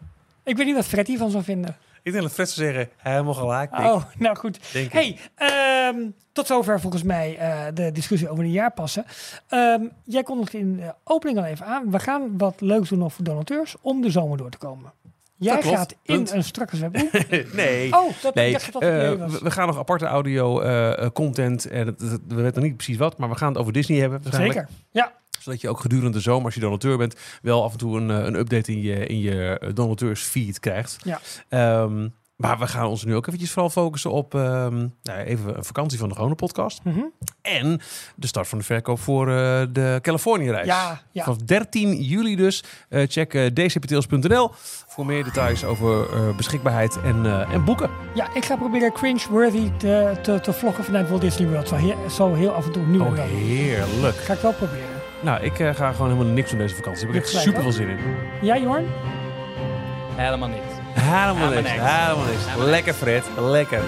Ik 0.44 0.56
weet 0.56 0.66
niet 0.66 0.74
wat 0.74 0.86
Fred 0.86 1.06
hiervan 1.06 1.31
zou 1.31 1.44
vinden. 1.44 1.77
Ik 2.02 2.12
denk 2.12 2.24
dat 2.24 2.32
Fred 2.32 2.51
zou 2.51 2.66
zeggen, 2.66 2.90
helemaal 2.97 3.35
gelijk. 3.35 3.78
Oh, 3.78 4.02
nou 4.18 4.36
goed. 4.36 4.73
Denk 4.73 4.86
ik. 4.86 4.93
Hey, 4.93 5.18
ehm, 5.35 6.10
tot 6.32 6.47
zover 6.47 6.81
volgens 6.81 7.02
mij 7.02 7.39
eh, 7.39 7.64
de 7.74 7.93
discussie 7.93 8.28
over 8.28 8.44
de 8.44 8.51
jaarpassen. 8.51 9.05
Ehm, 9.48 9.86
jij 10.05 10.23
kondigde 10.23 10.59
in 10.59 10.77
de 10.77 10.94
opening 11.05 11.39
al 11.39 11.44
even 11.44 11.66
aan. 11.66 11.90
We 11.90 11.98
gaan 11.98 12.39
wat 12.39 12.60
leuks 12.60 12.89
doen 12.89 12.98
nog 12.98 13.12
voor 13.12 13.24
donateurs 13.24 13.77
om 13.81 14.01
de 14.01 14.10
zomer 14.10 14.39
door 14.39 14.51
te 14.51 14.59
komen. 14.59 14.93
Jij 15.38 15.52
Dat 15.54 15.62
klopt, 15.62 15.76
gaat 15.78 15.92
in 16.02 16.14
punt. 16.16 16.30
een 16.32 16.44
strakke 16.44 16.76
webboek. 16.78 17.12
nee. 17.52 17.92
Oh, 17.92 18.10
dat, 18.22 18.34
Nee, 18.34 18.46
ik 18.46 18.52
dacht 18.52 18.72
dat 18.72 18.82
dat 18.82 18.92
het 18.92 19.12
eh, 19.20 19.26
was. 19.26 19.40
we, 19.40 19.50
gaan 19.50 19.66
nog 19.66 19.78
aparte 19.78 20.04
audio 20.06 20.60
eh, 20.60 21.02
eh, 21.04 21.10
content. 21.10 21.66
En 21.66 21.86
het, 21.86 22.00
het- 22.00 22.20
we 22.28 22.34
weten 22.34 22.54
nog 22.54 22.64
niet 22.64 22.76
precies 22.76 22.96
wat, 22.96 23.18
maar 23.18 23.28
we 23.28 23.34
gaan 23.36 23.48
het 23.48 23.58
over 23.58 23.72
Disney 23.72 23.98
hebben. 23.98 24.22
waarschijnlijk. 24.22 24.58
Zeker. 24.58 24.74
Ja, 24.90 25.12
Zodat 25.40 25.60
je 25.60 25.68
ook 25.68 25.80
gedurende 25.80 26.10
de 26.16 26.20
zomer, 26.22 26.44
als 26.44 26.54
je 26.54 26.60
donateur 26.60 26.96
bent, 26.96 27.16
wel 27.42 27.62
af 27.64 27.72
en 27.72 27.78
toe 27.78 27.96
een, 27.96 28.08
een 28.08 28.34
update 28.34 28.72
in 28.72 28.80
je, 28.82 29.06
in 29.06 29.18
je 29.20 29.70
donateursfeed 29.74 30.60
krijgt. 30.60 30.96
Ja. 31.04 31.20
Ehm, 31.48 32.08
maar 32.36 32.58
we 32.58 32.66
gaan 32.66 32.86
ons 32.86 33.04
nu 33.04 33.14
ook 33.14 33.26
eventjes 33.26 33.50
vooral 33.50 33.70
focussen 33.70 34.10
op 34.10 34.34
ehm, 34.34 34.86
nou, 35.02 35.18
even 35.24 35.56
een 35.56 35.64
vakantie 35.64 35.98
van 35.98 36.08
de 36.08 36.14
gewone 36.14 36.34
podcast. 36.34 36.80
Mhm. 36.84 37.00
En 37.42 37.80
de 38.16 38.26
start 38.26 38.48
van 38.48 38.58
de 38.58 38.64
verkoop 38.64 38.98
voor 39.00 39.28
eh, 39.28 39.62
de 39.70 39.98
Californië-reis. 40.02 40.66
ja, 40.66 41.00
ja. 41.10 41.24
Vanaf 41.24 41.38
13 41.38 42.02
juli 42.02 42.36
dus. 42.36 42.64
Eh, 42.88 43.02
check 43.08 43.34
uh, 43.34 43.46
dcptails.nl 43.46 44.50
voor 44.86 45.06
meer 45.06 45.24
details 45.24 45.64
over 45.64 46.12
eh, 46.12 46.36
beschikbaarheid 46.36 47.00
en, 47.00 47.26
eh, 47.26 47.52
en 47.54 47.64
boeken. 47.64 47.90
ja, 48.14 48.34
ik 48.34 48.44
ga 48.44 48.56
proberen 48.56 48.92
cringe-worthy 48.92 49.70
te, 49.76 50.16
te, 50.22 50.40
te 50.40 50.52
vloggen 50.52 50.84
vanuit 50.84 51.08
Walt 51.08 51.20
Disney 51.20 51.48
World. 51.48 51.68
Zo 51.68 51.74
heel, 51.74 52.10
zo 52.10 52.34
heel 52.34 52.50
af 52.50 52.66
en 52.66 52.72
toe, 52.72 52.86
nu 52.86 53.00
en 53.00 53.06
Oh, 53.06 53.18
heerlijk. 53.18 54.16
Ga 54.16 54.32
ik 54.32 54.38
wel 54.40 54.52
proberen. 54.52 54.94
Nou, 55.22 55.42
ik 55.44 55.58
eh, 55.58 55.74
ga 55.74 55.92
gewoon 55.92 56.10
helemaal 56.10 56.32
niks 56.32 56.50
doen 56.50 56.58
deze 56.58 56.74
vakantie. 56.74 57.04
Daar 57.06 57.14
heb 57.14 57.24
ik 57.24 57.30
echt 57.32 57.42
super 57.42 57.62
veel 57.62 57.72
zin 57.72 57.88
in. 57.88 57.98
Ja, 58.42 58.58
Jorn? 58.58 58.86
Helemaal 60.16 60.48
niet. 60.48 60.65
Helemaal 61.01 61.35
Helemaal 61.35 61.51
niks. 61.51 61.70
Helemaal 61.70 62.24
niks. 62.24 62.70
Lekker 62.70 62.94
Fred. 62.94 63.24
Lekker. 63.39 63.81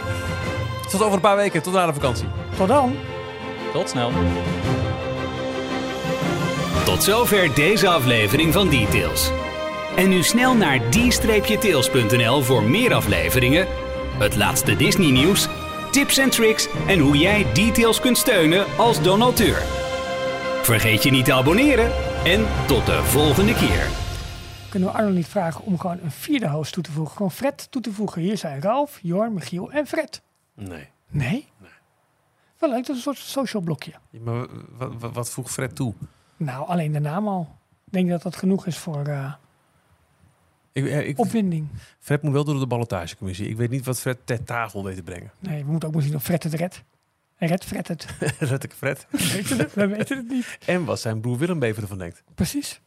Tot 0.90 1.02
over 1.02 1.14
een 1.14 1.20
paar 1.20 1.36
weken. 1.36 1.62
Tot 1.62 1.72
na 1.72 1.86
de 1.86 1.92
vakantie. 1.92 2.28
Tot 2.56 2.68
dan. 2.68 2.96
Tot 3.72 3.88
snel. 3.88 4.10
Tot 6.84 7.02
zover 7.02 7.54
deze 7.54 7.88
aflevering 7.88 8.52
van 8.52 8.68
Details. 8.68 9.30
En 9.96 10.08
nu 10.08 10.22
snel 10.22 10.54
naar 10.54 10.80
d-tails.nl 10.90 12.42
voor 12.42 12.62
meer 12.62 12.94
afleveringen, 12.94 13.66
het 14.18 14.36
laatste 14.36 14.76
Disney 14.76 15.10
nieuws, 15.10 15.48
tips 15.90 16.18
en 16.18 16.30
tricks 16.30 16.68
en 16.86 16.98
hoe 16.98 17.16
jij 17.16 17.46
Details 17.52 18.00
kunt 18.00 18.18
steunen 18.18 18.64
als 18.76 19.02
donateur. 19.02 19.62
Vergeet 20.62 21.02
je 21.02 21.10
niet 21.10 21.24
te 21.24 21.32
abonneren 21.32 21.92
en 22.24 22.46
tot 22.66 22.86
de 22.86 23.02
volgende 23.04 23.54
keer. 23.54 24.07
Kunnen 24.68 24.88
we 24.88 24.94
Arno 24.94 25.10
niet 25.10 25.26
vragen 25.26 25.64
om 25.64 25.78
gewoon 25.78 25.98
een 26.02 26.10
vierde 26.10 26.48
host 26.48 26.72
toe 26.72 26.82
te 26.82 26.92
voegen? 26.92 27.16
Gewoon 27.16 27.32
Fred 27.32 27.70
toe 27.70 27.82
te 27.82 27.92
voegen. 27.92 28.22
Hier 28.22 28.38
zijn 28.38 28.60
Ralf, 28.60 28.98
Jorn, 29.02 29.32
Michiel 29.32 29.70
en 29.72 29.86
Fred. 29.86 30.22
Nee. 30.54 30.88
Nee? 31.08 31.46
Wel 32.58 32.70
leuk, 32.70 32.86
dat 32.86 32.96
is 32.96 33.06
een 33.06 33.14
soort 33.14 33.16
social 33.16 33.62
blokje. 33.62 33.92
Ja, 34.10 34.20
maar 34.20 34.46
wat, 34.76 34.92
wat, 34.98 35.12
wat 35.12 35.30
voegt 35.30 35.50
Fred 35.50 35.74
toe? 35.74 35.94
Nou, 36.36 36.68
alleen 36.68 36.92
de 36.92 37.00
naam 37.00 37.28
al. 37.28 37.56
Ik 37.86 37.92
denk 37.92 38.08
dat 38.08 38.22
dat 38.22 38.36
genoeg 38.36 38.66
is 38.66 38.78
voor 38.78 39.06
eh, 39.06 39.32
Ik, 40.72 40.86
eh, 40.86 41.08
ik, 41.08 41.18
opwinding. 41.18 41.68
Fred 42.00 42.22
moet 42.22 42.32
wel 42.32 42.44
door 42.44 42.58
de 42.58 42.66
ballotagecommissie. 42.66 43.48
Ik 43.48 43.56
weet 43.56 43.70
niet 43.70 43.84
wat 43.84 44.00
Fred 44.00 44.18
ter 44.24 44.44
tafel 44.44 44.84
weet 44.84 44.96
te 44.96 45.02
brengen. 45.02 45.30
Nee, 45.38 45.64
we 45.64 45.70
moeten 45.70 45.88
ook 45.88 45.94
maar 45.94 46.04
zien 46.04 46.14
of 46.14 46.22
Fred 46.22 46.42
het 46.42 46.54
redt. 46.54 46.82
Red 47.36 47.64
Fred 47.64 47.88
het. 47.88 48.06
Red 48.38 48.64
ik 48.64 48.72
Fred. 48.72 49.06
We 49.10 49.30
weten 49.32 49.58
het, 49.58 49.74
we 49.74 49.86
weten 49.86 50.16
het 50.16 50.28
niet. 50.28 50.58
En 50.66 50.84
wat 50.84 51.00
zijn 51.00 51.20
broer 51.20 51.38
Willem 51.38 51.58
Bever 51.58 51.82
ervan 51.82 51.98
denkt. 51.98 52.22
Precies. 52.34 52.80